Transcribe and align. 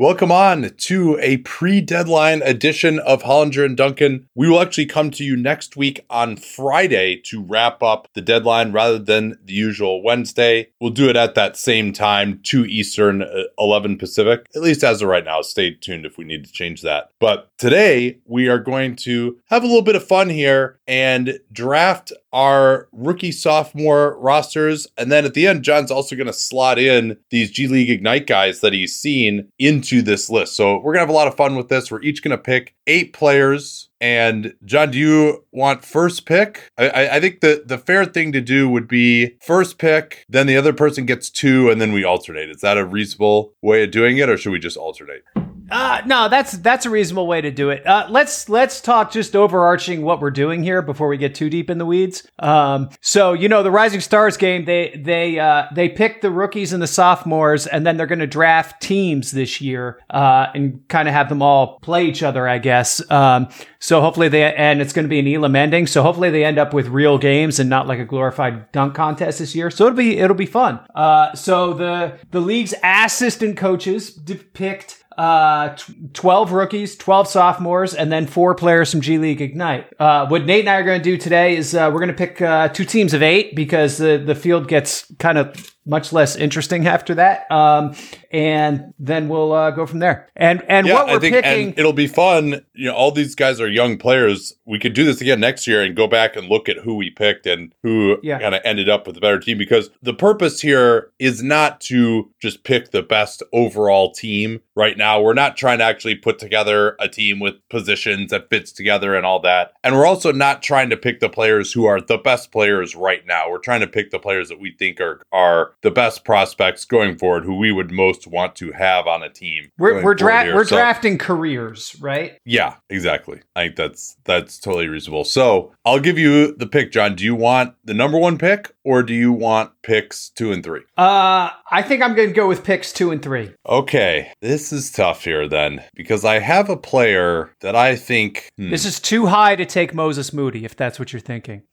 Welcome 0.00 0.30
on 0.30 0.70
to 0.76 1.18
a 1.20 1.38
pre 1.38 1.80
deadline 1.80 2.40
edition 2.42 3.00
of 3.00 3.24
Hollinger 3.24 3.64
and 3.64 3.76
Duncan. 3.76 4.28
We 4.32 4.48
will 4.48 4.60
actually 4.60 4.86
come 4.86 5.10
to 5.10 5.24
you 5.24 5.36
next 5.36 5.76
week 5.76 6.06
on 6.08 6.36
Friday 6.36 7.20
to 7.24 7.42
wrap 7.42 7.82
up 7.82 8.06
the 8.14 8.20
deadline 8.20 8.70
rather 8.70 9.00
than 9.00 9.40
the 9.42 9.54
usual 9.54 10.04
Wednesday. 10.04 10.68
We'll 10.80 10.92
do 10.92 11.08
it 11.08 11.16
at 11.16 11.34
that 11.34 11.56
same 11.56 11.92
time, 11.92 12.38
2 12.44 12.66
Eastern, 12.66 13.22
uh, 13.22 13.42
11 13.58 13.98
Pacific, 13.98 14.46
at 14.54 14.62
least 14.62 14.84
as 14.84 15.02
of 15.02 15.08
right 15.08 15.24
now. 15.24 15.42
Stay 15.42 15.72
tuned 15.72 16.06
if 16.06 16.16
we 16.16 16.24
need 16.24 16.44
to 16.44 16.52
change 16.52 16.82
that. 16.82 17.10
But 17.18 17.50
today 17.58 18.20
we 18.24 18.46
are 18.46 18.60
going 18.60 18.94
to 18.98 19.40
have 19.46 19.64
a 19.64 19.66
little 19.66 19.82
bit 19.82 19.96
of 19.96 20.06
fun 20.06 20.28
here 20.28 20.78
and 20.86 21.40
draft 21.52 22.12
our 22.32 22.88
rookie 22.92 23.32
sophomore 23.32 24.18
rosters. 24.18 24.86
And 24.96 25.10
then 25.10 25.24
at 25.24 25.34
the 25.34 25.46
end, 25.46 25.62
John's 25.62 25.90
also 25.90 26.16
going 26.16 26.26
to 26.26 26.32
slot 26.32 26.78
in 26.78 27.16
these 27.30 27.50
G 27.50 27.66
League 27.66 27.90
Ignite 27.90 28.26
guys 28.26 28.60
that 28.60 28.72
he's 28.72 28.94
seen 28.94 29.48
into 29.58 30.02
this 30.02 30.30
list. 30.30 30.56
So 30.56 30.76
we're 30.76 30.92
going 30.92 30.96
to 30.96 31.00
have 31.00 31.08
a 31.08 31.12
lot 31.12 31.28
of 31.28 31.36
fun 31.36 31.56
with 31.56 31.68
this. 31.68 31.90
We're 31.90 32.02
each 32.02 32.22
going 32.22 32.36
to 32.36 32.42
pick 32.42 32.74
eight 32.86 33.12
players. 33.12 33.88
And 34.00 34.54
John, 34.64 34.92
do 34.92 34.98
you 34.98 35.44
want 35.52 35.84
first 35.84 36.24
pick? 36.24 36.70
I, 36.78 37.08
I 37.08 37.20
think 37.20 37.40
the, 37.40 37.64
the 37.66 37.78
fair 37.78 38.04
thing 38.04 38.30
to 38.32 38.40
do 38.40 38.68
would 38.68 38.86
be 38.86 39.36
first 39.40 39.78
pick, 39.78 40.24
then 40.28 40.46
the 40.46 40.56
other 40.56 40.72
person 40.72 41.04
gets 41.04 41.30
two, 41.30 41.68
and 41.68 41.80
then 41.80 41.92
we 41.92 42.04
alternate. 42.04 42.48
Is 42.50 42.60
that 42.60 42.78
a 42.78 42.84
reasonable 42.84 43.54
way 43.60 43.82
of 43.82 43.90
doing 43.90 44.18
it, 44.18 44.28
or 44.28 44.36
should 44.36 44.52
we 44.52 44.60
just 44.60 44.76
alternate? 44.76 45.24
Uh, 45.70 46.02
no, 46.06 46.28
that's 46.28 46.52
that's 46.52 46.86
a 46.86 46.90
reasonable 46.90 47.26
way 47.26 47.40
to 47.40 47.50
do 47.50 47.70
it. 47.70 47.86
Uh, 47.86 48.06
let's 48.08 48.48
let's 48.48 48.80
talk 48.80 49.12
just 49.12 49.36
overarching 49.36 50.02
what 50.02 50.20
we're 50.20 50.30
doing 50.30 50.62
here 50.62 50.82
before 50.82 51.08
we 51.08 51.16
get 51.16 51.34
too 51.34 51.50
deep 51.50 51.70
in 51.70 51.78
the 51.78 51.86
weeds. 51.86 52.26
Um, 52.38 52.90
so 53.00 53.32
you 53.32 53.48
know 53.48 53.62
the 53.62 53.70
Rising 53.70 54.00
Stars 54.00 54.36
game, 54.36 54.64
they 54.64 55.00
they 55.02 55.38
uh, 55.38 55.66
they 55.74 55.88
pick 55.88 56.22
the 56.22 56.30
rookies 56.30 56.72
and 56.72 56.82
the 56.82 56.86
sophomores, 56.86 57.66
and 57.66 57.86
then 57.86 57.96
they're 57.96 58.06
going 58.06 58.18
to 58.18 58.26
draft 58.26 58.80
teams 58.80 59.32
this 59.32 59.60
year 59.60 60.00
uh, 60.10 60.46
and 60.54 60.86
kind 60.88 61.08
of 61.08 61.14
have 61.14 61.28
them 61.28 61.42
all 61.42 61.78
play 61.80 62.06
each 62.06 62.22
other, 62.22 62.48
I 62.48 62.58
guess. 62.58 63.02
Um, 63.10 63.48
so 63.78 64.00
hopefully 64.00 64.28
they 64.28 64.54
and 64.54 64.80
it's 64.80 64.92
going 64.92 65.04
to 65.04 65.08
be 65.08 65.18
an 65.18 65.28
Elam 65.28 65.54
ending. 65.56 65.86
So 65.86 66.02
hopefully 66.02 66.30
they 66.30 66.44
end 66.44 66.58
up 66.58 66.72
with 66.72 66.88
real 66.88 67.18
games 67.18 67.60
and 67.60 67.68
not 67.68 67.86
like 67.86 67.98
a 67.98 68.04
glorified 68.04 68.70
dunk 68.72 68.94
contest 68.94 69.38
this 69.38 69.54
year. 69.54 69.70
So 69.70 69.86
it'll 69.86 69.96
be 69.96 70.18
it'll 70.18 70.36
be 70.36 70.46
fun. 70.46 70.80
Uh, 70.94 71.34
so 71.34 71.74
the 71.74 72.18
the 72.30 72.40
league's 72.40 72.74
assistant 72.82 73.56
coaches 73.56 74.18
picked 74.52 74.97
uh, 75.18 75.76
12 76.12 76.52
rookies, 76.52 76.96
12 76.96 77.26
sophomores, 77.26 77.92
and 77.92 78.10
then 78.10 78.24
four 78.24 78.54
players 78.54 78.92
from 78.92 79.00
G 79.00 79.18
League 79.18 79.42
Ignite. 79.42 79.92
Uh, 79.98 80.28
what 80.28 80.46
Nate 80.46 80.60
and 80.60 80.70
I 80.70 80.76
are 80.76 80.84
going 80.84 81.00
to 81.00 81.04
do 81.04 81.16
today 81.16 81.56
is 81.56 81.74
uh, 81.74 81.90
we're 81.92 81.98
going 81.98 82.08
to 82.08 82.14
pick 82.14 82.40
uh, 82.40 82.68
two 82.68 82.84
teams 82.84 83.12
of 83.14 83.22
eight 83.22 83.56
because 83.56 83.98
the, 83.98 84.22
the 84.24 84.36
field 84.36 84.68
gets 84.68 85.12
kind 85.18 85.36
of 85.36 85.74
much 85.88 86.12
less 86.12 86.36
interesting 86.36 86.86
after 86.86 87.14
that. 87.16 87.50
Um, 87.50 87.94
and 88.30 88.92
then 88.98 89.28
we'll 89.28 89.52
uh, 89.52 89.70
go 89.70 89.86
from 89.86 90.00
there. 90.00 90.28
And 90.36 90.62
and 90.68 90.86
Yeah, 90.86 90.94
what 90.94 91.06
we're 91.06 91.16
I 91.16 91.18
think 91.18 91.34
picking, 91.36 91.68
and 91.70 91.78
it'll 91.78 91.92
be 91.92 92.06
fun. 92.06 92.64
You 92.74 92.86
know, 92.86 92.94
all 92.94 93.10
these 93.10 93.34
guys 93.34 93.60
are 93.60 93.68
young 93.68 93.96
players. 93.96 94.52
We 94.66 94.78
could 94.78 94.92
do 94.92 95.04
this 95.04 95.20
again 95.20 95.40
next 95.40 95.66
year 95.66 95.82
and 95.82 95.96
go 95.96 96.06
back 96.06 96.36
and 96.36 96.48
look 96.48 96.68
at 96.68 96.76
who 96.78 96.94
we 96.96 97.10
picked 97.10 97.46
and 97.46 97.74
who 97.82 98.18
Yeah. 98.22 98.38
kind 98.38 98.54
of 98.54 98.60
ended 98.64 98.88
up 98.88 99.06
with 99.06 99.16
a 99.16 99.20
better 99.20 99.38
team. 99.40 99.56
Because 99.58 99.90
the 100.02 100.14
purpose 100.14 100.60
here 100.60 101.10
is 101.18 101.42
not 101.42 101.80
to 101.82 102.30
just 102.40 102.64
pick 102.64 102.90
the 102.90 103.02
best 103.02 103.42
overall 103.52 104.12
team. 104.12 104.60
Right 104.76 104.96
now, 104.96 105.20
we're 105.20 105.34
not 105.34 105.56
trying 105.56 105.78
to 105.78 105.84
actually 105.84 106.14
put 106.14 106.38
together 106.38 106.96
a 107.00 107.08
team 107.08 107.40
with 107.40 107.54
positions 107.68 108.30
that 108.30 108.50
fits 108.50 108.70
together 108.72 109.14
and 109.16 109.24
all 109.26 109.40
that. 109.40 109.72
And 109.82 109.96
we're 109.96 110.06
also 110.06 110.30
not 110.32 110.62
trying 110.62 110.90
to 110.90 110.96
pick 110.96 111.20
the 111.20 111.28
players 111.28 111.72
who 111.72 111.86
are 111.86 112.00
the 112.00 112.18
best 112.18 112.52
players 112.52 112.94
right 112.94 113.26
now. 113.26 113.50
We're 113.50 113.58
trying 113.58 113.80
to 113.80 113.86
pick 113.88 114.10
the 114.10 114.18
players 114.18 114.48
that 114.50 114.60
we 114.60 114.70
think 114.70 115.00
are 115.00 115.22
are 115.32 115.72
the 115.82 115.90
best 115.90 116.24
prospects 116.24 116.84
going 116.84 117.16
forward, 117.18 117.44
who 117.44 117.56
we 117.56 117.70
would 117.72 117.90
most 117.92 118.26
want 118.26 118.56
to 118.56 118.72
have 118.72 119.06
on 119.06 119.22
a 119.22 119.28
team. 119.28 119.70
we're 119.78 120.02
we're, 120.02 120.14
dra- 120.14 120.52
we're 120.54 120.64
So- 120.64 120.76
drafting 120.76 121.18
careers, 121.18 121.96
right? 122.00 122.38
yeah, 122.44 122.74
exactly. 122.90 123.40
I 123.54 123.64
think 123.64 123.76
that's 123.76 124.16
that's 124.24 124.58
totally 124.58 124.88
reasonable. 124.88 125.24
So 125.24 125.72
I'll 125.84 126.00
give 126.00 126.18
you 126.18 126.54
the 126.56 126.66
pick, 126.66 126.92
John. 126.92 127.14
Do 127.14 127.24
you 127.24 127.34
want 127.34 127.74
the 127.84 127.94
number 127.94 128.18
one 128.18 128.38
pick 128.38 128.72
or 128.84 129.02
do 129.02 129.14
you 129.14 129.32
want 129.32 129.70
picks 129.82 130.30
two 130.30 130.52
and 130.52 130.62
three? 130.64 130.82
Uh, 130.96 131.50
I 131.70 131.82
think 131.82 132.02
I'm 132.02 132.14
going 132.14 132.28
to 132.28 132.34
go 132.34 132.48
with 132.48 132.64
picks 132.64 132.92
two 132.92 133.10
and 133.10 133.22
three. 133.22 133.52
Okay, 133.68 134.32
this 134.40 134.72
is 134.72 134.90
tough 134.90 135.24
here 135.24 135.48
then 135.48 135.82
because 135.94 136.24
I 136.24 136.38
have 136.40 136.68
a 136.70 136.76
player 136.76 137.54
that 137.60 137.76
I 137.76 137.96
think. 137.96 138.50
hmm. 138.56 138.70
This 138.70 138.84
is 138.84 138.98
too 139.00 139.26
high 139.26 139.56
to 139.56 139.64
take 139.66 139.94
Moses 139.94 140.32
Moody, 140.32 140.64
if 140.64 140.74
that's 140.76 140.98
what 140.98 141.12
you're 141.12 141.20
thinking. 141.20 141.62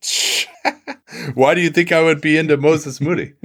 Why 1.34 1.54
do 1.54 1.60
you 1.60 1.70
think 1.70 1.92
I 1.92 2.02
would 2.02 2.20
be 2.20 2.36
into 2.36 2.56
Moses 2.56 3.00
Moody? 3.00 3.34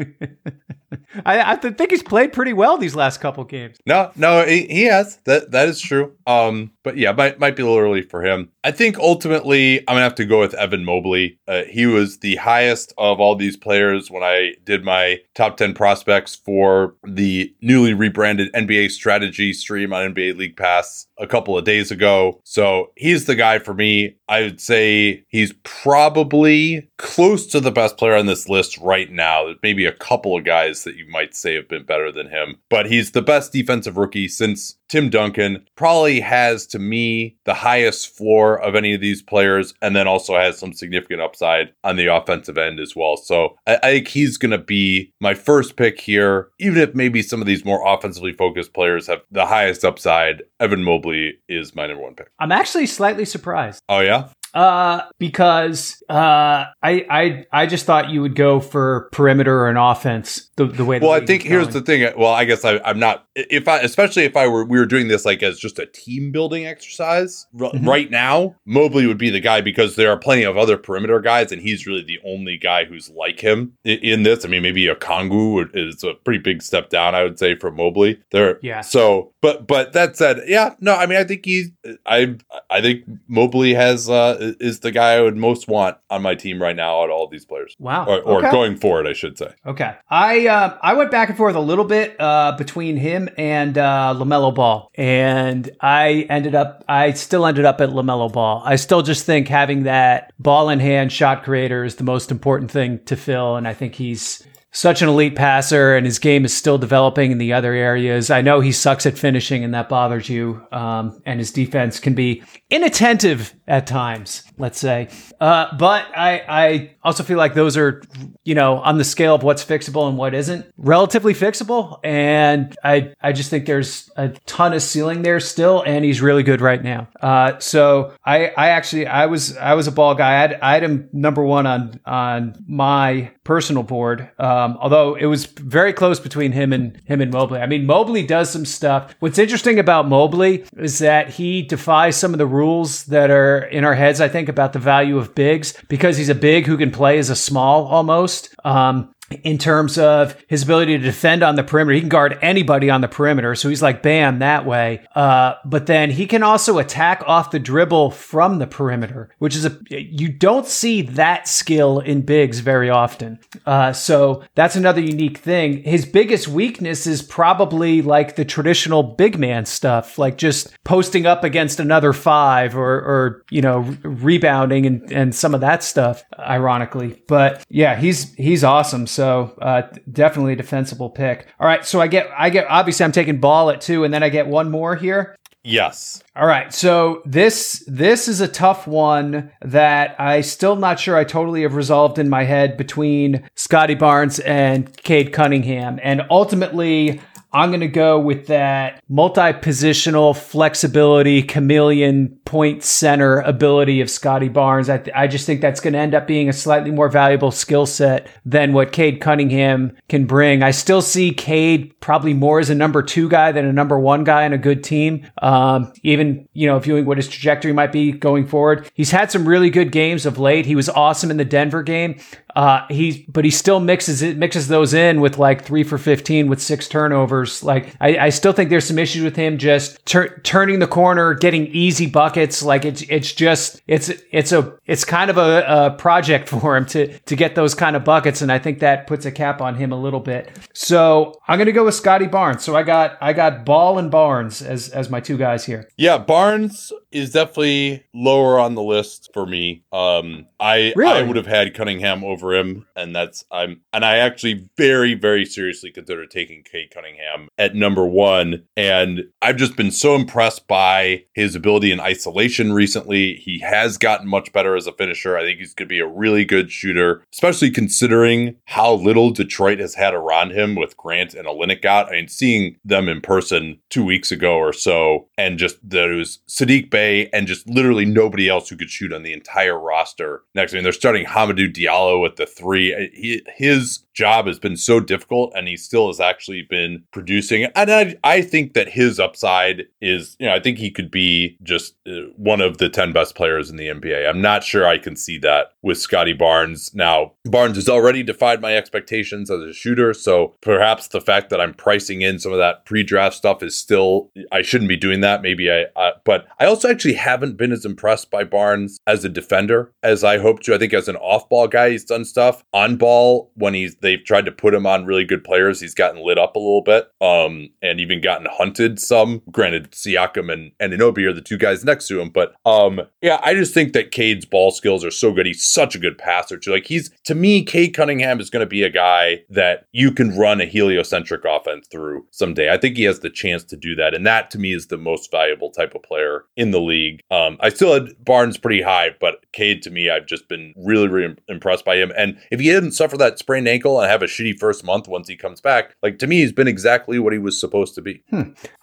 I, 1.25 1.53
I 1.53 1.55
think 1.55 1.91
he's 1.91 2.03
played 2.03 2.33
pretty 2.33 2.53
well 2.53 2.77
these 2.77 2.95
last 2.95 3.19
couple 3.19 3.43
games. 3.43 3.77
No, 3.85 4.11
no, 4.15 4.45
he, 4.45 4.65
he 4.67 4.83
has. 4.83 5.17
That 5.25 5.51
that 5.51 5.67
is 5.67 5.79
true. 5.79 6.15
Um, 6.25 6.71
but 6.83 6.97
yeah, 6.97 7.11
might 7.11 7.39
might 7.39 7.55
be 7.55 7.63
a 7.63 7.65
little 7.65 7.79
early 7.79 8.01
for 8.01 8.23
him. 8.23 8.49
I 8.63 8.71
think 8.71 8.97
ultimately 8.97 9.79
I'm 9.81 9.95
gonna 9.95 10.01
have 10.01 10.15
to 10.15 10.25
go 10.25 10.39
with 10.39 10.53
Evan 10.55 10.85
Mobley. 10.85 11.39
Uh, 11.47 11.63
he 11.63 11.85
was 11.85 12.19
the 12.19 12.35
highest 12.37 12.93
of 12.97 13.19
all 13.19 13.35
these 13.35 13.57
players 13.57 14.09
when 14.09 14.23
I 14.23 14.53
did 14.63 14.83
my 14.83 15.19
top 15.35 15.57
ten 15.57 15.73
prospects 15.73 16.35
for 16.35 16.95
the 17.05 17.53
newly 17.61 17.93
rebranded 17.93 18.51
NBA 18.53 18.91
strategy 18.91 19.53
stream 19.53 19.93
on 19.93 20.13
NBA 20.13 20.37
League 20.37 20.57
Pass 20.57 21.07
a 21.17 21.27
couple 21.27 21.57
of 21.57 21.65
days 21.65 21.91
ago. 21.91 22.39
So 22.43 22.91
he's 22.95 23.25
the 23.25 23.35
guy 23.35 23.59
for 23.59 23.73
me. 23.73 24.15
I 24.27 24.41
would 24.41 24.61
say 24.61 25.25
he's 25.27 25.53
probably 25.63 26.89
close 26.97 27.45
to 27.47 27.59
the 27.59 27.71
best 27.71 27.97
player 27.97 28.15
on 28.15 28.25
this 28.25 28.47
list 28.47 28.77
right 28.77 29.11
now. 29.11 29.45
There's 29.45 29.57
maybe 29.61 29.85
a 29.85 29.91
couple 29.91 30.37
of 30.37 30.45
guys 30.45 30.83
that 30.83 30.95
you 30.95 31.07
might 31.09 31.35
say 31.35 31.55
have 31.55 31.67
been 31.67 31.83
better 31.83 32.11
than 32.11 32.29
him, 32.29 32.57
but 32.69 32.85
he's 32.85 33.11
the 33.11 33.21
best 33.21 33.51
defensive 33.51 33.97
rookie 33.97 34.27
since 34.27 34.77
Tim 34.91 35.09
Duncan. 35.09 35.65
Probably 35.77 36.19
has 36.19 36.67
to 36.67 36.77
me 36.77 37.37
the 37.45 37.53
highest 37.53 38.13
floor 38.13 38.61
of 38.61 38.75
any 38.75 38.93
of 38.93 38.99
these 38.99 39.21
players, 39.21 39.73
and 39.81 39.95
then 39.95 40.05
also 40.05 40.35
has 40.35 40.59
some 40.59 40.73
significant 40.73 41.21
upside 41.21 41.71
on 41.85 41.95
the 41.95 42.13
offensive 42.13 42.57
end 42.57 42.81
as 42.81 42.93
well. 42.93 43.15
So 43.15 43.55
I, 43.65 43.77
I 43.77 43.91
think 43.93 44.09
he's 44.09 44.37
going 44.37 44.51
to 44.51 44.57
be 44.57 45.13
my 45.21 45.33
first 45.33 45.77
pick 45.77 46.01
here, 46.01 46.49
even 46.59 46.77
if 46.77 46.93
maybe 46.93 47.21
some 47.21 47.39
of 47.39 47.47
these 47.47 47.63
more 47.63 47.81
offensively 47.87 48.33
focused 48.33 48.73
players 48.73 49.07
have 49.07 49.21
the 49.31 49.45
highest 49.45 49.85
upside. 49.85 50.43
Evan 50.59 50.83
Mobley 50.83 51.39
is 51.47 51.73
my 51.73 51.87
number 51.87 52.03
one 52.03 52.13
pick. 52.13 52.29
I'm 52.39 52.51
actually 52.51 52.85
slightly 52.85 53.23
surprised. 53.23 53.81
Oh 53.87 54.01
yeah, 54.01 54.27
Uh, 54.53 55.01
because 55.19 56.03
uh, 56.09 56.65
I 56.83 57.05
I 57.09 57.45
I 57.51 57.65
just 57.65 57.85
thought 57.85 58.09
you 58.09 58.21
would 58.21 58.35
go 58.35 58.59
for 58.59 59.07
perimeter 59.11 59.59
or 59.61 59.69
an 59.69 59.77
offense 59.77 60.49
the 60.57 60.65
the 60.65 60.83
way. 60.83 60.99
The 60.99 61.05
well, 61.05 61.15
I 61.15 61.25
think 61.25 61.43
here's 61.43 61.69
the 61.69 61.81
thing. 61.81 62.11
Well, 62.17 62.33
I 62.33 62.43
guess 62.45 62.65
I, 62.65 62.79
I'm 62.79 62.99
not. 62.99 63.25
If 63.35 63.67
I, 63.67 63.79
especially 63.79 64.23
if 64.23 64.35
I 64.35 64.47
were, 64.47 64.65
we 64.65 64.77
were 64.77 64.85
doing 64.85 65.07
this 65.07 65.23
like 65.25 65.41
as 65.41 65.57
just 65.59 65.79
a 65.79 65.85
team 65.85 66.31
building 66.31 66.65
exercise. 66.65 67.47
R- 67.59 67.71
Mhm. 67.71 67.87
Right 67.87 68.11
now, 68.11 68.55
Mobley 68.65 69.07
would 69.07 69.17
be 69.17 69.29
the 69.29 69.39
guy 69.39 69.61
because 69.61 69.95
there 69.95 70.11
are 70.11 70.17
plenty 70.17 70.43
of 70.43 70.57
other 70.57 70.75
perimeter 70.77 71.19
guys, 71.21 71.51
and 71.53 71.61
he's 71.61 71.87
really 71.87 72.03
the 72.03 72.19
only 72.25 72.57
guy 72.57 72.83
who's 72.85 73.09
like 73.11 73.39
him 73.39 73.73
i- 73.85 73.89
in 74.03 74.23
this. 74.23 74.43
I 74.43 74.49
mean, 74.49 74.61
maybe 74.61 74.85
Okongwu 74.87 75.69
is 75.73 76.03
a 76.03 76.13
pretty 76.15 76.39
big 76.39 76.61
step 76.61 76.89
down, 76.89 77.15
I 77.15 77.23
would 77.23 77.39
say, 77.39 77.55
for 77.55 77.71
Mobley. 77.71 78.19
There, 78.31 78.59
Yeah. 78.61 78.81
So, 78.81 79.31
but 79.41 79.67
but 79.67 79.93
that 79.93 80.17
said, 80.17 80.41
yeah, 80.47 80.75
no, 80.81 80.93
I 80.95 81.05
mean, 81.05 81.17
I 81.17 81.23
think 81.23 81.45
he's, 81.45 81.69
I 82.05 82.35
I 82.69 82.81
think 82.81 83.03
Mobley 83.29 83.73
has 83.73 84.09
uh 84.09 84.37
is 84.41 84.79
the 84.81 84.91
guy 84.91 85.13
I 85.13 85.21
would 85.21 85.37
most 85.37 85.67
want 85.67 85.97
on 86.09 86.21
my 86.21 86.35
team 86.35 86.61
right 86.61 86.75
now 86.75 87.01
out 87.01 87.05
of 87.05 87.11
all 87.11 87.27
these 87.27 87.45
players. 87.45 87.75
Wow. 87.79 88.05
Or, 88.05 88.21
or 88.21 88.37
Okay. 88.39 88.51
going 88.51 88.75
forward, 88.77 89.07
I 89.07 89.13
should 89.13 89.37
say. 89.37 89.53
Okay, 89.65 89.93
I 90.09 90.47
uh, 90.47 90.77
I 90.81 90.93
went 90.93 91.11
back 91.11 91.29
and 91.29 91.37
forth 91.37 91.55
a 91.55 91.59
little 91.59 91.85
bit 91.85 92.15
uh, 92.19 92.53
between 92.57 92.97
him 92.97 93.29
and 93.37 93.77
uh, 93.77 94.13
LaMelo 94.17 94.53
Ball, 94.53 94.89
and 94.95 95.69
I 95.81 96.25
ended 96.29 96.55
up 96.55 96.83
I 96.87 97.11
still 97.11 97.45
ended 97.45 97.65
up 97.65 97.79
at 97.81 97.89
LaMelo 97.89 98.31
Ball. 98.31 98.61
I 98.65 98.75
still 98.77 99.01
just 99.01 99.25
think 99.25 99.47
having 99.47 99.83
that 99.83 100.33
ball 100.39 100.69
in 100.69 100.79
hand 100.79 101.11
shot 101.11 101.43
creator 101.43 101.83
is 101.83 101.95
the 101.95 102.03
most 102.03 102.31
important 102.31 102.71
thing 102.71 102.99
to 103.05 103.15
fill, 103.15 103.55
and 103.55 103.67
I 103.67 103.73
think 103.73 103.95
he's 103.95 104.43
such 104.71 105.01
an 105.01 105.09
elite 105.09 105.35
passer, 105.35 105.95
and 105.95 106.05
his 106.05 106.17
game 106.17 106.45
is 106.45 106.55
still 106.55 106.77
developing 106.77 107.31
in 107.31 107.37
the 107.37 107.53
other 107.53 107.73
areas. 107.73 108.31
I 108.31 108.41
know 108.41 108.61
he 108.61 108.71
sucks 108.71 109.05
at 109.05 109.17
finishing, 109.17 109.63
and 109.63 109.73
that 109.73 109.89
bothers 109.89 110.29
you. 110.29 110.65
Um, 110.71 111.21
and 111.25 111.39
his 111.39 111.51
defense 111.51 111.99
can 111.99 112.15
be 112.15 112.43
inattentive 112.69 113.53
at 113.67 113.85
times, 113.85 114.43
let's 114.57 114.79
say. 114.79 115.09
Uh, 115.39 115.75
but 115.77 116.05
I, 116.15 116.43
I 116.47 116.95
also 117.03 117.23
feel 117.23 117.37
like 117.37 117.53
those 117.53 117.75
are, 117.75 118.01
you 118.43 118.55
know, 118.55 118.77
on 118.77 118.97
the 118.97 119.03
scale 119.03 119.35
of 119.35 119.43
what's 119.43 119.63
fixable 119.63 120.07
and 120.07 120.17
what 120.17 120.33
isn't, 120.33 120.65
relatively 120.77 121.33
fixable. 121.33 121.99
And 122.03 122.75
I, 122.83 123.13
I 123.21 123.33
just 123.33 123.49
think 123.49 123.65
there's 123.65 124.09
a 124.15 124.29
ton 124.45 124.73
of 124.73 124.81
ceiling 124.81 125.21
there 125.21 125.39
still, 125.39 125.83
and 125.85 126.05
he's 126.05 126.21
really 126.21 126.43
good 126.43 126.61
right 126.61 126.81
now. 126.81 127.09
Uh, 127.21 127.59
so 127.59 128.13
I, 128.25 128.47
I 128.47 128.69
actually, 128.69 129.07
I 129.07 129.25
was, 129.25 129.57
I 129.57 129.73
was 129.73 129.87
a 129.87 129.91
ball 129.91 130.15
guy. 130.15 130.29
I 130.29 130.41
had, 130.41 130.59
I 130.61 130.73
had 130.75 130.83
him 130.83 131.09
number 131.11 131.43
one 131.43 131.65
on, 131.65 131.99
on 132.05 132.55
my 132.67 133.31
personal 133.43 133.83
board. 133.83 134.29
Um, 134.61 134.77
although 134.79 135.15
it 135.15 135.25
was 135.25 135.45
very 135.45 135.93
close 135.93 136.19
between 136.19 136.51
him 136.51 136.73
and 136.73 136.97
him 137.05 137.21
and 137.21 137.31
Mobley. 137.31 137.59
I 137.59 137.65
mean, 137.65 137.85
Mobley 137.85 138.25
does 138.25 138.49
some 138.49 138.65
stuff. 138.65 139.15
What's 139.19 139.39
interesting 139.39 139.79
about 139.79 140.07
Mobley 140.07 140.65
is 140.77 140.99
that 140.99 141.29
he 141.29 141.61
defies 141.61 142.15
some 142.15 142.33
of 142.33 142.37
the 142.37 142.45
rules 142.45 143.05
that 143.05 143.31
are 143.31 143.59
in 143.59 143.83
our 143.83 143.95
heads. 143.95 144.21
I 144.21 144.27
think 144.27 144.49
about 144.49 144.73
the 144.73 144.79
value 144.79 145.17
of 145.17 145.33
bigs 145.35 145.73
because 145.87 146.17
he's 146.17 146.29
a 146.29 146.35
big 146.35 146.65
who 146.65 146.77
can 146.77 146.91
play 146.91 147.17
as 147.17 147.29
a 147.29 147.35
small 147.35 147.85
almost. 147.85 148.53
Um, 148.63 149.13
in 149.43 149.57
terms 149.57 149.97
of 149.97 150.35
his 150.47 150.63
ability 150.63 150.97
to 150.97 151.03
defend 151.03 151.43
on 151.43 151.55
the 151.55 151.63
perimeter. 151.63 151.95
He 151.95 152.01
can 152.01 152.09
guard 152.09 152.37
anybody 152.41 152.89
on 152.89 153.01
the 153.01 153.07
perimeter. 153.07 153.55
So 153.55 153.69
he's 153.69 153.81
like 153.81 154.01
bam 154.01 154.39
that 154.39 154.65
way. 154.65 155.05
Uh, 155.15 155.53
but 155.65 155.85
then 155.85 156.11
he 156.11 156.25
can 156.27 156.43
also 156.43 156.77
attack 156.77 157.23
off 157.27 157.51
the 157.51 157.59
dribble 157.59 158.11
from 158.11 158.59
the 158.59 158.67
perimeter, 158.67 159.29
which 159.39 159.55
is 159.55 159.65
a, 159.65 159.77
you 159.89 160.29
don't 160.29 160.67
see 160.67 161.01
that 161.01 161.47
skill 161.47 161.99
in 161.99 162.21
bigs 162.21 162.59
very 162.59 162.89
often. 162.89 163.39
Uh, 163.65 163.93
so 163.93 164.43
that's 164.55 164.75
another 164.75 165.01
unique 165.01 165.37
thing. 165.37 165.83
His 165.83 166.05
biggest 166.05 166.47
weakness 166.47 167.07
is 167.07 167.21
probably 167.21 168.01
like 168.01 168.35
the 168.35 168.45
traditional 168.45 169.03
big 169.03 169.37
man 169.37 169.65
stuff, 169.65 170.17
like 170.17 170.37
just 170.37 170.71
posting 170.83 171.25
up 171.25 171.43
against 171.43 171.79
another 171.79 172.13
five 172.13 172.75
or, 172.75 172.95
or 172.95 173.43
you 173.49 173.61
know, 173.61 173.79
rebounding 174.03 174.85
and, 174.85 175.11
and 175.11 175.35
some 175.35 175.53
of 175.53 175.61
that 175.61 175.83
stuff, 175.83 176.23
ironically. 176.39 177.21
But 177.27 177.63
yeah, 177.69 177.95
he's, 177.95 178.33
he's 178.35 178.63
awesome. 178.63 179.07
So 179.07 179.20
uh, 179.27 179.83
definitely 180.11 180.53
a 180.53 180.57
defensible 180.57 181.09
pick. 181.09 181.47
All 181.59 181.67
right. 181.67 181.85
So 181.85 182.01
I 182.01 182.07
get, 182.07 182.29
I 182.37 182.49
get, 182.49 182.67
obviously 182.69 183.03
I'm 183.03 183.11
taking 183.11 183.39
ball 183.39 183.69
at 183.69 183.81
two 183.81 184.03
and 184.03 184.13
then 184.13 184.23
I 184.23 184.29
get 184.29 184.47
one 184.47 184.71
more 184.71 184.95
here. 184.95 185.35
Yes. 185.63 186.23
All 186.35 186.47
right, 186.47 186.73
so 186.73 187.21
this 187.23 187.83
this 187.85 188.27
is 188.27 188.41
a 188.41 188.47
tough 188.47 188.87
one 188.87 189.51
that 189.61 190.19
I 190.19 190.41
still 190.41 190.75
not 190.75 190.99
sure 190.99 191.15
I 191.15 191.23
totally 191.23 191.61
have 191.61 191.75
resolved 191.75 192.17
in 192.17 192.29
my 192.29 192.45
head 192.45 192.77
between 192.77 193.47
Scotty 193.53 193.93
Barnes 193.93 194.39
and 194.39 194.91
Cade 195.03 195.33
Cunningham, 195.33 195.99
and 196.01 196.23
ultimately 196.31 197.21
I'm 197.53 197.69
going 197.69 197.81
to 197.81 197.87
go 197.87 198.19
with 198.19 198.47
that 198.47 199.03
multi-positional 199.09 200.37
flexibility, 200.37 201.43
chameleon 201.43 202.39
point 202.45 202.83
center 202.83 203.39
ability 203.41 203.99
of 203.99 204.09
Scotty 204.09 204.47
Barnes. 204.47 204.89
I, 204.89 204.97
th- 204.97 205.15
I 205.15 205.27
just 205.27 205.45
think 205.45 205.59
that's 205.59 205.81
going 205.81 205.93
to 205.93 205.99
end 205.99 206.15
up 206.15 206.27
being 206.27 206.47
a 206.47 206.53
slightly 206.53 206.91
more 206.91 207.09
valuable 207.09 207.51
skill 207.51 207.85
set 207.85 208.27
than 208.45 208.71
what 208.73 208.93
Cade 208.93 209.19
Cunningham 209.19 209.95
can 210.07 210.25
bring. 210.25 210.63
I 210.63 210.71
still 210.71 211.01
see 211.01 211.31
Cade 211.33 211.99
probably 211.99 212.33
more 212.33 212.59
as 212.59 212.69
a 212.69 212.75
number 212.75 213.03
two 213.03 213.27
guy 213.27 213.51
than 213.51 213.65
a 213.65 213.73
number 213.73 213.99
one 213.99 214.23
guy 214.23 214.45
on 214.45 214.53
a 214.53 214.57
good 214.57 214.83
team. 214.83 215.25
Um, 215.41 215.91
even, 216.03 216.47
you 216.53 216.67
know, 216.67 216.79
viewing 216.79 217.05
what 217.05 217.17
his 217.17 217.27
trajectory 217.27 217.73
might 217.73 217.91
be 217.91 218.13
going 218.13 218.47
forward. 218.47 218.89
He's 218.93 219.11
had 219.11 219.29
some 219.29 219.47
really 219.47 219.69
good 219.69 219.91
games 219.91 220.25
of 220.25 220.39
late. 220.39 220.65
He 220.65 220.75
was 220.75 220.87
awesome 220.89 221.29
in 221.31 221.37
the 221.37 221.45
Denver 221.45 221.83
game. 221.83 222.19
Uh, 222.55 222.85
he, 222.89 223.25
but 223.29 223.45
he 223.45 223.51
still 223.51 223.79
mixes 223.79 224.21
it, 224.21 224.37
mixes 224.37 224.67
those 224.67 224.93
in 224.93 225.21
with 225.21 225.37
like 225.37 225.63
three 225.63 225.83
for 225.83 225.97
15 225.97 226.47
with 226.47 226.61
six 226.61 226.87
turnovers. 226.87 227.63
Like, 227.63 227.95
I, 228.01 228.17
I 228.17 228.29
still 228.29 228.53
think 228.53 228.69
there's 228.69 228.85
some 228.85 228.99
issues 228.99 229.23
with 229.23 229.35
him 229.35 229.57
just 229.57 230.05
tur- 230.05 230.39
turning 230.39 230.79
the 230.79 230.87
corner, 230.87 231.33
getting 231.33 231.67
easy 231.67 232.07
buckets. 232.07 232.63
Like 232.63 232.85
it's, 232.85 233.01
it's 233.03 233.33
just, 233.33 233.81
it's, 233.87 234.11
it's 234.31 234.51
a, 234.51 234.73
it's 234.85 235.05
kind 235.05 235.29
of 235.29 235.37
a, 235.37 235.65
a 235.67 235.91
project 235.91 236.49
for 236.61 236.75
him 236.75 236.85
to, 236.87 237.17
to 237.19 237.35
get 237.35 237.55
those 237.55 237.73
kind 237.73 237.95
of 237.95 238.03
buckets. 238.03 238.41
And 238.41 238.51
I 238.51 238.59
think 238.59 238.79
that 238.79 239.07
puts 239.07 239.25
a 239.25 239.31
cap 239.31 239.61
on 239.61 239.75
him 239.75 239.91
a 239.91 239.99
little 239.99 240.19
bit. 240.19 240.57
So 240.73 241.39
I'm 241.47 241.57
going 241.57 241.67
to 241.67 241.71
go 241.71 241.85
with 241.85 241.95
Scotty 241.95 242.27
Barnes. 242.27 242.63
So 242.63 242.75
I 242.75 242.83
got, 242.83 243.17
I 243.21 243.33
got 243.33 243.65
Ball 243.65 243.97
and 243.97 244.09
Barnes 244.11 244.61
as, 244.61 244.89
as 244.89 245.09
my 245.09 245.19
two 245.19 245.37
guys 245.37 245.65
here. 245.65 245.89
Yeah, 245.97 246.17
Barnes 246.17 246.91
is 247.11 247.31
definitely 247.31 248.05
lower 248.13 248.59
on 248.59 248.75
the 248.75 248.81
list 248.81 249.29
for 249.33 249.45
me. 249.45 249.83
Um, 249.91 250.47
I 250.59 250.93
Really? 250.95 251.19
I 251.19 251.21
would 251.23 251.35
have 251.35 251.47
had 251.47 251.73
Cunningham 251.73 252.23
over 252.23 252.40
him, 252.49 252.87
and 252.95 253.15
that's 253.15 253.45
I'm 253.51 253.81
and 253.93 254.03
I 254.03 254.17
actually 254.17 254.69
very 254.77 255.13
very 255.13 255.45
seriously 255.45 255.91
consider 255.91 256.25
taking 256.25 256.63
Cade 256.63 256.91
Cunningham 256.91 257.49
at 257.57 257.75
number 257.75 258.05
one. 258.05 258.63
And 258.75 259.25
I've 259.41 259.57
just 259.57 259.75
been 259.75 259.91
so 259.91 260.15
impressed 260.15 260.67
by 260.67 261.25
his 261.33 261.55
ability 261.55 261.91
in 261.91 261.99
isolation 261.99 262.73
recently. 262.73 263.35
He 263.35 263.59
has 263.59 263.97
gotten 263.97 264.27
much 264.27 264.51
better 264.53 264.75
as 264.75 264.87
a 264.87 264.91
finisher. 264.91 265.37
I 265.37 265.43
think 265.43 265.59
he's 265.59 265.73
going 265.73 265.87
to 265.87 265.93
be 265.93 265.99
a 265.99 266.07
really 266.07 266.45
good 266.45 266.71
shooter, 266.71 267.23
especially 267.33 267.71
considering 267.71 268.55
how 268.65 268.93
little 268.93 269.31
Detroit 269.31 269.79
has 269.79 269.95
had 269.95 270.13
around 270.13 270.51
him 270.51 270.75
with 270.75 270.97
Grant 270.97 271.33
and 271.33 271.47
Olynyk 271.47 271.81
got. 271.81 272.07
I 272.07 272.13
mean, 272.13 272.27
seeing 272.27 272.77
them 272.83 273.07
in 273.07 273.21
person 273.21 273.79
two 273.89 274.03
weeks 274.03 274.31
ago 274.31 274.55
or 274.55 274.73
so, 274.73 275.27
and 275.37 275.59
just 275.59 275.77
there 275.83 276.15
was 276.15 276.39
Sadiq 276.47 276.89
Bey 276.89 277.29
and 277.33 277.47
just 277.47 277.67
literally 277.67 278.05
nobody 278.05 278.49
else 278.49 278.69
who 278.69 278.77
could 278.77 278.89
shoot 278.89 279.13
on 279.13 279.23
the 279.23 279.33
entire 279.33 279.77
roster. 279.79 280.43
Next, 280.55 280.73
I 280.73 280.77
mean, 280.77 280.83
they're 280.83 280.93
starting 280.93 281.25
Hamidou 281.25 281.73
Diallo 281.73 282.19
the 282.35 282.45
three. 282.45 283.09
He, 283.13 283.41
his 283.55 284.03
job 284.13 284.47
has 284.47 284.59
been 284.59 284.77
so 284.77 284.99
difficult, 284.99 285.51
and 285.55 285.67
he 285.67 285.77
still 285.77 286.07
has 286.07 286.19
actually 286.19 286.63
been 286.63 287.03
producing. 287.11 287.65
And 287.75 287.91
I, 287.91 288.15
I 288.23 288.41
think 288.41 288.73
that 288.73 288.89
his 288.89 289.19
upside 289.19 289.83
is, 290.01 290.35
you 290.39 290.47
know, 290.47 290.53
I 290.53 290.59
think 290.59 290.77
he 290.77 290.91
could 290.91 291.09
be 291.09 291.57
just 291.63 291.95
uh, 292.07 292.27
one 292.35 292.61
of 292.61 292.77
the 292.77 292.89
10 292.89 293.13
best 293.13 293.35
players 293.35 293.69
in 293.69 293.77
the 293.77 293.87
NBA. 293.87 294.27
I'm 294.27 294.41
not 294.41 294.63
sure 294.63 294.85
I 294.85 294.97
can 294.97 295.15
see 295.15 295.37
that 295.39 295.73
with 295.81 295.97
Scotty 295.97 296.33
Barnes. 296.33 296.93
Now, 296.93 297.33
Barnes 297.45 297.77
has 297.77 297.89
already 297.89 298.23
defied 298.23 298.61
my 298.61 298.75
expectations 298.75 299.49
as 299.49 299.61
a 299.61 299.73
shooter, 299.73 300.13
so 300.13 300.55
perhaps 300.61 301.07
the 301.07 301.21
fact 301.21 301.49
that 301.49 301.61
I'm 301.61 301.73
pricing 301.73 302.21
in 302.21 302.39
some 302.39 302.51
of 302.51 302.57
that 302.57 302.85
pre-draft 302.85 303.35
stuff 303.35 303.63
is 303.63 303.77
still 303.77 304.29
I 304.51 304.61
shouldn't 304.61 304.89
be 304.89 304.97
doing 304.97 305.21
that. 305.21 305.41
Maybe 305.41 305.71
I, 305.71 305.85
uh, 305.95 306.11
but 306.23 306.47
I 306.59 306.65
also 306.65 306.89
actually 306.89 307.13
haven't 307.13 307.57
been 307.57 307.71
as 307.71 307.85
impressed 307.85 308.29
by 308.29 308.43
Barnes 308.43 308.99
as 309.07 309.23
a 309.23 309.29
defender 309.29 309.91
as 310.03 310.23
I 310.23 310.37
hoped 310.37 310.63
to. 310.65 310.75
I 310.75 310.77
think 310.77 310.93
as 310.93 311.07
an 311.07 311.15
off-ball 311.17 311.67
guy, 311.67 311.91
he's 311.91 312.05
done 312.05 312.20
stuff 312.25 312.63
on 312.73 312.97
ball 312.97 313.51
when 313.55 313.73
he's 313.73 313.95
they've 313.97 314.23
tried 314.23 314.45
to 314.45 314.51
put 314.51 314.73
him 314.73 314.85
on 314.85 315.05
really 315.05 315.25
good 315.25 315.43
players. 315.43 315.79
He's 315.79 315.93
gotten 315.93 316.25
lit 316.25 316.37
up 316.37 316.55
a 316.55 316.59
little 316.59 316.81
bit, 316.81 317.09
um, 317.21 317.69
and 317.81 317.99
even 317.99 318.21
gotten 318.21 318.47
hunted 318.49 318.99
some. 318.99 319.41
Granted, 319.51 319.91
Siakam 319.91 320.51
and 320.51 320.71
and 320.79 320.93
Anunoby 320.93 321.25
are 321.27 321.33
the 321.33 321.41
two 321.41 321.57
guys 321.57 321.83
next 321.83 322.07
to 322.07 322.19
him, 322.19 322.29
but 322.29 322.53
um, 322.65 323.01
yeah, 323.21 323.39
I 323.43 323.53
just 323.53 323.73
think 323.73 323.93
that 323.93 324.11
Cade's 324.11 324.45
ball 324.45 324.71
skills 324.71 325.03
are 325.03 325.11
so 325.11 325.31
good. 325.31 325.45
He's 325.45 325.65
such 325.65 325.95
a 325.95 325.99
good 325.99 326.17
passer 326.17 326.57
too. 326.57 326.71
Like 326.71 326.87
he's 326.87 327.11
to 327.25 327.35
me, 327.35 327.63
Cade 327.63 327.93
Cunningham 327.93 328.39
is 328.39 328.49
going 328.49 328.61
to 328.61 328.69
be 328.69 328.83
a 328.83 328.89
guy 328.89 329.43
that 329.49 329.87
you 329.91 330.11
can 330.11 330.37
run 330.37 330.61
a 330.61 330.65
heliocentric 330.65 331.43
offense 331.45 331.87
through 331.91 332.25
someday. 332.31 332.71
I 332.71 332.77
think 332.77 332.97
he 332.97 333.03
has 333.03 333.19
the 333.19 333.29
chance 333.29 333.63
to 333.65 333.77
do 333.77 333.95
that, 333.95 334.13
and 334.13 334.25
that 334.25 334.51
to 334.51 334.59
me 334.59 334.73
is 334.73 334.87
the 334.87 334.97
most 334.97 335.31
valuable 335.31 335.71
type 335.71 335.95
of 335.95 336.03
player 336.03 336.45
in 336.55 336.71
the 336.71 336.81
league. 336.81 337.21
Um, 337.31 337.57
I 337.59 337.69
still 337.69 337.93
had 337.93 338.23
Barnes 338.23 338.57
pretty 338.57 338.81
high, 338.81 339.11
but 339.19 339.45
Cade 339.53 339.81
to 339.83 339.91
me, 339.91 340.09
I've 340.09 340.25
just 340.25 340.47
been 340.47 340.73
really, 340.75 341.07
really 341.07 341.35
impressed 341.47 341.85
by 341.85 341.97
him. 341.97 342.10
And 342.17 342.37
if 342.51 342.59
he 342.59 342.67
didn't 342.67 342.91
suffer 342.91 343.17
that 343.17 343.39
sprained 343.39 343.67
ankle 343.67 343.99
and 343.99 344.09
have 344.09 344.21
a 344.21 344.25
shitty 344.25 344.59
first 344.59 344.83
month 344.83 345.07
once 345.07 345.27
he 345.27 345.35
comes 345.35 345.61
back, 345.61 345.95
like 346.01 346.19
to 346.19 346.27
me, 346.27 346.41
he's 346.41 346.51
been 346.51 346.67
exactly 346.67 347.19
what 347.19 347.33
he 347.33 347.39
was 347.39 347.59
supposed 347.59 347.95
to 347.95 348.01
be. 348.01 348.23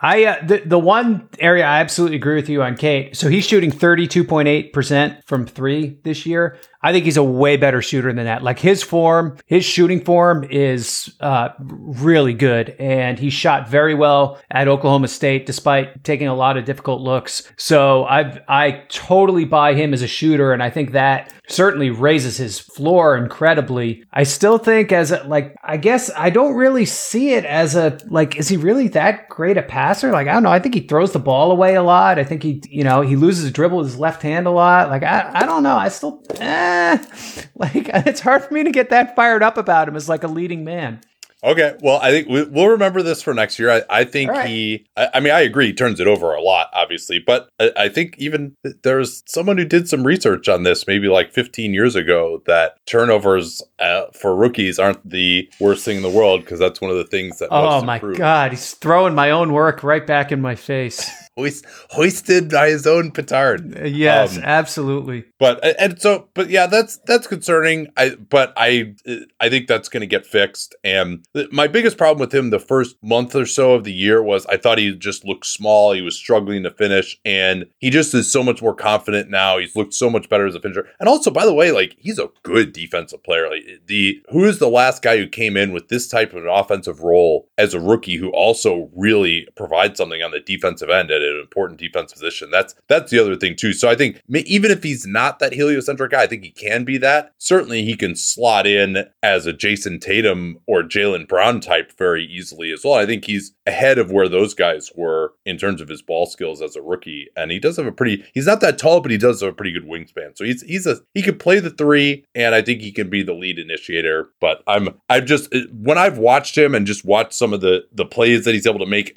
I 0.01 0.25
uh, 0.25 0.47
the 0.47 0.63
the 0.65 0.79
one 0.79 1.29
area 1.39 1.65
I 1.65 1.81
absolutely 1.81 2.17
agree 2.17 2.37
with 2.37 2.49
you 2.49 2.63
on 2.63 2.77
Cade. 2.77 3.17
So 3.17 3.29
he's 3.29 3.47
shooting 3.47 3.71
thirty 3.71 4.07
two 4.07 4.25
point 4.25 4.49
eight 4.49 4.73
percent 4.73 5.25
from 5.27 5.47
three 5.47 5.99
this 6.05 6.27
year. 6.27 6.59
I 6.81 6.93
think 6.93 7.05
he's 7.05 7.17
a 7.17 7.25
way 7.25 7.57
better 7.57 7.83
shooter 7.83 8.13
than 8.13 8.25
that. 8.25 8.43
Like 8.43 8.59
his 8.59 8.83
form, 8.83 9.37
his 9.47 9.65
shooting 9.65 10.05
form 10.05 10.45
is 10.45 11.15
uh, 11.21 11.49
really 11.59 12.35
good, 12.35 12.71
and 12.79 13.19
he 13.19 13.31
shot 13.31 13.69
very 13.69 13.95
well 13.95 14.39
at 14.51 14.69
Oklahoma 14.69 15.09
State 15.09 15.47
despite 15.47 16.05
taking 16.05 16.29
a 16.29 16.35
lot 16.35 16.57
of 16.57 16.65
difficult 16.65 17.01
looks. 17.01 17.43
So 17.57 18.05
I 18.05 18.41
I 18.49 18.85
totally 18.89 19.45
buy 19.45 19.75
him 19.75 19.93
as 19.93 20.03
a 20.03 20.07
shooter, 20.07 20.53
and 20.53 20.63
I 20.63 20.71
think 20.71 20.93
that 20.93 21.33
certainly 21.49 21.91
raises 21.91 22.37
his 22.37 22.59
floor 22.59 23.17
incredibly. 23.17 24.05
I 24.13 24.23
still 24.23 24.59
think 24.59 24.93
as 24.93 25.11
a, 25.11 25.25
like 25.25 25.57
I 25.65 25.77
guess 25.79 26.11
I 26.17 26.31
don't 26.31 26.55
really 26.55 26.85
see 26.85 27.31
it 27.31 27.45
as 27.45 27.75
a 27.75 27.99
like 28.07 28.37
is 28.37 28.49
he 28.49 28.57
really 28.57 28.89
that 28.89 29.29
great 29.29 29.57
a 29.57 29.63
passer? 29.63 30.13
Like 30.13 30.29
I 30.29 30.35
don't 30.35 30.43
know. 30.43 30.53
I 30.53 30.61
think 30.61 30.75
he 30.75 30.83
throws 30.83 31.13
the 31.13 31.19
ball 31.19 31.51
away 31.51 31.75
a 31.75 31.83
lot. 31.83 32.19
I 32.19 32.25
think 32.25 32.43
he 32.43 32.63
you 32.69 32.85
know 32.85 33.01
he 33.01 33.17
loses 33.17 33.47
a 33.47 33.51
dribble 33.51 33.79
with 33.79 33.89
his 33.89 33.99
left 33.99 34.23
hand 34.23 34.47
a 34.47 34.51
lot. 34.51 34.91
Like 34.91 35.03
I 35.03 35.31
I 35.35 35.47
don't 35.47 35.63
know. 35.63 35.77
I 35.77 35.89
still 35.89 36.23
eh, 36.39 36.68
like 37.55 37.89
it's 37.89 38.21
hard 38.21 38.45
for 38.45 38.55
me 38.55 38.65
to 38.65 38.71
get 38.71 38.91
that 38.91 39.17
fired 39.17 39.43
up 39.43 39.57
about 39.57 39.89
him 39.89 39.97
as 39.97 40.09
like 40.09 40.23
a 40.23 40.29
leading 40.29 40.65
man. 40.65 41.01
Okay, 41.45 41.77
well, 41.81 42.01
I 42.03 42.11
think 42.11 42.29
we, 42.29 42.43
will 42.43 42.69
remember 42.69 43.01
this 43.01 43.23
for 43.23 43.33
next 43.33 43.61
year. 43.61 43.71
I, 43.71 43.83
I 43.89 44.05
think 44.05 44.31
right. 44.33 44.49
he. 44.49 44.87
I, 44.97 45.09
I, 45.15 45.21
mean, 45.21 45.33
I 45.33 45.41
agree. 45.41 45.67
He 45.67 45.73
turns 45.73 46.01
it 46.01 46.09
over 46.09 46.35
a 46.35 46.43
lot, 46.43 46.69
obviously, 46.73 47.21
but 47.25 47.49
I, 47.61 47.71
I, 47.77 47.89
think 47.89 48.17
even 48.19 48.57
there's 48.83 49.23
someone 49.27 49.57
who 49.57 49.65
did 49.65 49.89
some 49.89 50.05
research 50.05 50.49
on 50.49 50.65
this, 50.65 50.89
maybe 50.89 51.07
like 51.07 51.33
15 51.33 51.73
years 51.73 51.95
ago, 51.95 52.43
that 52.47 52.85
turnovers 52.87 53.63
uh, 53.79 54.07
for 54.21 54.35
rookies 54.35 54.81
aren't 54.81 55.09
the 55.09 55.49
worst 55.61 55.85
thing 55.85 55.99
in 55.99 56.03
the 56.03 56.11
world 56.11 56.41
because 56.41 56.59
that's 56.59 56.81
one 56.81 56.91
of 56.91 56.97
the 56.97 57.05
things 57.05 57.39
that. 57.39 57.51
Oh 57.53 57.85
my 57.85 58.01
god, 58.01 58.51
he's 58.51 58.75
throwing 58.75 59.15
my 59.15 59.31
own 59.31 59.53
work 59.53 59.85
right 59.85 60.05
back 60.05 60.33
in 60.33 60.41
my 60.41 60.57
face. 60.57 61.09
Hoist, 61.39 61.65
hoisted 61.91 62.51
by 62.51 62.71
his 62.71 62.85
own 62.85 63.13
petard. 63.13 63.87
Yes, 63.87 64.37
um, 64.37 64.43
absolutely. 64.43 65.25
But 65.39 65.65
and 65.79 66.01
so, 66.01 66.29
but 66.35 66.51
yeah, 66.51 66.67
that's 66.67 66.97
that's 67.07 67.29
concerning. 67.29 67.87
I 67.97 68.17
but 68.17 68.53
I 68.57 68.97
I 69.39 69.49
think 69.49 69.69
that's 69.69 69.89
going 69.89 70.01
to 70.01 70.09
get 70.09 70.27
fixed. 70.27 70.75
And 70.83 71.25
my 71.53 71.69
biggest 71.69 71.97
problem 71.97 72.19
with 72.19 72.35
him 72.35 72.51
the 72.51 72.59
first 72.59 72.97
month 73.05 73.37
or 73.37 73.47
so 73.47 73.75
of 73.75 73.85
the 73.85 73.93
year 73.93 74.21
was 74.21 74.47
I 74.47 74.57
thought 74.57 74.79
he 74.79 74.93
just 74.97 75.25
looked 75.25 75.47
small. 75.47 75.93
He 75.93 76.03
was 76.03 76.17
struggling 76.17 76.65
to 76.65 76.73
finish, 76.73 77.17
and 77.25 77.67
he 77.79 77.91
just 77.91 78.13
is 78.15 78.31
so 78.31 78.43
much 78.43 78.61
more 78.61 78.75
confident 78.75 79.31
now. 79.31 79.59
He's 79.59 79.77
looked 79.77 79.95
so 79.95 80.11
much 80.11 80.29
better 80.29 80.47
as 80.47 80.57
a 80.57 80.61
finisher. 80.61 80.89
And 80.99 81.09
also, 81.09 81.31
by 81.31 81.47
the 81.47 81.55
way, 81.55 81.71
like 81.71 81.95
he's 82.01 82.19
a 82.19 82.31
good 82.43 82.73
defensive 82.73 83.23
player. 83.23 83.49
Like 83.49 83.63
the 83.87 84.21
who 84.33 84.45
is 84.45 84.59
the 84.59 84.69
last 84.69 85.03
guy 85.03 85.19
who 85.19 85.29
came 85.29 85.57
in 85.57 85.73
with 85.73 85.87
this 85.87 86.09
type 86.09 86.33
of 86.33 86.43
an 86.43 86.51
offensive 86.51 87.01
role 87.01 87.49
as 87.57 87.75
a 87.75 87.81
rookie 87.81 88.17
who 88.17 88.31
also 88.31 88.91
really 88.97 89.47
provides 89.55 89.99
something 89.99 90.21
on 90.21 90.33
the 90.33 90.41
defensive 90.41 90.91
end 90.91 91.13
at 91.13 91.28
an 91.35 91.41
important 91.41 91.81
defense 91.81 92.13
position. 92.13 92.51
That's 92.51 92.75
that's 92.89 93.11
the 93.11 93.19
other 93.19 93.37
thing 93.37 93.57
too. 93.57 93.73
So 93.73 93.89
I 93.89 93.95
think 93.95 94.21
even 94.31 94.71
if 94.71 94.83
he's 94.83 95.07
not 95.07 95.39
that 95.39 95.53
heliocentric 95.53 96.11
guy, 96.11 96.23
I 96.23 96.27
think 96.27 96.45
he 96.45 96.51
can 96.51 96.85
be 96.85 96.99
that. 96.99 97.35
Certainly, 97.39 97.85
he 97.85 97.97
can 97.97 98.17
slot 98.17 98.67
in 98.67 99.05
as 99.23 99.47
a 99.47 99.53
Jayson 99.53 100.01
Tatum 100.01 100.59
or 100.67 100.83
Jaylen 100.83 101.29
Brown 101.29 101.61
type 101.61 101.93
very 101.97 102.25
easily 102.25 102.73
as 102.73 102.83
well. 102.85 102.95
I 102.95 103.07
think 103.07 103.25
he's 103.25 103.53
ahead 103.67 103.99
of 103.99 104.11
where 104.11 104.29
those 104.29 104.55
guys 104.55 104.91
were 104.97 105.33
in 105.45 105.59
terms 105.59 105.81
of 105.81 105.89
his 105.89 106.03
ball 106.03 106.27
skills 106.27 106.63
as 106.63 106.77
a 106.77 106.83
rookie, 106.83 107.29
and 107.37 107.51
he 107.51 107.59
does 107.59 107.77
have 107.77 107.87
a 107.87 107.93
pretty. 107.93 108.25
He's 108.35 108.47
not 108.47 108.61
that 108.61 108.79
tall, 108.79 109.01
but 109.01 109.11
he 109.11 109.19
does 109.19 109.41
have 109.41 109.51
a 109.51 109.55
pretty 109.55 109.73
good 109.73 109.89
wingspan. 109.89 110.37
So 110.37 110.45
he's 110.45 110.63
he's 110.63 110.87
a 110.87 110.99
he 111.15 111.23
could 111.23 111.39
play 111.39 111.61
the 111.61 111.71
three, 111.71 112.25
and 112.35 112.55
I 112.55 112.63
think 112.63 112.81
he 112.81 112.93
can 112.93 113.11
be 113.11 113.23
the 113.23 113.35
lead 113.35 113.59
initiator. 113.59 114.31
But 114.41 114.63
I'm 114.67 115.01
I've 115.09 115.25
just 115.25 115.53
when 115.73 115.99
I've 115.99 116.19
watched 116.19 116.57
him 116.57 116.75
and 116.75 116.87
just 116.87 117.05
watched 117.05 117.35
some 117.35 117.53
of 117.53 117.61
the 117.61 117.87
the 117.93 118.07
plays 118.07 118.45
that 118.45 118.55
he's 118.55 118.67
able 118.67 118.79
to 118.81 118.87
make, 118.87 119.17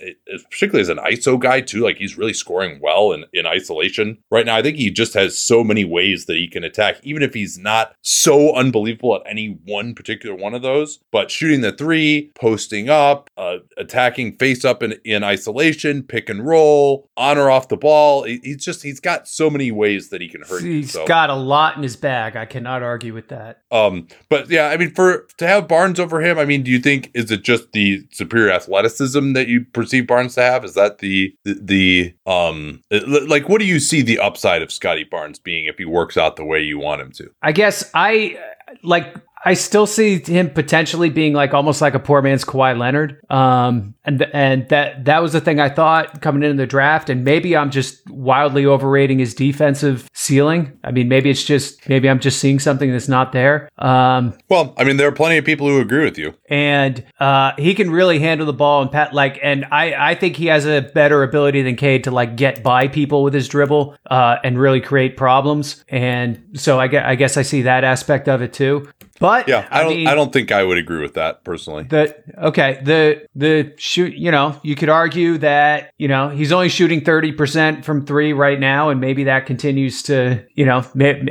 particularly 0.49 0.81
as 0.81 0.89
an 0.89 0.97
ISO 0.97 1.39
guy 1.39 1.61
too, 1.61 1.81
like 1.81 1.97
he's 2.01 2.17
really 2.17 2.33
scoring 2.33 2.79
well 2.81 3.11
in, 3.11 3.25
in 3.33 3.45
isolation 3.45 4.17
right 4.29 4.45
now. 4.45 4.55
I 4.55 4.61
think 4.61 4.77
he 4.77 4.89
just 4.89 5.13
has 5.13 5.37
so 5.37 5.63
many 5.63 5.85
ways 5.85 6.25
that 6.25 6.35
he 6.35 6.47
can 6.47 6.63
attack, 6.63 6.97
even 7.03 7.21
if 7.23 7.33
he's 7.33 7.57
not 7.57 7.95
so 8.01 8.53
unbelievable 8.55 9.15
at 9.15 9.21
any 9.25 9.59
one 9.65 9.93
particular 9.93 10.35
one 10.35 10.53
of 10.53 10.61
those. 10.61 10.99
But 11.11 11.31
shooting 11.31 11.61
the 11.61 11.71
three, 11.71 12.31
posting 12.35 12.89
up, 12.89 13.29
uh, 13.37 13.57
attacking 13.77 14.37
face 14.37 14.65
up 14.65 14.83
in, 14.83 14.95
in 15.05 15.23
isolation, 15.23 16.03
pick 16.03 16.29
and 16.29 16.45
roll, 16.45 17.09
on 17.17 17.37
or 17.37 17.49
off 17.51 17.67
the 17.67 17.77
ball. 17.77 18.23
He's 18.23 18.63
just, 18.63 18.83
he's 18.83 18.99
got 18.99 19.27
so 19.27 19.49
many 19.49 19.71
ways 19.71 20.09
that 20.09 20.21
he 20.21 20.27
can 20.27 20.41
hurt 20.41 20.63
He's 20.63 20.93
you, 20.93 21.01
so. 21.01 21.05
got 21.05 21.29
a 21.29 21.35
lot 21.35 21.77
in 21.77 21.83
his 21.83 21.95
bag. 21.95 22.35
I 22.35 22.45
cannot 22.45 22.83
argue 22.83 23.13
with 23.13 23.27
that. 23.29 23.61
Um, 23.71 24.07
but 24.29 24.49
yeah, 24.49 24.67
I 24.67 24.77
mean, 24.77 24.93
for 24.93 25.27
to 25.37 25.47
have 25.47 25.67
Barnes 25.67 25.99
over 25.99 26.21
him, 26.21 26.39
I 26.39 26.45
mean, 26.45 26.63
do 26.63 26.71
you 26.71 26.79
think, 26.79 27.11
is 27.13 27.29
it 27.31 27.43
just 27.43 27.71
the 27.73 28.05
superior 28.11 28.51
athleticism 28.51 29.33
that 29.33 29.47
you 29.47 29.65
perceive 29.65 30.07
Barnes 30.07 30.35
to 30.35 30.41
have? 30.41 30.65
Is 30.65 30.73
that 30.73 30.97
the, 30.97 31.35
the, 31.43 31.53
the 31.61 31.80
um, 32.25 32.81
like, 33.07 33.49
what 33.49 33.59
do 33.59 33.65
you 33.65 33.79
see 33.79 34.01
the 34.01 34.19
upside 34.19 34.61
of 34.61 34.71
Scotty 34.71 35.03
Barnes 35.03 35.39
being 35.39 35.65
if 35.65 35.77
he 35.77 35.85
works 35.85 36.17
out 36.17 36.35
the 36.35 36.45
way 36.45 36.61
you 36.61 36.79
want 36.79 37.01
him 37.01 37.11
to? 37.13 37.29
I 37.41 37.51
guess 37.51 37.89
I 37.93 38.37
like 38.83 39.15
I 39.43 39.55
still 39.55 39.87
see 39.87 40.19
him 40.19 40.51
potentially 40.51 41.09
being 41.09 41.33
like 41.33 41.53
almost 41.53 41.81
like 41.81 41.95
a 41.95 41.99
poor 41.99 42.21
man's 42.21 42.45
Kawhi 42.45 42.77
Leonard. 42.77 43.19
Um, 43.29 43.95
and 44.03 44.21
and 44.33 44.69
that 44.69 45.05
that 45.05 45.21
was 45.21 45.33
the 45.33 45.41
thing 45.41 45.59
I 45.59 45.69
thought 45.69 46.21
coming 46.21 46.43
into 46.43 46.57
the 46.57 46.67
draft. 46.67 47.09
And 47.09 47.23
maybe 47.23 47.57
I'm 47.57 47.71
just 47.71 48.07
wildly 48.09 48.65
overrating 48.65 49.19
his 49.19 49.33
defensive 49.33 50.07
ceiling. 50.13 50.77
I 50.83 50.91
mean, 50.91 51.07
maybe 51.07 51.29
it's 51.29 51.43
just 51.43 51.87
maybe 51.89 52.09
I'm 52.09 52.19
just 52.19 52.39
seeing 52.39 52.59
something 52.59 52.91
that's 52.91 53.07
not 53.07 53.31
there. 53.31 53.69
Um, 53.79 54.37
well, 54.49 54.75
I 54.77 54.83
mean, 54.83 54.97
there 54.97 55.07
are 55.07 55.13
plenty 55.13 55.37
of 55.37 55.45
people 55.45 55.67
who 55.67 55.79
agree 55.79 56.03
with 56.03 56.17
you. 56.17 56.35
And 56.49 57.03
uh, 57.19 57.53
he 57.57 57.73
can 57.73 57.89
really 57.89 58.19
handle 58.19 58.45
the 58.45 58.53
ball 58.53 58.83
and 58.83 58.91
pat 58.91 59.13
like. 59.13 59.39
And 59.41 59.65
I 59.71 60.11
I 60.11 60.15
think 60.15 60.35
he 60.35 60.47
has 60.47 60.65
a 60.65 60.81
better 60.81 61.23
ability 61.23 61.63
than 61.63 61.75
Cade 61.75 62.03
to 62.03 62.11
like 62.11 62.35
get 62.35 62.61
by 62.61 62.87
people 62.87 63.23
with 63.23 63.33
his 63.33 63.47
dribble 63.47 63.95
uh, 64.09 64.37
and 64.43 64.59
really 64.59 64.81
create 64.81 65.17
problems. 65.17 65.83
And 65.89 66.43
so 66.53 66.79
I 66.79 66.87
guess 66.87 67.03
I 67.05 67.15
guess 67.15 67.37
I 67.37 67.41
see 67.41 67.63
that 67.63 67.83
aspect 67.83 68.27
of 68.27 68.43
it 68.43 68.53
too 68.53 68.60
too. 68.61 68.87
But 69.21 69.47
yeah, 69.47 69.67
I, 69.69 69.81
I 69.81 69.83
don't. 69.83 69.93
Mean, 69.93 70.07
I 70.07 70.15
don't 70.15 70.33
think 70.33 70.51
I 70.51 70.63
would 70.63 70.79
agree 70.79 70.99
with 70.99 71.13
that 71.13 71.43
personally. 71.43 71.83
The 71.83 72.15
okay, 72.39 72.81
the 72.83 73.27
the 73.35 73.73
shoot. 73.77 74.15
You 74.15 74.31
know, 74.31 74.59
you 74.63 74.75
could 74.75 74.89
argue 74.89 75.37
that 75.37 75.93
you 75.99 76.07
know 76.07 76.29
he's 76.29 76.51
only 76.51 76.69
shooting 76.69 77.01
thirty 77.01 77.31
percent 77.31 77.85
from 77.85 78.03
three 78.03 78.33
right 78.33 78.59
now, 78.59 78.89
and 78.89 78.99
maybe 78.99 79.25
that 79.25 79.45
continues 79.45 80.01
to 80.03 80.43
you 80.55 80.65
know, 80.65 80.83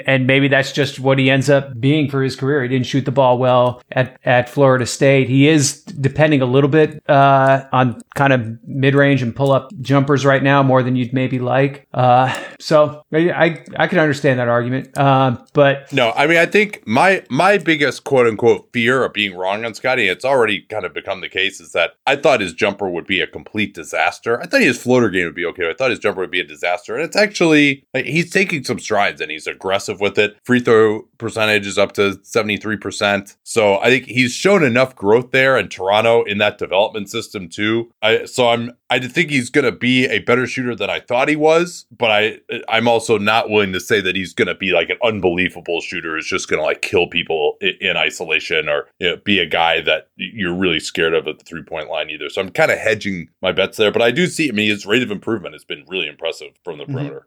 and 0.07 0.27
maybe 0.29 0.47
that's 0.47 0.71
just 0.71 1.01
what 1.01 1.19
he 1.19 1.31
ends 1.31 1.51
up 1.51 1.81
being 1.81 2.09
for 2.09 2.23
his 2.23 2.37
career. 2.37 2.63
He 2.63 2.69
didn't 2.69 2.87
shoot 2.87 3.05
the 3.05 3.11
ball 3.11 3.39
well 3.39 3.83
at 3.91 4.19
at 4.25 4.49
Florida 4.49 4.87
State. 4.87 5.29
He 5.29 5.49
is 5.49 5.83
depending 5.83 6.43
a 6.43 6.47
little 6.47 6.71
bit 6.71 7.03
uh, 7.11 7.65
on 7.73 8.01
kind 8.15 8.33
of 8.33 8.57
mid 8.65 8.95
range 8.95 9.21
and 9.21 9.35
pull 9.35 9.51
up 9.51 9.73
jumpers 9.81 10.25
right 10.25 10.45
now 10.45 10.63
more 10.63 10.85
than 10.85 10.95
you'd 10.95 11.13
maybe 11.13 11.41
like. 11.41 11.89
Uh, 11.93 12.33
so 12.61 13.05
I 13.13 13.65
I 13.77 13.89
can 13.89 13.99
understand 13.99 14.39
that 14.39 14.49
argument. 14.49 14.97
Uh, 14.97 15.39
but 15.55 15.93
no, 15.93 16.13
I 16.13 16.29
mean 16.29 16.39
I 16.39 16.47
think 16.47 16.87
my 16.87 17.25
my 17.29 17.59
big 17.59 17.80
biggest 17.81 18.05
quote 18.05 18.27
unquote 18.27 18.69
fear 18.75 19.05
of 19.05 19.15
being 19.15 19.35
wrong 19.35 19.65
on 19.65 19.73
Scotty, 19.73 20.07
it's 20.07 20.25
already 20.25 20.61
kind 20.61 20.85
of 20.85 20.93
become 20.93 21.23
the 21.23 21.31
case, 21.31 21.61
is 21.61 21.73
that 21.73 21.95
I 22.07 22.15
thought 22.15 22.43
his 22.43 22.53
jumper 22.53 22.91
would 22.91 23.07
be 23.07 23.23
a 23.23 23.27
complete 23.27 23.75
disaster. 23.75 24.39
I 24.39 24.45
thought 24.45 24.61
his 24.61 24.81
floater 24.81 25.09
game 25.09 25.25
would 25.25 25.35
be 25.35 25.47
okay. 25.47 25.71
I 25.71 25.73
thought 25.73 25.89
his 25.89 25.99
jumper 25.99 26.21
would 26.21 26.31
be 26.31 26.41
a 26.41 26.45
disaster. 26.45 26.95
And 26.95 27.03
it's 27.03 27.17
actually, 27.17 27.87
like, 27.95 28.05
he's 28.05 28.31
taking 28.31 28.65
some 28.65 28.79
strides 28.79 29.23
and 29.23 29.31
he's 29.31 29.47
aggressive 29.47 29.99
with 29.99 30.19
it. 30.19 30.37
Free 30.45 30.61
throw 30.61 31.09
percentage 31.17 31.67
is 31.67 31.79
up 31.79 31.93
to 31.93 32.19
73%. 32.23 33.37
So 33.45 33.79
I 33.79 33.87
think 33.87 34.05
he's 34.05 34.33
shown 34.33 34.63
enough 34.63 34.95
growth 34.95 35.31
there 35.31 35.57
in 35.57 35.69
Toronto 35.69 36.23
in 36.25 36.37
that 36.39 36.59
development 36.59 37.09
system 37.09 37.49
too. 37.49 37.91
I, 38.03 38.27
so 38.27 38.51
I'm, 38.51 38.73
I 38.91 38.99
think 38.99 39.31
he's 39.31 39.51
going 39.51 39.65
to 39.65 39.73
be 39.73 40.07
a 40.07 40.19
better 40.19 40.47
shooter 40.47 40.75
than 40.75 40.91
I 40.91 41.01
thought 41.01 41.29
he 41.29 41.37
was, 41.37 41.87
but 41.97 42.11
I, 42.11 42.39
I'm 42.69 42.89
also 42.89 43.19
not 43.19 43.49
willing 43.49 43.73
to 43.73 43.81
say 43.81 44.01
that 44.01 44.17
he's 44.17 44.35
going 44.35 44.49
to 44.49 44.55
be 44.55 44.73
like 44.73 44.91
an 44.91 44.99
unbelievable 45.03 45.81
shooter 45.81 46.17
who's 46.17 46.27
just 46.27 46.49
going 46.49 46.59
to 46.59 46.65
like 46.65 46.83
kill 46.83 47.07
people 47.07 47.57
in 47.81 47.97
isolation 47.97 48.69
or 48.69 48.89
you 48.99 49.11
know, 49.11 49.17
be 49.25 49.39
a 49.39 49.47
guy 49.47 49.81
that 49.83 50.09
you're 50.17 50.55
really 50.55 50.81
scared 50.81 51.15
of 51.15 51.27
at 51.27 51.39
the 51.39 51.45
three 51.45 51.63
point 51.63 51.89
line 51.89 52.11
either. 52.11 52.29
So 52.29 52.41
I'm 52.41 52.51
kind 52.51 52.71
of 52.71 52.79
hedging 52.79 53.29
my 53.43 53.53
bets 53.53 53.77
there, 53.77 53.93
but 53.93 54.03
I 54.03 54.11
do 54.11 54.27
see, 54.27 54.49
I 54.49 54.53
mean, 54.53 54.71
his 54.71 54.87
rate 54.87 55.03
of 55.03 55.11
improvement 55.11 55.55
has 55.55 55.65
been 55.65 55.85
really 55.89 56.09
impressive 56.09 56.53
from 56.65 56.79
the 56.79 56.85
mm-hmm. 56.85 56.93
perimeter. 56.95 57.27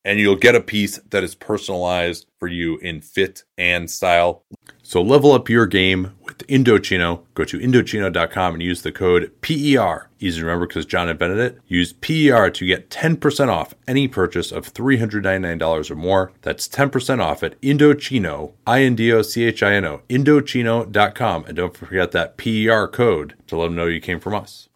and 0.03 0.19
you'll 0.19 0.35
get 0.35 0.55
a 0.55 0.61
piece 0.61 0.97
that 1.09 1.23
is 1.23 1.35
personalized 1.35 2.27
for 2.39 2.47
you 2.47 2.77
in 2.77 3.01
fit 3.01 3.43
and 3.57 3.89
style. 3.89 4.43
So 4.83 5.01
level 5.01 5.31
up 5.31 5.47
your 5.47 5.67
game 5.67 6.15
with 6.25 6.39
Indochino. 6.47 7.23
Go 7.33 7.45
to 7.45 7.59
Indochino.com 7.59 8.55
and 8.55 8.63
use 8.63 8.81
the 8.81 8.91
code 8.91 9.31
PER. 9.41 10.09
Easy 10.19 10.39
to 10.39 10.45
remember 10.45 10.67
because 10.67 10.85
John 10.85 11.07
invented 11.07 11.39
it. 11.39 11.59
Use 11.67 11.93
PER 11.93 12.49
to 12.49 12.65
get 12.65 12.89
10% 12.89 13.47
off 13.47 13.73
any 13.87 14.07
purchase 14.07 14.51
of 14.51 14.73
$399 14.73 15.91
or 15.91 15.95
more. 15.95 16.31
That's 16.41 16.67
10% 16.67 17.21
off 17.21 17.43
at 17.43 17.59
Indochino, 17.61 18.53
I-N-D-O-C-H-I-N-O, 18.67 20.01
Indochino.com. 20.09 21.45
And 21.45 21.55
don't 21.55 21.77
forget 21.77 22.11
that 22.11 22.37
PER 22.37 22.87
code 22.87 23.35
to 23.47 23.57
let 23.57 23.65
them 23.65 23.75
know 23.75 23.85
you 23.85 24.01
came 24.01 24.19
from 24.19 24.35
us. 24.35 24.67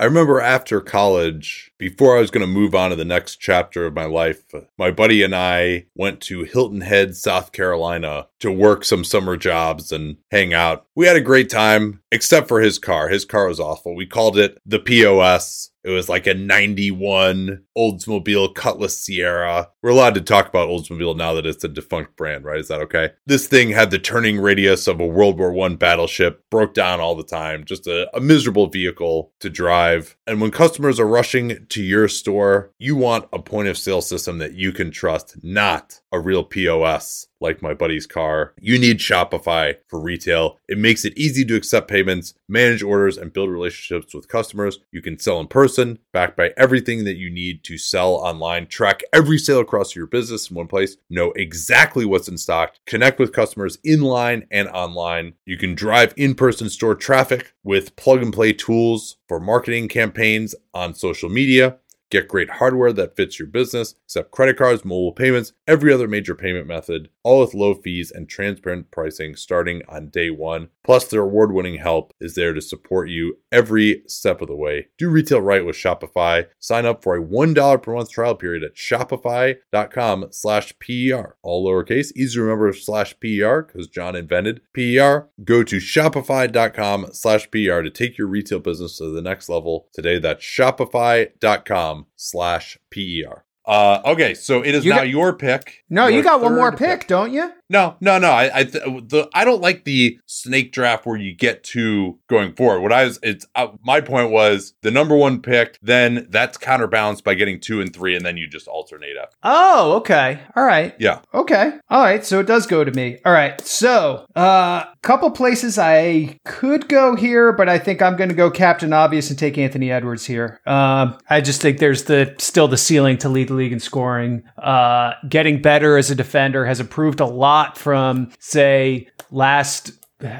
I 0.00 0.04
remember 0.04 0.40
after 0.40 0.80
college, 0.80 1.72
before 1.76 2.16
I 2.16 2.20
was 2.20 2.30
going 2.30 2.40
to 2.40 2.50
move 2.50 2.74
on 2.74 2.88
to 2.88 2.96
the 2.96 3.04
next 3.04 3.36
chapter 3.36 3.84
of 3.84 3.92
my 3.92 4.06
life, 4.06 4.42
my 4.78 4.90
buddy 4.90 5.22
and 5.22 5.36
I 5.36 5.88
went 5.94 6.22
to 6.22 6.44
Hilton 6.44 6.80
Head, 6.80 7.16
South 7.16 7.52
Carolina 7.52 8.28
to 8.38 8.50
work 8.50 8.86
some 8.86 9.04
summer 9.04 9.36
jobs 9.36 9.92
and 9.92 10.16
hang 10.30 10.54
out. 10.54 10.86
We 10.94 11.06
had 11.06 11.16
a 11.16 11.20
great 11.20 11.50
time, 11.50 12.00
except 12.10 12.48
for 12.48 12.62
his 12.62 12.78
car. 12.78 13.10
His 13.10 13.26
car 13.26 13.46
was 13.46 13.60
awful. 13.60 13.94
We 13.94 14.06
called 14.06 14.38
it 14.38 14.58
the 14.64 14.78
POS. 14.78 15.70
It 15.82 15.90
was 15.90 16.08
like 16.08 16.26
a 16.26 16.34
91 16.34 17.64
Oldsmobile 17.76 18.54
Cutlass 18.54 19.08
Ciera. 19.08 19.68
We're 19.82 19.90
allowed 19.90 20.14
to 20.14 20.20
talk 20.20 20.48
about 20.48 20.68
Oldsmobile 20.68 21.16
now 21.16 21.32
that 21.34 21.46
it's 21.46 21.64
a 21.64 21.68
defunct 21.68 22.16
brand, 22.16 22.44
right? 22.44 22.60
Is 22.60 22.68
that 22.68 22.80
okay? 22.82 23.10
This 23.26 23.46
thing 23.46 23.70
had 23.70 23.90
the 23.90 23.98
turning 23.98 24.38
radius 24.38 24.86
of 24.86 25.00
a 25.00 25.06
World 25.06 25.38
War 25.38 25.58
I 25.66 25.74
battleship, 25.74 26.44
broke 26.50 26.74
down 26.74 27.00
all 27.00 27.14
the 27.14 27.22
time, 27.22 27.64
just 27.64 27.86
a, 27.86 28.14
a 28.14 28.20
miserable 28.20 28.66
vehicle 28.66 29.32
to 29.40 29.48
drive. 29.48 30.16
And 30.26 30.40
when 30.40 30.50
customers 30.50 31.00
are 31.00 31.06
rushing 31.06 31.66
to 31.68 31.82
your 31.82 32.08
store, 32.08 32.72
you 32.78 32.96
want 32.96 33.28
a 33.32 33.38
point 33.38 33.68
of 33.68 33.78
sale 33.78 34.02
system 34.02 34.38
that 34.38 34.54
you 34.54 34.72
can 34.72 34.90
trust, 34.90 35.36
not 35.42 36.00
a 36.12 36.20
real 36.20 36.44
POS 36.44 37.26
like 37.40 37.62
my 37.62 37.74
buddy's 37.74 38.06
car. 38.06 38.54
You 38.60 38.78
need 38.78 38.98
Shopify 38.98 39.76
for 39.88 40.00
retail. 40.00 40.58
It 40.68 40.78
makes 40.78 41.04
it 41.04 41.16
easy 41.16 41.44
to 41.46 41.56
accept 41.56 41.88
payments, 41.88 42.34
manage 42.48 42.82
orders, 42.82 43.16
and 43.16 43.32
build 43.32 43.50
relationships 43.50 44.14
with 44.14 44.28
customers. 44.28 44.80
You 44.92 45.02
can 45.02 45.18
sell 45.18 45.40
in 45.40 45.46
person, 45.48 45.98
backed 46.12 46.36
by 46.36 46.52
everything 46.56 47.04
that 47.04 47.16
you 47.16 47.30
need 47.30 47.64
to 47.64 47.78
sell 47.78 48.14
online. 48.14 48.66
Track 48.66 49.02
every 49.12 49.38
sale 49.38 49.60
across 49.60 49.94
your 49.94 50.06
business 50.06 50.50
in 50.50 50.56
one 50.56 50.68
place. 50.68 50.96
Know 51.08 51.32
exactly 51.32 52.04
what's 52.04 52.28
in 52.28 52.38
stock. 52.38 52.74
Connect 52.86 53.18
with 53.18 53.32
customers 53.32 53.78
in 53.84 54.02
line 54.02 54.46
and 54.50 54.68
online. 54.68 55.34
You 55.44 55.56
can 55.56 55.74
drive 55.74 56.14
in 56.16 56.34
person 56.34 56.68
store 56.68 56.94
traffic 56.94 57.54
with 57.64 57.96
plug 57.96 58.22
and 58.22 58.32
play 58.32 58.52
tools 58.52 59.16
for 59.28 59.40
marketing 59.40 59.88
campaigns 59.88 60.54
on 60.74 60.94
social 60.94 61.28
media. 61.28 61.78
Get 62.10 62.26
great 62.26 62.50
hardware 62.50 62.92
that 62.94 63.14
fits 63.14 63.38
your 63.38 63.46
business, 63.46 63.94
accept 64.06 64.32
credit 64.32 64.56
cards, 64.56 64.84
mobile 64.84 65.12
payments, 65.12 65.52
every 65.68 65.92
other 65.92 66.08
major 66.08 66.34
payment 66.34 66.66
method, 66.66 67.08
all 67.22 67.40
with 67.40 67.54
low 67.54 67.74
fees 67.74 68.10
and 68.10 68.28
transparent 68.28 68.90
pricing 68.90 69.36
starting 69.36 69.82
on 69.88 70.08
day 70.08 70.30
one. 70.30 70.68
Plus, 70.84 71.06
their 71.06 71.22
award 71.22 71.52
winning 71.52 71.78
help 71.78 72.12
is 72.20 72.34
there 72.34 72.52
to 72.52 72.60
support 72.60 73.08
you 73.08 73.38
every 73.52 74.02
step 74.06 74.40
of 74.40 74.48
the 74.48 74.56
way. 74.56 74.88
Do 74.98 75.08
retail 75.10 75.40
right 75.40 75.64
with 75.64 75.76
Shopify. 75.76 76.46
Sign 76.58 76.86
up 76.86 77.02
for 77.02 77.16
a 77.16 77.22
$1 77.22 77.82
per 77.82 77.94
month 77.94 78.10
trial 78.10 78.34
period 78.34 78.62
at 78.62 78.74
shopify.com 78.74 80.28
slash 80.30 80.72
PER. 80.78 81.36
All 81.42 81.66
lowercase, 81.66 82.12
easy 82.16 82.34
to 82.34 82.42
remember 82.42 82.72
slash 82.72 83.14
PER 83.20 83.62
because 83.62 83.88
John 83.88 84.16
invented 84.16 84.60
PER. 84.74 85.28
Go 85.44 85.62
to 85.62 85.76
shopify.com 85.76 87.08
slash 87.12 87.50
PER 87.50 87.82
to 87.82 87.90
take 87.90 88.18
your 88.18 88.28
retail 88.28 88.60
business 88.60 88.98
to 88.98 89.10
the 89.10 89.22
next 89.22 89.48
level 89.48 89.88
today. 89.92 90.18
That's 90.18 90.44
shopify.com 90.44 92.06
slash 92.16 92.78
PER. 92.90 93.44
Uh, 93.66 94.00
okay, 94.06 94.34
so 94.34 94.62
it 94.64 94.74
is 94.74 94.84
You 94.84 94.90
now 94.90 94.98
got- 94.98 95.08
your 95.08 95.32
pick. 95.34 95.84
No, 95.90 96.06
Your 96.06 96.18
you 96.18 96.22
got 96.22 96.40
one 96.40 96.54
more 96.54 96.70
third 96.70 96.78
pick, 97.00 97.06
don't 97.08 97.32
you? 97.32 97.52
No, 97.70 97.96
no, 98.00 98.18
no. 98.18 98.30
I, 98.30 98.50
I, 98.58 98.64
th- 98.64 98.84
the, 99.08 99.30
I 99.32 99.44
don't 99.44 99.62
like 99.62 99.84
the 99.84 100.18
snake 100.26 100.72
draft 100.72 101.06
where 101.06 101.16
you 101.16 101.32
get 101.32 101.62
to 101.64 102.18
going 102.28 102.52
forward. 102.54 102.80
What 102.80 102.92
I 102.92 103.04
was, 103.04 103.18
it's 103.22 103.46
uh, 103.54 103.68
my 103.82 104.00
point 104.00 104.30
was 104.30 104.74
the 104.82 104.90
number 104.90 105.16
one 105.16 105.40
pick. 105.40 105.78
Then 105.80 106.26
that's 106.30 106.58
counterbalanced 106.58 107.22
by 107.24 107.34
getting 107.34 107.60
two 107.60 107.80
and 107.80 107.94
three, 107.94 108.16
and 108.16 108.26
then 108.26 108.36
you 108.36 108.48
just 108.48 108.66
alternate 108.66 109.16
up. 109.16 109.32
Oh, 109.44 109.94
okay. 109.98 110.40
All 110.56 110.64
right. 110.64 110.94
Yeah, 110.98 111.20
Okay. 111.32 111.72
All 111.88 112.02
right. 112.02 112.24
So 112.24 112.40
it 112.40 112.46
does 112.46 112.66
go 112.66 112.82
to 112.82 112.90
me. 112.90 113.18
All 113.24 113.32
right. 113.32 113.60
So, 113.60 114.26
uh, 114.36 114.84
a 114.92 114.96
couple 115.02 115.30
places 115.30 115.78
I 115.78 116.38
could 116.44 116.88
go 116.88 117.14
here, 117.14 117.52
but 117.52 117.68
I 117.68 117.78
think 117.78 118.02
I'm 118.02 118.16
going 118.16 118.28
to 118.30 118.34
go 118.34 118.50
Captain 118.50 118.92
Obvious 118.92 119.30
and 119.30 119.38
take 119.38 119.56
Anthony 119.56 119.90
Edwards 119.92 120.26
here. 120.26 120.60
Um, 120.66 121.16
I 121.28 121.40
just 121.40 121.62
think 121.62 121.78
there's 121.78 122.04
the 122.04 122.34
still 122.38 122.66
the 122.68 122.76
ceiling 122.76 123.16
to 123.18 123.28
lead 123.28 123.48
the 123.48 123.54
league 123.54 123.72
in 123.72 123.80
scoring. 123.80 124.42
Uh, 124.58 125.12
getting 125.28 125.62
better 125.62 125.96
as 125.96 126.10
a 126.10 126.14
defender 126.14 126.66
has 126.66 126.80
improved 126.80 127.20
a 127.20 127.26
lot 127.26 127.59
from 127.76 128.30
say 128.38 129.08
last. 129.30 129.92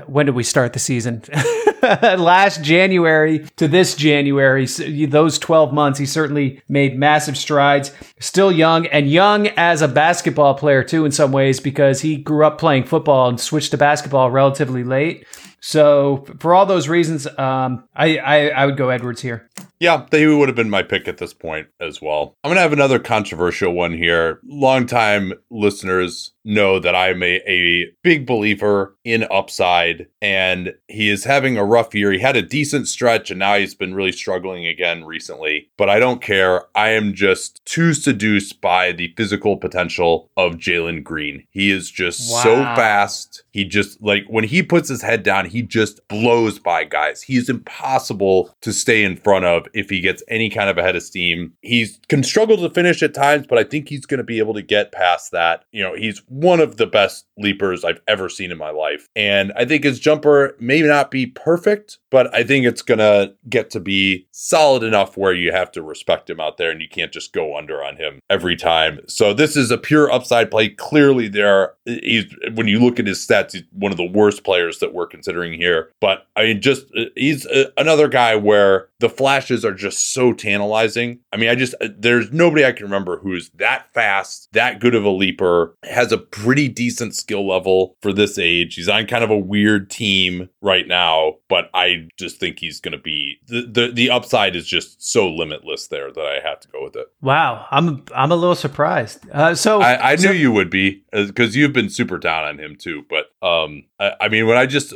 When 0.06 0.26
did 0.26 0.34
we 0.34 0.42
start 0.42 0.74
the 0.74 0.78
season? 0.78 1.22
last 1.82 2.62
January 2.62 3.46
to 3.56 3.66
this 3.66 3.94
January, 3.94 4.66
those 5.06 5.38
12 5.38 5.72
months, 5.72 5.98
he 5.98 6.04
certainly 6.04 6.60
made 6.68 6.98
massive 6.98 7.36
strides. 7.36 7.90
Still 8.18 8.52
young 8.52 8.86
and 8.88 9.10
young 9.10 9.48
as 9.56 9.80
a 9.80 9.88
basketball 9.88 10.54
player, 10.54 10.84
too, 10.84 11.04
in 11.04 11.12
some 11.12 11.32
ways, 11.32 11.60
because 11.60 12.02
he 12.02 12.16
grew 12.16 12.44
up 12.44 12.58
playing 12.58 12.84
football 12.84 13.28
and 13.28 13.40
switched 13.40 13.70
to 13.70 13.78
basketball 13.78 14.30
relatively 14.30 14.84
late. 14.84 15.26
So, 15.62 16.26
for 16.38 16.54
all 16.54 16.64
those 16.64 16.88
reasons, 16.88 17.26
um, 17.38 17.84
I, 17.94 18.16
I, 18.18 18.48
I 18.48 18.66
would 18.66 18.78
go 18.78 18.88
Edwards 18.88 19.20
here. 19.20 19.48
yeah. 19.78 20.06
They 20.10 20.26
would 20.26 20.48
have 20.48 20.56
been 20.56 20.70
my 20.70 20.82
pick 20.82 21.06
at 21.06 21.18
this 21.18 21.34
point 21.34 21.68
as 21.80 22.00
well. 22.00 22.34
I'm 22.42 22.50
gonna 22.50 22.60
have 22.62 22.72
another 22.72 22.98
controversial 22.98 23.72
one 23.72 23.92
here. 23.92 24.40
Longtime 24.44 25.34
listeners 25.50 26.32
know 26.44 26.78
that 26.78 26.94
I'm 26.94 27.22
a, 27.22 27.40
a 27.48 27.86
big 28.02 28.26
believer 28.26 28.96
in 29.04 29.26
upside, 29.30 30.06
and 30.20 30.74
he 30.88 31.08
is 31.10 31.24
having 31.24 31.56
a 31.56 31.64
rough 31.64 31.94
year. 31.94 32.12
He 32.12 32.18
had 32.18 32.36
a 32.36 32.42
decent 32.42 32.88
stretch, 32.88 33.30
and 33.30 33.38
now 33.38 33.56
he's 33.56 33.74
been 33.74 33.94
really 33.94 34.12
struggling 34.12 34.66
again 34.66 35.04
recently. 35.04 35.70
But 35.76 35.88
I 35.88 35.98
don't 35.98 36.22
care. 36.22 36.64
I 36.74 36.90
am 36.90 37.14
just 37.14 37.64
too 37.64 37.94
seduced 37.94 38.60
by 38.60 38.92
the 38.92 39.12
physical 39.16 39.56
potential 39.56 40.30
of 40.36 40.54
Jalen 40.54 41.04
Green. 41.04 41.46
He 41.50 41.70
is 41.70 41.90
just 41.90 42.28
so 42.42 42.56
fast. 42.56 43.44
He 43.52 43.64
just 43.64 44.00
like 44.02 44.24
when 44.28 44.44
he 44.44 44.62
puts 44.62 44.88
his 44.88 45.02
head 45.02 45.22
down, 45.22 45.46
he 45.46 45.62
just 45.62 46.06
blows 46.08 46.58
by 46.58 46.84
guys. 46.84 47.22
He's 47.22 47.48
impossible 47.48 48.54
to 48.60 48.72
stay 48.72 49.02
in 49.02 49.16
front 49.16 49.44
of 49.44 49.66
if 49.74 49.90
he 49.90 50.00
gets 50.00 50.22
any 50.28 50.50
kind 50.50 50.70
of 50.70 50.78
a 50.78 50.82
head 50.82 50.96
of 50.96 51.02
steam. 51.02 51.54
He's 51.62 51.98
can 52.08 52.22
struggle 52.22 52.56
to 52.58 52.70
finish 52.70 53.02
at 53.02 53.14
times, 53.14 53.46
but 53.46 53.58
I 53.58 53.64
think 53.64 53.88
he's 53.88 54.06
going 54.06 54.18
to 54.18 54.24
be 54.24 54.38
able 54.38 54.54
to 54.54 54.62
get 54.62 54.92
past 54.92 55.32
that. 55.32 55.64
You 55.72 55.82
know, 55.82 55.94
he's 55.94 56.22
one 56.30 56.60
of 56.60 56.76
the 56.76 56.86
best 56.86 57.26
leapers 57.36 57.84
I've 57.84 58.00
ever 58.06 58.28
seen 58.28 58.52
in 58.52 58.58
my 58.58 58.70
life. 58.70 59.08
And 59.16 59.52
I 59.56 59.64
think 59.64 59.82
his 59.82 59.98
jumper 59.98 60.56
may 60.60 60.80
not 60.80 61.10
be 61.10 61.26
perfect, 61.26 61.98
but 62.10 62.32
I 62.32 62.44
think 62.44 62.64
it's 62.64 62.82
going 62.82 62.98
to 62.98 63.34
get 63.48 63.68
to 63.70 63.80
be 63.80 64.28
solid 64.30 64.84
enough 64.84 65.16
where 65.16 65.32
you 65.32 65.50
have 65.50 65.72
to 65.72 65.82
respect 65.82 66.30
him 66.30 66.40
out 66.40 66.56
there 66.56 66.70
and 66.70 66.80
you 66.80 66.88
can't 66.88 67.12
just 67.12 67.32
go 67.32 67.58
under 67.58 67.82
on 67.82 67.96
him 67.96 68.20
every 68.30 68.54
time. 68.54 69.00
So 69.08 69.34
this 69.34 69.56
is 69.56 69.72
a 69.72 69.78
pure 69.78 70.10
upside 70.10 70.50
play. 70.50 70.68
Clearly 70.68 71.28
there 71.28 71.74
he's 71.84 72.26
when 72.54 72.68
you 72.68 72.78
look 72.78 73.00
at 73.00 73.06
his 73.06 73.26
stats, 73.26 73.52
he's 73.52 73.64
one 73.72 73.90
of 73.90 73.98
the 73.98 74.04
worst 74.04 74.44
players 74.44 74.78
that 74.78 74.94
we're 74.94 75.08
considering 75.08 75.52
here. 75.54 75.90
But 76.00 76.26
I 76.36 76.44
mean 76.44 76.60
just 76.60 76.86
he's 77.16 77.44
uh, 77.46 77.70
another 77.76 78.08
guy 78.08 78.36
where 78.36 78.88
the 79.00 79.08
flashes 79.08 79.64
are 79.64 79.74
just 79.74 80.12
so 80.12 80.32
tantalizing. 80.32 81.20
I 81.32 81.38
mean, 81.38 81.48
I 81.48 81.54
just 81.54 81.74
there's 81.80 82.30
nobody 82.30 82.64
I 82.64 82.72
can 82.72 82.84
remember 82.84 83.18
who's 83.18 83.48
that 83.56 83.92
fast, 83.92 84.48
that 84.52 84.78
good 84.78 84.94
of 84.94 85.04
a 85.04 85.10
leaper, 85.10 85.74
has 85.84 86.12
a 86.12 86.18
pretty 86.20 86.68
decent 86.68 87.14
skill 87.14 87.46
level 87.46 87.96
for 88.00 88.12
this 88.12 88.38
age. 88.38 88.74
He's 88.74 88.88
on 88.88 89.06
kind 89.06 89.24
of 89.24 89.30
a 89.30 89.38
weird 89.38 89.90
team 89.90 90.48
right 90.60 90.86
now, 90.86 91.36
but 91.48 91.70
I 91.74 92.08
just 92.16 92.38
think 92.38 92.58
he's 92.58 92.80
going 92.80 92.92
to 92.92 92.98
be 92.98 93.38
the, 93.46 93.62
the 93.62 93.92
the 93.92 94.10
upside 94.10 94.56
is 94.56 94.66
just 94.66 95.02
so 95.02 95.28
limitless 95.28 95.88
there 95.88 96.12
that 96.12 96.26
I 96.26 96.46
have 96.46 96.60
to 96.60 96.68
go 96.68 96.82
with 96.82 96.96
it. 96.96 97.06
Wow, 97.20 97.66
I'm 97.70 98.04
I'm 98.14 98.32
a 98.32 98.36
little 98.36 98.54
surprised. 98.54 99.28
Uh, 99.30 99.54
so 99.54 99.80
I, 99.80 100.12
I 100.12 100.16
knew 100.16 100.32
you 100.32 100.52
would 100.52 100.70
be 100.70 101.04
because 101.12 101.56
you've 101.56 101.72
been 101.72 101.90
super 101.90 102.18
down 102.18 102.44
on 102.44 102.58
him 102.58 102.76
too. 102.76 103.04
But 103.08 103.26
um, 103.46 103.84
I, 103.98 104.12
I 104.22 104.28
mean, 104.28 104.46
when 104.46 104.56
I 104.56 104.66
just 104.66 104.94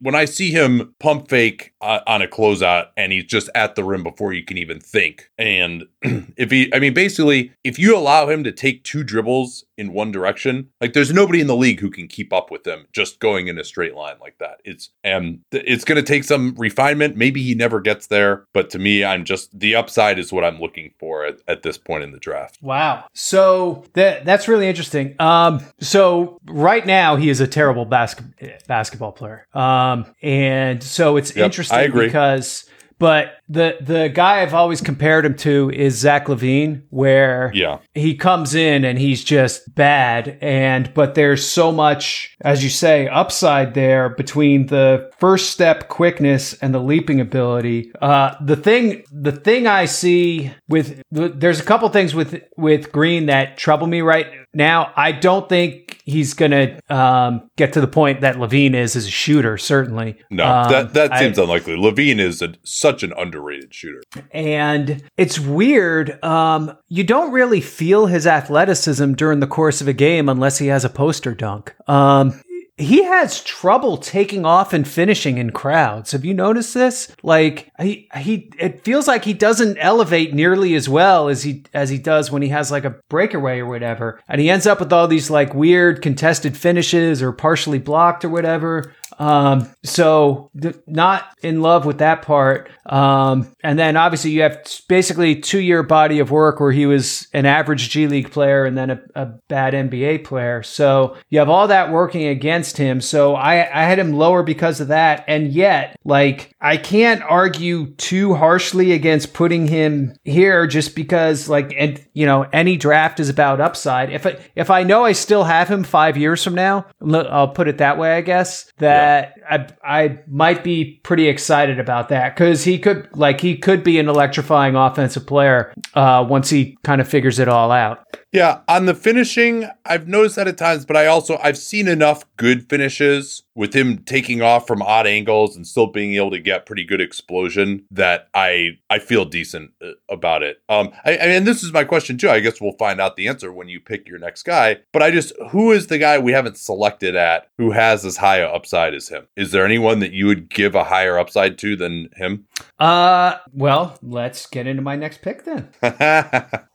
when 0.00 0.14
I 0.14 0.24
see 0.24 0.50
him 0.50 0.94
pump 0.98 1.28
fake 1.28 1.74
uh, 1.80 2.00
on 2.06 2.22
a 2.22 2.26
closeout 2.26 2.88
and 2.96 3.12
he's 3.12 3.24
just 3.24 3.48
at 3.54 3.74
the 3.74 3.84
rim 3.84 4.02
before 4.02 4.32
you 4.32 4.44
can 4.44 4.58
even 4.58 4.80
think, 4.80 5.30
and 5.38 5.84
if 6.02 6.50
he, 6.50 6.72
I 6.74 6.78
mean, 6.78 6.94
basically, 6.94 7.52
if 7.64 7.78
you 7.78 7.96
allow 7.96 8.28
him 8.28 8.44
to 8.44 8.52
take 8.52 8.84
two 8.84 9.04
dribbles 9.04 9.64
in 9.76 9.92
one 9.92 10.12
direction, 10.12 10.57
like 10.80 10.92
there's 10.92 11.12
nobody 11.12 11.40
in 11.40 11.46
the 11.46 11.56
league 11.56 11.80
who 11.80 11.90
can 11.90 12.08
keep 12.08 12.32
up 12.32 12.50
with 12.50 12.66
him 12.66 12.86
just 12.92 13.20
going 13.20 13.48
in 13.48 13.58
a 13.58 13.64
straight 13.64 13.94
line 13.94 14.16
like 14.20 14.38
that. 14.38 14.60
It's 14.64 14.90
and 15.04 15.40
it's 15.52 15.84
going 15.84 15.96
to 15.96 16.02
take 16.02 16.24
some 16.24 16.54
refinement. 16.56 17.16
Maybe 17.16 17.42
he 17.42 17.54
never 17.54 17.80
gets 17.80 18.06
there, 18.08 18.46
but 18.52 18.70
to 18.70 18.78
me, 18.78 19.04
I'm 19.04 19.24
just 19.24 19.58
the 19.58 19.74
upside 19.74 20.18
is 20.18 20.32
what 20.32 20.44
I'm 20.44 20.58
looking 20.60 20.92
for 20.98 21.24
at, 21.24 21.38
at 21.48 21.62
this 21.62 21.78
point 21.78 22.04
in 22.04 22.12
the 22.12 22.18
draft. 22.18 22.58
Wow. 22.62 23.06
So 23.14 23.84
that 23.94 24.24
that's 24.24 24.48
really 24.48 24.68
interesting. 24.68 25.14
Um, 25.18 25.60
so 25.80 26.38
right 26.46 26.86
now 26.86 27.16
he 27.16 27.28
is 27.30 27.40
a 27.40 27.46
terrible 27.46 27.84
basket 27.84 28.26
basketball 28.66 29.12
player. 29.12 29.46
Um, 29.54 30.06
and 30.22 30.82
so 30.82 31.16
it's 31.16 31.34
Yep, 31.36 31.44
interesting 31.44 31.78
I 31.78 31.82
agree. 31.82 32.06
because 32.06 32.68
but 32.98 33.32
the 33.48 33.76
the 33.80 34.08
guy 34.08 34.42
I've 34.42 34.54
always 34.54 34.80
compared 34.80 35.24
him 35.24 35.34
to 35.36 35.70
is 35.70 35.96
Zach 35.98 36.26
LaVine, 36.26 36.82
where 36.90 37.50
Yeah. 37.54 37.78
he 37.94 38.14
comes 38.14 38.54
in 38.54 38.84
and 38.84 38.98
he's 38.98 39.24
just 39.24 39.74
bad. 39.74 40.36
And 40.40 40.92
but 40.94 41.14
there's 41.14 41.46
so 41.46 41.72
much 41.72 42.34
as 42.42 42.62
you 42.62 42.70
say 42.70 43.08
upside 43.08 43.74
there 43.74 44.08
between 44.08 44.66
the 44.66 45.10
first 45.18 45.50
step 45.50 45.88
quickness 45.88 46.54
and 46.54 46.74
the 46.74 46.80
leaping 46.80 47.20
ability. 47.20 47.90
Uh 48.00 48.34
the 48.44 48.56
thing 48.56 49.04
the 49.12 49.32
thing 49.32 49.66
i 49.66 49.84
see 49.86 50.50
with 50.68 51.02
there's 51.10 51.60
a 51.60 51.64
couple 51.64 51.88
things 51.88 52.14
with 52.14 52.42
with 52.56 52.92
green 52.92 53.26
that 53.26 53.56
trouble 53.56 53.86
me 53.86 54.00
right 54.02 54.26
now. 54.54 54.92
I 54.96 55.12
don't 55.12 55.48
think 55.48 55.87
he's 56.08 56.34
gonna 56.34 56.78
um 56.90 57.50
get 57.56 57.72
to 57.74 57.80
the 57.80 57.86
point 57.86 58.20
that 58.22 58.36
LaVine 58.36 58.74
is 58.74 58.96
as 58.96 59.06
a 59.06 59.10
shooter 59.10 59.58
certainly 59.58 60.16
No, 60.30 60.44
Um, 60.46 60.72
that 60.72 60.94
that 60.94 61.12
I- 61.12 61.20
seems 61.20 61.38
unlikely. 61.38 61.76
LaVine 61.76 62.18
is 62.18 62.40
a, 62.42 62.54
such 62.64 63.02
an 63.02 63.12
underrated 63.16 63.74
shooter. 63.74 64.02
and 64.32 65.02
it's 65.16 65.38
weird. 65.38 66.22
Um, 66.24 66.76
you 66.88 67.04
don't 67.04 67.30
really 67.32 67.60
feel 67.60 68.06
his 68.06 68.26
athleticism 68.26 69.12
during 69.12 69.40
the 69.40 69.46
course 69.46 69.80
of 69.80 69.88
a 69.88 69.92
game 69.92 70.28
unless 70.28 70.58
he 70.58 70.68
has 70.68 70.84
a 70.84 70.88
poster 70.88 71.34
dunk. 71.34 71.74
Um, 71.86 72.40
he 72.78 73.02
has 73.02 73.42
trouble 73.42 73.96
taking 73.96 74.46
off 74.46 74.72
and 74.72 74.86
finishing 74.86 75.36
in 75.36 75.50
crowds. 75.50 76.12
Have 76.12 76.24
you 76.24 76.32
noticed 76.32 76.74
this? 76.74 77.14
Like 77.24 77.70
he 77.80 78.08
he 78.16 78.50
it 78.56 78.84
feels 78.84 79.08
like 79.08 79.24
he 79.24 79.34
doesn't 79.34 79.78
elevate 79.78 80.32
nearly 80.32 80.76
as 80.76 80.88
well 80.88 81.28
as 81.28 81.42
he 81.42 81.64
as 81.74 81.90
he 81.90 81.98
does 81.98 82.30
when 82.30 82.40
he 82.40 82.48
has 82.48 82.70
like 82.70 82.84
a 82.84 82.96
breakaway 83.08 83.58
or 83.58 83.66
whatever. 83.66 84.20
And 84.28 84.40
he 84.40 84.48
ends 84.48 84.66
up 84.66 84.78
with 84.78 84.92
all 84.92 85.08
these 85.08 85.28
like 85.28 85.54
weird 85.54 86.02
contested 86.02 86.56
finishes 86.56 87.20
or 87.20 87.32
partially 87.32 87.80
blocked 87.80 88.24
or 88.24 88.28
whatever. 88.28 88.94
Um, 89.18 89.68
so 89.84 90.50
th- 90.60 90.76
not 90.86 91.24
in 91.42 91.60
love 91.60 91.84
with 91.84 91.98
that 91.98 92.22
part. 92.22 92.70
Um, 92.86 93.52
and 93.62 93.78
then 93.78 93.96
obviously 93.96 94.30
you 94.30 94.42
have 94.42 94.62
t- 94.62 94.82
basically 94.88 95.36
two 95.36 95.60
year 95.60 95.82
body 95.82 96.20
of 96.20 96.30
work 96.30 96.60
where 96.60 96.72
he 96.72 96.86
was 96.86 97.26
an 97.32 97.44
average 97.44 97.90
G 97.90 98.06
League 98.06 98.30
player 98.30 98.64
and 98.64 98.78
then 98.78 98.90
a, 98.90 99.00
a 99.14 99.26
bad 99.48 99.74
NBA 99.74 100.24
player. 100.24 100.62
So 100.62 101.16
you 101.28 101.38
have 101.40 101.48
all 101.48 101.68
that 101.68 101.90
working 101.90 102.26
against 102.26 102.76
him. 102.76 103.00
So 103.00 103.34
I, 103.34 103.54
I 103.54 103.84
had 103.84 103.98
him 103.98 104.12
lower 104.12 104.42
because 104.42 104.80
of 104.80 104.88
that. 104.88 105.24
And 105.26 105.52
yet, 105.52 105.96
like, 106.04 106.54
I 106.60 106.76
can't 106.76 107.22
argue 107.22 107.88
too 107.94 108.34
harshly 108.34 108.92
against 108.92 109.34
putting 109.34 109.66
him 109.66 110.14
here 110.24 110.66
just 110.66 110.94
because, 110.94 111.48
like, 111.48 111.74
and 111.76 112.04
you 112.18 112.26
know, 112.26 112.48
any 112.52 112.76
draft 112.76 113.20
is 113.20 113.28
about 113.28 113.60
upside. 113.60 114.10
If 114.10 114.26
I, 114.26 114.38
if 114.56 114.70
I 114.70 114.82
know 114.82 115.04
I 115.04 115.12
still 115.12 115.44
have 115.44 115.68
him 115.68 115.84
five 115.84 116.16
years 116.16 116.42
from 116.42 116.56
now, 116.56 116.84
I'll 117.00 117.46
put 117.46 117.68
it 117.68 117.78
that 117.78 117.96
way, 117.96 118.16
I 118.16 118.22
guess. 118.22 118.72
That 118.78 119.34
I 119.48 119.68
I 119.84 120.18
might 120.26 120.64
be 120.64 120.98
pretty 121.04 121.28
excited 121.28 121.78
about 121.78 122.08
that 122.08 122.34
because 122.34 122.64
he 122.64 122.80
could 122.80 123.08
like 123.14 123.40
he 123.40 123.56
could 123.56 123.84
be 123.84 124.00
an 124.00 124.08
electrifying 124.08 124.74
offensive 124.74 125.28
player 125.28 125.72
uh, 125.94 126.26
once 126.28 126.50
he 126.50 126.76
kind 126.82 127.00
of 127.00 127.06
figures 127.06 127.38
it 127.38 127.46
all 127.46 127.70
out. 127.70 128.00
Yeah, 128.30 128.60
on 128.68 128.84
the 128.84 128.94
finishing, 128.94 129.68
I've 129.86 130.06
noticed 130.06 130.36
that 130.36 130.48
at 130.48 130.58
times, 130.58 130.84
but 130.84 130.98
I 130.98 131.06
also 131.06 131.38
I've 131.42 131.56
seen 131.56 131.88
enough 131.88 132.24
good 132.36 132.68
finishes 132.68 133.42
with 133.54 133.74
him 133.74 133.98
taking 133.98 134.42
off 134.42 134.66
from 134.66 134.82
odd 134.82 135.06
angles 135.06 135.56
and 135.56 135.66
still 135.66 135.86
being 135.86 136.14
able 136.14 136.30
to 136.32 136.38
get 136.38 136.66
pretty 136.66 136.84
good 136.84 137.00
explosion 137.00 137.86
that 137.90 138.28
I 138.34 138.78
I 138.90 138.98
feel 138.98 139.24
decent 139.24 139.70
uh, 139.82 139.92
about 140.10 140.42
it. 140.42 140.60
Um, 140.68 140.90
I, 141.06 141.12
I 141.12 141.14
and 141.14 141.46
this 141.46 141.62
is 141.62 141.72
my 141.72 141.84
question 141.84 142.18
too. 142.18 142.28
I 142.28 142.40
guess 142.40 142.60
we'll 142.60 142.72
find 142.72 143.00
out 143.00 143.16
the 143.16 143.28
answer 143.28 143.50
when 143.50 143.68
you 143.68 143.80
pick 143.80 144.06
your 144.06 144.18
next 144.18 144.42
guy. 144.42 144.76
But 144.92 145.02
I 145.02 145.10
just 145.10 145.32
who 145.50 145.72
is 145.72 145.86
the 145.86 145.98
guy 145.98 146.18
we 146.18 146.32
haven't 146.32 146.58
selected 146.58 147.16
at 147.16 147.48
who 147.56 147.70
has 147.70 148.04
as 148.04 148.18
high 148.18 148.38
a 148.38 148.48
upside 148.48 148.92
as 148.92 149.08
him? 149.08 149.26
Is 149.36 149.52
there 149.52 149.64
anyone 149.64 150.00
that 150.00 150.12
you 150.12 150.26
would 150.26 150.50
give 150.50 150.74
a 150.74 150.84
higher 150.84 151.18
upside 151.18 151.56
to 151.58 151.76
than 151.76 152.10
him? 152.14 152.46
Uh, 152.78 153.38
well, 153.52 153.98
let's 154.02 154.46
get 154.46 154.66
into 154.66 154.82
my 154.82 154.94
next 154.94 155.20
pick 155.20 155.44
then. 155.44 155.68
I 155.82 156.66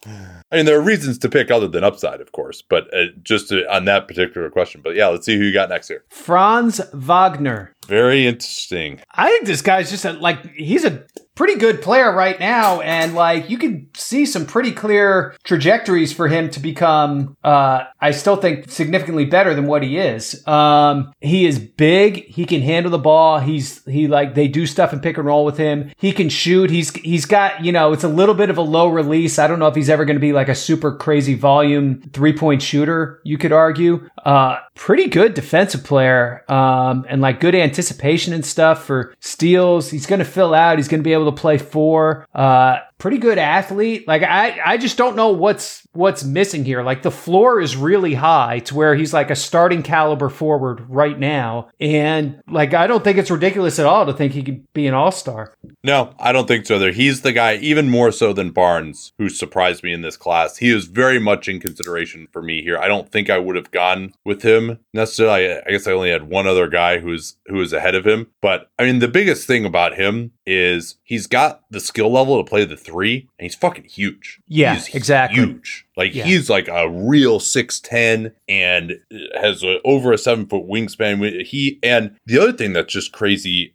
mean, 0.52 0.66
there 0.66 0.78
are 0.78 0.82
reasons 0.82 1.18
to 1.20 1.30
pick 1.30 1.50
other 1.50 1.68
than 1.68 1.84
upside, 1.84 2.20
of 2.20 2.32
course, 2.34 2.62
but 2.62 2.94
uh, 2.94 3.06
just 3.24 3.50
to, 3.50 3.64
on 3.74 3.86
that 3.86 4.08
particular 4.08 4.50
question. 4.50 4.82
But 4.84 4.96
yeah, 4.96 5.08
let's 5.08 5.26
see 5.26 5.38
who 5.38 5.46
you 5.46 5.54
got 5.54 5.70
next 5.70 5.88
here. 5.88 6.04
Franz 6.10 6.82
Wagner. 6.94 7.74
Very 7.88 8.28
interesting. 8.28 9.00
I 9.12 9.30
think 9.30 9.46
this 9.46 9.62
guy's 9.62 9.90
just 9.90 10.04
a, 10.06 10.14
like 10.14 10.54
he's 10.54 10.84
a 10.84 11.06
pretty 11.36 11.56
good 11.56 11.82
player 11.82 12.12
right 12.12 12.40
now, 12.40 12.82
and 12.82 13.16
like 13.16 13.50
you 13.50 13.58
can 13.58 13.90
see 13.96 14.26
some 14.26 14.46
pretty 14.46 14.72
clear 14.72 15.36
trajectories 15.44 16.14
for 16.14 16.28
him 16.28 16.50
to 16.52 16.60
become. 16.60 17.36
Uh, 17.44 17.84
I 18.00 18.12
still 18.12 18.36
think 18.36 18.70
significantly 18.70 19.26
better 19.26 19.54
than 19.54 19.68
what 19.68 19.84
he 19.84 19.98
is. 19.98 20.46
Um, 20.48 21.14
he 21.22 21.46
is 21.46 21.60
big. 21.60 22.26
He 22.26 22.46
can 22.46 22.62
handle 22.62 22.92
the 22.92 23.00
ball. 23.00 23.40
He's 23.40 23.84
he 23.86 24.08
like 24.08 24.36
they 24.36 24.48
do 24.48 24.66
stuff 24.66 24.94
and 24.94 25.02
pick 25.02 25.18
and 25.18 25.26
roll 25.26 25.46
with 25.46 25.58
him. 25.58 25.92
He 25.98 26.12
can 26.12 26.30
shoot. 26.30 26.70
He's 26.70 26.92
he's 26.98 27.26
got 27.26 27.64
you 27.64 27.72
know 27.72 27.94
it's 27.94 28.04
a 28.04 28.10
little 28.10 28.36
bit 28.36 28.50
of 28.50 28.58
a 28.58 28.62
low 28.62 28.90
release. 28.90 29.40
I 29.40 29.48
don't 29.48 29.60
know 29.60 29.68
if 29.68 29.76
he's 29.76 29.90
ever 29.90 30.06
going 30.06 30.16
to 30.16 30.22
be 30.22 30.34
like 30.34 30.50
a 30.50 30.56
super 30.56 30.96
crazy 30.96 31.36
volume 31.36 32.02
three 32.14 32.34
point 32.38 32.62
shooter. 32.62 33.22
You 33.24 33.38
could 33.38 33.52
argue. 33.52 34.10
Uh, 34.26 34.58
pretty 34.76 35.08
good 35.08 35.34
defensive 35.34 35.84
player. 35.84 36.44
Um, 36.52 37.06
and 37.08 37.22
like 37.22 37.40
good 37.40 37.56
anticipation 37.56 38.34
and 38.34 38.46
stuff 38.46 38.86
for 38.86 39.14
steals. 39.20 39.90
He's 39.90 40.06
going 40.06 40.20
to 40.20 40.26
fill 40.26 40.54
out. 40.54 40.78
He's 40.78 40.88
going 40.88 41.02
to 41.02 41.08
be 41.08 41.14
able 41.14 41.32
to 41.32 41.42
play 41.42 41.58
four. 41.58 42.28
Uh, 42.34 42.80
pretty 43.04 43.18
good 43.18 43.38
athlete. 43.38 44.08
Like 44.08 44.24
I, 44.24 44.58
I 44.66 44.78
just 44.78 44.98
don't 44.98 45.18
know 45.18 45.28
what's 45.28 45.86
what's 45.92 46.24
missing 46.24 46.64
here. 46.64 46.82
Like 46.82 47.02
the 47.02 47.12
floor 47.12 47.60
is 47.60 47.76
really 47.76 48.14
high 48.14 48.60
to 48.60 48.76
where 48.76 48.96
he's 48.96 49.14
like 49.14 49.30
a 49.30 49.36
starting 49.36 49.84
caliber 49.84 50.30
forward 50.30 50.86
right 50.90 51.20
now, 51.20 51.70
and 51.82 52.42
like 52.48 52.74
I 52.74 52.88
don't 52.88 53.04
think 53.04 53.18
it's 53.18 53.30
ridiculous 53.30 53.78
at 53.78 53.86
all 53.86 54.06
to 54.06 54.14
think 54.14 54.32
he 54.32 54.42
could 54.42 54.72
be 54.72 54.88
an 54.88 54.94
all 54.94 55.12
star. 55.12 55.54
No, 55.84 56.16
I 56.18 56.32
don't 56.32 56.48
think 56.48 56.66
so. 56.66 56.76
Either 56.76 56.94
he's 56.94 57.24
the 57.24 57.34
guy, 57.34 57.56
even 57.56 57.90
more 57.90 58.10
so 58.14 58.32
than 58.32 58.52
Barnes, 58.52 59.12
who 59.18 59.28
surprised 59.28 59.84
me 59.84 59.92
in 59.92 60.02
this 60.02 60.16
class. 60.16 60.56
He 60.56 60.70
is 60.70 60.86
very 60.86 61.20
much 61.20 61.50
in 61.50 61.60
consideration 61.60 62.30
for 62.32 62.42
me 62.42 62.64
here. 62.64 62.78
I 62.78 62.88
don't 62.88 63.12
think 63.12 63.30
I 63.30 63.38
would 63.38 63.58
have 63.58 63.72
gone 63.72 64.14
with 64.24 64.44
him 64.44 64.80
necessarily. 64.94 65.52
I, 65.52 65.62
I 65.68 65.72
guess 65.72 65.88
I 65.88 65.92
only 65.92 66.12
had 66.12 66.30
one 66.30 66.48
other 66.48 66.70
guy 66.70 67.00
who's 67.00 67.36
who 67.48 67.60
is 67.60 67.74
ahead 67.74 67.96
of 67.96 68.08
him. 68.08 68.28
But 68.42 68.70
I 68.80 68.86
mean, 68.86 69.00
the 69.00 69.10
biggest 69.10 69.46
thing 69.46 69.66
about 69.66 69.96
him 69.96 70.32
is 70.46 70.96
he's 71.04 71.28
got 71.28 71.64
the 71.70 71.80
skill 71.80 72.12
level 72.12 72.42
to 72.42 72.50
play 72.50 72.66
the 72.66 72.78
three, 72.78 72.93
and 73.02 73.46
he's 73.46 73.56
fucking 73.56 73.86
huge. 73.86 74.40
Yeah, 74.48 74.76
He's 74.76 74.94
exactly. 74.96 75.40
Huge. 75.40 75.83
Like 75.96 76.16
Yeah. 76.16 76.24
he's 76.26 76.50
like 76.50 76.68
a 76.68 76.90
real 76.90 77.40
six 77.40 77.80
ten 77.80 78.32
and 78.50 79.00
has 79.40 79.64
a, 79.64 79.80
over 79.86 80.12
a 80.12 80.18
seven 80.18 80.46
foot 80.48 80.68
wingspan. 80.68 81.44
He 81.46 81.80
and 81.84 82.16
the 82.26 82.40
other 82.40 82.54
thing 82.54 82.74
that's 82.74 82.92
just 82.94 83.12
crazy 83.14 83.74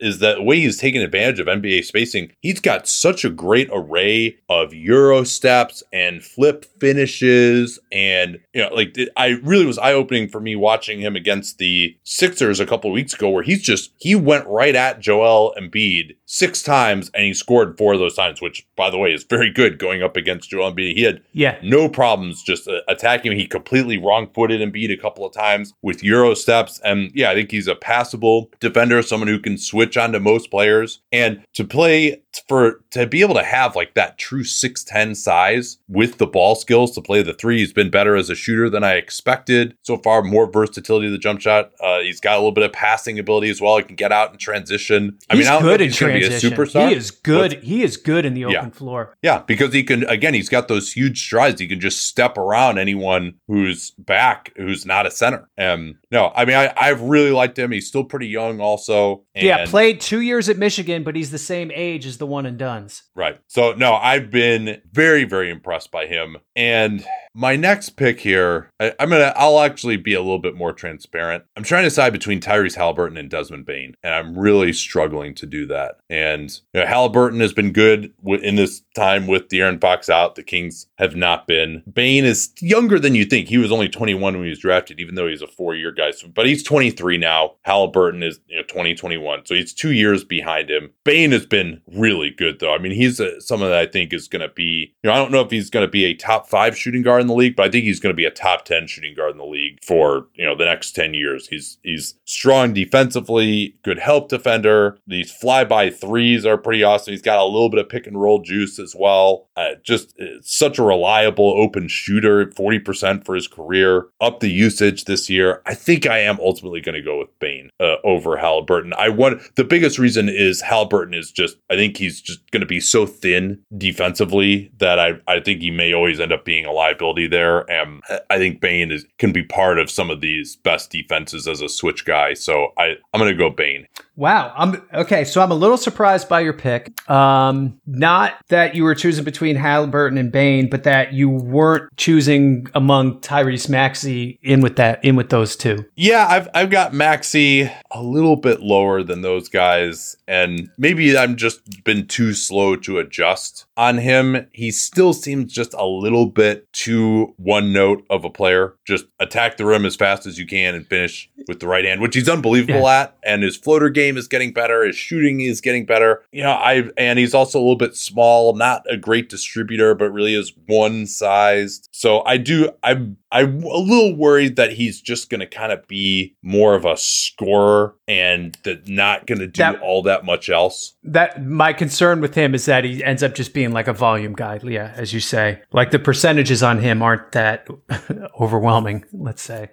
is 0.00 0.18
that 0.18 0.36
the 0.36 0.42
way 0.42 0.60
he's 0.60 0.78
taking 0.78 1.00
advantage 1.02 1.40
of 1.40 1.46
NBA 1.46 1.84
spacing. 1.84 2.32
He's 2.40 2.60
got 2.60 2.86
such 2.88 3.24
a 3.24 3.30
great 3.30 3.68
array 3.72 4.36
of 4.48 4.74
euro 4.74 5.24
steps 5.24 5.82
and 5.92 6.22
flip 6.22 6.66
finishes, 6.80 7.78
and 7.92 8.38
you 8.52 8.62
know, 8.62 8.74
like 8.74 8.96
it- 8.98 9.08
I 9.16 9.28
really 9.42 9.66
was 9.66 9.78
eye 9.78 9.92
opening 9.92 10.28
for 10.28 10.40
me 10.40 10.56
watching 10.56 11.00
him 11.00 11.16
against 11.16 11.58
the 11.58 11.96
Sixers 12.04 12.60
a 12.60 12.66
couple 12.66 12.90
of 12.90 12.94
weeks 12.94 13.14
ago, 13.14 13.30
where 13.30 13.42
he's 13.42 13.62
just 13.62 13.92
he 13.98 14.14
went 14.14 14.46
right 14.46 14.74
at 14.74 15.00
Joel 15.00 15.54
Embiid 15.60 16.16
six 16.26 16.62
times 16.62 17.10
and 17.14 17.24
he 17.24 17.34
scored 17.34 17.76
four 17.78 17.94
of 17.94 18.00
those 18.00 18.14
times, 18.16 18.40
which 18.40 18.66
by 18.76 18.90
the 18.90 18.98
way 18.98 19.12
is 19.12 19.24
very 19.24 19.50
good 19.52 19.78
going 19.78 20.02
up 20.02 20.16
against 20.16 20.50
Joel 20.50 20.72
Embiid. 20.72 20.94
He 20.96 21.02
had 21.02 21.20
Yeah, 21.32 21.53
no 21.62 21.88
problems 21.88 22.42
just 22.42 22.66
uh, 22.68 22.80
attacking. 22.88 23.32
He 23.32 23.46
completely 23.46 23.98
wrong 23.98 24.28
footed 24.34 24.60
Embiid 24.60 24.92
a 24.92 24.96
couple 24.96 25.24
of 25.24 25.32
times 25.32 25.72
with 25.82 26.02
Euro 26.02 26.34
steps. 26.34 26.80
And 26.84 27.10
yeah, 27.14 27.30
I 27.30 27.34
think 27.34 27.50
he's 27.50 27.68
a 27.68 27.74
passable 27.74 28.50
defender, 28.60 29.02
someone 29.02 29.28
who 29.28 29.38
can 29.38 29.58
switch 29.58 29.96
onto 29.96 30.18
most 30.18 30.50
players. 30.50 31.00
And 31.12 31.44
to 31.54 31.64
play 31.64 32.22
for, 32.48 32.80
to 32.90 33.06
be 33.06 33.20
able 33.20 33.34
to 33.34 33.42
have 33.44 33.76
like 33.76 33.94
that 33.94 34.18
true 34.18 34.42
6'10 34.42 35.16
size 35.16 35.78
with 35.88 36.18
the 36.18 36.26
ball 36.26 36.54
skills 36.54 36.92
to 36.92 37.00
play 37.02 37.22
the 37.22 37.34
three, 37.34 37.58
he's 37.58 37.72
been 37.72 37.90
better 37.90 38.16
as 38.16 38.30
a 38.30 38.34
shooter 38.34 38.68
than 38.70 38.82
I 38.84 38.94
expected 38.94 39.76
so 39.82 39.96
far. 39.98 40.22
More 40.22 40.50
versatility 40.50 41.06
of 41.06 41.12
the 41.12 41.18
jump 41.18 41.40
shot. 41.40 41.70
Uh, 41.80 42.00
he's 42.00 42.20
got 42.20 42.34
a 42.34 42.38
little 42.38 42.52
bit 42.52 42.64
of 42.64 42.72
passing 42.72 43.18
ability 43.18 43.50
as 43.50 43.60
well. 43.60 43.76
He 43.78 43.84
can 43.84 43.96
get 43.96 44.12
out 44.12 44.30
and 44.30 44.38
transition. 44.40 45.18
I 45.30 45.36
he's 45.36 45.46
mean, 45.46 45.54
I 45.54 45.60
good 45.60 45.80
in 45.80 45.88
he's 45.88 45.98
be 45.98 46.04
a 46.04 46.08
transition. 46.08 46.50
superstar. 46.50 46.88
He 46.88 46.94
is 46.94 47.10
good. 47.10 47.52
What's- 47.54 47.64
He 47.66 47.82
is 47.82 47.96
good 47.96 48.24
in 48.24 48.34
the 48.34 48.40
Yeah. 48.42 48.58
open 48.60 48.70
floor. 48.70 49.16
yeah, 49.22 49.42
because 49.46 49.72
he 49.72 49.82
can 49.82 50.04
again, 50.08 50.34
he's 50.34 50.48
got 50.48 50.68
those 50.68 50.92
huge 50.92 51.24
strides. 51.24 51.60
He 51.60 51.66
can 51.66 51.80
just 51.80 52.04
step 52.06 52.36
around 52.38 52.78
anyone 52.78 53.34
who's 53.46 53.92
back, 53.92 54.52
who's 54.56 54.84
not 54.86 55.06
a 55.06 55.10
center. 55.10 55.48
And 55.56 55.96
no, 56.14 56.32
I 56.32 56.44
mean, 56.44 56.54
I, 56.54 56.72
I've 56.76 57.00
really 57.00 57.32
liked 57.32 57.58
him. 57.58 57.72
He's 57.72 57.88
still 57.88 58.04
pretty 58.04 58.28
young, 58.28 58.60
also. 58.60 59.24
And, 59.34 59.44
yeah, 59.44 59.66
played 59.66 60.00
two 60.00 60.20
years 60.20 60.48
at 60.48 60.56
Michigan, 60.56 61.02
but 61.02 61.16
he's 61.16 61.32
the 61.32 61.38
same 61.38 61.72
age 61.74 62.06
as 62.06 62.18
the 62.18 62.26
one 62.26 62.46
and 62.46 62.56
duns. 62.56 63.02
right. 63.16 63.40
So 63.48 63.72
no, 63.72 63.94
I've 63.94 64.30
been 64.30 64.80
very, 64.92 65.24
very 65.24 65.50
impressed 65.50 65.90
by 65.90 66.06
him. 66.06 66.36
And 66.54 67.04
my 67.34 67.56
next 67.56 67.90
pick 67.90 68.20
here, 68.20 68.70
I, 68.78 68.92
am 69.00 69.10
gonna, 69.10 69.32
I'll 69.36 69.58
actually 69.58 69.96
be 69.96 70.14
a 70.14 70.20
little 70.20 70.38
bit 70.38 70.54
more 70.54 70.72
transparent. 70.72 71.44
I'm 71.56 71.64
trying 71.64 71.82
to 71.82 71.88
decide 71.88 72.12
between 72.12 72.40
Tyrese 72.40 72.76
Halliburton 72.76 73.16
and 73.16 73.28
Desmond 73.28 73.66
Bane, 73.66 73.96
and 74.04 74.14
I'm 74.14 74.38
really 74.38 74.72
struggling 74.72 75.34
to 75.34 75.46
do 75.46 75.66
that. 75.66 75.98
And 76.08 76.50
you 76.72 76.80
know, 76.80 76.86
Halliburton 76.86 77.40
has 77.40 77.52
been 77.52 77.72
good 77.72 78.12
in 78.24 78.54
this 78.54 78.82
time 78.94 79.26
with 79.26 79.48
De'Aaron 79.48 79.80
Fox 79.80 80.08
out. 80.08 80.36
The 80.36 80.44
Kings 80.44 80.86
have 80.98 81.16
not 81.16 81.48
been. 81.48 81.82
Bane 81.92 82.24
is 82.24 82.52
younger 82.60 83.00
than 83.00 83.16
you 83.16 83.24
think. 83.24 83.48
He 83.48 83.58
was 83.58 83.72
only 83.72 83.88
21 83.88 84.34
when 84.34 84.44
he 84.44 84.50
was 84.50 84.60
drafted, 84.60 85.00
even 85.00 85.16
though 85.16 85.26
he's 85.26 85.42
a 85.42 85.48
four 85.48 85.74
year 85.74 85.90
guy. 85.90 86.12
So, 86.12 86.28
but 86.28 86.46
he's 86.46 86.62
23 86.62 87.18
now. 87.18 87.54
Halliburton 87.62 88.22
is 88.22 88.38
you 88.46 88.56
know 88.56 88.62
2021, 88.62 89.46
so 89.46 89.54
he's 89.54 89.74
two 89.74 89.90
years 89.90 90.22
behind 90.22 90.70
him. 90.70 90.90
Bane 91.04 91.32
has 91.32 91.46
been 91.46 91.82
really 91.88 92.30
good 92.30 92.60
though. 92.60 92.72
I 92.72 92.78
mean, 92.78 92.92
he's 92.92 93.18
a, 93.18 93.40
someone 93.40 93.70
that 93.70 93.78
I 93.78 93.86
think 93.86 94.12
is 94.12 94.28
going 94.28 94.42
to 94.42 94.54
be. 94.54 94.94
You 95.02 95.10
know, 95.10 95.12
I 95.12 95.16
don't 95.16 95.32
know 95.32 95.40
if 95.40 95.50
he's 95.50 95.70
going 95.70 95.84
to 95.84 95.90
be 95.90 96.04
a 96.04 96.14
top 96.14 96.48
five 96.48 96.78
shooting 96.78 97.02
guard 97.02 97.23
in 97.24 97.28
the 97.28 97.34
league, 97.34 97.56
but 97.56 97.66
I 97.66 97.70
think 97.70 97.84
he's 97.84 98.00
going 98.00 98.12
to 98.12 98.16
be 98.16 98.24
a 98.24 98.30
top 98.30 98.64
10 98.64 98.86
shooting 98.86 99.14
guard 99.14 99.32
in 99.32 99.38
the 99.38 99.44
league 99.44 99.82
for 99.82 100.28
you 100.34 100.44
know 100.44 100.56
the 100.56 100.64
next 100.64 100.92
10 100.92 101.14
years. 101.14 101.48
He's 101.48 101.78
he's 101.82 102.14
strong 102.24 102.72
defensively, 102.72 103.76
good 103.82 103.98
help 103.98 104.28
defender. 104.28 104.98
These 105.06 105.32
flyby 105.32 105.94
threes 105.94 106.46
are 106.46 106.58
pretty 106.58 106.82
awesome. 106.82 107.12
He's 107.12 107.22
got 107.22 107.38
a 107.38 107.44
little 107.44 107.70
bit 107.70 107.80
of 107.80 107.88
pick 107.88 108.06
and 108.06 108.20
roll 108.20 108.40
juice 108.40 108.78
as 108.78 108.94
well. 108.98 109.48
Uh, 109.56 109.74
just 109.82 110.18
uh, 110.20 110.40
such 110.42 110.78
a 110.78 110.82
reliable 110.82 111.54
open 111.56 111.88
shooter, 111.88 112.46
40% 112.46 113.24
for 113.24 113.34
his 113.34 113.48
career. 113.48 114.06
Up 114.20 114.40
the 114.40 114.50
usage 114.50 115.04
this 115.04 115.30
year. 115.30 115.62
I 115.66 115.74
think 115.74 116.06
I 116.06 116.18
am 116.18 116.38
ultimately 116.40 116.80
going 116.80 116.96
to 116.96 117.02
go 117.02 117.18
with 117.18 117.38
Bane 117.38 117.70
uh, 117.80 117.96
over 118.04 118.36
Halliburton. 118.36 118.92
I 118.98 119.08
want 119.08 119.42
the 119.56 119.64
biggest 119.64 119.98
reason 119.98 120.28
is 120.28 120.60
Halliburton 120.60 121.14
is 121.14 121.30
just 121.30 121.56
I 121.70 121.74
think 121.74 121.96
he's 121.96 122.20
just 122.20 122.50
going 122.50 122.60
to 122.60 122.66
be 122.66 122.80
so 122.80 123.06
thin 123.06 123.62
defensively 123.76 124.70
that 124.78 124.98
I 124.98 125.12
I 125.26 125.40
think 125.40 125.60
he 125.60 125.70
may 125.70 125.92
always 125.92 126.20
end 126.20 126.32
up 126.32 126.44
being 126.44 126.66
a 126.66 126.72
liability 126.72 127.13
there. 127.26 127.70
And 127.70 128.02
I 128.30 128.38
think 128.38 128.60
Bane 128.60 128.90
is 128.90 129.06
can 129.18 129.32
be 129.32 129.42
part 129.42 129.78
of 129.78 129.90
some 129.90 130.10
of 130.10 130.20
these 130.20 130.56
best 130.56 130.90
defenses 130.90 131.48
as 131.48 131.60
a 131.60 131.68
switch 131.68 132.04
guy. 132.04 132.34
So 132.34 132.72
I 132.78 132.96
I'm 133.12 133.20
going 133.20 133.30
to 133.30 133.38
go 133.38 133.50
Bane. 133.50 133.86
Wow. 134.16 134.52
I'm 134.56 134.86
okay. 134.92 135.24
So 135.24 135.42
I'm 135.42 135.50
a 135.50 135.56
little 135.56 135.76
surprised 135.76 136.28
by 136.28 136.40
your 136.40 136.52
pick. 136.52 136.92
Um, 137.10 137.80
not 137.86 138.34
that 138.48 138.74
you 138.74 138.84
were 138.84 138.94
choosing 138.94 139.24
between 139.24 139.56
Halliburton 139.56 140.18
and 140.18 140.30
Bane, 140.30 140.70
but 140.70 140.84
that 140.84 141.12
you 141.12 141.28
weren't 141.28 141.96
choosing 141.96 142.68
among 142.74 143.20
Tyrese 143.20 143.68
Maxey 143.68 144.38
in 144.42 144.60
with 144.60 144.76
that 144.76 145.04
in 145.04 145.16
with 145.16 145.30
those 145.30 145.56
two. 145.56 145.84
Yeah, 145.96 146.26
I've 146.28 146.48
I've 146.54 146.70
got 146.70 146.94
Maxey 146.94 147.70
a 147.90 148.02
little 148.02 148.36
bit 148.36 148.60
lower 148.60 149.02
than 149.02 149.22
those 149.22 149.48
guys, 149.48 150.16
and 150.28 150.70
maybe 150.78 151.16
I'm 151.16 151.36
just 151.36 151.84
been 151.84 152.06
too 152.06 152.34
slow 152.34 152.76
to 152.76 152.98
adjust 152.98 153.66
on 153.76 153.98
him. 153.98 154.46
He 154.52 154.70
still 154.70 155.12
seems 155.12 155.52
just 155.52 155.74
a 155.74 155.86
little 155.86 156.26
bit 156.26 156.72
too 156.72 157.34
one 157.36 157.72
note 157.72 158.04
of 158.10 158.24
a 158.24 158.30
player. 158.30 158.74
Just 158.86 159.06
attack 159.20 159.56
the 159.56 159.66
rim 159.66 159.84
as 159.84 159.96
fast 159.96 160.26
as 160.26 160.38
you 160.38 160.46
can 160.46 160.74
and 160.74 160.86
finish 160.86 161.30
with 161.48 161.60
the 161.60 161.66
right 161.66 161.84
hand, 161.84 162.00
which 162.00 162.14
he's 162.14 162.28
unbelievable 162.28 162.82
yeah. 162.82 163.02
at, 163.02 163.16
and 163.22 163.42
his 163.42 163.56
floater 163.56 163.90
game 163.90 164.16
is 164.16 164.28
getting 164.28 164.52
better. 164.52 164.84
His 164.84 164.96
shooting 164.96 165.40
is 165.40 165.60
getting 165.60 165.86
better. 165.86 166.22
You 166.32 166.42
know, 166.42 166.52
I 166.52 166.84
and 166.96 167.18
he's 167.18 167.34
also 167.34 167.58
a 167.58 167.62
little 167.62 167.76
bit 167.76 167.96
small, 167.96 168.54
not 168.54 168.84
a 168.90 168.96
great 168.96 169.28
distributor, 169.28 169.94
but 169.94 170.10
really 170.10 170.34
is 170.34 170.52
one 170.66 171.06
sized. 171.06 171.88
So 171.92 172.22
I 172.24 172.36
do. 172.36 172.70
I'm 172.82 173.16
I'm 173.30 173.64
a 173.64 173.78
little 173.78 174.14
worried 174.14 174.56
that 174.56 174.72
he's 174.72 175.00
just 175.00 175.28
going 175.28 175.40
to 175.40 175.46
kind 175.46 175.72
of 175.72 175.86
be 175.88 176.36
more 176.42 176.74
of 176.74 176.84
a 176.84 176.96
scorer 176.96 177.96
and 178.06 178.56
that 178.62 178.88
not 178.88 179.26
going 179.26 179.40
to 179.40 179.48
do 179.48 179.58
that, 179.58 179.80
all 179.80 180.02
that 180.02 180.24
much 180.24 180.48
else. 180.48 180.94
That 181.02 181.44
my 181.44 181.72
concern 181.72 182.20
with 182.20 182.36
him 182.36 182.54
is 182.54 182.64
that 182.66 182.84
he 182.84 183.02
ends 183.02 183.22
up 183.22 183.34
just 183.34 183.52
being 183.52 183.63
like 183.72 183.88
a 183.88 183.92
volume 183.92 184.34
guy, 184.34 184.60
yeah, 184.62 184.92
as 184.96 185.12
you 185.12 185.20
say. 185.20 185.62
Like 185.72 185.90
the 185.90 185.98
percentages 185.98 186.62
on 186.62 186.78
him 186.78 187.02
aren't 187.02 187.32
that 187.32 187.68
overwhelming. 188.40 189.04
Let's 189.12 189.42
say. 189.42 189.70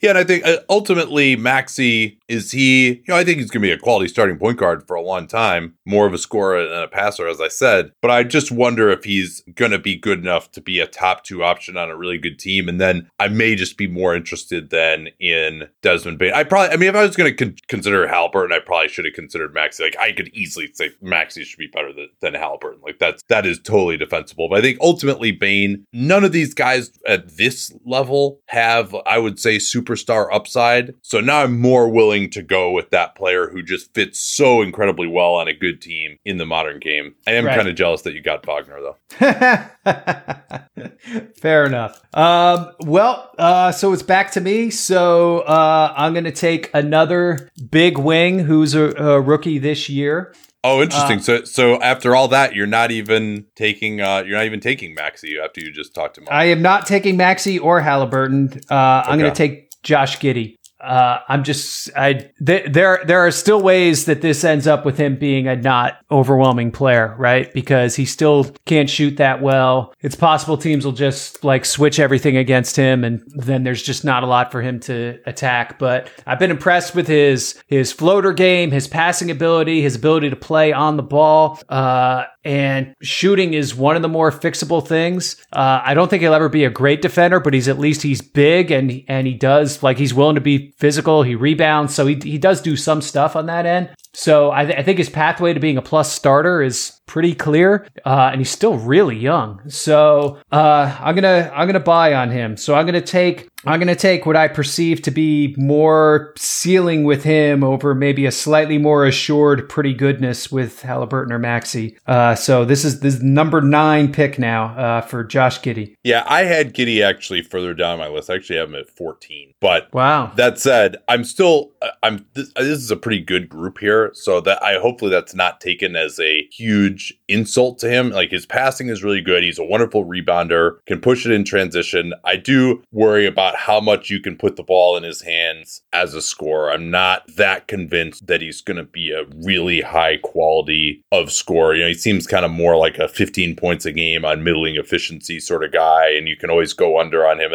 Yeah, 0.00 0.10
and 0.10 0.18
I 0.18 0.24
think 0.24 0.46
uh, 0.46 0.58
ultimately 0.68 1.36
Maxey 1.36 2.17
is 2.28 2.52
he. 2.52 2.88
You 2.88 3.04
know, 3.08 3.16
I 3.16 3.24
think 3.24 3.38
he's 3.38 3.50
going 3.50 3.62
to 3.62 3.68
be 3.68 3.72
a 3.72 3.78
quality 3.78 4.08
starting 4.08 4.38
point 4.38 4.58
guard 4.58 4.86
for 4.86 4.94
a 4.94 5.02
long 5.02 5.26
time. 5.26 5.76
More 5.86 6.06
of 6.06 6.14
a 6.14 6.18
scorer 6.18 6.66
than 6.66 6.82
a 6.82 6.88
passer, 6.88 7.26
as 7.26 7.40
I 7.40 7.48
said. 7.48 7.92
But 8.02 8.10
I 8.10 8.22
just 8.22 8.50
wonder 8.50 8.90
if 8.90 9.04
he's 9.04 9.42
going 9.54 9.70
to 9.72 9.78
be 9.78 9.96
good 9.96 10.18
enough 10.18 10.50
to 10.52 10.60
be 10.60 10.80
a 10.80 10.86
top 10.86 11.24
two 11.24 11.42
option 11.44 11.76
on 11.76 11.90
a 11.90 11.96
really 11.96 12.18
good 12.18 12.38
team. 12.38 12.68
And 12.68 12.80
then 12.80 13.08
I 13.18 13.28
may 13.28 13.54
just 13.54 13.76
be 13.76 13.86
more 13.86 14.14
interested 14.14 14.70
than 14.70 15.08
in 15.20 15.68
Desmond 15.82 16.18
Bane. 16.18 16.32
I 16.34 16.44
probably, 16.44 16.72
I 16.72 16.76
mean, 16.76 16.88
if 16.88 16.96
I 16.96 17.04
was 17.04 17.16
going 17.16 17.34
to 17.34 17.44
con- 17.44 17.56
consider 17.68 18.06
Halliburton, 18.06 18.54
I 18.54 18.60
probably 18.60 18.88
should 18.88 19.04
have 19.04 19.14
considered 19.14 19.54
Maxey. 19.54 19.84
Like 19.84 19.96
I 19.98 20.12
could 20.12 20.28
easily 20.28 20.70
say 20.74 20.90
Maxey 21.00 21.44
should 21.44 21.58
be 21.58 21.68
better 21.68 21.92
than, 21.92 22.08
than. 22.20 22.38
Like 22.82 22.98
that's 22.98 23.22
that 23.28 23.46
is 23.46 23.58
totally 23.58 23.96
defensible. 23.96 24.48
But 24.48 24.58
I 24.58 24.62
think 24.62 24.78
ultimately 24.80 25.32
Bane, 25.32 25.86
none 25.92 26.24
of 26.24 26.32
these 26.32 26.54
guys 26.54 26.90
at 27.06 27.36
this 27.36 27.72
level 27.84 28.40
have, 28.46 28.94
I 29.06 29.18
would 29.18 29.38
say, 29.38 29.56
superstar 29.56 30.28
upside. 30.32 30.94
So 31.02 31.20
now 31.20 31.42
I'm 31.42 31.60
more 31.60 31.88
willing 31.88 32.17
to 32.26 32.42
go 32.42 32.70
with 32.70 32.90
that 32.90 33.14
player 33.14 33.48
who 33.48 33.62
just 33.62 33.94
fits 33.94 34.18
so 34.18 34.62
incredibly 34.62 35.06
well 35.06 35.34
on 35.34 35.48
a 35.48 35.54
good 35.54 35.80
team 35.80 36.18
in 36.24 36.38
the 36.38 36.46
modern 36.46 36.80
game. 36.80 37.14
I 37.26 37.32
am 37.32 37.44
right. 37.44 37.56
kind 37.56 37.68
of 37.68 37.74
jealous 37.74 38.02
that 38.02 38.14
you 38.14 38.22
got 38.22 38.44
Wagner 38.44 38.80
though. 38.80 38.96
Fair 41.40 41.64
enough. 41.64 42.00
Um, 42.14 42.72
well, 42.80 43.30
uh, 43.38 43.72
so 43.72 43.92
it's 43.92 44.02
back 44.02 44.32
to 44.32 44.40
me. 44.40 44.70
So 44.70 45.40
uh, 45.40 45.94
I'm 45.96 46.12
going 46.12 46.24
to 46.24 46.32
take 46.32 46.70
another 46.74 47.50
big 47.70 47.98
wing 47.98 48.40
who's 48.40 48.74
a, 48.74 48.94
a 48.96 49.20
rookie 49.20 49.58
this 49.58 49.88
year. 49.88 50.34
Oh, 50.64 50.82
interesting. 50.82 51.18
Uh, 51.18 51.22
so, 51.22 51.44
so 51.44 51.80
after 51.80 52.16
all 52.16 52.28
that, 52.28 52.54
you're 52.54 52.66
not 52.66 52.90
even 52.90 53.46
taking 53.54 54.00
uh, 54.00 54.24
you're 54.26 54.36
not 54.36 54.44
even 54.44 54.60
taking 54.60 54.94
Maxey 54.94 55.38
after 55.38 55.60
you 55.60 55.72
just 55.72 55.94
talked 55.94 56.16
to 56.16 56.22
him. 56.22 56.28
I 56.30 56.46
am 56.46 56.62
not 56.62 56.86
taking 56.86 57.16
Maxey 57.16 57.58
or 57.58 57.80
Halliburton. 57.80 58.48
Uh, 58.52 58.54
okay. 58.54 59.10
I'm 59.10 59.18
going 59.18 59.32
to 59.32 59.36
take 59.36 59.68
Josh 59.82 60.18
Giddey. 60.18 60.56
Uh, 60.80 61.18
I'm 61.28 61.42
just 61.42 61.90
I 61.96 62.30
th- 62.44 62.72
there 62.72 63.00
there 63.04 63.26
are 63.26 63.30
still 63.30 63.60
ways 63.60 64.04
that 64.04 64.20
this 64.22 64.44
ends 64.44 64.66
up 64.66 64.84
with 64.84 64.96
him 64.96 65.16
being 65.16 65.48
a 65.48 65.56
not 65.56 65.98
overwhelming 66.10 66.70
player, 66.70 67.16
right? 67.18 67.52
Because 67.52 67.96
he 67.96 68.04
still 68.04 68.44
can't 68.64 68.88
shoot 68.88 69.16
that 69.16 69.42
well. 69.42 69.92
It's 70.00 70.14
possible 70.14 70.56
teams 70.56 70.84
will 70.84 70.92
just 70.92 71.42
like 71.42 71.64
switch 71.64 71.98
everything 71.98 72.36
against 72.36 72.76
him, 72.76 73.02
and 73.02 73.22
then 73.34 73.64
there's 73.64 73.82
just 73.82 74.04
not 74.04 74.22
a 74.22 74.26
lot 74.26 74.52
for 74.52 74.62
him 74.62 74.78
to 74.80 75.18
attack. 75.26 75.78
But 75.78 76.10
I've 76.26 76.38
been 76.38 76.52
impressed 76.52 76.94
with 76.94 77.08
his 77.08 77.60
his 77.66 77.92
floater 77.92 78.32
game, 78.32 78.70
his 78.70 78.86
passing 78.86 79.30
ability, 79.30 79.82
his 79.82 79.96
ability 79.96 80.30
to 80.30 80.36
play 80.36 80.72
on 80.72 80.96
the 80.96 81.02
ball. 81.02 81.58
Uh, 81.68 82.24
and 82.44 82.94
shooting 83.02 83.52
is 83.52 83.74
one 83.74 83.96
of 83.96 84.00
the 84.00 84.08
more 84.08 84.30
fixable 84.30 84.86
things. 84.86 85.36
Uh, 85.52 85.82
I 85.84 85.92
don't 85.94 86.08
think 86.08 86.22
he'll 86.22 86.32
ever 86.32 86.48
be 86.48 86.64
a 86.64 86.70
great 86.70 87.02
defender, 87.02 87.40
but 87.40 87.52
he's 87.52 87.68
at 87.68 87.78
least 87.78 88.02
he's 88.02 88.22
big 88.22 88.70
and 88.70 89.02
and 89.08 89.26
he 89.26 89.34
does 89.34 89.82
like 89.82 89.98
he's 89.98 90.14
willing 90.14 90.36
to 90.36 90.40
be 90.40 90.72
physical. 90.78 91.22
He 91.22 91.34
rebounds, 91.34 91.94
so 91.94 92.06
he 92.06 92.14
he 92.16 92.38
does 92.38 92.60
do 92.60 92.76
some 92.76 93.00
stuff 93.02 93.36
on 93.36 93.46
that 93.46 93.66
end. 93.66 93.90
So 94.14 94.50
I, 94.50 94.64
th- 94.64 94.76
I 94.78 94.82
think 94.82 94.98
his 94.98 95.10
pathway 95.10 95.52
to 95.52 95.60
being 95.60 95.76
a 95.76 95.82
plus 95.82 96.12
starter 96.12 96.62
is 96.62 97.00
pretty 97.06 97.34
clear, 97.34 97.86
uh, 98.04 98.30
and 98.32 98.40
he's 98.40 98.50
still 98.50 98.76
really 98.76 99.16
young. 99.16 99.60
So 99.68 100.38
uh, 100.50 100.96
I'm 101.00 101.14
gonna 101.14 101.52
I'm 101.54 101.68
gonna 101.68 101.80
buy 101.80 102.14
on 102.14 102.30
him. 102.30 102.56
So 102.56 102.74
I'm 102.74 102.86
gonna 102.86 103.00
take 103.00 103.48
I'm 103.64 103.80
going 103.80 103.88
to 103.88 103.96
take 103.96 104.24
what 104.24 104.36
I 104.36 104.46
perceive 104.46 105.02
to 105.02 105.10
be 105.10 105.54
more 105.58 106.32
ceiling 106.36 107.02
with 107.02 107.24
him 107.24 107.64
over 107.64 107.94
maybe 107.94 108.24
a 108.24 108.30
slightly 108.30 108.78
more 108.78 109.04
assured 109.04 109.68
pretty 109.68 109.94
goodness 109.94 110.52
with 110.52 110.82
Halliburton 110.82 111.32
or 111.32 111.40
Maxey. 111.40 111.98
Uh, 112.06 112.36
so 112.36 112.64
this 112.64 112.84
is 112.84 113.00
this 113.00 113.16
is 113.16 113.22
number 113.22 113.60
nine 113.60 114.12
pick 114.12 114.38
now 114.38 114.66
uh, 114.76 115.00
for 115.00 115.24
Josh 115.24 115.60
Giddey. 115.60 115.94
Yeah, 116.04 116.24
I 116.26 116.44
had 116.44 116.72
Giddey 116.72 117.04
actually 117.04 117.42
further 117.42 117.74
down 117.74 117.98
my 117.98 118.06
list. 118.06 118.30
I 118.30 118.36
actually 118.36 118.58
have 118.58 118.68
him 118.68 118.76
at 118.76 118.90
14. 118.90 119.54
But 119.60 119.92
wow, 119.92 120.32
that 120.36 120.60
said, 120.60 120.98
I'm 121.08 121.24
still 121.24 121.72
I'm 122.04 122.26
this, 122.34 122.52
this 122.54 122.78
is 122.78 122.92
a 122.92 122.96
pretty 122.96 123.20
good 123.20 123.48
group 123.48 123.78
here. 123.78 124.12
So 124.14 124.40
that 124.42 124.62
I 124.62 124.78
hopefully 124.78 125.10
that's 125.10 125.34
not 125.34 125.60
taken 125.60 125.96
as 125.96 126.20
a 126.20 126.46
huge 126.52 127.12
insult 127.26 127.80
to 127.80 127.90
him. 127.90 128.10
Like 128.10 128.30
his 128.30 128.46
passing 128.46 128.88
is 128.88 129.02
really 129.02 129.20
good. 129.20 129.42
He's 129.42 129.58
a 129.58 129.64
wonderful 129.64 130.04
rebounder, 130.04 130.76
can 130.86 131.00
push 131.00 131.26
it 131.26 131.32
in 131.32 131.42
transition. 131.42 132.14
I 132.24 132.36
do 132.36 132.84
worry 132.92 133.26
about 133.26 133.48
about 133.48 133.57
how 133.58 133.80
much 133.80 134.08
you 134.08 134.20
can 134.20 134.36
put 134.36 134.54
the 134.54 134.62
ball 134.62 134.96
in 134.96 135.02
his 135.02 135.22
hands 135.22 135.82
as 135.92 136.14
a 136.14 136.22
scorer. 136.22 136.70
I'm 136.70 136.92
not 136.92 137.24
that 137.36 137.66
convinced 137.66 138.28
that 138.28 138.40
he's 138.40 138.60
going 138.60 138.76
to 138.76 138.84
be 138.84 139.10
a 139.10 139.24
really 139.44 139.80
high 139.80 140.18
quality 140.18 141.02
of 141.10 141.32
score. 141.32 141.74
You 141.74 141.82
know, 141.82 141.88
he 141.88 141.94
seems 141.94 142.28
kind 142.28 142.44
of 142.44 142.52
more 142.52 142.76
like 142.76 142.98
a 142.98 143.08
15 143.08 143.56
points 143.56 143.84
a 143.84 143.90
game 143.90 144.24
on 144.24 144.44
middling 144.44 144.76
efficiency 144.76 145.40
sort 145.40 145.64
of 145.64 145.72
guy, 145.72 146.10
and 146.10 146.28
you 146.28 146.36
can 146.36 146.50
always 146.50 146.72
go 146.72 147.00
under 147.00 147.26
on 147.26 147.40
him. 147.40 147.50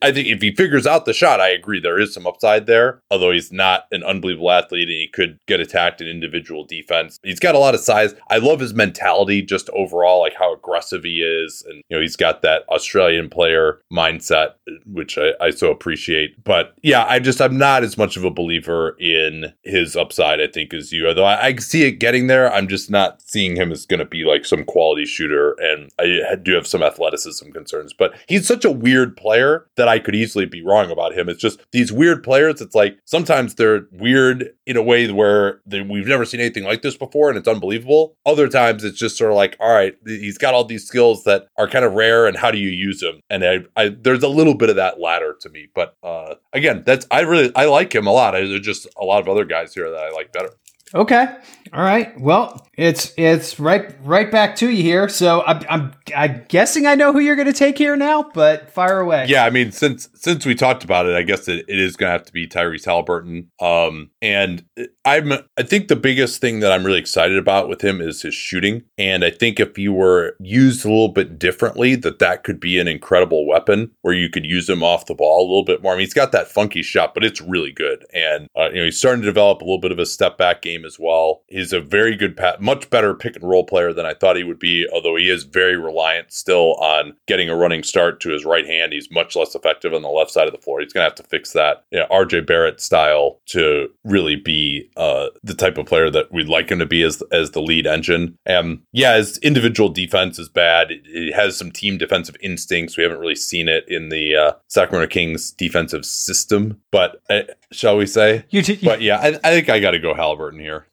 I 0.00 0.12
think 0.12 0.28
if 0.28 0.40
he 0.40 0.54
figures 0.54 0.86
out 0.86 1.06
the 1.06 1.12
shot, 1.12 1.40
I 1.40 1.48
agree 1.48 1.80
there 1.80 1.98
is 1.98 2.14
some 2.14 2.26
upside 2.26 2.66
there. 2.66 3.02
Although 3.10 3.32
he's 3.32 3.50
not 3.50 3.86
an 3.90 4.04
unbelievable 4.04 4.52
athlete 4.52 4.88
and 4.88 4.96
he 4.96 5.08
could 5.08 5.38
get 5.48 5.58
attacked 5.58 6.00
in 6.00 6.06
individual 6.06 6.64
defense. 6.64 7.18
He's 7.24 7.40
got 7.40 7.56
a 7.56 7.58
lot 7.58 7.74
of 7.74 7.80
size. 7.80 8.14
I 8.30 8.38
love 8.38 8.60
his 8.60 8.74
mentality 8.74 9.42
just 9.42 9.70
overall, 9.70 10.20
like 10.20 10.34
how 10.34 10.54
aggressive 10.54 11.02
he 11.02 11.20
is. 11.20 11.64
And, 11.68 11.82
you 11.88 11.96
know, 11.96 12.00
he's 12.00 12.16
got 12.16 12.42
that 12.42 12.62
Australian 12.68 13.28
player 13.28 13.80
mindset, 13.92 14.52
which 14.86 15.18
I, 15.18 15.32
I 15.40 15.50
so 15.50 15.70
appreciate. 15.70 16.42
But 16.42 16.74
yeah, 16.82 17.04
I 17.08 17.18
just, 17.18 17.40
I'm 17.40 17.58
not 17.58 17.82
as 17.82 17.98
much 17.98 18.16
of 18.16 18.24
a 18.24 18.30
believer 18.30 18.96
in 18.98 19.52
his 19.62 19.96
upside, 19.96 20.40
I 20.40 20.46
think, 20.46 20.72
as 20.74 20.92
you. 20.92 21.08
Although 21.08 21.24
I, 21.24 21.46
I 21.46 21.56
see 21.56 21.84
it 21.84 21.92
getting 21.92 22.26
there, 22.26 22.52
I'm 22.52 22.68
just 22.68 22.90
not 22.90 23.22
seeing 23.22 23.56
him 23.56 23.72
as 23.72 23.86
going 23.86 24.00
to 24.00 24.06
be 24.06 24.24
like 24.24 24.44
some 24.44 24.64
quality 24.64 25.04
shooter. 25.04 25.56
And 25.60 25.90
I 25.98 26.36
do 26.36 26.54
have 26.54 26.66
some 26.66 26.82
athleticism 26.82 27.50
concerns, 27.50 27.92
but 27.92 28.14
he's 28.28 28.46
such 28.46 28.64
a 28.64 28.70
weird 28.70 29.16
player 29.16 29.66
that 29.76 29.88
I 29.88 29.98
could 29.98 30.14
easily 30.14 30.46
be 30.46 30.62
wrong 30.62 30.90
about 30.90 31.14
him. 31.14 31.28
It's 31.28 31.40
just 31.40 31.60
these 31.72 31.92
weird 31.92 32.22
players. 32.22 32.60
It's 32.60 32.74
like 32.74 32.98
sometimes 33.04 33.54
they're 33.54 33.86
weird 33.92 34.50
in 34.66 34.76
a 34.76 34.82
way 34.82 35.10
where 35.10 35.60
they, 35.66 35.80
we've 35.80 36.06
never 36.06 36.24
seen 36.24 36.40
anything 36.40 36.64
like 36.64 36.82
this 36.82 36.96
before 36.96 37.28
and 37.28 37.38
it's 37.38 37.48
unbelievable. 37.48 38.16
Other 38.26 38.48
times 38.48 38.84
it's 38.84 38.98
just 38.98 39.16
sort 39.16 39.30
of 39.30 39.36
like, 39.36 39.56
all 39.60 39.72
right, 39.72 39.96
he's 40.06 40.38
got 40.38 40.54
all 40.54 40.64
these 40.64 40.86
skills 40.86 41.24
that 41.24 41.46
are 41.56 41.68
kind 41.68 41.84
of 41.84 41.94
rare 41.94 42.26
and 42.26 42.36
how 42.36 42.50
do 42.50 42.58
you 42.58 42.70
use 42.70 43.00
them? 43.00 43.20
And 43.30 43.44
I, 43.44 43.58
I 43.76 43.88
there's 43.88 44.22
a 44.22 44.28
little 44.28 44.54
bit 44.54 44.70
of 44.70 44.76
that 44.76 45.00
latter 45.00 45.27
to 45.34 45.48
me. 45.48 45.68
But 45.74 45.96
uh, 46.02 46.36
again, 46.52 46.82
that's 46.86 47.06
I 47.10 47.20
really 47.20 47.52
I 47.54 47.66
like 47.66 47.94
him 47.94 48.06
a 48.06 48.12
lot. 48.12 48.32
There's 48.32 48.60
just 48.60 48.86
a 49.00 49.04
lot 49.04 49.20
of 49.20 49.28
other 49.28 49.44
guys 49.44 49.74
here 49.74 49.90
that 49.90 50.00
I 50.00 50.10
like 50.10 50.32
better. 50.32 50.50
Okay. 50.94 51.26
All 51.72 51.82
right. 51.82 52.18
Well, 52.18 52.66
it's 52.78 53.12
it's 53.16 53.58
right 53.58 53.94
right 54.04 54.30
back 54.30 54.56
to 54.56 54.70
you 54.70 54.82
here. 54.82 55.08
So 55.08 55.42
I'm 55.42 55.60
I'm, 55.68 55.92
I'm 56.16 56.44
guessing 56.48 56.86
I 56.86 56.94
know 56.94 57.12
who 57.12 57.18
you're 57.18 57.36
going 57.36 57.46
to 57.48 57.52
take 57.52 57.76
here 57.76 57.96
now, 57.96 58.30
but 58.32 58.70
fire 58.70 59.00
away. 59.00 59.26
Yeah, 59.28 59.44
I 59.44 59.50
mean 59.50 59.72
since 59.72 60.08
since 60.14 60.46
we 60.46 60.54
talked 60.54 60.84
about 60.84 61.06
it, 61.06 61.14
I 61.14 61.22
guess 61.22 61.48
it, 61.48 61.64
it 61.68 61.78
is 61.78 61.96
going 61.96 62.08
to 62.08 62.12
have 62.12 62.24
to 62.24 62.32
be 62.32 62.46
Tyrese 62.46 62.84
Halliburton. 62.84 63.50
Um, 63.60 64.10
and 64.22 64.64
I'm 65.04 65.32
I 65.58 65.62
think 65.62 65.88
the 65.88 65.96
biggest 65.96 66.40
thing 66.40 66.60
that 66.60 66.72
I'm 66.72 66.86
really 66.86 67.00
excited 67.00 67.36
about 67.36 67.68
with 67.68 67.82
him 67.82 68.00
is 68.00 68.22
his 68.22 68.34
shooting, 68.34 68.84
and 68.96 69.24
I 69.24 69.30
think 69.30 69.60
if 69.60 69.76
he 69.76 69.88
were 69.88 70.36
used 70.40 70.84
a 70.84 70.88
little 70.88 71.08
bit 71.08 71.38
differently, 71.38 71.96
that 71.96 72.20
that 72.20 72.44
could 72.44 72.60
be 72.60 72.78
an 72.78 72.88
incredible 72.88 73.46
weapon 73.46 73.90
where 74.02 74.14
you 74.14 74.30
could 74.30 74.46
use 74.46 74.68
him 74.70 74.82
off 74.82 75.06
the 75.06 75.14
ball 75.14 75.40
a 75.40 75.48
little 75.48 75.64
bit 75.64 75.82
more. 75.82 75.92
I 75.92 75.96
mean, 75.96 76.06
he's 76.06 76.14
got 76.14 76.32
that 76.32 76.48
funky 76.48 76.82
shot, 76.82 77.12
but 77.12 77.24
it's 77.24 77.40
really 77.40 77.72
good, 77.72 78.06
and 78.14 78.48
uh, 78.56 78.68
you 78.70 78.76
know 78.76 78.84
he's 78.84 78.98
starting 78.98 79.22
to 79.22 79.26
develop 79.26 79.60
a 79.60 79.64
little 79.64 79.80
bit 79.80 79.92
of 79.92 79.98
a 79.98 80.06
step 80.06 80.38
back 80.38 80.62
game 80.62 80.77
as 80.84 80.98
well. 80.98 81.42
He's 81.48 81.72
a 81.72 81.80
very 81.80 82.16
good, 82.16 82.36
pa- 82.36 82.56
much 82.60 82.90
better 82.90 83.14
pick 83.14 83.36
and 83.36 83.48
roll 83.48 83.64
player 83.64 83.92
than 83.92 84.06
I 84.06 84.14
thought 84.14 84.36
he 84.36 84.44
would 84.44 84.58
be. 84.58 84.86
Although 84.92 85.16
he 85.16 85.30
is 85.30 85.44
very 85.44 85.76
reliant 85.76 86.32
still 86.32 86.74
on 86.76 87.16
getting 87.26 87.48
a 87.48 87.56
running 87.56 87.82
start 87.82 88.20
to 88.20 88.30
his 88.30 88.44
right 88.44 88.66
hand, 88.66 88.92
he's 88.92 89.10
much 89.10 89.36
less 89.36 89.54
effective 89.54 89.94
on 89.94 90.02
the 90.02 90.08
left 90.08 90.30
side 90.30 90.46
of 90.46 90.52
the 90.52 90.60
floor. 90.60 90.80
He's 90.80 90.92
going 90.92 91.04
to 91.04 91.08
have 91.08 91.14
to 91.16 91.22
fix 91.22 91.52
that, 91.52 91.84
you 91.90 91.98
know, 91.98 92.06
RJ 92.10 92.46
Barrett 92.46 92.80
style 92.80 93.40
to 93.46 93.88
really 94.04 94.36
be 94.36 94.90
uh, 94.96 95.28
the 95.42 95.54
type 95.54 95.78
of 95.78 95.86
player 95.86 96.10
that 96.10 96.32
we'd 96.32 96.48
like 96.48 96.70
him 96.70 96.78
to 96.78 96.86
be 96.86 97.02
as 97.02 97.22
as 97.32 97.50
the 97.52 97.62
lead 97.62 97.86
engine. 97.86 98.38
And 98.46 98.80
yeah, 98.92 99.16
his 99.16 99.38
individual 99.38 99.88
defense 99.88 100.38
is 100.38 100.48
bad. 100.48 100.88
It 100.90 101.34
has 101.34 101.56
some 101.56 101.70
team 101.70 101.98
defensive 101.98 102.36
instincts. 102.40 102.96
We 102.96 103.02
haven't 103.02 103.20
really 103.20 103.34
seen 103.34 103.68
it 103.68 103.84
in 103.88 104.08
the 104.08 104.36
uh, 104.36 104.52
Sacramento 104.68 105.12
Kings 105.12 105.52
defensive 105.52 106.04
system, 106.04 106.80
but 106.90 107.22
uh, 107.30 107.42
shall 107.72 107.96
we 107.96 108.06
say? 108.06 108.44
You, 108.50 108.62
t- 108.62 108.78
but 108.82 109.00
yeah, 109.02 109.18
I, 109.18 109.28
I 109.44 109.50
think 109.54 109.68
I 109.68 109.80
got 109.80 109.92
to 109.92 109.98
go 109.98 110.14
Halliburton 110.14 110.60
here. 110.60 110.86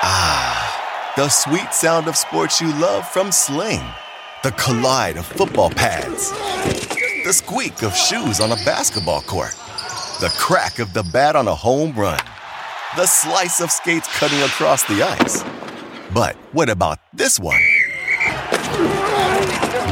Ah, 0.00 1.12
the 1.16 1.28
sweet 1.28 1.72
sound 1.74 2.08
of 2.08 2.16
sports 2.16 2.60
you 2.60 2.68
love 2.78 3.08
from 3.08 3.32
Sling. 3.32 3.82
The 4.42 4.52
collide 4.52 5.16
of 5.16 5.26
football 5.26 5.70
pads. 5.70 6.30
The 7.24 7.32
squeak 7.32 7.82
of 7.82 7.94
shoes 7.96 8.40
on 8.40 8.52
a 8.52 8.56
basketball 8.64 9.22
court. 9.22 9.54
The 10.20 10.32
crack 10.38 10.78
of 10.78 10.92
the 10.94 11.02
bat 11.12 11.36
on 11.36 11.48
a 11.48 11.54
home 11.54 11.92
run. 11.94 12.20
The 12.96 13.06
slice 13.06 13.60
of 13.60 13.70
skates 13.70 14.08
cutting 14.18 14.40
across 14.42 14.84
the 14.84 15.02
ice. 15.02 15.44
But 16.14 16.36
what 16.52 16.70
about 16.70 16.98
this 17.12 17.38
one? 17.38 17.60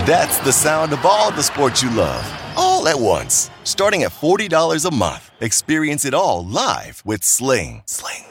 That's 0.06 0.38
the 0.38 0.52
sound 0.52 0.92
of 0.92 1.04
all 1.04 1.30
the 1.32 1.42
sports 1.42 1.82
you 1.82 1.90
love, 1.90 2.24
all 2.56 2.88
at 2.88 2.98
once. 2.98 3.50
Starting 3.64 4.02
at 4.02 4.12
$40 4.12 4.84
a 4.84 4.94
month. 4.94 5.30
Experience 5.40 6.04
it 6.04 6.14
all 6.14 6.44
live 6.44 7.02
with 7.04 7.22
Sling. 7.22 7.82
Sling. 7.86 8.24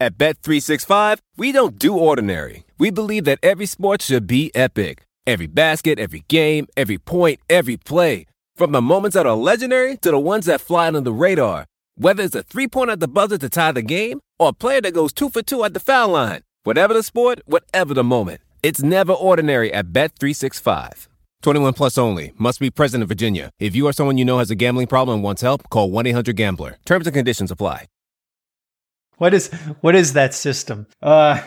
At 0.00 0.18
Bet365, 0.18 1.18
we 1.36 1.52
don't 1.52 1.78
do 1.78 1.96
ordinary. 1.96 2.64
We 2.76 2.90
believe 2.90 3.24
that 3.26 3.38
every 3.40 3.66
sport 3.66 4.02
should 4.02 4.26
be 4.26 4.50
epic. 4.52 5.04
Every 5.28 5.46
basket, 5.46 6.00
every 6.00 6.24
game, 6.26 6.66
every 6.76 6.98
point, 6.98 7.38
every 7.48 7.76
play. 7.76 8.26
From 8.56 8.72
the 8.72 8.82
moments 8.82 9.14
that 9.14 9.26
are 9.28 9.36
legendary 9.36 9.96
to 9.98 10.10
the 10.10 10.18
ones 10.18 10.46
that 10.46 10.60
fly 10.60 10.88
under 10.88 11.00
the 11.00 11.12
radar. 11.12 11.66
Whether 11.94 12.24
it's 12.24 12.34
a 12.34 12.42
three 12.42 12.66
pointer 12.66 12.94
at 12.94 13.00
the 13.00 13.06
buzzer 13.06 13.38
to 13.38 13.48
tie 13.48 13.70
the 13.70 13.82
game 13.82 14.18
or 14.40 14.48
a 14.48 14.52
player 14.52 14.80
that 14.80 14.92
goes 14.94 15.12
two 15.12 15.30
for 15.30 15.40
two 15.40 15.62
at 15.62 15.72
the 15.72 15.78
foul 15.78 16.08
line. 16.08 16.40
Whatever 16.64 16.94
the 16.94 17.04
sport, 17.04 17.40
whatever 17.46 17.94
the 17.94 18.02
moment. 18.02 18.40
It's 18.64 18.82
never 18.82 19.12
ordinary 19.12 19.72
at 19.72 19.92
Bet365. 19.92 21.06
21 21.42 21.74
plus 21.74 21.98
only. 21.98 22.32
Must 22.38 22.58
be 22.60 22.70
present 22.70 23.02
in 23.02 23.08
Virginia. 23.08 23.50
If 23.58 23.76
you 23.76 23.86
or 23.86 23.92
someone 23.92 24.18
you 24.18 24.24
know 24.24 24.38
has 24.38 24.50
a 24.50 24.54
gambling 24.54 24.86
problem 24.86 25.16
and 25.16 25.24
wants 25.24 25.42
help, 25.42 25.68
call 25.70 25.90
1-800-GAMBLER. 25.90 26.78
Terms 26.84 27.06
and 27.06 27.14
conditions 27.14 27.50
apply. 27.50 27.86
What 29.18 29.34
is 29.34 29.52
what 29.82 29.94
is 29.94 30.14
that 30.14 30.34
system? 30.34 30.86
Uh 31.00 31.40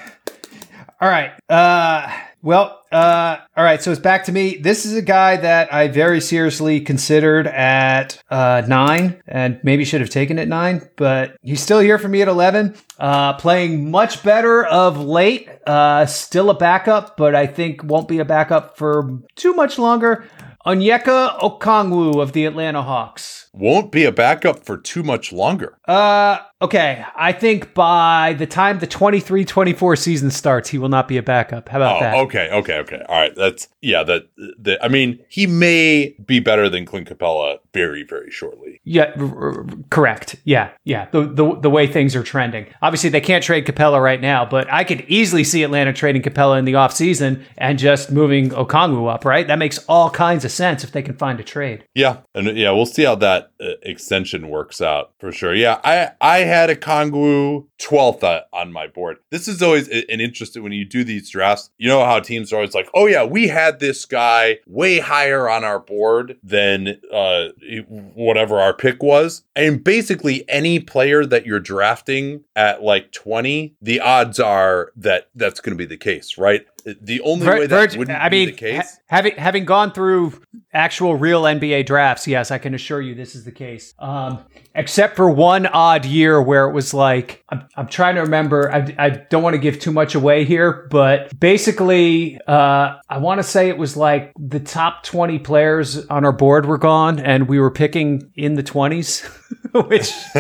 all 1.02 1.10
right. 1.10 1.32
Uh 1.50 2.08
well, 2.46 2.80
uh, 2.92 3.38
all 3.58 3.64
right. 3.64 3.82
So 3.82 3.90
it's 3.92 4.00
back 4.00 4.26
to 4.26 4.32
me. 4.32 4.58
This 4.58 4.86
is 4.86 4.96
a 4.96 5.02
guy 5.02 5.36
that 5.36 5.74
I 5.74 5.88
very 5.88 6.22
seriously 6.22 6.80
considered 6.80 7.48
at 7.48 8.22
uh, 8.30 8.62
nine, 8.68 9.20
and 9.28 9.60
maybe 9.64 9.84
should 9.84 10.02
have 10.02 10.12
taken 10.12 10.38
it 10.38 10.48
nine, 10.48 10.88
but 10.96 11.38
he's 11.42 11.60
still 11.60 11.80
here 11.80 11.98
for 11.98 12.08
me 12.08 12.22
at 12.22 12.28
eleven. 12.28 12.76
Uh, 13.00 13.34
playing 13.34 13.90
much 13.90 14.22
better 14.22 14.64
of 14.64 15.04
late. 15.04 15.50
Uh, 15.66 16.06
still 16.06 16.52
a 16.52 16.54
backup, 16.54 17.18
but 17.18 17.34
I 17.34 17.48
think 17.48 17.84
won't 17.84 18.08
be 18.08 18.20
a 18.20 18.26
backup 18.26 18.78
for 18.78 19.20
too 19.36 19.56
much 19.56 19.80
longer. 19.80 20.26
Onyeka 20.66 21.40
Okongwu 21.40 22.22
of 22.22 22.34
the 22.34 22.46
Atlanta 22.46 22.82
Hawks. 22.82 23.50
Won't 23.54 23.92
be 23.92 24.06
a 24.06 24.12
backup 24.12 24.66
for 24.66 24.78
too 24.78 25.04
much 25.04 25.32
longer. 25.32 25.78
Uh, 25.88 26.40
okay. 26.66 27.06
I 27.16 27.32
think 27.32 27.74
by 27.74 28.36
the 28.38 28.46
time 28.46 28.80
the 28.80 28.88
23 28.88 29.46
24 29.46 29.96
season 29.96 30.32
starts, 30.32 30.70
he 30.70 30.78
will 30.78 30.90
not 30.90 31.08
be 31.08 31.18
a 31.18 31.24
backup. 31.24 31.70
How 31.70 31.78
about 31.78 31.98
oh, 31.98 32.00
that? 32.02 32.16
Okay, 32.16 32.50
okay, 32.52 32.78
okay. 32.80 33.02
All 33.08 33.20
right. 33.20 33.36
That's, 33.36 33.68
yeah, 33.82 34.04
that, 34.04 34.28
that, 34.60 34.84
I 34.84 34.88
mean, 34.88 35.20
he 35.30 35.48
may 35.48 36.16
be 36.26 36.40
better 36.40 36.70
than 36.70 36.86
Clint 36.86 37.10
Capela 37.10 37.60
very, 37.74 38.04
very 38.04 38.32
shortly. 38.32 38.82
Yeah, 38.84 39.12
r- 39.18 39.58
r- 39.58 39.66
correct. 39.90 40.36
Yeah, 40.44 40.72
yeah. 40.84 41.08
The, 41.12 41.22
the, 41.28 41.60
the 41.62 41.70
way 41.70 41.88
things 41.88 42.16
are 42.16 42.24
trending. 42.24 42.68
Obviously, 42.82 43.10
they 43.10 43.22
can't 43.22 43.44
trade 43.44 43.66
Capela 43.66 44.02
right 44.02 44.22
now, 44.22 44.46
but 44.46 44.72
I 44.72 44.84
could 44.84 45.02
easily 45.08 45.44
see 45.44 45.64
Atlanta 45.64 45.94
trading 45.94 46.22
Capela 46.22 46.60
in 46.60 46.66
the 46.66 46.74
offseason 46.74 47.44
and 47.58 47.80
just 47.80 48.12
moving 48.12 48.50
Okongwu 48.50 49.12
up, 49.12 49.26
right? 49.26 49.48
That 49.48 49.60
makes 49.60 49.80
all 49.88 50.10
kinds 50.10 50.46
of 50.46 50.52
sense 50.52 50.84
if 50.84 50.92
they 50.92 51.02
can 51.02 51.16
find 51.16 51.40
a 51.40 51.44
trade. 51.44 51.86
Yeah. 51.94 52.18
And 52.34 52.58
yeah, 52.58 52.72
we'll 52.72 52.86
see 52.86 53.04
how 53.04 53.16
that 53.16 53.52
uh, 53.60 53.72
extension 53.82 54.50
works 54.50 54.82
out 54.82 55.12
for 55.20 55.32
sure. 55.32 55.54
Yeah, 55.54 55.80
I 55.84 56.12
I 56.22 56.40
had 56.56 56.70
Okongwu 56.70 57.68
12th 57.80 58.44
on 58.54 58.72
my 58.72 58.88
board. 58.88 59.18
This 59.30 59.48
is 59.48 59.62
always 59.62 59.88
an 59.88 60.22
interesting 60.22 60.64
when 60.64 60.72
you 60.72 60.86
do 60.86 61.04
these 61.04 61.30
drafts. 61.30 61.70
You 61.78 61.90
know 61.90 62.04
how 62.06 62.20
teams 62.20 62.52
are 62.52 62.58
always 62.58 62.74
like, 62.74 62.90
"Oh 62.94 63.06
yeah, 63.06 63.24
we 63.24 63.48
had 63.48 63.80
this 63.80 64.06
guy 64.06 64.60
way 64.66 65.00
higher 65.00 65.50
on 65.50 65.64
our 65.64 65.80
board 65.80 66.38
than 66.42 67.00
uh, 67.12 67.50
whatever 67.90 68.60
our 68.60 68.74
pick 68.74 69.04
was." 69.04 69.44
And 69.56 69.84
basically 69.84 70.48
any 70.50 70.80
player 70.80 71.26
that 71.26 71.46
you're 71.46 71.60
drafting 71.60 72.44
at 72.56 72.82
like 72.82 73.12
20, 73.12 73.76
the 73.82 74.00
odds 74.00 74.40
are 74.40 74.92
that 74.96 75.30
that's 75.36 75.60
going 75.60 75.78
to 75.78 75.82
be 75.82 75.86
the 75.86 75.98
case, 75.98 76.38
right? 76.38 76.66
The 76.86 77.22
only 77.22 77.48
way 77.48 77.68
that 77.68 77.98
wouldn't 77.98 78.18
I 78.18 78.30
mean, 78.30 78.48
be 78.48 78.52
the 78.52 78.58
case, 78.58 78.78
ha- 78.78 79.02
having 79.08 79.36
having 79.38 79.66
gone 79.66 79.92
through 79.92 80.40
actual 80.72 81.16
real 81.16 81.44
NBA 81.44 81.86
drafts, 81.86 82.28
yes, 82.28 82.52
I 82.52 82.60
can 82.60 82.76
assure 82.76 83.02
you 83.02 83.16
this 83.16 83.34
is 83.34 83.44
the 83.44 83.52
case. 83.52 83.94
Um, 83.98 84.46
except 84.76 85.16
for 85.16 85.30
one 85.30 85.66
odd 85.66 86.06
year 86.06 86.40
where 86.42 86.68
it 86.68 86.74
was 86.74 86.94
like 86.94 87.44
I'm, 87.56 87.68
I'm 87.76 87.88
trying 87.88 88.16
to 88.16 88.22
remember. 88.22 88.72
I, 88.72 88.96
I 88.98 89.10
don't 89.10 89.44
want 89.44 89.54
to 89.54 89.60
give 89.60 89.80
too 89.80 89.92
much 89.92 90.16
away 90.16 90.46
here, 90.46 90.88
but 90.90 91.38
basically, 91.40 92.40
uh, 92.48 92.96
I 93.10 93.18
want 93.18 93.40
to 93.40 93.44
say 93.44 93.70
it 93.70 93.78
was 93.78 93.96
like 93.96 94.34
the 94.38 94.60
top 94.60 95.04
20 95.04 95.40
players 95.40 96.06
on 96.08 96.26
our 96.26 96.32
board 96.32 96.66
were 96.66 96.78
gone, 96.78 97.20
and 97.20 97.48
we 97.48 97.60
were 97.60 97.72
picking 97.72 98.32
in 98.36 98.56
the 98.56 98.64
20s. 98.64 99.30
which 99.84 100.14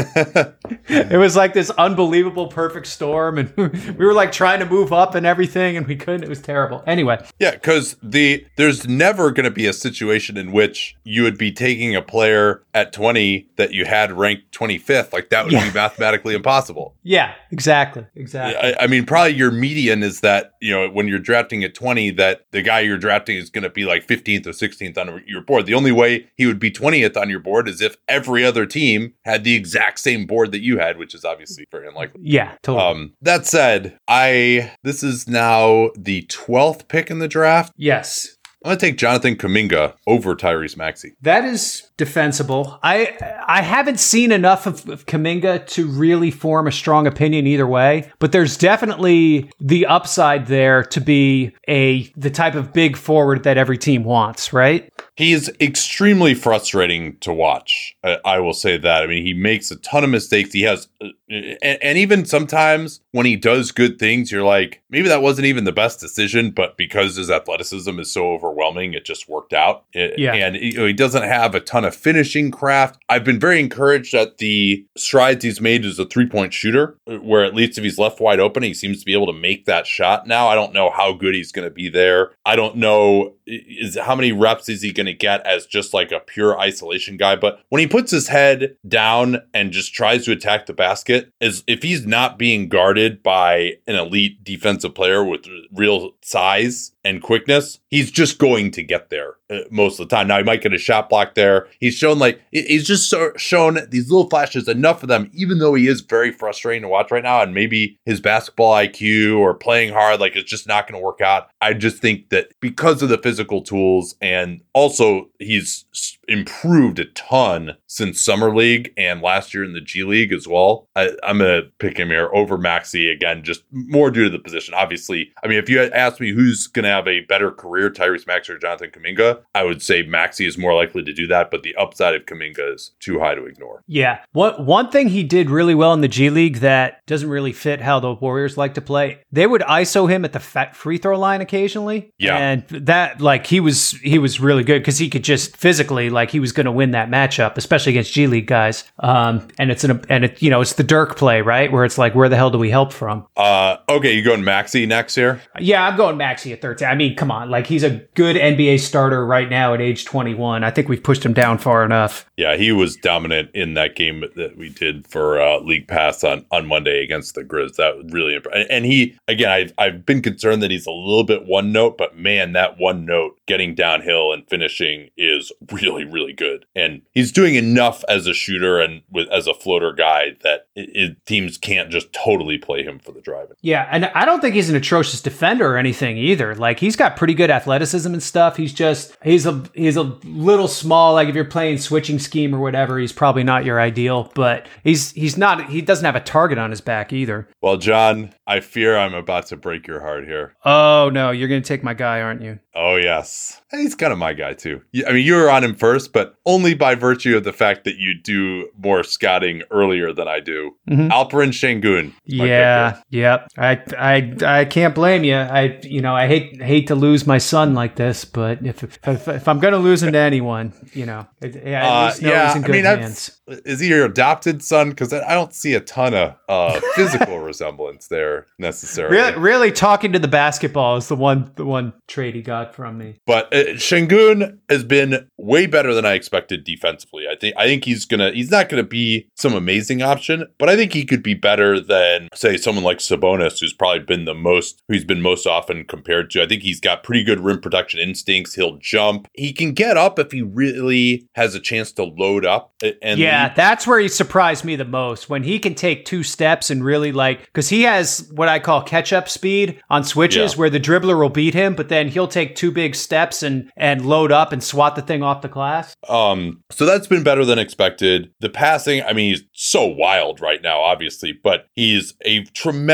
it 0.87 1.19
was 1.19 1.35
like 1.35 1.53
this 1.53 1.69
unbelievable 1.71 2.47
perfect 2.47 2.87
storm 2.87 3.37
and 3.37 3.53
we 3.97 4.05
were 4.05 4.13
like 4.13 4.31
trying 4.31 4.59
to 4.59 4.65
move 4.65 4.93
up 4.93 5.13
and 5.13 5.25
everything 5.25 5.75
and 5.75 5.85
we 5.87 5.95
couldn't 5.95 6.23
it 6.23 6.29
was 6.29 6.41
terrible 6.41 6.81
anyway 6.87 7.21
yeah 7.39 7.51
because 7.51 7.97
the 8.01 8.45
there's 8.55 8.87
never 8.87 9.31
going 9.31 9.43
to 9.43 9.51
be 9.51 9.65
a 9.67 9.73
situation 9.73 10.37
in 10.37 10.51
which 10.51 10.95
you 11.03 11.23
would 11.23 11.37
be 11.37 11.51
taking 11.51 11.95
a 11.95 12.01
player 12.01 12.63
at 12.73 12.93
20 12.93 13.47
that 13.57 13.73
you 13.73 13.85
had 13.85 14.11
ranked 14.13 14.51
25th 14.51 15.11
like 15.11 15.29
that 15.29 15.43
would 15.43 15.53
yeah. 15.53 15.67
be 15.67 15.73
mathematically 15.73 16.33
impossible 16.33 16.95
yeah 17.05 17.33
exactly 17.51 18.05
exactly 18.15 18.57
I, 18.57 18.83
I 18.83 18.87
mean 18.87 19.05
probably 19.05 19.35
your 19.35 19.51
median 19.51 20.03
is 20.03 20.19
that 20.19 20.51
you 20.61 20.73
know 20.73 20.89
when 20.89 21.07
you're 21.07 21.19
drafting 21.19 21.63
at 21.63 21.73
20 21.73 22.11
that 22.11 22.45
the 22.51 22.61
guy 22.61 22.81
you're 22.81 22.97
drafting 22.97 23.37
is 23.37 23.49
going 23.49 23.63
to 23.63 23.69
be 23.69 23.85
like 23.85 24.05
15th 24.05 24.47
or 24.47 24.51
16th 24.51 24.97
on 24.97 25.23
your 25.25 25.41
board 25.41 25.65
the 25.65 25.73
only 25.73 25.93
way 25.93 26.27
he 26.35 26.45
would 26.45 26.59
be 26.59 26.71
20th 26.71 27.15
on 27.15 27.29
your 27.29 27.39
board 27.39 27.69
is 27.69 27.81
if 27.81 27.95
every 28.07 28.43
other 28.43 28.65
team 28.65 29.13
had 29.23 29.43
the 29.43 29.55
exact 29.55 29.99
same 29.99 30.25
board 30.25 30.51
that 30.51 30.61
you 30.61 30.79
had, 30.79 30.97
which 30.97 31.13
is 31.13 31.23
obviously 31.23 31.65
very 31.71 31.87
unlikely. 31.87 32.21
Yeah, 32.23 32.55
totally. 32.63 32.85
Um, 32.85 33.13
that 33.21 33.45
said, 33.45 33.97
I 34.07 34.73
this 34.83 35.03
is 35.03 35.27
now 35.27 35.91
the 35.95 36.23
twelfth 36.23 36.87
pick 36.87 37.09
in 37.09 37.19
the 37.19 37.27
draft. 37.27 37.73
yes. 37.77 38.34
I'm 38.65 38.69
gonna 38.69 38.79
take 38.79 38.97
Jonathan 38.97 39.35
Kuminga 39.35 39.93
over 40.07 40.35
Tyrese 40.35 40.75
Maxey. 40.75 41.13
That 41.21 41.43
is 41.43 41.91
defensible. 41.97 42.79
I 42.81 43.15
I 43.47 43.61
haven't 43.61 43.99
seen 43.99 44.31
enough 44.31 44.65
of, 44.65 44.89
of 44.89 45.05
Kuminga 45.05 45.67
to 45.67 45.85
really 45.85 46.31
form 46.31 46.65
a 46.65 46.71
strong 46.71 47.05
opinion 47.05 47.45
either 47.45 47.67
way, 47.67 48.11
but 48.17 48.31
there's 48.31 48.57
definitely 48.57 49.51
the 49.59 49.85
upside 49.85 50.47
there 50.47 50.81
to 50.81 50.99
be 50.99 51.51
a 51.69 52.11
the 52.17 52.31
type 52.31 52.55
of 52.55 52.73
big 52.73 52.97
forward 52.97 53.43
that 53.43 53.59
every 53.59 53.77
team 53.77 54.03
wants, 54.03 54.51
right? 54.51 54.91
He's 55.17 55.49
extremely 55.61 56.33
frustrating 56.33 57.17
to 57.19 57.31
watch. 57.33 57.95
I, 58.03 58.17
I 58.25 58.39
will 58.39 58.53
say 58.53 58.77
that. 58.77 59.03
I 59.03 59.07
mean, 59.07 59.25
he 59.25 59.33
makes 59.33 59.71
a 59.71 59.77
ton 59.77 60.03
of 60.03 60.09
mistakes. 60.09 60.51
He 60.51 60.63
has, 60.63 60.89
uh, 61.01 61.07
and, 61.29 61.77
and 61.81 61.97
even 61.97 62.25
sometimes 62.25 62.99
when 63.11 63.25
he 63.25 63.35
does 63.37 63.71
good 63.71 63.97
things, 63.97 64.29
you're 64.31 64.43
like, 64.43 64.81
maybe 64.89 65.07
that 65.07 65.21
wasn't 65.21 65.45
even 65.47 65.63
the 65.63 65.71
best 65.71 65.99
decision, 66.01 66.51
but 66.51 66.75
because 66.75 67.15
his 67.15 67.31
athleticism 67.31 67.97
is 67.99 68.11
so 68.11 68.27
overwhelming, 68.33 68.93
it 68.93 69.05
just 69.05 69.29
worked 69.29 69.53
out. 69.53 69.85
It- 69.93 70.19
Yeah. 70.19 70.33
And 70.33 70.55
you 70.57 70.77
know, 70.77 70.85
he 70.85 70.93
doesn't 70.93 71.23
have 71.23 71.55
a 71.55 71.59
ton 71.61 71.85
of 71.85 71.95
finishing 71.95 72.51
craft. 72.51 73.01
I've 73.07 73.23
been 73.23 73.39
very 73.39 73.59
encouraged 73.61 74.13
at 74.13 74.37
the 74.39 74.85
strides 74.97 75.43
he's 75.45 75.61
made 75.61 75.85
as 75.85 75.97
a 75.97 76.05
three 76.05 76.27
point 76.27 76.53
shooter, 76.53 76.97
where 77.05 77.45
at 77.45 77.55
least 77.55 77.77
if 77.77 77.83
he's 77.85 77.97
left 77.97 78.19
wide 78.19 78.39
open, 78.41 78.63
he 78.63 78.73
seems 78.73 78.99
to 78.99 79.05
be 79.05 79.13
able 79.13 79.27
to 79.27 79.33
make 79.33 79.65
that 79.65 79.87
shot 79.87 80.27
now. 80.27 80.47
I 80.49 80.55
don't 80.55 80.73
know 80.73 80.89
how 80.89 81.13
good 81.13 81.35
he's 81.35 81.51
going 81.53 81.67
to 81.67 81.73
be 81.73 81.87
there. 81.89 82.31
I 82.45 82.55
don't 82.57 82.75
know 82.75 83.35
is 83.47 83.95
how 83.97 84.15
many 84.15 84.31
reps 84.31 84.67
is 84.69 84.81
he 84.81 84.91
going 84.91 85.04
to 85.05 85.13
get 85.13 85.45
as 85.45 85.65
just 85.65 85.93
like 85.93 86.11
a 86.11 86.19
pure 86.19 86.59
isolation 86.59 87.17
guy. 87.17 87.35
But 87.35 87.61
when 87.69 87.79
he 87.79 87.87
puts 87.87 88.11
his 88.11 88.27
head 88.27 88.77
down 88.87 89.41
and 89.53 89.71
just 89.71 89.93
tries 89.93 90.25
to 90.25 90.31
attack 90.31 90.65
the 90.65 90.73
basket, 90.73 91.31
is 91.39 91.63
if 91.67 91.83
he's 91.83 92.05
not 92.05 92.37
being 92.37 92.69
guarded 92.69 93.23
by 93.23 93.73
an 93.87 93.95
elite 93.95 94.43
defensive 94.43 94.95
player 94.95 95.23
with 95.23 95.45
real 95.73 96.11
size 96.21 96.91
and 97.03 97.21
quickness, 97.21 97.79
he's 97.89 98.11
just 98.11 98.37
going 98.37 98.71
to 98.71 98.83
get 98.83 99.09
there 99.09 99.35
Uh, 99.47 99.59
most 99.69 99.99
of 99.99 100.09
the 100.09 100.15
time. 100.15 100.27
Now 100.27 100.39
he 100.39 100.43
might 100.43 100.63
get 100.63 100.73
a 100.73 100.77
shot 100.79 101.07
block 101.07 101.35
there. 101.35 101.67
He's 101.79 101.93
shown 101.93 102.17
like 102.17 102.41
he's 102.51 102.87
just 102.87 103.11
so, 103.11 103.31
shown 103.37 103.77
these 103.91 104.09
little 104.09 104.27
flashes, 104.27 104.67
enough 104.67 105.03
of 105.03 105.09
them, 105.09 105.29
even 105.35 105.59
though 105.59 105.75
he 105.75 105.87
is 105.87 106.01
very 106.01 106.31
frustrating 106.31 106.81
to 106.81 106.87
watch 106.87 107.11
right 107.11 107.21
now. 107.21 107.43
And 107.43 107.53
maybe 107.53 107.99
his 108.05 108.19
basketball 108.19 108.73
IQ 108.73 109.37
or 109.37 109.53
playing 109.53 109.93
hard, 109.93 110.19
like 110.19 110.35
it's 110.35 110.49
just 110.49 110.67
not 110.67 110.87
going 110.87 110.99
to 110.99 111.05
work 111.05 111.21
out. 111.21 111.51
I 111.61 111.73
just 111.73 112.01
think 112.01 112.29
that 112.29 112.53
because 112.59 113.03
of 113.03 113.09
the 113.09 113.19
physical 113.19 113.61
tools 113.61 114.15
and 114.19 114.61
also 114.73 115.29
he's 115.37 115.85
improved 116.27 116.97
a 116.97 117.05
ton 117.05 117.77
since 117.87 118.19
summer 118.19 118.55
league 118.55 118.91
and 118.97 119.21
last 119.21 119.53
year 119.53 119.63
in 119.63 119.73
the 119.73 119.81
G 119.81 120.03
League 120.03 120.33
as 120.33 120.47
well. 120.47 120.87
I, 120.95 121.11
I'm 121.23 121.37
gonna 121.37 121.63
pick 121.79 121.97
him 121.97 122.09
here 122.09 122.29
over 122.33 122.57
Maxey 122.57 123.11
again, 123.11 123.43
just 123.43 123.63
more 123.71 124.09
due 124.11 124.23
to 124.25 124.29
the 124.29 124.39
position. 124.39 124.73
Obviously, 124.73 125.31
I 125.43 125.47
mean, 125.47 125.59
if 125.59 125.69
you 125.69 125.81
asked 125.81 126.19
me 126.19 126.31
who's 126.31 126.67
gonna 126.67 126.89
have 126.89 127.07
a 127.07 127.21
better 127.21 127.51
career, 127.51 127.89
Tyrese 127.89 128.27
Maxey 128.27 128.53
or 128.53 128.57
Jonathan 128.57 128.91
Kuminga, 128.91 129.34
I 129.53 129.63
would 129.63 129.81
say 129.81 130.03
Maxey 130.03 130.45
is 130.45 130.57
more 130.57 130.73
likely 130.73 131.03
to 131.03 131.13
do 131.13 131.27
that, 131.27 131.51
but 131.51 131.63
the 131.63 131.75
upside 131.75 132.15
of 132.15 132.25
Kuminga 132.25 132.73
is 132.75 132.91
too 132.99 133.19
high 133.19 133.35
to 133.35 133.45
ignore. 133.45 133.83
Yeah. 133.87 134.19
What 134.31 134.65
one 134.65 134.89
thing 134.89 135.09
he 135.09 135.23
did 135.23 135.49
really 135.49 135.75
well 135.75 135.93
in 135.93 136.01
the 136.01 136.07
G 136.07 136.29
League 136.29 136.57
that 136.57 137.05
doesn't 137.05 137.29
really 137.29 137.53
fit 137.53 137.81
how 137.81 137.99
the 137.99 138.13
Warriors 138.13 138.57
like 138.57 138.73
to 138.75 138.81
play. 138.81 139.19
They 139.31 139.47
would 139.47 139.61
ISO 139.61 140.09
him 140.09 140.25
at 140.25 140.33
the 140.33 140.39
fat 140.39 140.75
free 140.75 140.97
throw 140.97 141.17
line 141.17 141.41
occasionally. 141.41 142.13
Yeah. 142.17 142.37
And 142.37 142.67
that 142.69 143.21
like 143.21 143.47
he 143.47 143.59
was 143.59 143.91
he 143.91 144.19
was 144.19 144.39
really 144.39 144.63
good 144.63 144.79
because 144.81 144.97
he 144.97 145.09
could 145.09 145.23
just 145.23 145.57
physically 145.57 146.09
like 146.09 146.31
he 146.31 146.39
was 146.39 146.51
going 146.51 146.65
to 146.65 146.71
win 146.71 146.91
that 146.91 147.09
matchup, 147.09 147.57
especially 147.57 147.93
against 147.93 148.13
G 148.13 148.27
League 148.27 148.47
guys. 148.47 148.83
Um, 148.99 149.47
and 149.57 149.71
it's 149.71 149.83
an 149.83 150.03
and 150.09 150.25
it 150.25 150.41
you 150.41 150.49
know 150.49 150.61
it's 150.61 150.73
the 150.73 150.83
Dirk 150.83 151.17
play 151.17 151.41
right 151.41 151.71
where 151.71 151.85
it's 151.85 151.97
like 151.97 152.15
where 152.15 152.29
the 152.29 152.35
hell 152.35 152.49
do 152.49 152.57
we 152.57 152.69
help 152.69 152.93
from? 152.93 153.27
Uh, 153.35 153.77
okay, 153.89 154.13
you 154.13 154.23
going 154.23 154.43
Maxey 154.43 154.85
next 154.85 155.15
here? 155.15 155.41
Yeah, 155.59 155.85
I'm 155.85 155.97
going 155.97 156.17
Maxey 156.17 156.53
at 156.53 156.61
13. 156.61 156.87
I 156.87 156.95
mean, 156.95 157.15
come 157.15 157.31
on, 157.31 157.49
like 157.49 157.67
he's 157.67 157.83
a 157.83 158.01
good 158.15 158.35
NBA 158.35 158.79
starter 158.79 159.24
right 159.25 159.49
now 159.49 159.73
at 159.73 159.81
age 159.81 160.05
21. 160.05 160.63
I 160.63 160.71
think 160.71 160.87
we've 160.89 161.01
pushed 161.03 161.25
him 161.25 161.33
down 161.33 161.57
far 161.57 161.83
enough. 161.83 162.29
Yeah, 162.37 162.55
he 162.55 162.71
was 162.71 162.95
dominant 162.95 163.49
in 163.53 163.73
that 163.75 163.95
game 163.95 164.23
that 164.35 164.57
we 164.57 164.69
did 164.69 165.07
for 165.07 165.41
uh, 165.41 165.59
League 165.59 165.87
Pass 165.87 166.23
on, 166.23 166.45
on 166.51 166.67
Monday 166.67 167.03
against 167.03 167.35
the 167.35 167.43
Grizz. 167.43 167.75
That 167.75 167.97
was 167.97 168.11
really 168.11 168.35
impressive. 168.35 168.67
And 168.69 168.85
he, 168.85 169.17
again, 169.27 169.49
I've, 169.49 169.73
I've 169.77 170.05
been 170.05 170.21
concerned 170.21 170.61
that 170.63 170.71
he's 170.71 170.85
a 170.87 170.91
little 170.91 171.23
bit 171.23 171.45
one 171.45 171.71
note, 171.71 171.97
but 171.97 172.17
man, 172.17 172.53
that 172.53 172.77
one 172.79 173.05
note 173.05 173.39
getting 173.45 173.75
downhill 173.75 174.33
and 174.33 174.47
finishing 174.49 175.09
is 175.17 175.51
really, 175.71 176.03
really 176.05 176.33
good. 176.33 176.65
And 176.75 177.01
he's 177.11 177.31
doing 177.31 177.55
enough 177.55 178.03
as 178.09 178.27
a 178.27 178.33
shooter 178.33 178.79
and 178.79 179.01
with 179.11 179.27
as 179.29 179.47
a 179.47 179.53
floater 179.53 179.93
guy 179.93 180.35
that 180.43 180.67
it, 180.75 180.89
it- 180.93 181.25
teams 181.25 181.57
can't 181.57 181.89
just 181.89 182.11
totally 182.13 182.57
play 182.57 182.83
him 182.83 182.99
for 182.99 183.11
the 183.11 183.21
driving. 183.21 183.55
Yeah, 183.61 183.87
and 183.91 184.05
I 184.05 184.25
don't 184.25 184.41
think 184.41 184.53
he's 184.53 184.69
an 184.69 184.75
atrocious 184.75 185.21
defender 185.21 185.73
or 185.73 185.77
anything 185.77 186.17
either. 186.17 186.53
Like 186.55 186.79
he's 186.79 186.95
got 186.95 187.15
pretty 187.17 187.33
good 187.33 187.49
athleticism 187.49 188.11
and 188.13 188.21
stuff. 188.21 188.57
He's 188.57 188.73
just 188.73 189.14
he's 189.25 189.45
a 189.45 189.63
he's 189.73 189.97
a 189.97 190.03
little 190.23 190.69
small. 190.69 191.13
Like 191.15 191.27
if 191.27 191.35
you're 191.35 191.43
playing 191.43 191.79
switching 191.79 192.19
scheme 192.19 192.55
or 192.55 192.59
whatever, 192.59 192.97
he's 192.97 193.11
probably 193.11 193.43
not 193.43 193.65
your 193.65 193.81
ideal. 193.81 194.31
But 194.35 194.67
he's 194.83 195.11
he's 195.11 195.37
not 195.37 195.69
he 195.69 195.81
doesn't 195.81 196.05
have 196.05 196.15
a 196.15 196.21
target 196.21 196.57
on 196.57 196.69
his 196.69 196.79
back 196.79 197.11
either. 197.11 197.49
Well, 197.61 197.77
John, 197.77 198.33
I 198.47 198.61
fear 198.61 198.95
I'm 198.95 199.13
about 199.13 199.47
to 199.47 199.57
break 199.57 199.87
your 199.87 199.99
heart 199.99 200.25
here. 200.25 200.55
Oh 200.63 201.09
no, 201.11 201.31
you're 201.31 201.49
gonna 201.49 201.61
take 201.61 201.83
my 201.83 201.93
guy, 201.93 202.21
aren't 202.21 202.41
you? 202.41 202.59
Oh 202.73 202.95
yes, 202.95 203.61
he's 203.79 203.95
kind 203.95 204.11
of 204.13 204.19
my 204.19 204.33
guy 204.33 204.53
too. 204.53 204.81
I 205.07 205.11
mean, 205.13 205.25
you 205.25 205.35
were 205.35 205.49
on 205.49 205.63
him 205.63 205.75
first, 205.75 206.13
but 206.13 206.35
only 206.45 206.73
by 206.73 206.95
virtue 206.95 207.35
of 207.37 207.43
the 207.43 207.53
fact 207.53 207.83
that 207.85 207.97
you 207.97 208.13
do 208.21 208.69
more 208.81 209.03
scouting 209.03 209.63
earlier 209.71 210.13
than 210.13 210.27
I 210.27 210.39
do. 210.39 210.75
Mhm. 210.89 211.09
Alperen 211.09 211.49
Sengun. 211.49 212.07
is 212.25 212.35
my 212.37 212.45
pick 212.45 212.49
Yeah, 212.49 212.97
yep. 213.09 213.47
I 213.57 213.81
I 213.97 214.35
I 214.61 214.65
can't 214.65 214.93
blame 214.95 215.23
you. 215.23 215.35
I 215.35 215.79
you 215.83 216.01
know 216.01 216.15
I 216.15 216.27
hate 216.27 216.61
hate 216.61 216.87
to 216.87 216.95
lose 216.95 217.25
my 217.27 217.37
son 217.37 217.73
like 217.73 217.95
this, 217.95 218.25
but 218.25 218.65
if 218.65 218.83
if, 218.83 219.27
if 219.27 219.47
I'm 219.47 219.59
gonna 219.59 219.77
lose 219.77 220.03
him 220.03 220.11
to 220.13 220.19
anyone, 220.19 220.73
you 220.93 221.05
know, 221.05 221.27
it, 221.41 221.55
I 221.65 221.69
at 221.71 221.83
Uh, 221.85 222.13
yeah, 222.21 222.47
he's 222.47 222.55
in 222.57 222.63
I 222.63 222.67
good 222.67 222.71
mean, 222.73 222.85
hands. 222.85 223.41
is 223.47 223.79
he 223.79 223.87
your 223.89 224.05
adopted 224.05 224.63
son? 224.63 224.89
Because 224.89 225.13
I 225.13 225.33
don't 225.33 225.53
see 225.53 225.73
a 225.73 225.79
ton 225.79 226.13
of 226.13 226.35
uh, 226.49 226.79
physical 226.95 227.39
resemblance 227.51 228.07
there 228.07 228.47
necessarily. 228.59 229.15
Really, 229.17 229.37
really 229.37 229.71
talking 229.71 230.13
to 230.13 230.19
the 230.19 230.27
basketball 230.27 230.97
is 230.97 231.07
the 231.07 231.15
one 231.15 231.51
the 231.55 231.65
one 231.65 231.93
trade 232.07 232.35
he 232.35 232.41
got 232.41 232.75
from 232.75 232.97
me. 232.97 233.19
But 233.25 233.53
uh, 233.53 233.64
Sengun 233.73 234.57
has 234.69 234.83
been 234.83 235.27
way 235.37 235.65
better 235.67 235.93
than 235.93 236.05
I 236.05 236.13
expected 236.13 236.63
defensively. 236.63 237.25
I 237.29 237.35
think 237.35 237.55
I 237.57 237.65
think 237.65 237.85
he's 237.85 238.05
gonna 238.05 238.31
he's 238.31 238.51
not 238.51 238.69
gonna 238.69 238.83
be 238.83 239.27
some 239.35 239.53
amazing 239.53 240.01
option, 240.01 240.45
but 240.57 240.69
I 240.69 240.75
think 240.75 240.93
he 240.93 241.05
could 241.05 241.23
be 241.23 241.33
better 241.33 241.79
than 241.79 242.29
say 242.33 242.57
someone 242.57 242.83
like 242.83 242.97
Sabonis, 242.99 243.59
who's 243.59 243.73
probably 243.73 243.99
been 243.99 244.25
the 244.25 244.33
most 244.33 244.81
who's 244.87 245.03
been 245.05 245.21
most 245.21 245.45
often 245.47 245.83
compared 245.85 246.29
to. 246.31 246.43
I 246.43 246.47
think 246.47 246.61
he's 246.63 246.79
got 246.79 247.03
pretty 247.03 247.23
good 247.23 247.39
rim 247.39 247.59
protection 247.61 247.99
instincts. 247.99 248.55
He'll 248.55 248.77
jump. 248.77 249.27
He 249.33 249.53
can 249.53 249.73
get 249.73 249.97
up 249.97 250.19
if 250.19 250.31
he 250.31 250.41
really 250.41 251.27
has 251.35 251.55
a 251.55 251.59
chance 251.59 251.91
to 251.93 252.03
load 252.03 252.45
up. 252.45 252.73
And 253.01 253.19
yeah, 253.19 253.43
lead. 253.47 253.55
that's 253.55 253.87
where 253.87 253.99
he 253.99 254.07
surprised 254.07 254.65
me 254.65 254.75
the 254.75 254.85
most 254.85 255.29
when 255.29 255.43
he 255.43 255.59
can 255.59 255.75
take 255.75 256.05
two 256.05 256.23
steps 256.23 256.69
and 256.69 256.83
really 256.83 257.11
like 257.11 257.45
because 257.45 257.69
he 257.69 257.83
has 257.83 258.29
what 258.33 258.49
I 258.49 258.59
call 258.59 258.81
catch 258.83 259.13
up 259.13 259.29
speed 259.29 259.81
on 259.89 260.03
switches 260.03 260.53
Yeah. 260.53 260.59
where 260.59 260.69
the 260.69 260.79
dribbler 260.79 261.19
will 261.19 261.29
beat 261.29 261.53
him, 261.53 261.75
but 261.75 261.89
then 261.89 262.07
he'll 262.09 262.27
take 262.27 262.55
two 262.55 262.71
big 262.71 262.95
steps 262.95 263.43
and 263.43 263.54
and 263.77 264.05
load 264.05 264.31
up 264.31 264.51
and 264.51 264.63
swat 264.63 264.95
the 264.95 265.01
thing 265.01 265.23
off 265.23 265.41
the 265.41 265.47
glass. 265.47 265.95
Um, 266.09 266.61
so 266.71 266.85
that's 266.85 267.07
been 267.07 267.23
better 267.23 267.45
than 267.45 267.59
expected. 267.59 268.31
The 268.39 268.49
passing, 268.49 269.01
I 269.03 269.13
mean, 269.13 269.31
he's 269.31 269.43
so 269.53 269.85
wild 269.85 270.41
right 270.41 270.61
now, 270.61 270.79
obviously, 270.81 271.31
but 271.33 271.67
he's 271.75 272.13
a 272.25 272.43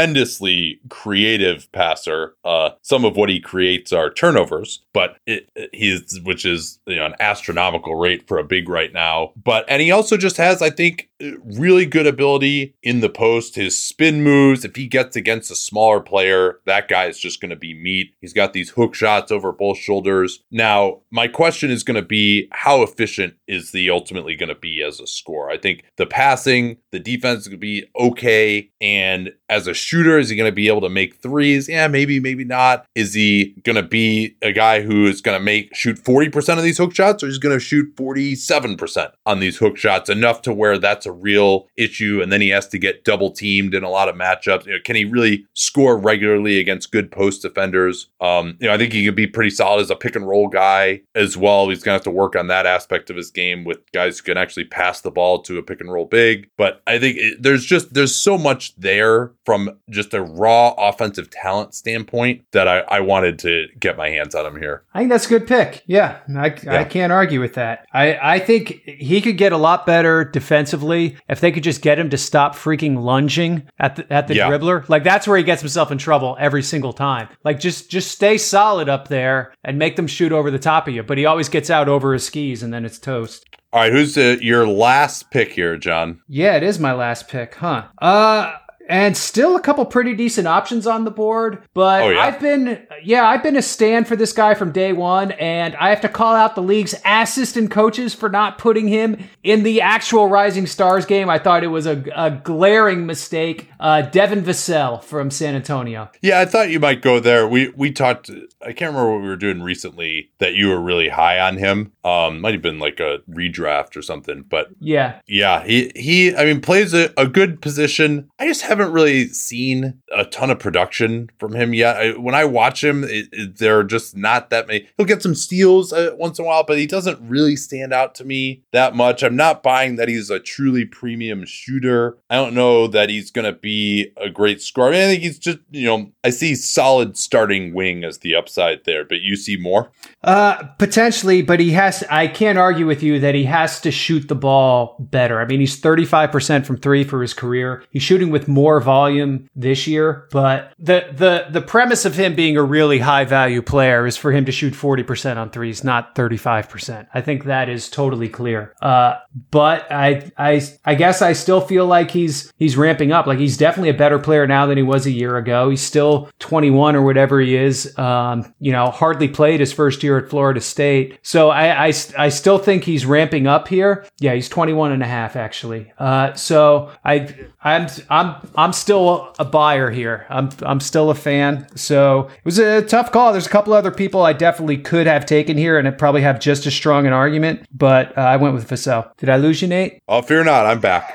tremendously 0.02 0.80
creative 0.90 1.72
passer. 1.72 2.36
Uh, 2.44 2.72
some 2.82 3.06
of 3.06 3.16
what 3.16 3.30
he 3.30 3.40
creates 3.40 3.92
are 3.94 4.10
turnovers, 4.12 4.84
but 4.94 5.18
it, 5.26 5.50
it- 5.56 5.70
he's 5.74 6.20
which 6.24 6.46
is 6.46 6.80
you 6.86 6.96
know 6.96 7.06
an 7.06 7.16
astronomical 7.20 7.96
rate 7.96 8.28
for 8.28 8.38
a 8.38 8.44
big 8.44 8.68
right 8.68 8.92
now. 8.94 9.32
But 9.42 9.66
and 9.68 9.82
he 9.82 9.92
also 9.92 10.18
just 10.18 10.38
has, 10.38 10.62
I 10.62 10.70
think, 10.70 11.10
really 11.44 11.86
good 11.86 12.08
ability 12.08 12.76
in 12.84 13.00
the 13.02 13.10
post. 13.10 13.56
His 13.56 13.78
spin 13.82 14.24
moves, 14.24 14.66
if 14.66 14.76
he 14.76 14.88
gets 14.88 15.16
against 15.16 15.52
a 15.52 15.56
smaller 15.56 16.00
player, 16.02 16.60
that 16.66 16.88
guy 16.88 17.06
is 17.06 17.20
just 17.20 17.40
going 17.42 17.50
to 17.52 17.56
be 17.56 17.74
meat. 17.74 18.14
He's 18.22 18.34
got 18.34 18.54
these 18.54 18.72
hook 18.72 18.96
shots 18.96 19.32
over 19.32 19.52
both 19.52 19.78
shoulders. 19.78 20.44
Now, 20.52 21.00
my 21.12 21.28
question 21.28 21.72
is 21.72 21.84
going 21.84 21.96
to 21.96 22.06
be 22.06 22.48
how 22.52 22.82
efficient 22.82 23.36
is 23.48 23.72
the 23.72 23.90
ultimately 23.90 24.36
going 24.36 24.50
to 24.50 24.56
be 24.56 24.84
as 24.84 25.00
a 25.00 25.08
score? 25.08 25.50
I 25.50 25.58
think 25.58 25.86
the 25.96 26.06
passing, 26.06 26.78
the 26.92 27.00
defense 27.00 27.42
is 27.42 27.48
going 27.48 27.60
to 27.60 27.62
be 27.62 27.86
okay. 27.98 28.70
And 28.82 29.32
as 29.52 29.68
a 29.68 29.74
shooter, 29.74 30.18
is 30.18 30.30
he 30.30 30.36
going 30.38 30.50
to 30.50 30.56
be 30.56 30.70
able 30.70 30.82
to 30.82 30.90
make 30.90 31.18
threes? 31.18 31.68
Yeah, 31.68 31.88
maybe, 31.90 32.22
maybe 32.22 32.46
not. 32.46 32.86
Is 32.96 33.14
he 33.14 33.54
going 33.64 33.76
to 33.76 33.84
be 33.84 34.38
a 34.42 34.54
guy 34.54 34.82
who 34.82 35.06
is 35.06 35.20
going 35.20 35.38
to 35.38 35.44
make 35.44 35.76
shoot 35.76 35.98
40% 35.98 36.58
of 36.58 36.64
these 36.64 36.78
hook 36.78 36.96
shots 36.96 37.22
or 37.22 37.28
he's 37.28 37.38
going 37.38 37.56
to 37.56 37.60
shoot 37.60 37.94
47% 37.98 39.12
on 39.26 39.40
these 39.42 39.58
hook 39.58 39.76
shots, 39.76 40.10
enough 40.10 40.42
to 40.44 40.54
where 40.54 40.78
that's 40.78 41.06
a 41.06 41.12
real 41.12 41.68
issue. 41.78 42.22
And 42.24 42.32
then 42.32 42.40
he 42.40 42.48
has 42.50 42.70
to 42.70 42.80
get 42.80 43.04
double 43.04 43.30
teamed 43.30 43.76
in 43.76 43.84
a 43.84 43.90
lot 43.90 44.08
of 44.08 44.16
matchups. 44.16 44.66
You 44.66 44.74
know, 44.74 44.80
can 44.86 44.96
he 44.96 45.04
really 45.04 45.46
score 45.54 45.98
regularly 45.98 46.58
against 46.58 46.94
good 46.94 47.12
post 47.12 47.42
defenders? 47.42 48.08
Um, 48.22 48.58
you 48.62 48.68
know, 48.68 48.74
I 48.74 48.78
think 48.78 48.94
he 48.94 49.04
could 49.04 49.16
be 49.16 49.28
pretty 49.28 49.50
solid 49.50 49.82
as 49.82 49.90
a 49.90 49.98
pick 49.98 50.16
and 50.16 50.26
roll 50.28 50.48
guy 50.48 51.02
as 51.14 51.36
well. 51.36 51.68
He's 51.68 51.84
going 51.84 51.92
to 51.92 51.98
have 51.98 52.04
to 52.04 52.12
work 52.12 52.38
on 52.38 52.48
that 52.48 52.66
aspect 52.66 53.10
of 53.10 53.18
his 53.18 53.30
game 53.30 53.66
with 53.66 53.80
guys 53.92 54.18
who 54.18 54.24
can 54.24 54.38
actually 54.38 54.66
pass 54.66 55.02
the 55.02 55.12
ball 55.12 55.42
to 55.42 55.58
a 55.58 55.64
pick 55.64 55.82
and 55.82 55.92
roll 55.92 56.06
big. 56.06 56.50
But 56.58 56.82
I 56.88 57.00
think 57.00 57.18
it, 57.18 57.44
there's 57.44 57.66
just, 57.66 57.94
there's 57.94 58.16
so 58.16 58.38
much 58.38 58.74
there 58.78 59.34
from 59.46 59.80
just 59.90 60.14
a 60.14 60.22
raw 60.22 60.74
offensive 60.78 61.30
talent 61.30 61.74
standpoint 61.74 62.44
that 62.52 62.68
I, 62.68 62.80
I 62.82 63.00
wanted 63.00 63.40
to 63.40 63.68
get 63.80 63.98
my 63.98 64.10
hands 64.10 64.36
on 64.36 64.46
him 64.46 64.60
here. 64.60 64.84
I 64.94 65.00
think 65.00 65.10
that's 65.10 65.26
a 65.26 65.30
good 65.30 65.48
pick. 65.48 65.84
Yeah, 65.88 66.20
I, 66.36 66.56
yeah. 66.64 66.80
I 66.80 66.84
can't 66.84 67.12
argue 67.12 67.40
with 67.40 67.56
that. 67.56 67.86
I, 67.94 68.36
I 68.36 68.40
think 68.40 68.82
he 68.86 69.22
could 69.22 69.38
get 69.38 69.52
a 69.52 69.58
lot 69.58 69.86
better 69.86 70.24
defensively 70.24 71.18
if 71.28 71.40
they 71.40 71.52
could 71.52 71.64
just 71.64 71.82
get 71.82 71.98
him 71.98 72.10
to 72.12 72.18
stop 72.18 72.56
freaking 72.56 73.02
lunging 73.02 73.68
at 73.80 73.96
the 73.96 74.14
at 74.14 74.28
the 74.28 74.36
yeah. 74.36 74.50
dribbler. 74.50 74.88
Like 74.90 75.04
that's 75.04 75.28
where 75.28 75.38
he 75.38 75.44
gets 75.44 75.62
himself 75.62 75.92
in 75.92 75.98
trouble 75.98 76.38
every 76.40 76.64
single 76.64 76.94
time. 76.94 77.28
Like 77.44 77.60
just 77.60 77.90
just 77.90 78.12
stay 78.12 78.38
solid 78.38 78.90
up 78.90 79.08
there 79.08 79.54
and 79.64 79.80
make 79.80 79.96
them 79.96 80.08
shoot 80.08 80.32
over 80.32 80.52
the 80.52 80.60
top 80.60 80.88
of 80.88 80.94
you. 80.94 81.04
But 81.04 81.18
he 81.18 81.26
always 81.26 81.50
gets 81.50 81.70
out 81.70 81.90
over 81.90 82.14
his 82.14 82.26
skis 82.26 82.64
and 82.64 82.74
then 82.74 82.86
it's 82.86 83.00
toast. 83.00 83.46
All 83.74 83.80
right, 83.80 83.94
who's 83.94 84.16
the, 84.16 84.38
your 84.42 84.68
last 84.68 85.32
pick 85.32 85.54
here, 85.54 85.78
John? 85.78 86.22
Yeah, 86.28 86.58
it 86.58 86.64
is 86.64 86.78
my 86.78 86.92
last 86.92 87.30
pick, 87.30 87.56
huh? 87.56 87.88
Uh 88.00 88.58
and 88.90 89.16
still 89.16 89.56
a 89.56 89.62
couple 89.62 89.86
pretty 89.86 90.14
decent 90.14 90.48
options 90.48 90.86
on 90.86 91.06
the 91.06 91.12
board. 91.12 91.64
But 91.74 92.04
oh, 92.04 92.10
yeah. 92.10 92.20
I've 92.20 92.40
been, 92.40 92.86
yeah, 93.04 93.28
I've 93.28 93.44
been 93.44 93.56
a 93.56 93.62
stand 93.62 94.08
for 94.08 94.16
this 94.16 94.34
guy 94.34 94.54
from 94.54 94.72
day 94.72 94.94
one, 94.94 95.32
and 95.32 95.76
I 95.76 95.90
have 95.90 96.02
to 96.02 96.10
call 96.10 96.36
out 96.36 96.56
the 96.56 96.62
league's 96.62 96.96
assistant 97.06 97.72
coaches 97.72 98.14
for 98.14 98.30
not 98.30 98.58
putting 98.58 98.88
him 98.88 99.18
in 99.44 99.64
the 99.64 99.82
actual 99.82 100.28
Rising 100.28 100.68
Stars 100.68 101.06
game. 101.06 101.30
I 101.30 101.40
thought 101.40 101.64
it 101.64 101.68
was 101.68 101.86
a, 101.86 102.04
a 102.16 102.32
glaring 102.32 103.06
mistake. 103.06 103.70
Uh, 103.80 104.02
Devin 104.02 104.44
Vassell 104.44 105.04
from 105.04 105.32
San 105.32 105.56
Antonio. 105.56 106.10
Yeah, 106.22 106.40
I 106.40 106.46
thought 106.46 106.70
you 106.70 106.80
might 106.80 107.02
go 107.02 107.20
there. 107.20 107.48
We 107.48 107.70
we 107.70 107.92
talked. 107.92 108.30
I 108.62 108.74
can't 108.74 108.94
remember 108.94 109.12
what 109.12 109.22
we 109.22 109.28
were 109.28 109.36
doing 109.36 109.62
recently 109.62 110.32
that 110.38 110.54
you 110.54 110.70
were 110.70 110.80
really 110.80 111.10
high 111.10 111.40
on 111.40 111.58
him. 111.58 111.92
Um, 112.04 112.42
might 112.42 112.54
have 112.54 112.62
been 112.62 112.80
like 112.80 113.00
a 113.00 113.20
redraft 113.30 113.96
or 113.96 114.02
something, 114.02 114.44
but 114.48 114.70
yeah, 114.80 115.20
yeah, 115.28 115.64
he 115.64 115.92
he. 115.96 116.36
I 116.36 116.46
mean, 116.46 116.62
plays 116.62 116.94
a, 116.94 117.12
a 117.18 117.28
good 117.28 117.62
position. 117.62 118.30
I 118.40 118.48
just 118.48 118.62
haven't 118.72 118.94
really 118.94 119.28
seen 119.28 120.02
a 120.16 120.24
ton 120.24 120.50
of 120.50 120.58
production 120.58 121.30
from 121.38 121.54
him 121.54 121.74
yet. 121.74 121.98
I, 121.98 122.12
when 122.18 122.34
I 122.34 122.46
watch 122.46 122.82
him, 122.82 123.04
it, 123.04 123.28
it, 123.34 123.58
they're 123.58 123.84
just 123.84 124.16
not 124.16 124.50
that 124.50 124.66
many. 124.66 124.88
He'll 124.96 125.06
get 125.06 125.22
some 125.22 125.36
steals 125.36 125.92
uh, 125.92 126.12
once 126.16 126.40
in 126.40 126.46
a 126.46 126.48
while, 126.48 126.64
but 126.64 126.78
he 126.78 126.88
doesn't 126.88 127.20
really 127.22 127.58
stand 127.58 127.94
out 127.94 128.16
to 128.16 128.24
me 128.24 128.64
that 128.72 128.96
much. 128.96 129.24
I'm 129.24 129.36
not 129.36 129.62
buying 129.62 129.98
that 129.98 130.08
he's 130.08 130.30
a 130.30 130.40
truly 130.40 130.86
premium 130.86 131.46
shooter. 131.46 132.18
I 132.30 132.36
don't 132.36 132.54
know 132.54 132.88
that 132.88 133.10
he's 133.10 133.30
going 133.30 133.52
to 133.52 133.60
be 133.60 134.14
a 134.16 134.30
great 134.30 134.62
scorer. 134.62 134.90
I, 134.90 134.92
mean, 134.92 135.02
I 135.02 135.08
think 135.08 135.24
he's 135.24 135.40
just, 135.40 135.60
you 135.70 135.88
know, 135.88 136.12
I 136.24 136.30
see 136.30 136.56
solid 136.56 137.18
starting 137.18 137.74
wing 137.74 138.06
as 138.06 138.20
the 138.20 138.36
upside 138.36 138.86
there, 138.86 139.04
but 139.04 139.20
you 139.20 139.36
see 139.36 139.58
more? 139.58 139.92
Uh, 140.24 140.64
potentially, 140.78 141.42
but 141.42 141.60
he 141.60 141.72
has, 141.72 142.06
I 142.10 142.28
can't 142.28 142.58
argue 142.58 142.88
with 142.88 143.04
you 143.04 143.20
that 143.20 143.36
he 143.36 143.44
has 143.44 143.82
to 143.82 143.92
shoot 143.92 144.30
the 144.30 144.36
ball 144.36 144.96
better. 144.98 145.42
I 145.42 145.46
mean, 145.46 145.60
he's 145.60 145.80
35% 145.80 146.66
from 146.66 146.78
three 146.78 147.04
for 147.04 147.22
his 147.22 147.34
career. 147.34 147.84
He's 147.90 148.04
shooting 148.04 148.30
with 148.30 148.48
more 148.48 148.61
volume 148.80 149.50
this 149.56 149.88
year, 149.88 150.28
but 150.32 150.74
the 150.78 151.08
the 151.12 151.46
the 151.50 151.62
premise 151.62 152.06
of 152.06 152.16
him 152.16 152.36
being 152.36 152.58
a 152.58 152.64
really 152.64 153.00
high 153.00 153.26
value 153.26 153.62
player 153.62 154.06
is 154.06 154.18
for 154.18 154.32
him 154.32 154.46
to 154.46 154.52
shoot 154.52 154.74
40% 154.74 155.38
on 155.38 155.50
threes, 155.50 155.84
not 155.84 156.16
35%. 156.16 157.08
I 157.14 157.22
think 157.22 157.46
that 157.46 157.70
is 157.70 157.90
totally 157.90 158.30
clear. 158.30 158.74
Uh, 158.82 159.16
but 159.50 159.92
I 159.92 160.32
I 160.38 160.62
I 160.86 160.96
guess 160.96 161.22
I 161.22 161.34
still 161.34 161.62
feel 161.62 161.86
like 161.86 162.12
he's 162.12 162.52
he's 162.58 162.78
ramping 162.78 163.12
up. 163.12 163.28
Like 163.28 163.40
he's 163.40 163.58
definitely 163.58 163.90
a 163.90 163.96
better 163.96 164.20
player 164.20 164.48
now 164.48 164.66
than 164.66 164.78
he 164.78 164.84
was 164.84 165.06
a 165.06 165.12
year 165.12 165.38
ago. 165.38 165.70
He's 165.70 165.82
still 165.82 166.30
21 166.40 166.96
or 166.96 167.02
whatever 167.02 167.40
he 167.40 167.56
is. 167.56 167.98
Um, 167.98 168.54
you 168.60 168.72
know, 168.72 168.90
hardly 168.92 169.28
played 169.28 169.60
his 169.60 169.74
first 169.74 170.04
year 170.04 170.18
at 170.18 170.30
Florida 170.30 170.62
State. 170.62 171.20
So 171.22 171.50
I 171.50 171.88
I, 171.88 171.94
I 172.18 172.30
still 172.30 172.58
think 172.58 172.84
he's 172.84 173.06
ramping 173.06 173.48
up 173.48 173.68
here. 173.68 174.06
Yeah, 174.20 174.34
he's 174.34 174.50
21 174.50 174.92
and 174.92 175.04
a 175.04 175.08
half 175.08 175.36
actually. 175.36 175.92
Uh, 175.98 176.34
so 176.34 176.92
I 177.04 177.34
I'm 177.64 177.88
I'm 178.10 178.36
I'm 178.56 178.74
still 178.74 179.34
a 179.40 179.46
buyer 179.46 179.90
here. 179.90 180.26
I'm 180.30 180.50
I'm 180.62 180.80
still 180.80 181.10
a 181.10 181.16
fan. 181.16 181.68
So 181.76 182.28
it 182.28 182.46
was 182.46 182.60
a 182.60 182.82
tough 182.82 183.12
call. 183.12 183.32
There's 183.32 183.48
a 183.48 183.50
couple 183.50 183.74
other 183.74 183.92
people 183.92 184.22
I 184.24 184.34
definitely 184.34 184.78
could 184.78 185.08
have 185.08 185.26
taken 185.26 185.58
here, 185.58 185.78
and 185.80 185.88
I 185.88 185.92
probably 185.92 186.22
have 186.22 186.40
just 186.40 186.68
as 186.68 186.74
strong 186.74 187.08
an 187.08 187.14
argument. 187.14 187.66
But 187.74 188.18
uh, 188.18 188.22
I 188.22 188.38
went 188.38 188.54
with 188.54 188.70
Vassell. 188.70 189.16
Did 189.18 189.30
I 189.30 189.38
lose 189.38 189.62
you, 189.62 189.68
Nate? 189.68 190.02
Oh, 190.08 190.22
fear 190.22 190.44
not. 190.44 190.66
I'm 190.66 190.80
back. 190.80 191.14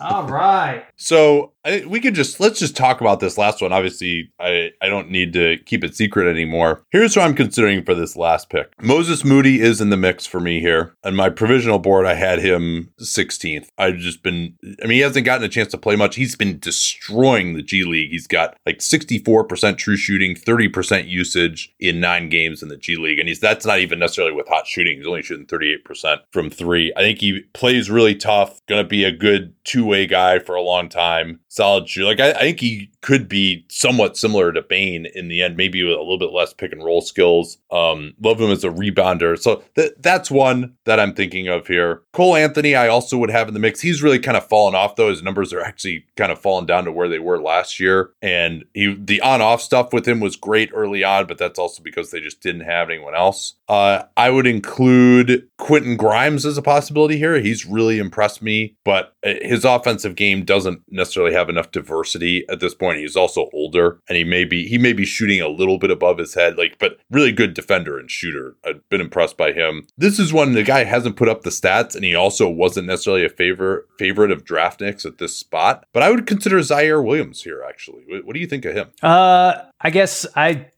All 0.00 0.24
right. 0.24 0.84
So 0.96 1.53
I, 1.64 1.84
we 1.86 2.00
could 2.00 2.14
just 2.14 2.40
let's 2.40 2.58
just 2.58 2.76
talk 2.76 3.00
about 3.00 3.20
this 3.20 3.38
last 3.38 3.62
one. 3.62 3.72
Obviously, 3.72 4.30
I 4.38 4.70
I 4.82 4.88
don't 4.88 5.10
need 5.10 5.32
to 5.32 5.56
keep 5.64 5.82
it 5.82 5.96
secret 5.96 6.28
anymore. 6.28 6.84
Here's 6.90 7.14
who 7.14 7.20
I'm 7.20 7.34
considering 7.34 7.84
for 7.84 7.94
this 7.94 8.16
last 8.16 8.50
pick. 8.50 8.72
Moses 8.82 9.24
Moody 9.24 9.60
is 9.60 9.80
in 9.80 9.90
the 9.90 9.96
mix 9.96 10.26
for 10.26 10.40
me 10.40 10.60
here. 10.60 10.94
On 11.04 11.14
my 11.14 11.30
provisional 11.30 11.78
board, 11.78 12.06
I 12.06 12.14
had 12.14 12.40
him 12.40 12.92
16th. 13.00 13.68
I've 13.78 13.96
just 13.96 14.22
been. 14.22 14.56
I 14.82 14.86
mean, 14.86 14.96
he 14.96 15.00
hasn't 15.00 15.26
gotten 15.26 15.44
a 15.44 15.48
chance 15.48 15.70
to 15.70 15.78
play 15.78 15.96
much. 15.96 16.16
He's 16.16 16.36
been 16.36 16.58
destroying 16.58 17.54
the 17.54 17.62
G 17.62 17.84
League. 17.84 18.10
He's 18.10 18.26
got 18.26 18.56
like 18.66 18.78
64% 18.78 19.78
true 19.78 19.96
shooting, 19.96 20.34
30% 20.34 21.08
usage 21.08 21.74
in 21.80 22.00
nine 22.00 22.28
games 22.28 22.62
in 22.62 22.68
the 22.68 22.76
G 22.76 22.96
League, 22.96 23.18
and 23.18 23.28
he's 23.28 23.40
that's 23.40 23.64
not 23.64 23.78
even 23.78 23.98
necessarily 23.98 24.34
with 24.34 24.48
hot 24.48 24.66
shooting. 24.66 24.98
He's 24.98 25.06
only 25.06 25.22
shooting 25.22 25.46
38% 25.46 26.18
from 26.30 26.50
three. 26.50 26.92
I 26.96 27.00
think 27.00 27.20
he 27.20 27.40
plays 27.54 27.90
really 27.90 28.14
tough. 28.14 28.60
To 28.68 28.84
be 28.84 29.04
a 29.04 29.12
good 29.12 29.54
two 29.64 29.84
way 29.84 30.06
guy 30.06 30.38
for 30.38 30.54
a 30.54 30.62
long 30.62 30.88
time. 30.88 31.40
Solid 31.54 31.88
shooter. 31.88 32.06
Like 32.06 32.18
I, 32.18 32.32
I, 32.32 32.40
think 32.40 32.58
he 32.58 32.90
could 33.00 33.28
be 33.28 33.64
somewhat 33.68 34.16
similar 34.16 34.50
to 34.50 34.60
Bane 34.60 35.06
in 35.14 35.28
the 35.28 35.40
end, 35.40 35.56
maybe 35.56 35.84
with 35.84 35.94
a 35.94 36.00
little 36.00 36.18
bit 36.18 36.32
less 36.32 36.52
pick 36.52 36.72
and 36.72 36.82
roll 36.82 37.00
skills. 37.00 37.58
Um, 37.70 38.14
love 38.20 38.40
him 38.40 38.50
as 38.50 38.64
a 38.64 38.70
rebounder. 38.70 39.38
So 39.38 39.62
th- 39.76 39.92
that's 40.00 40.32
one 40.32 40.74
that 40.84 40.98
I'm 40.98 41.14
thinking 41.14 41.46
of 41.46 41.68
here. 41.68 42.02
Cole 42.12 42.34
Anthony, 42.34 42.74
I 42.74 42.88
also 42.88 43.18
would 43.18 43.30
have 43.30 43.46
in 43.46 43.54
the 43.54 43.60
mix. 43.60 43.80
He's 43.80 44.02
really 44.02 44.18
kind 44.18 44.36
of 44.36 44.48
fallen 44.48 44.74
off 44.74 44.96
though. 44.96 45.10
His 45.10 45.22
numbers 45.22 45.52
are 45.52 45.60
actually 45.60 46.06
kind 46.16 46.32
of 46.32 46.40
fallen 46.40 46.66
down 46.66 46.86
to 46.86 46.92
where 46.92 47.08
they 47.08 47.20
were 47.20 47.40
last 47.40 47.78
year. 47.78 48.10
And 48.20 48.64
he 48.74 48.92
the 48.92 49.20
on 49.20 49.40
off 49.40 49.62
stuff 49.62 49.92
with 49.92 50.08
him 50.08 50.18
was 50.18 50.34
great 50.34 50.70
early 50.74 51.04
on, 51.04 51.28
but 51.28 51.38
that's 51.38 51.60
also 51.60 51.84
because 51.84 52.10
they 52.10 52.18
just 52.18 52.40
didn't 52.40 52.62
have 52.62 52.90
anyone 52.90 53.14
else. 53.14 53.54
Uh, 53.68 54.02
I 54.16 54.30
would 54.30 54.48
include 54.48 55.48
Quentin 55.58 55.96
Grimes 55.96 56.44
as 56.44 56.58
a 56.58 56.62
possibility 56.62 57.16
here. 57.16 57.38
He's 57.40 57.64
really 57.64 57.98
impressed 57.98 58.42
me, 58.42 58.76
but 58.84 59.14
uh, 59.24 59.34
his 59.42 59.64
offensive 59.64 60.16
game 60.16 60.44
doesn't 60.44 60.82
necessarily 60.90 61.32
have 61.32 61.43
enough 61.48 61.70
diversity 61.70 62.44
at 62.48 62.60
this 62.60 62.74
point. 62.74 62.98
He's 62.98 63.16
also 63.16 63.48
older, 63.52 64.00
and 64.08 64.16
he 64.16 64.24
may 64.24 64.44
be 64.44 64.66
he 64.66 64.78
may 64.78 64.92
be 64.92 65.04
shooting 65.04 65.40
a 65.40 65.48
little 65.48 65.78
bit 65.78 65.90
above 65.90 66.18
his 66.18 66.34
head, 66.34 66.56
like, 66.56 66.78
but 66.78 66.98
really 67.10 67.32
good 67.32 67.54
defender 67.54 67.98
and 67.98 68.10
shooter. 68.10 68.56
I've 68.64 68.88
been 68.88 69.00
impressed 69.00 69.36
by 69.36 69.52
him. 69.52 69.86
This 69.96 70.18
is 70.18 70.32
one 70.32 70.52
the 70.52 70.62
guy 70.62 70.84
hasn't 70.84 71.16
put 71.16 71.28
up 71.28 71.42
the 71.42 71.50
stats, 71.50 71.94
and 71.94 72.04
he 72.04 72.14
also 72.14 72.48
wasn't 72.48 72.86
necessarily 72.86 73.24
a 73.24 73.30
favorite 73.30 73.84
favorite 73.98 74.30
of 74.30 74.44
draft 74.44 74.80
nicks 74.80 75.04
at 75.04 75.18
this 75.18 75.36
spot. 75.36 75.84
But 75.92 76.02
I 76.02 76.10
would 76.10 76.26
consider 76.26 76.58
Ziaire 76.58 77.04
Williams 77.04 77.42
here. 77.42 77.64
Actually, 77.66 78.04
what 78.22 78.34
do 78.34 78.40
you 78.40 78.46
think 78.46 78.64
of 78.64 78.74
him? 78.74 78.90
Uh, 79.02 79.62
I 79.80 79.90
guess 79.90 80.26
I 80.36 80.68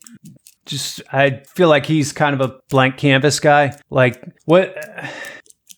just 0.66 1.00
I 1.12 1.42
feel 1.54 1.68
like 1.68 1.86
he's 1.86 2.12
kind 2.12 2.38
of 2.38 2.40
a 2.40 2.58
blank 2.68 2.96
canvas 2.96 3.40
guy. 3.40 3.76
Like 3.88 4.22
what 4.44 4.76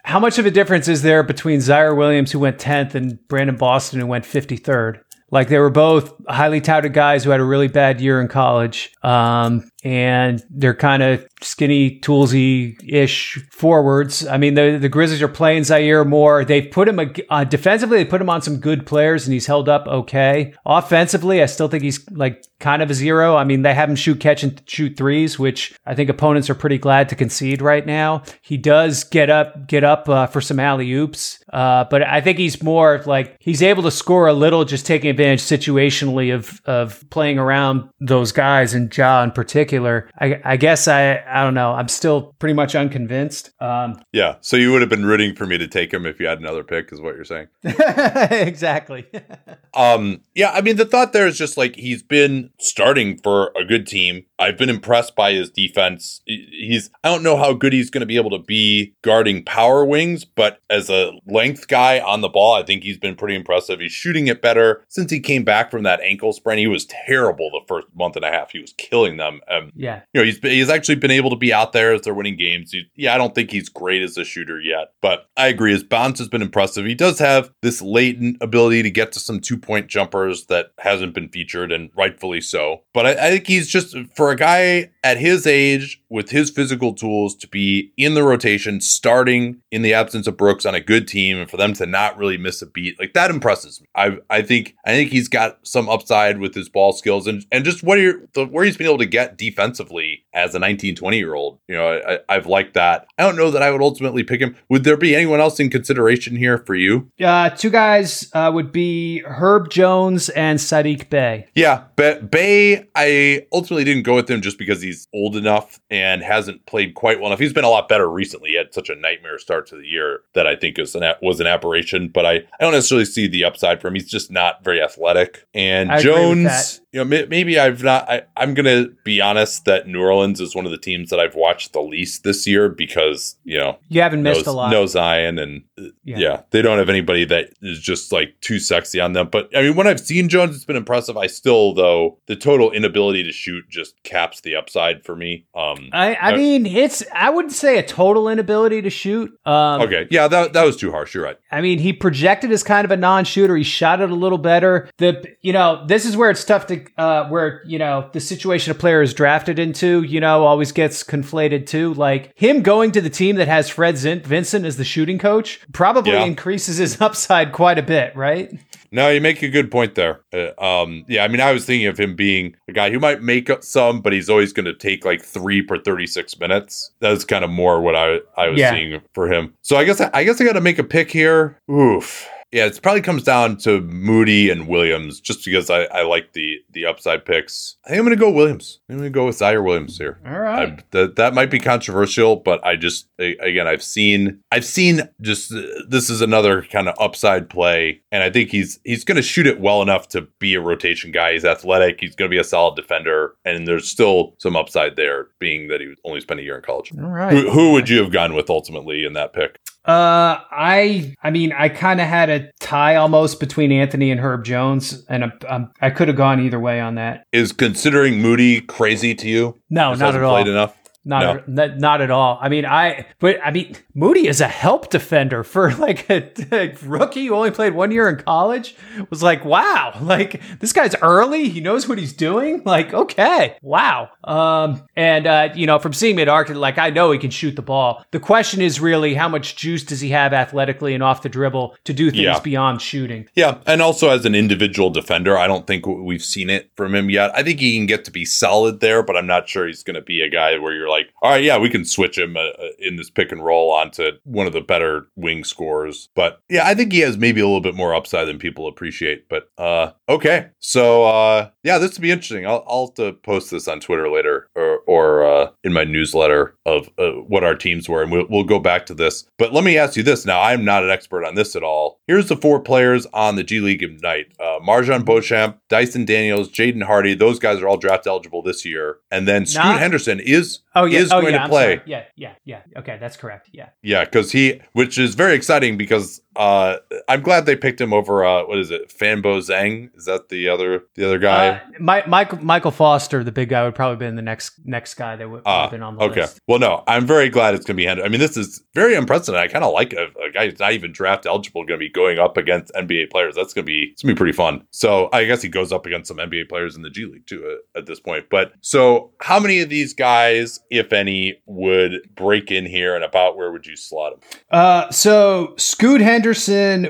how 0.09 0.19
much 0.19 0.39
of 0.39 0.47
a 0.47 0.51
difference 0.51 0.89
is 0.89 1.03
there 1.03 1.23
between 1.23 1.61
Ziaire 1.61 1.95
Williams 1.95 2.33
who 2.33 2.39
went 2.39 2.57
10th 2.57 2.95
and 2.95 3.19
Brandon 3.29 3.57
Boston 3.57 4.01
who 4.01 4.07
went 4.07 4.25
53rd? 4.25 5.03
Like 5.31 5.49
they 5.49 5.59
were 5.59 5.69
both 5.69 6.15
highly 6.27 6.63
touted 6.63 6.95
guys 6.95 7.25
who 7.25 7.31
had 7.31 7.41
a 7.41 7.45
really 7.45 7.69
bad 7.69 8.01
year 8.01 8.19
in 8.19 8.27
college. 8.27 8.91
Um, 9.03 9.71
and 9.85 10.45
they're 10.51 10.75
kind 10.75 11.03
of 11.03 11.27
skinny, 11.41 12.01
toolsy 12.01 12.77
ish 12.85 13.39
forwards. 13.51 14.27
I 14.27 14.37
mean, 14.37 14.55
the, 14.55 14.79
the 14.81 14.89
Grizzlies 14.89 15.23
are 15.23 15.29
playing 15.29 15.63
Ziaire 15.63 16.07
more. 16.07 16.45
They've 16.45 16.69
put 16.69 16.89
him 16.89 16.99
uh, 17.31 17.45
defensively, 17.45 17.99
they 17.99 18.05
put 18.05 18.21
him 18.21 18.31
on 18.31 18.43
some 18.43 18.59
good 18.59 18.87
players 18.87 19.27
and 19.27 19.33
he's 19.33 19.47
held 19.47 19.69
up 19.69 19.87
okay. 19.87 20.55
Offensively, 20.67 21.43
I 21.43 21.47
still 21.47 21.69
think 21.69 21.85
he's 21.85 22.09
like 22.11 22.45
kind 22.59 22.83
of 22.83 22.91
a 22.91 22.95
zero. 22.95 23.37
I 23.37 23.45
mean, 23.45 23.63
they 23.63 23.73
have 23.73 23.89
him 23.89 23.95
shoot 23.95 24.19
catch 24.19 24.43
and 24.43 24.61
shoot 24.67 24.97
threes, 24.97 25.39
which 25.39 25.77
I 25.87 25.95
think 25.95 26.11
opponents 26.11 26.51
are 26.51 26.57
pretty 26.57 26.79
glad 26.79 27.09
to 27.11 27.15
concede 27.15 27.63
right 27.63 27.87
now. 27.87 28.25
He 28.43 28.57
does 28.57 29.05
get 29.05 29.31
up, 29.31 29.69
get 29.69 29.85
up 29.85 30.09
uh, 30.09 30.27
for 30.27 30.41
some 30.41 30.59
alley 30.59 30.91
oops. 30.93 31.39
Uh, 31.53 31.85
but 31.85 32.03
I 32.03 32.21
think 32.21 32.39
he's 32.39 32.61
more 32.63 33.01
like 33.07 33.37
he's 33.39 33.63
able 33.63 33.85
to 33.85 33.93
score 33.93 34.27
a 34.27 34.33
little, 34.33 34.65
just 34.65 34.87
taking 34.87 35.09
advantage 35.09 35.41
situationally 35.41 36.35
of, 36.35 36.61
of 36.67 37.09
playing 37.11 37.39
around 37.39 37.89
those 38.01 38.33
guys 38.33 38.75
and 38.75 38.95
Ja 38.95 39.23
in 39.23 39.31
particular. 39.31 39.68
I, 39.73 40.41
I 40.45 40.57
guess 40.57 40.89
I, 40.89 41.23
I 41.27 41.43
don't 41.45 41.55
know. 41.55 41.73
I'm 41.73 41.89
still 41.89 42.35
pretty 42.39 42.55
much 42.55 42.75
unconvinced. 42.75 43.51
Um, 43.61 44.03
yeah. 44.13 44.37
So 44.41 44.57
you 44.57 44.73
would 44.73 44.81
have 44.81 44.91
been 44.91 45.07
rooting 45.07 45.35
for 45.35 45.47
me 45.47 45.59
to 45.59 45.67
take 45.67 45.93
him 45.93 46.07
if 46.07 46.21
you 46.21 46.27
had 46.27 46.39
another 46.39 46.65
pick, 46.65 46.93
is 46.93 47.01
what 47.01 47.15
you're 47.15 47.25
saying. 47.25 47.49
exactly. 47.65 49.07
um. 49.75 50.21
Yeah. 50.35 50.51
I 50.53 50.61
mean, 50.61 50.77
the 50.77 50.85
thought 50.85 51.13
there 51.13 51.27
is 51.27 51.39
just 51.39 51.57
like 51.57 51.77
he's 51.77 52.03
been 52.03 52.51
starting 52.59 53.19
for 53.19 53.53
a 53.57 53.65
good 53.65 53.87
team 53.87 54.25
I've 54.39 54.57
been 54.57 54.71
impressed 54.71 55.17
by 55.17 55.33
his 55.33 55.51
defense. 55.51 56.21
He's 56.27 56.91
I 57.03 57.09
don't 57.09 57.23
know 57.23 57.37
how 57.37 57.53
good 57.53 57.73
he's 57.73 57.91
going 57.91 58.01
to 58.01 58.07
be 58.07 58.17
able 58.17 58.31
to 58.31 58.39
be 58.39 58.95
guarding 59.03 59.45
power 59.45 59.85
wings, 59.85 60.25
but 60.25 60.61
as 60.71 60.89
a 60.89 61.13
length 61.27 61.69
guy 61.69 62.01
on 62.01 62.21
the 62.21 62.29
ball, 62.29 62.55
I 62.55 62.63
think 62.63 62.83
he's 62.83 62.99
been 62.99 63.17
pretty 63.17 63.35
impressive. 63.35 63.81
He's 63.81 63.93
shooting 63.93 64.29
it 64.29 64.41
better 64.41 64.85
since 64.89 65.11
he 65.11 65.21
came 65.21 65.45
back 65.45 65.71
from 65.71 65.83
that 65.83 66.01
ankle 66.01 66.33
sprain. 66.33 66.59
He 66.59 66.67
was 66.67 66.87
terrible 66.87 67.51
the 67.51 67.67
first 67.67 67.89
month 67.95 68.17
and 68.17 68.25
a 68.25 68.31
half. 68.31 68.53
He 68.53 68.61
was 68.61 68.75
killing 68.79 69.17
them. 69.17 69.41
Um, 69.51 69.73
yeah, 69.75 70.03
you 70.13 70.21
know 70.21 70.25
he's 70.25 70.39
he's 70.39 70.71
actually 70.71 70.97
been 70.97 71.11
able 71.11 71.31
to 71.31 71.37
be 71.37 71.53
out 71.53 71.73
there 71.73 71.95
as 71.95 72.03
they're 72.03 72.15
winning 72.15 72.37
games. 72.37 72.73
He, 72.73 72.85
yeah, 72.95 73.15
I 73.15 73.19
don't 73.19 73.35
think 73.35 73.51
he's 73.51 73.69
great 73.69 74.03
as 74.03 74.17
a 74.17 74.25
shooter 74.25 74.61
yet, 74.61 74.93
but 75.03 75.27
I 75.37 75.49
agree. 75.49 75.73
His 75.73 75.85
bounce 75.85 76.19
has 76.19 76.29
been 76.29 76.43
impressive. 76.43 76.87
He 76.87 76.95
does 76.95 77.19
have 77.19 77.51
this 77.63 77.83
latent 77.83 78.37
ability 78.41 78.83
to 78.85 78.91
get 78.91 79.13
to 79.13 79.21
some 79.21 79.41
two 79.41 79.59
point 79.59 79.89
jumpers 79.89 80.47
that 80.47 80.73
hasn't 80.79 81.15
been 81.15 81.29
featured, 81.29 81.73
and 81.73 81.91
rightfully 81.97 82.41
so. 82.41 82.83
But 82.95 83.07
I, 83.07 83.11
I 83.27 83.31
think 83.31 83.47
he's 83.47 83.69
just 83.69 83.97
for 84.15 84.28
a 84.31 84.37
guy 84.37 84.91
at 85.03 85.19
his 85.19 85.47
age 85.47 86.03
with 86.09 86.31
his 86.31 86.51
physical 86.51 86.95
tools 86.95 87.35
to 87.37 87.49
be 87.49 87.93
in 87.97 88.15
the 88.15 88.23
rotation, 88.23 88.81
starting 88.81 89.61
in 89.71 89.83
the 89.83 89.95
absence 89.95 90.27
of 90.27 90.37
Brooks 90.37 90.65
on 90.65 90.75
a 90.75 90.81
good 90.81 91.07
team, 91.07 91.39
and 91.39 91.51
for 91.51 91.57
them 91.57 91.73
to 91.75 91.87
not 91.87 92.17
really 92.17 92.37
miss 92.37 92.63
a 92.63 92.67
beat, 92.67 92.99
like 92.99 93.13
that 93.15 93.31
impresses 93.31 93.81
me. 93.81 93.87
I 93.95 94.19
I 94.31 94.43
think 94.43 94.77
I 94.85 94.91
think 94.91 95.11
he's 95.11 95.29
got 95.29 95.59
some 95.67 95.89
upside 95.89 96.39
with 96.39 96.55
his 96.55 96.69
ball 96.69 96.93
skills 96.93 97.27
and 97.27 97.45
and 97.53 97.65
just 97.65 97.83
what 97.83 97.99
the 98.35 98.47
where 98.47 98.65
he's 98.65 98.77
been 98.77 98.87
able 98.87 98.99
to 98.99 99.07
get 99.07 99.37
defensively 99.37 100.25
as 100.35 100.55
a 100.55 100.59
19, 100.59 100.95
20 100.95 101.17
year 101.17 101.35
old. 101.35 101.59
You 101.69 101.77
know, 101.77 102.01
I, 102.07 102.19
I've 102.29 102.47
liked 102.47 102.75
that. 102.75 103.07
I 103.19 103.23
don't 103.25 103.37
know 103.37 103.51
that 103.51 103.63
I 103.63 103.71
would 103.71 103.83
ultimately 103.83 104.23
pick 104.23 104.41
him. 104.41 104.57
Would 104.69 104.85
there 104.85 104.97
be 104.97 105.15
anyone 105.15 105.41
else 105.41 105.59
in 105.59 105.71
consideration 105.71 106.37
here 106.37 106.59
for 106.59 106.75
you? 106.75 107.11
Uh, 107.21 107.51
two 107.51 107.71
guys 107.71 108.31
uh, 108.33 108.51
would 108.53 108.73
be 108.73 109.23
Herb 109.27 109.71
Jones 109.71 110.29
and 110.31 110.59
Saddiq 110.59 111.11
Bey. 111.11 111.47
Yeah, 111.55 111.85
but 111.97 112.31
Bey, 112.31 112.89
I 112.95 113.47
ultimately 113.53 113.85
didn't 113.85 114.05
go 114.05 114.18
with 114.19 114.31
him 114.31 114.43
just 114.43 114.59
because 114.59 114.83
he's 114.83 115.09
old 115.15 115.37
enough 115.37 115.81
and 115.91 116.23
hasn't 116.23 116.67
played 116.67 116.95
quite 116.95 117.19
well 117.19 117.29
enough. 117.29 117.39
He's 117.39 117.53
been 117.53 117.65
a 117.65 117.71
lot 117.71 117.89
better 117.89 118.11
recently. 118.11 118.51
He 118.51 118.57
had 118.57 118.75
such 118.75 118.91
a 118.91 118.97
nightmare 118.97 119.39
start 119.39 119.67
to 119.69 119.77
the 119.77 119.87
year 119.87 120.21
that 120.35 120.47
I 120.47 120.57
think 120.57 120.79
is 120.79 120.95
an, 120.95 121.15
was 121.23 121.41
an 121.41 121.47
aberration, 121.47 122.09
but 122.09 122.27
I, 122.27 122.33
I 122.33 122.43
don't 122.61 122.73
necessarily 122.73 123.05
see 123.05 123.29
the 123.29 123.45
upside 123.45 123.81
for 123.81 123.89
him. 123.89 123.95
He's 123.95 124.11
just 124.11 124.31
not 124.31 124.65
very 124.65 124.83
athletic. 124.83 125.47
And 125.55 125.93
I 125.93 126.01
Jones, 126.01 126.81
you 126.93 127.05
know, 127.05 127.27
maybe 127.27 127.59
I've 127.59 127.83
not, 127.83 128.09
I, 128.09 128.23
I'm 128.37 128.55
going 128.55 128.67
to 128.67 128.95
be 129.05 129.21
honest 129.21 129.65
that 129.67 129.87
New 129.87 130.03
Orleans 130.03 130.41
is 130.41 130.55
one 130.55 130.65
of 130.65 130.71
the 130.71 130.79
teams 130.79 131.11
that 131.11 131.21
I've 131.21 131.35
watched 131.35 131.73
the 131.73 131.81
least 131.81 132.25
this 132.25 132.47
year 132.47 132.69
because, 132.69 133.37
you 133.45 133.59
know, 133.59 133.79
you 133.89 134.01
haven't 134.03 134.23
missed 134.23 134.47
no, 134.47 134.53
a 134.53 134.55
lot. 134.55 134.71
No 134.71 134.87
Zion 134.87 135.39
and 135.39 135.63
uh, 135.79 135.85
yeah. 136.05 136.19
yeah, 136.19 136.43
they 136.51 136.63
don't 136.63 136.79
have 136.79 136.89
anybody 136.89 137.25
that 137.27 137.51
is 137.63 137.81
just 137.81 138.13
like 138.13 138.35
too 138.41 138.59
sexy 138.59 139.01
on 139.01 139.13
them. 139.13 139.29
But 139.31 139.51
I 139.57 139.63
mean, 139.63 139.77
when 139.77 139.87
I've 139.87 140.01
seen 140.01 140.29
Jones, 140.29 140.57
it's 140.57 140.65
been 140.65 140.77
impressive. 140.77 141.17
I 141.17 141.27
still, 141.27 141.75
though, 141.75 142.19
the 142.27 142.37
total 142.37 142.71
inability 142.71 143.23
to 143.25 143.33
shoot 143.33 143.69
just 143.69 144.03
caps 144.09 144.41
the 144.41 144.57
upside 144.57 145.05
for 145.05 145.15
me. 145.15 145.47
Um, 145.55 145.91
I, 145.93 146.15
I, 146.15 146.31
I 146.31 146.37
mean, 146.37 146.67
it's 146.67 147.05
I 147.15 147.31
wouldn't 147.31 147.53
say 147.53 147.79
a 147.79 147.83
total 147.83 148.29
inability 148.29 148.83
to 148.83 148.91
shoot. 148.91 149.39
Um, 149.45 149.83
okay, 149.83 150.09
yeah, 150.11 150.27
that 150.29 150.55
that 150.55 150.65
was 150.65 150.77
too 150.77 150.91
harsh. 150.91 151.15
You're 151.15 151.25
right. 151.25 151.39
I 151.53 151.61
mean, 151.61 151.79
he 151.79 151.93
projected 151.93 152.51
as 152.51 152.63
kind 152.63 152.85
of 152.85 152.91
a 152.91 152.97
non-shooter. 152.97 153.57
He 153.57 153.65
shot 153.65 154.01
it 154.01 154.11
a 154.11 154.15
little 154.15 154.39
better. 154.39 154.89
The 154.97 155.37
you 155.43 155.53
know, 155.53 155.85
this 155.87 156.05
is 156.05 156.17
where 156.17 156.31
it's 156.31 156.45
tough 156.45 156.67
to 156.69 156.85
uh, 156.97 157.29
where 157.29 157.63
you 157.67 157.79
know 157.79 158.09
the 158.13 158.21
situation 158.21 158.73
a 158.73 158.75
player 158.75 159.03
is 159.03 159.15
drafted 159.15 159.59
into. 159.59 160.03
You 160.03 160.21
know, 160.21 160.45
always 160.45 160.73
gets 160.73 161.05
conflated 161.05 161.67
too. 161.67 161.95
Like 161.95 162.33
him 162.35 162.63
going 162.63 162.93
to 162.93 163.01
the 163.01 163.11
team 163.11 163.37
that 163.37 163.49
has 163.49 163.69
Fred 163.69 163.99
Vinson 163.99 164.65
as 164.65 164.77
the 164.77 164.85
shooting 164.85 165.19
coach 165.19 165.61
probably 165.73 166.13
yeah. 166.13 166.25
increases 166.25 166.79
his 166.79 167.01
upside 167.01 167.53
quite 167.53 167.79
a 167.79 167.83
bit, 167.83 168.17
right? 168.17 168.59
No, 168.91 169.11
you 169.11 169.21
make 169.21 169.43
a 169.43 169.49
good 169.49 169.71
point 169.71 169.95
there. 169.95 170.23
Uh, 170.33 170.83
um, 170.83 171.05
yeah, 171.09 171.25
I 171.25 171.29
mean, 171.29 171.41
I 171.41 171.53
was 171.53 171.67
thinking 171.67 171.89
of 171.89 171.99
him 171.99 172.17
being 172.17 172.57
a 172.69 172.73
guy 172.73 172.91
who 172.91 172.99
might 172.99 173.23
make 173.23 173.51
up 173.51 173.63
some, 173.63 173.98
but 174.01 174.13
he's 174.13 174.29
always 174.29 174.53
going 174.53 174.67
to 174.67 174.75
take 174.75 175.05
like 175.05 175.23
three 175.23 175.63
per 175.63 175.79
thirty-six 175.79 176.39
minutes. 176.39 176.91
That's 177.01 177.25
kind 177.25 177.45
of 177.45 177.51
more 177.51 177.81
what 177.81 177.95
I 177.95 178.19
I 178.37 178.49
was 178.49 178.59
yeah. 178.59 178.73
seeing 178.73 179.01
for 179.13 179.33
him. 179.33 179.55
So 179.63 179.77
I 179.77 179.85
guess 179.85 180.01
I 180.01 180.25
guess 180.25 180.41
I 180.41 180.45
got 180.45 180.55
to 180.55 180.61
make 180.61 180.79
a 180.79 180.85
pick 180.85 181.11
here. 181.11 181.61
Oof. 181.71 182.29
Yeah, 182.51 182.65
it 182.65 182.81
probably 182.83 183.03
comes 183.03 183.25
down 183.25 183.59
to 183.59 183.83
Moody 183.83 184.49
and 184.49 184.69
Williams, 184.69 185.21
just 185.21 185.45
because 185.45 185.69
I, 185.69 185.83
I 185.85 186.03
like 186.03 186.33
the 186.33 186.59
the 186.71 186.87
upside 186.87 187.27
picks. 187.27 187.77
I 187.85 187.91
think 187.91 187.99
I'm 187.99 188.07
going 188.07 188.17
to 188.17 188.21
go 188.21 188.31
Williams. 188.31 188.81
I'm 188.89 188.97
going 188.97 189.13
to 189.13 189.15
go 189.15 189.27
with 189.27 189.39
Ziaire 189.39 189.63
Williams 189.63 189.99
here. 189.99 190.19
All 190.27 190.39
right, 190.39 190.71
I, 190.71 190.85
that 190.93 191.17
that 191.17 191.35
might 191.35 191.51
be 191.51 191.59
controversial, 191.59 192.37
but 192.37 192.65
I 192.65 192.77
just 192.77 193.09
I, 193.21 193.37
again 193.41 193.69
I've 193.69 193.83
seen 193.83 194.41
I've 194.51 194.65
seen 194.65 195.03
just 195.21 195.53
uh, 195.53 195.63
this 195.89 196.09
is 196.09 196.23
another 196.23 196.63
kind 196.63 196.89
of 196.89 196.95
upside 196.99 197.51
play, 197.51 198.01
and 198.11 198.23
I 198.23 198.31
think 198.31 198.51
he's 198.51 198.81
he's 198.83 199.05
going 199.05 199.17
to 199.17 199.23
shoot 199.23 199.47
it 199.47 199.61
well 199.61 199.83
enough 199.83 200.09
to 200.09 200.23
be 200.39 200.55
a 200.55 200.61
rotation 200.61 201.13
guy. 201.13 201.35
He's 201.35 201.45
athletic. 201.45 202.01
He's 202.01 202.17
going 202.17 202.31
to 202.31 202.35
be 202.35 202.41
a 202.41 202.45
solid 202.45 202.77
defender, 202.77 203.35
and 203.45 203.69
there's 203.69 203.89
still 203.89 204.35
some 204.39 204.57
upside 204.57 204.97
there, 204.97 205.29
being 205.39 205.69
that 205.69 205.83
he 205.83 205.95
only 206.05 206.21
spent 206.23 206.41
a 206.41 206.43
year 206.43 206.57
in 206.57 206.63
college. 206.63 206.93
All 206.97 207.11
right, 207.11 207.33
who, 207.33 207.51
who 207.51 207.73
would 207.73 207.91
you 207.91 208.03
have 208.03 208.13
gone 208.13 208.35
with 208.35 208.49
ultimately 208.49 209.05
in 209.05 209.13
that 209.13 209.35
pick? 209.35 209.59
Uh, 209.85 210.39
I 210.51 211.15
I 211.23 211.31
mean 211.31 211.53
I 211.53 211.69
kind 211.69 212.01
of 212.01 212.07
had 212.07 212.29
a 212.29 212.51
tie 212.61 212.97
almost 212.97 213.41
between 213.41 213.73
Anthony 213.73 214.11
and 214.11 214.21
Herb 214.21 214.45
Jones, 214.45 215.05
and 215.09 215.25
I, 215.25 215.33
I, 215.49 215.67
I 215.81 215.91
could 215.91 216.09
have 216.09 216.17
gone 216.17 216.41
either 216.41 216.61
way 216.61 216.81
on 216.81 216.97
that. 216.97 217.25
Is 217.33 217.53
considering 217.53 218.21
Moody 218.21 218.61
crazy 218.61 219.15
to 219.15 219.29
you? 219.29 219.59
No, 219.71 219.95
not 219.95 220.15
at 220.15 220.23
all. 220.23 220.35
Played 220.35 220.49
enough. 220.49 220.77
Not, 221.05 221.49
no. 221.49 221.63
at, 221.63 221.79
not 221.79 222.01
at 222.01 222.11
all. 222.11 222.39
I 222.41 222.49
mean, 222.49 222.67
I 222.67 223.07
but 223.19 223.39
I 223.43 223.51
mean, 223.51 223.77
Moody 223.95 224.27
is 224.27 224.41
a 224.41 224.49
help 224.49 224.91
defender 224.91 225.43
for 225.43 225.75
like 225.77 226.09
a, 226.11 226.31
a, 226.53 226.77
rookie 226.85 227.27
who 227.27 227.35
only 227.35 227.51
played 227.51 227.75
one 227.75 227.91
year 227.91 228.09
in 228.09 228.17
college. 228.17 228.77
Was 229.09 229.23
like, 229.23 229.45
wow, 229.45 229.97
like 230.03 230.43
this 230.61 230.73
guy's 230.73 230.95
early. 230.97 231.49
He 231.49 231.61
knows 231.61 231.89
what 231.89 231.99
he's 231.99 232.13
doing. 232.13 232.63
Like, 232.65 232.93
okay, 232.93 233.57
wow. 233.63 234.11
Um, 234.25 234.83
and 234.97 235.27
uh, 235.27 235.49
you 235.55 235.67
know, 235.67 235.79
from 235.79 235.93
seeing 235.95 236.17
mid 236.17 236.29
arc, 236.29 236.51
like 236.51 236.77
I 236.77 236.91
know 236.91 237.11
he 237.13 237.19
can 237.19 237.31
shoot 237.31 237.57
the 237.57 237.63
ball. 237.63 238.05
The 238.11 238.21
question 238.21 238.61
is 238.61 238.81
really 238.81 239.15
how 239.15 239.29
much 239.29 239.57
juice 239.57 239.85
does 239.85 240.01
he 240.01 240.11
have 240.11 240.33
athletically 240.33 240.95
and 240.95 241.03
off 241.03 241.23
the 241.23 241.29
dribble 241.29 241.77
to 241.85 241.95
do 241.95 242.11
things 242.11 242.23
yeah. 242.23 242.41
beyond 242.41 242.83
shooting? 242.83 243.29
Yeah, 243.35 243.59
and 243.67 243.81
also 243.81 244.11
as 244.11 244.27
an 244.27 244.35
individual 244.35 244.91
defender, 244.91 245.39
I 245.39 245.47
don't 245.47 245.67
think 245.67 245.87
we've 245.87 246.25
seen 246.25 246.51
it 246.51 246.71
from 246.77 246.95
him 246.95 247.09
yet. 247.09 247.31
I 247.35 247.43
think 247.43 247.61
he 247.61 247.77
can 247.77 247.87
get 247.87 248.05
to 248.05 248.11
be 248.11 248.25
solid 248.25 248.81
there, 248.81 249.03
but 249.03 249.17
I'm 249.17 249.27
not 249.27 249.49
sure 249.49 249.67
he's 249.67 249.83
going 249.83 249.95
to 249.95 250.03
be 250.03 250.21
a 250.21 250.29
guy 250.29 250.59
where 250.59 250.75
you're 250.75 250.88
like 250.89 250.99
like, 250.99 251.15
all 251.23 251.31
right, 251.31 251.43
yeah, 251.43 251.59
we 251.59 251.71
can 251.71 251.85
switch 251.85 252.19
him 252.19 252.37
uh, 252.37 252.41
uh, 252.41 252.69
in 252.79 252.97
this 252.97 253.11
pick 253.11 253.33
and 253.33 253.45
roll 253.45 253.73
onto 253.73 254.13
one 254.25 254.47
of 254.47 254.53
the 254.53 254.61
better 254.61 255.09
wing 255.17 255.45
scores. 255.45 256.09
But 256.15 256.41
yeah, 256.49 256.67
I 256.67 256.75
think 256.75 256.93
he 256.93 257.01
has 257.01 257.17
maybe 257.17 257.41
a 257.41 257.47
little 257.47 257.61
bit 257.61 257.75
more 257.75 257.95
upside 257.95 258.29
than 258.29 258.39
people 258.39 258.67
appreciate. 258.67 259.29
But 259.29 259.51
uh, 259.59 259.93
okay, 260.09 260.49
so 260.59 261.05
uh, 261.05 261.51
yeah, 261.63 261.79
this 261.79 261.93
would 261.93 262.03
be 262.03 262.11
interesting. 262.11 262.47
I'll, 262.47 262.65
I'll 262.69 262.87
have 262.87 262.95
to 262.95 263.13
post 263.13 263.51
this 263.51 263.69
on 263.69 263.81
Twitter 263.81 264.09
later 264.11 264.49
or, 264.55 264.79
or 264.87 265.25
uh, 265.25 265.51
in 265.65 265.73
my 265.73 265.85
newsletter 265.85 266.57
of 266.67 266.89
uh, 266.99 267.11
what 267.13 267.45
our 267.45 267.55
teams 267.55 267.89
were, 267.89 268.03
and 268.03 268.11
we'll, 268.11 268.27
we'll 268.29 268.45
go 268.45 268.59
back 268.59 268.87
to 268.87 268.95
this. 268.95 269.27
But 269.39 269.53
let 269.53 269.65
me 269.65 269.79
ask 269.79 269.97
you 269.97 270.03
this 270.03 270.27
now: 270.27 270.41
I'm 270.41 270.65
not 270.65 270.85
an 270.85 270.91
expert 270.91 271.25
on 271.25 271.35
this 271.35 271.55
at 271.57 271.63
all. 271.63 272.01
Here's 272.07 272.29
the 272.29 272.37
four 272.37 272.61
players 272.61 273.07
on 273.13 273.37
the 273.37 273.45
G 273.45 273.61
League 273.61 273.83
Ignite: 273.83 274.33
uh, 274.41 274.59
MarJon 274.61 275.05
Beauchamp, 275.05 275.59
Dyson 275.69 276.05
Daniels, 276.05 276.49
Jaden 276.49 276.83
Hardy. 276.83 277.15
Those 277.15 277.39
guys 277.39 277.61
are 277.61 277.69
all 277.69 277.77
draft 277.77 278.07
eligible 278.07 278.43
this 278.43 278.65
year, 278.65 278.99
and 279.11 279.29
then 279.29 279.47
Scoot 279.47 279.65
not- 279.65 279.81
Henderson 279.81 280.21
is 280.21 280.61
oh 280.83 280.85
yeah 280.85 280.99
is 281.01 281.13
oh, 281.13 281.21
going 281.21 281.35
yeah, 281.35 281.43
to 281.43 281.49
play. 281.49 281.83
Yeah, 281.87 282.05
yeah, 282.17 282.35
yeah. 282.45 282.63
Okay, 282.77 282.99
that's 283.01 283.17
correct. 283.17 283.51
Yeah. 283.53 283.71
Yeah, 283.83 284.05
because 284.05 284.33
he, 284.33 284.61
which 284.73 284.99
is 284.99 285.15
very 285.15 285.35
exciting 285.35 285.77
because 285.77 286.21
uh, 286.39 286.79
I'm 287.09 287.21
glad 287.21 287.47
they 287.47 287.57
picked 287.57 287.81
him 287.81 287.93
over. 287.93 288.25
Uh, 288.25 288.45
what 288.45 288.59
is 288.59 288.71
it? 288.71 288.91
Fanbo 288.91 289.39
Zeng 289.39 289.91
is 289.97 290.05
that 290.05 290.29
the 290.29 290.49
other 290.49 290.85
the 290.95 291.05
other 291.05 291.19
guy? 291.19 291.49
Uh, 291.49 291.61
My, 291.81 292.07
Michael 292.07 292.39
Michael 292.39 292.71
Foster, 292.71 293.25
the 293.25 293.33
big 293.33 293.49
guy, 293.49 293.65
would 293.65 293.75
probably 293.75 293.97
been 293.97 294.15
the 294.15 294.23
next 294.23 294.61
next 294.65 294.95
guy 294.95 295.17
that 295.17 295.29
would 295.29 295.43
have 295.45 295.73
been 295.73 295.83
on 295.83 295.97
the 295.97 296.01
list. 296.01 296.11
okay. 296.13 296.21
list. 296.21 296.41
Well, 296.47 296.61
no, 296.61 296.85
I'm 296.87 297.07
very 297.07 297.29
glad 297.29 297.57
it's 297.57 297.67
going 297.67 297.77
to 297.77 297.83
be 297.83 297.87
handled. 297.87 298.07
I 298.07 298.09
mean, 298.09 298.21
this 298.21 298.37
is 298.37 298.63
very 298.73 298.95
unprecedented. 298.95 299.51
I 299.51 299.53
kind 299.53 299.65
of 299.65 299.73
like 299.73 299.93
a, 299.93 300.11
a, 300.25 300.31
guy 300.33 300.49
who's 300.49 300.61
not 300.61 300.73
even 300.75 300.93
draft 300.93 301.27
eligible 301.27 301.65
going 301.65 301.81
to 301.81 301.85
be 301.85 301.91
going 301.91 302.21
up 302.21 302.37
against 302.37 302.73
NBA 302.75 303.11
players. 303.11 303.35
That's 303.35 303.53
going 303.53 303.65
to 303.65 303.67
be 303.67 303.89
it's 303.91 304.03
going 304.03 304.15
to 304.15 304.15
be 304.15 304.19
pretty 304.19 304.37
fun. 304.37 304.65
So 304.71 305.09
I 305.13 305.25
guess 305.25 305.43
he 305.43 305.49
goes 305.49 305.73
up 305.73 305.87
against 305.87 306.07
some 306.07 306.19
NBA 306.19 306.49
players 306.49 306.77
in 306.77 306.83
the 306.83 306.91
G 306.91 307.07
League 307.07 307.27
too 307.27 307.59
uh, 307.75 307.79
at 307.79 307.87
this 307.87 307.99
point. 307.99 308.27
But 308.31 308.53
so 308.61 309.13
how 309.21 309.41
many 309.41 309.59
of 309.59 309.71
these 309.71 309.93
guys, 309.93 310.61
if 310.71 310.93
any, 310.93 311.43
would 311.47 312.09
break 312.15 312.53
in 312.53 312.65
here, 312.65 312.95
and 312.95 313.03
about 313.03 313.37
where 313.37 313.51
would 313.51 313.67
you 313.67 313.75
slot 313.75 314.13
them? 314.13 314.41
Uh, 314.53 314.89
so 314.93 315.55
Scoot 315.57 316.01
Henderson 316.01 316.28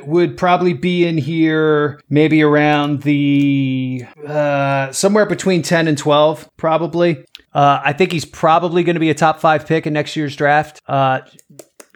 would 0.07 0.37
probably 0.37 0.73
be 0.73 1.07
in 1.07 1.19
here, 1.19 2.01
maybe 2.09 2.43
around 2.43 3.03
the 3.03 4.05
uh, 4.27 4.93
somewhere 4.93 5.27
between 5.27 5.63
ten 5.63 5.89
and 5.89 5.99
twelve, 5.99 6.49
probably. 6.57 7.25
Uh, 7.53 7.81
I 7.85 7.93
think 7.93 8.13
he's 8.13 8.25
probably 8.25 8.85
going 8.85 8.95
to 8.95 9.01
be 9.01 9.11
a 9.11 9.15
top 9.15 9.41
five 9.41 9.67
pick 9.67 9.87
in 9.87 9.93
next 9.93 10.17
year's 10.17 10.37
draft. 10.37 10.81
Uh, 10.87 11.21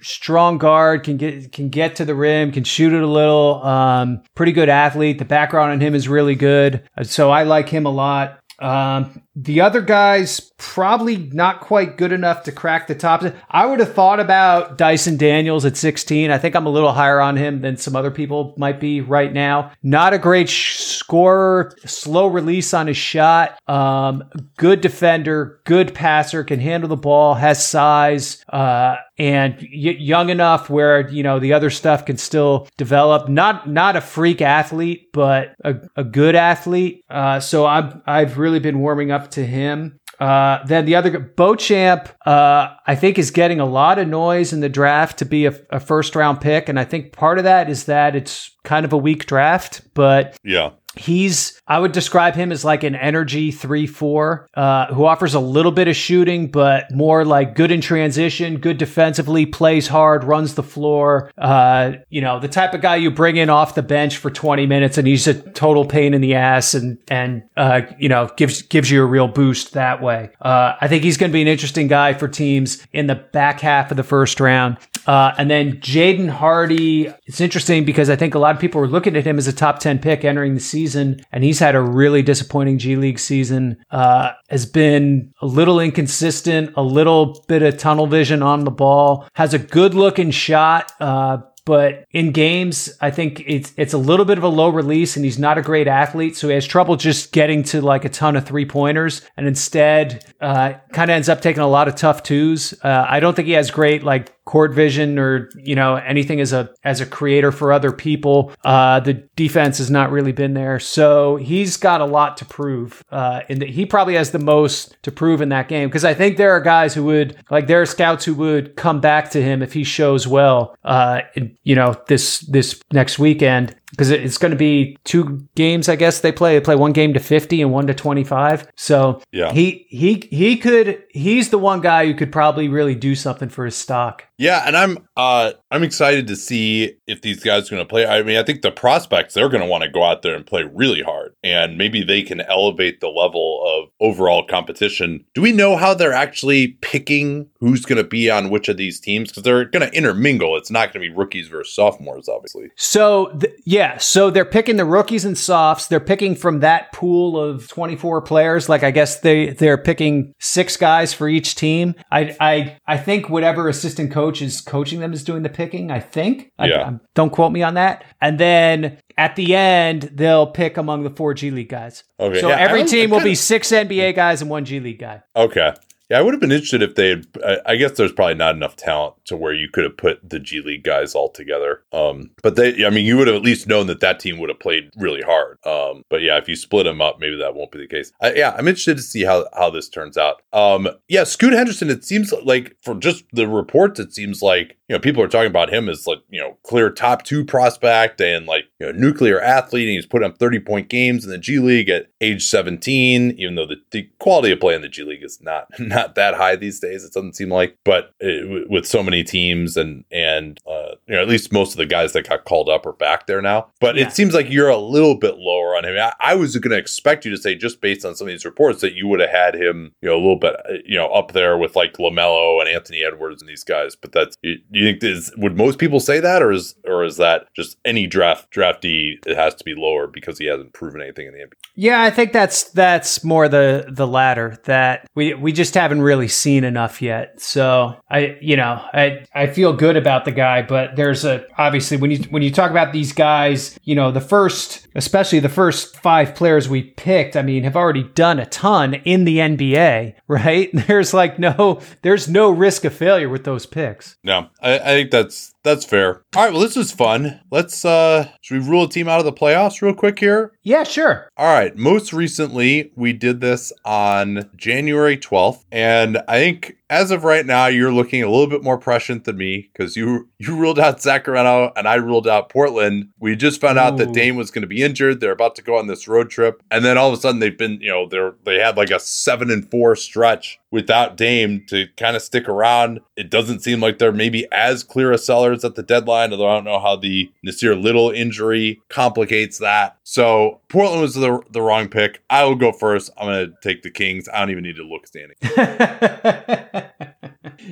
strong 0.00 0.58
guard, 0.58 1.04
can 1.04 1.16
get 1.16 1.52
can 1.52 1.68
get 1.68 1.96
to 1.96 2.04
the 2.04 2.14
rim, 2.14 2.52
can 2.52 2.64
shoot 2.64 2.92
it 2.92 3.02
a 3.02 3.06
little. 3.06 3.62
Um, 3.62 4.22
pretty 4.34 4.52
good 4.52 4.68
athlete. 4.68 5.18
The 5.18 5.24
background 5.24 5.72
on 5.72 5.80
him 5.80 5.94
is 5.94 6.08
really 6.08 6.34
good, 6.34 6.88
so 7.02 7.30
I 7.30 7.44
like 7.44 7.68
him 7.68 7.86
a 7.86 7.90
lot. 7.90 8.40
Um, 8.58 9.22
the 9.34 9.60
other 9.60 9.80
guys 9.80 10.52
probably 10.58 11.16
not 11.16 11.60
quite 11.60 11.96
good 11.96 12.12
enough 12.12 12.42
to 12.44 12.52
crack 12.52 12.86
the 12.86 12.94
top. 12.94 13.24
I 13.50 13.66
would 13.66 13.80
have 13.80 13.94
thought 13.94 14.20
about 14.20 14.76
Dyson 14.76 15.16
Daniels 15.16 15.64
at 15.64 15.76
16. 15.76 16.30
I 16.30 16.38
think 16.38 16.54
I'm 16.54 16.66
a 16.66 16.70
little 16.70 16.92
higher 16.92 17.20
on 17.20 17.36
him 17.36 17.62
than 17.62 17.76
some 17.76 17.96
other 17.96 18.10
people 18.10 18.54
might 18.58 18.78
be 18.78 19.00
right 19.00 19.32
now. 19.32 19.72
Not 19.82 20.12
a 20.12 20.18
great 20.18 20.48
sh- 20.48 20.76
scorer, 20.76 21.74
slow 21.86 22.26
release 22.26 22.74
on 22.74 22.86
his 22.86 22.96
shot. 22.96 23.58
Um, 23.68 24.24
good 24.56 24.82
defender, 24.82 25.60
good 25.64 25.94
passer, 25.94 26.44
can 26.44 26.60
handle 26.60 26.88
the 26.88 26.96
ball, 26.96 27.34
has 27.34 27.66
size. 27.66 28.44
Uh, 28.48 28.96
and 29.18 29.54
y- 29.60 29.96
young 29.98 30.30
enough 30.30 30.68
where 30.68 31.08
you 31.08 31.22
know 31.22 31.38
the 31.38 31.52
other 31.52 31.70
stuff 31.70 32.04
can 32.04 32.16
still 32.16 32.66
develop. 32.76 33.28
Not 33.28 33.68
not 33.68 33.94
a 33.94 34.00
freak 34.00 34.40
athlete, 34.40 35.10
but 35.12 35.54
a, 35.64 35.76
a 35.96 36.02
good 36.02 36.34
athlete. 36.34 37.04
Uh, 37.08 37.38
so 37.38 37.64
I've 37.66 38.00
I've 38.06 38.38
really 38.38 38.58
been 38.58 38.80
warming 38.80 39.10
up 39.10 39.21
to 39.30 39.44
him. 39.44 39.98
Uh, 40.20 40.64
then 40.66 40.84
the 40.84 40.94
other 40.94 41.18
Beauchamp, 41.18 42.08
uh, 42.26 42.68
I 42.86 42.94
think, 42.94 43.18
is 43.18 43.30
getting 43.30 43.58
a 43.58 43.66
lot 43.66 43.98
of 43.98 44.06
noise 44.06 44.52
in 44.52 44.60
the 44.60 44.68
draft 44.68 45.18
to 45.18 45.24
be 45.24 45.46
a, 45.46 45.58
a, 45.70 45.80
first 45.80 46.14
round 46.14 46.40
pick, 46.40 46.68
and 46.68 46.78
I 46.78 46.84
think 46.84 47.12
part 47.12 47.38
of 47.38 47.44
that 47.44 47.68
is 47.68 47.86
that 47.86 48.14
it's 48.14 48.54
kind 48.62 48.84
of 48.84 48.92
a 48.92 48.96
weak 48.96 49.26
draft. 49.26 49.82
But 49.94 50.38
yeah, 50.44 50.70
He's, 50.96 51.60
I 51.66 51.78
would 51.78 51.92
describe 51.92 52.34
him 52.34 52.52
as 52.52 52.64
like 52.64 52.84
an 52.84 52.94
energy 52.94 53.50
3 53.50 53.86
4, 53.86 54.48
uh, 54.54 54.86
who 54.94 55.04
offers 55.04 55.34
a 55.34 55.40
little 55.40 55.72
bit 55.72 55.88
of 55.88 55.96
shooting, 55.96 56.50
but 56.50 56.90
more 56.90 57.24
like 57.24 57.54
good 57.54 57.70
in 57.70 57.80
transition, 57.80 58.58
good 58.58 58.78
defensively, 58.78 59.46
plays 59.46 59.88
hard, 59.88 60.24
runs 60.24 60.54
the 60.54 60.62
floor. 60.62 61.30
Uh, 61.38 61.92
you 62.10 62.20
know, 62.20 62.38
the 62.38 62.48
type 62.48 62.74
of 62.74 62.82
guy 62.82 62.96
you 62.96 63.10
bring 63.10 63.36
in 63.36 63.48
off 63.48 63.74
the 63.74 63.82
bench 63.82 64.18
for 64.18 64.30
20 64.30 64.66
minutes 64.66 64.98
and 64.98 65.06
he's 65.06 65.26
a 65.26 65.34
total 65.52 65.86
pain 65.86 66.14
in 66.14 66.20
the 66.20 66.34
ass 66.34 66.74
and, 66.74 66.98
and, 67.08 67.42
uh, 67.56 67.82
you 67.98 68.08
know, 68.08 68.30
gives, 68.36 68.62
gives 68.62 68.90
you 68.90 69.02
a 69.02 69.06
real 69.06 69.28
boost 69.28 69.72
that 69.72 70.02
way. 70.02 70.30
Uh, 70.40 70.74
I 70.80 70.88
think 70.88 71.04
he's 71.04 71.16
going 71.16 71.30
to 71.30 71.34
be 71.34 71.42
an 71.42 71.48
interesting 71.48 71.88
guy 71.88 72.12
for 72.12 72.28
teams 72.28 72.86
in 72.92 73.06
the 73.06 73.14
back 73.14 73.60
half 73.60 73.90
of 73.90 73.96
the 73.96 74.02
first 74.02 74.40
round. 74.40 74.76
Uh, 75.06 75.32
and 75.38 75.50
then 75.50 75.78
Jaden 75.78 76.28
Hardy, 76.28 77.12
it's 77.26 77.40
interesting 77.40 77.84
because 77.84 78.10
I 78.10 78.16
think 78.16 78.34
a 78.34 78.38
lot 78.38 78.54
of 78.54 78.60
people 78.60 78.80
were 78.80 78.88
looking 78.88 79.16
at 79.16 79.26
him 79.26 79.38
as 79.38 79.46
a 79.46 79.52
top 79.52 79.78
10 79.78 79.98
pick 79.98 80.24
entering 80.24 80.54
the 80.54 80.60
season, 80.60 81.20
and 81.32 81.44
he's 81.44 81.58
had 81.58 81.74
a 81.74 81.80
really 81.80 82.22
disappointing 82.22 82.78
G 82.78 82.96
League 82.96 83.18
season. 83.18 83.82
Uh, 83.90 84.32
has 84.48 84.66
been 84.66 85.32
a 85.40 85.46
little 85.46 85.80
inconsistent, 85.80 86.72
a 86.76 86.82
little 86.82 87.44
bit 87.48 87.62
of 87.62 87.78
tunnel 87.78 88.06
vision 88.06 88.42
on 88.42 88.64
the 88.64 88.70
ball, 88.70 89.28
has 89.34 89.54
a 89.54 89.58
good 89.58 89.94
looking 89.94 90.30
shot, 90.30 90.92
uh, 91.00 91.38
but 91.64 92.06
in 92.10 92.32
games, 92.32 92.92
I 93.00 93.10
think 93.10 93.44
it's 93.46 93.72
it's 93.76 93.92
a 93.92 93.98
little 93.98 94.24
bit 94.24 94.36
of 94.36 94.42
a 94.44 94.48
low 94.48 94.68
release, 94.68 95.14
and 95.14 95.24
he's 95.24 95.38
not 95.38 95.58
a 95.58 95.62
great 95.62 95.86
athlete, 95.86 96.36
so 96.36 96.48
he 96.48 96.54
has 96.54 96.66
trouble 96.66 96.96
just 96.96 97.32
getting 97.32 97.62
to 97.64 97.80
like 97.80 98.04
a 98.04 98.08
ton 98.08 98.34
of 98.34 98.44
three 98.44 98.66
pointers, 98.66 99.22
and 99.36 99.46
instead, 99.46 100.24
uh, 100.40 100.74
kind 100.92 101.10
of 101.10 101.14
ends 101.14 101.28
up 101.28 101.40
taking 101.40 101.62
a 101.62 101.68
lot 101.68 101.86
of 101.86 101.94
tough 101.94 102.24
twos. 102.24 102.74
Uh, 102.82 103.06
I 103.08 103.20
don't 103.20 103.34
think 103.34 103.46
he 103.46 103.52
has 103.52 103.70
great 103.70 104.02
like 104.02 104.32
court 104.44 104.74
vision 104.74 105.18
or 105.18 105.48
you 105.56 105.74
know 105.74 105.96
anything 105.96 106.40
as 106.40 106.52
a 106.52 106.68
as 106.84 107.00
a 107.00 107.06
creator 107.06 107.52
for 107.52 107.72
other 107.72 107.92
people. 107.92 108.52
Uh, 108.64 109.00
the 109.00 109.14
defense 109.36 109.78
has 109.78 109.90
not 109.90 110.10
really 110.10 110.32
been 110.32 110.54
there, 110.54 110.80
so 110.80 111.36
he's 111.36 111.76
got 111.76 112.00
a 112.00 112.04
lot 112.04 112.36
to 112.36 112.44
prove. 112.44 113.02
Uh, 113.10 113.40
and 113.48 113.62
he 113.62 113.86
probably 113.86 114.14
has 114.14 114.32
the 114.32 114.38
most 114.38 114.96
to 115.02 115.12
prove 115.12 115.40
in 115.40 115.48
that 115.50 115.68
game 115.68 115.88
because 115.88 116.04
I 116.04 116.14
think 116.14 116.36
there 116.36 116.52
are 116.52 116.60
guys 116.60 116.94
who 116.94 117.04
would 117.04 117.36
like 117.50 117.66
there 117.66 117.80
are 117.80 117.86
scouts 117.86 118.24
who 118.24 118.34
would 118.34 118.76
come 118.76 119.00
back 119.00 119.30
to 119.30 119.42
him 119.42 119.62
if 119.62 119.72
he 119.72 119.84
shows 119.84 120.26
well. 120.26 120.76
Uh, 120.84 121.20
in, 121.34 121.56
you 121.62 121.74
know 121.74 121.94
this 122.08 122.40
this 122.40 122.80
next 122.92 123.18
weekend 123.18 123.76
because 123.92 124.10
it's 124.10 124.38
going 124.38 124.50
to 124.50 124.56
be 124.56 124.96
two 125.04 125.46
games. 125.54 125.88
I 125.88 125.96
guess 125.96 126.20
they 126.20 126.32
play. 126.32 126.58
They 126.58 126.64
play 126.64 126.76
one 126.76 126.92
game 126.92 127.14
to 127.14 127.20
fifty 127.20 127.62
and 127.62 127.70
one 127.70 127.86
to 127.86 127.94
twenty 127.94 128.24
five. 128.24 128.66
So 128.74 129.22
yeah, 129.30 129.52
he 129.52 129.86
he 129.88 130.28
he 130.30 130.56
could. 130.56 131.02
He's 131.10 131.50
the 131.50 131.58
one 131.58 131.80
guy 131.80 132.06
who 132.06 132.14
could 132.14 132.32
probably 132.32 132.68
really 132.68 132.94
do 132.94 133.14
something 133.14 133.48
for 133.48 133.64
his 133.64 133.76
stock. 133.76 134.24
Yeah, 134.38 134.64
and 134.66 134.76
I'm 134.76 135.06
uh 135.16 135.52
I'm 135.70 135.82
excited 135.82 136.26
to 136.26 136.36
see 136.36 136.96
if 137.06 137.22
these 137.22 137.42
guys 137.42 137.68
are 137.68 137.76
going 137.76 137.86
to 137.86 137.88
play. 137.88 138.06
I 138.06 138.22
mean, 138.22 138.36
I 138.36 138.42
think 138.42 138.62
the 138.62 138.72
prospects 138.72 139.34
they're 139.34 139.48
going 139.48 139.62
to 139.62 139.68
want 139.68 139.84
to 139.84 139.90
go 139.90 140.02
out 140.02 140.22
there 140.22 140.34
and 140.34 140.44
play 140.44 140.64
really 140.64 141.02
hard, 141.02 141.34
and 141.44 141.78
maybe 141.78 142.02
they 142.02 142.22
can 142.22 142.40
elevate 142.40 143.00
the 143.00 143.08
level 143.08 143.62
of 143.64 143.90
overall 144.00 144.44
competition. 144.44 145.24
Do 145.34 145.42
we 145.42 145.52
know 145.52 145.76
how 145.76 145.94
they're 145.94 146.12
actually 146.12 146.68
picking 146.80 147.50
who's 147.60 147.84
going 147.84 148.02
to 148.02 148.08
be 148.08 148.30
on 148.30 148.50
which 148.50 148.68
of 148.68 148.76
these 148.76 148.98
teams? 148.98 149.28
Because 149.28 149.42
they're 149.44 149.64
going 149.64 149.88
to 149.88 149.96
intermingle. 149.96 150.56
It's 150.56 150.70
not 150.70 150.92
going 150.92 151.04
to 151.04 151.10
be 151.10 151.14
rookies 151.14 151.48
versus 151.48 151.74
sophomores, 151.74 152.28
obviously. 152.28 152.70
So 152.76 153.36
th- 153.38 153.54
yeah, 153.64 153.81
so 153.98 154.30
they're 154.30 154.44
picking 154.44 154.76
the 154.76 154.84
rookies 154.84 155.24
and 155.24 155.36
softs. 155.36 155.86
They're 155.86 156.00
picking 156.00 156.34
from 156.34 156.60
that 156.60 156.92
pool 156.92 157.38
of 157.40 157.68
24 157.68 158.22
players. 158.22 158.68
Like 158.68 158.82
I 158.82 158.90
guess 158.90 159.20
they 159.20 159.50
they're 159.50 159.78
picking 159.78 160.34
six 160.40 160.76
guys 160.76 161.12
for 161.12 161.28
each 161.28 161.54
team. 161.54 161.94
I 162.10 162.36
I 162.40 162.78
I 162.86 162.96
think 162.96 163.28
whatever 163.28 163.68
assistant 163.68 164.12
coach 164.12 164.42
is 164.42 164.60
coaching 164.60 165.00
them 165.00 165.12
is 165.12 165.24
doing 165.24 165.42
the 165.42 165.48
picking. 165.48 165.90
I 165.90 166.00
think. 166.00 166.50
Yeah. 166.58 166.88
I, 166.88 166.98
don't 167.14 167.30
quote 167.30 167.52
me 167.52 167.62
on 167.62 167.74
that. 167.74 168.04
And 168.20 168.38
then 168.38 168.98
at 169.18 169.36
the 169.36 169.54
end, 169.54 170.10
they'll 170.14 170.46
pick 170.46 170.76
among 170.76 171.04
the 171.04 171.10
four 171.10 171.34
G 171.34 171.50
League 171.50 171.68
guys. 171.68 172.04
Okay. 172.18 172.40
So 172.40 172.48
yeah, 172.48 172.56
every 172.56 172.84
team 172.84 173.10
will 173.10 173.22
be 173.22 173.34
six 173.34 173.70
NBA 173.70 174.14
guys 174.14 174.40
and 174.40 174.50
one 174.50 174.64
G 174.64 174.80
League 174.80 174.98
guy. 174.98 175.22
Okay. 175.36 175.74
Yeah, 176.10 176.18
I 176.18 176.22
would 176.22 176.34
have 176.34 176.40
been 176.40 176.52
interested 176.52 176.82
if 176.82 176.94
they 176.94 177.08
had. 177.10 177.26
I 177.64 177.76
guess 177.76 177.92
there's 177.92 178.12
probably 178.12 178.34
not 178.34 178.54
enough 178.54 178.76
talent 178.76 179.14
to 179.26 179.36
where 179.36 179.54
you 179.54 179.68
could 179.68 179.84
have 179.84 179.96
put 179.96 180.28
the 180.28 180.38
G 180.38 180.60
League 180.60 180.84
guys 180.84 181.14
all 181.14 181.30
together. 181.30 181.82
Um, 181.92 182.30
but 182.42 182.56
they, 182.56 182.84
I 182.84 182.90
mean, 182.90 183.06
you 183.06 183.16
would 183.16 183.28
have 183.28 183.36
at 183.36 183.42
least 183.42 183.66
known 183.66 183.86
that 183.86 184.00
that 184.00 184.20
team 184.20 184.38
would 184.38 184.48
have 184.50 184.60
played 184.60 184.90
really 184.96 185.22
hard. 185.22 185.58
Um, 185.64 186.04
but 186.10 186.20
yeah, 186.20 186.36
if 186.36 186.48
you 186.48 186.56
split 186.56 186.84
them 186.84 187.00
up, 187.00 187.18
maybe 187.18 187.36
that 187.36 187.54
won't 187.54 187.72
be 187.72 187.78
the 187.78 187.86
case. 187.86 188.12
I, 188.20 188.34
yeah, 188.34 188.54
I'm 188.56 188.68
interested 188.68 188.96
to 188.96 189.02
see 189.02 189.24
how 189.24 189.46
how 189.56 189.70
this 189.70 189.88
turns 189.88 190.18
out. 190.18 190.42
Um, 190.52 190.88
yeah, 191.08 191.24
Scoot 191.24 191.54
Henderson. 191.54 191.90
It 191.90 192.04
seems 192.04 192.32
like 192.44 192.76
for 192.82 192.94
just 192.94 193.24
the 193.32 193.48
reports, 193.48 193.98
it 194.00 194.12
seems 194.12 194.42
like 194.42 194.76
you 194.92 194.98
know 194.98 195.00
people 195.00 195.22
are 195.22 195.28
talking 195.28 195.46
about 195.46 195.72
him 195.72 195.88
as 195.88 196.06
like 196.06 196.18
you 196.28 196.38
know 196.38 196.58
clear 196.64 196.90
top 196.90 197.22
two 197.22 197.46
prospect 197.46 198.20
and 198.20 198.44
like 198.44 198.64
you 198.78 198.84
know 198.84 198.92
nuclear 198.92 199.40
athlete. 199.40 199.88
And 199.88 199.94
he's 199.94 200.04
put 200.04 200.22
up 200.22 200.36
30 200.36 200.60
point 200.60 200.88
games 200.90 201.24
in 201.24 201.30
the 201.30 201.38
G 201.38 201.58
League 201.58 201.88
at 201.88 202.08
age 202.20 202.44
17, 202.44 203.36
even 203.38 203.54
though 203.54 203.64
the, 203.64 203.76
the 203.90 204.10
quality 204.18 204.52
of 204.52 204.60
play 204.60 204.74
in 204.74 204.82
the 204.82 204.90
G 204.90 205.02
League 205.02 205.22
is 205.22 205.40
not 205.40 205.68
not 205.78 206.14
that 206.16 206.34
high 206.34 206.56
these 206.56 206.78
days. 206.78 207.04
It 207.04 207.14
doesn't 207.14 207.36
seem 207.36 207.48
like, 207.48 207.78
but 207.86 208.12
it, 208.20 208.68
with 208.68 208.86
so 208.86 209.02
many 209.02 209.24
teams 209.24 209.78
and 209.78 210.04
and 210.12 210.60
uh, 210.70 210.96
you 211.06 211.14
know 211.14 211.22
at 211.22 211.28
least 211.28 211.54
most 211.54 211.72
of 211.72 211.78
the 211.78 211.86
guys 211.86 212.12
that 212.12 212.28
got 212.28 212.44
called 212.44 212.68
up 212.68 212.84
are 212.84 212.92
back 212.92 213.26
there 213.26 213.40
now. 213.40 213.68
But 213.80 213.96
yeah. 213.96 214.06
it 214.06 214.12
seems 214.12 214.34
like 214.34 214.50
you're 214.50 214.68
a 214.68 214.76
little 214.76 215.14
bit 215.14 215.38
lower 215.38 215.74
on 215.74 215.86
him. 215.86 215.96
I, 215.96 216.12
I 216.20 216.34
was 216.34 216.54
going 216.58 216.72
to 216.72 216.76
expect 216.76 217.24
you 217.24 217.30
to 217.30 217.38
say 217.38 217.54
just 217.54 217.80
based 217.80 218.04
on 218.04 218.14
some 218.14 218.26
of 218.26 218.32
these 218.32 218.44
reports 218.44 218.82
that 218.82 218.92
you 218.92 219.08
would 219.08 219.20
have 219.20 219.30
had 219.30 219.54
him 219.54 219.94
you 220.02 220.10
know 220.10 220.16
a 220.16 220.20
little 220.20 220.36
bit 220.36 220.54
uh, 220.68 220.74
you 220.84 220.98
know 220.98 221.06
up 221.06 221.32
there 221.32 221.56
with 221.56 221.76
like 221.76 221.94
LaMelo 221.94 222.60
and 222.60 222.68
Anthony 222.68 223.02
Edwards 223.02 223.40
and 223.40 223.48
these 223.48 223.64
guys. 223.64 223.96
But 223.96 224.12
that's 224.12 224.36
you, 224.42 224.58
you 224.70 224.81
think 224.82 225.04
is 225.04 225.32
would 225.36 225.56
most 225.56 225.78
people 225.78 226.00
say 226.00 226.20
that 226.20 226.42
or 226.42 226.52
is 226.52 226.74
or 226.84 227.04
is 227.04 227.16
that 227.18 227.46
just 227.54 227.76
any 227.84 228.06
draft 228.06 228.52
draftee 228.52 229.18
it 229.26 229.36
has 229.36 229.54
to 229.54 229.64
be 229.64 229.74
lower 229.74 230.06
because 230.06 230.38
he 230.38 230.46
hasn't 230.46 230.72
proven 230.72 231.00
anything 231.00 231.28
in 231.28 231.32
the 231.32 231.40
NBA? 231.40 231.52
Yeah, 231.74 232.02
I 232.02 232.10
think 232.10 232.32
that's 232.32 232.64
that's 232.70 233.24
more 233.24 233.48
the 233.48 233.86
the 233.88 234.06
latter 234.06 234.58
that 234.64 235.08
we 235.14 235.34
we 235.34 235.52
just 235.52 235.74
haven't 235.74 235.92
haven't 235.92 236.04
really 236.04 236.28
seen 236.28 236.64
enough 236.64 237.02
yet. 237.02 237.38
So 237.38 237.96
I, 238.08 238.38
you 238.40 238.56
know, 238.56 238.82
I 238.94 239.26
I 239.34 239.46
feel 239.46 239.74
good 239.74 239.96
about 239.96 240.24
the 240.24 240.32
guy, 240.32 240.62
but 240.62 240.96
there's 240.96 241.24
a 241.24 241.44
obviously 241.58 241.98
when 241.98 242.10
you 242.10 242.18
when 242.30 242.42
you 242.42 242.50
talk 242.50 242.70
about 242.70 242.94
these 242.94 243.12
guys, 243.12 243.78
you 243.84 243.94
know, 243.94 244.10
the 244.10 244.22
first, 244.22 244.88
especially 244.94 245.40
the 245.40 245.50
first 245.50 245.98
five 245.98 246.34
players 246.34 246.66
we 246.68 246.82
picked, 246.82 247.36
I 247.36 247.42
mean, 247.42 247.64
have 247.64 247.76
already 247.76 248.04
done 248.04 248.38
a 248.38 248.46
ton 248.46 248.94
in 248.94 249.24
the 249.24 249.36
NBA, 249.38 250.14
right? 250.28 250.70
There's 250.72 251.12
like 251.12 251.38
no, 251.38 251.80
there's 252.00 252.26
no 252.26 252.50
risk 252.50 252.86
of 252.86 252.94
failure 252.94 253.28
with 253.28 253.44
those 253.44 253.66
picks. 253.66 254.16
No, 254.24 254.48
I, 254.62 254.71
I 254.80 254.94
think 254.94 255.10
that's 255.10 255.51
that's 255.62 255.84
fair. 255.84 256.22
All 256.34 256.44
right, 256.44 256.52
well, 256.52 256.62
this 256.62 256.76
is 256.76 256.92
fun. 256.92 257.40
Let's 257.50 257.84
uh 257.84 258.28
should 258.40 258.62
we 258.62 258.68
rule 258.68 258.84
a 258.84 258.88
team 258.88 259.08
out 259.08 259.18
of 259.18 259.24
the 259.24 259.32
playoffs 259.32 259.82
real 259.82 259.94
quick 259.94 260.18
here? 260.18 260.52
Yeah, 260.62 260.84
sure. 260.84 261.28
All 261.36 261.52
right. 261.52 261.76
Most 261.76 262.12
recently, 262.12 262.92
we 262.94 263.12
did 263.12 263.40
this 263.40 263.72
on 263.84 264.48
January 264.56 265.16
12th, 265.16 265.64
and 265.72 266.18
I 266.28 266.38
think 266.38 266.76
as 266.92 267.10
of 267.10 267.24
right 267.24 267.46
now, 267.46 267.66
you're 267.68 267.90
looking 267.90 268.22
a 268.22 268.28
little 268.28 268.46
bit 268.46 268.62
more 268.62 268.76
prescient 268.76 269.24
than 269.24 269.38
me 269.38 269.70
because 269.72 269.96
you 269.96 270.28
you 270.38 270.54
ruled 270.54 270.78
out 270.78 271.00
Sacramento 271.00 271.72
and 271.74 271.88
I 271.88 271.94
ruled 271.94 272.28
out 272.28 272.50
Portland. 272.50 273.08
We 273.18 273.34
just 273.34 273.62
found 273.62 273.78
Ooh. 273.78 273.80
out 273.80 273.96
that 273.96 274.12
Dame 274.12 274.36
was 274.36 274.50
going 274.50 274.62
to 274.62 274.68
be 274.68 274.82
injured. 274.82 275.20
They're 275.20 275.32
about 275.32 275.56
to 275.56 275.62
go 275.62 275.78
on 275.78 275.86
this 275.86 276.06
road 276.06 276.28
trip, 276.28 276.62
and 276.70 276.84
then 276.84 276.98
all 276.98 277.08
of 277.08 277.18
a 277.18 277.20
sudden 277.20 277.40
they've 277.40 277.56
been, 277.56 277.80
you 277.80 277.88
know, 277.88 278.06
they're 278.06 278.34
they 278.44 278.58
had 278.58 278.76
like 278.76 278.90
a 278.90 279.00
seven 279.00 279.50
and 279.50 279.68
four 279.70 279.96
stretch 279.96 280.60
without 280.70 281.16
Dame 281.16 281.64
to 281.68 281.86
kind 281.96 282.14
of 282.14 282.20
stick 282.22 282.46
around. 282.48 283.00
It 283.16 283.30
doesn't 283.30 283.60
seem 283.60 283.80
like 283.80 283.98
they're 283.98 284.12
maybe 284.12 284.46
as 284.52 284.84
clear 284.84 285.12
as 285.12 285.24
sellers 285.52 285.64
at 285.64 285.74
the 285.74 285.82
deadline, 285.82 286.32
although 286.32 286.48
I 286.48 286.54
don't 286.54 286.64
know 286.64 286.80
how 286.80 286.96
the 286.96 287.30
Nassir 287.46 287.80
Little 287.80 288.10
injury 288.10 288.80
complicates 288.88 289.58
that. 289.58 289.96
So 290.04 290.60
Portland 290.68 291.02
was 291.02 291.14
the, 291.14 291.40
the 291.50 291.62
wrong 291.62 291.88
pick. 291.88 292.22
I 292.30 292.44
will 292.44 292.56
go 292.56 292.72
first. 292.72 293.10
I'm 293.16 293.26
going 293.26 293.46
to 293.46 293.54
take 293.62 293.82
the 293.82 293.90
Kings. 293.90 294.28
I 294.32 294.40
don't 294.40 294.50
even 294.50 294.64
need 294.64 294.76
to 294.76 294.82
look 294.82 295.06
standing. 295.06 295.36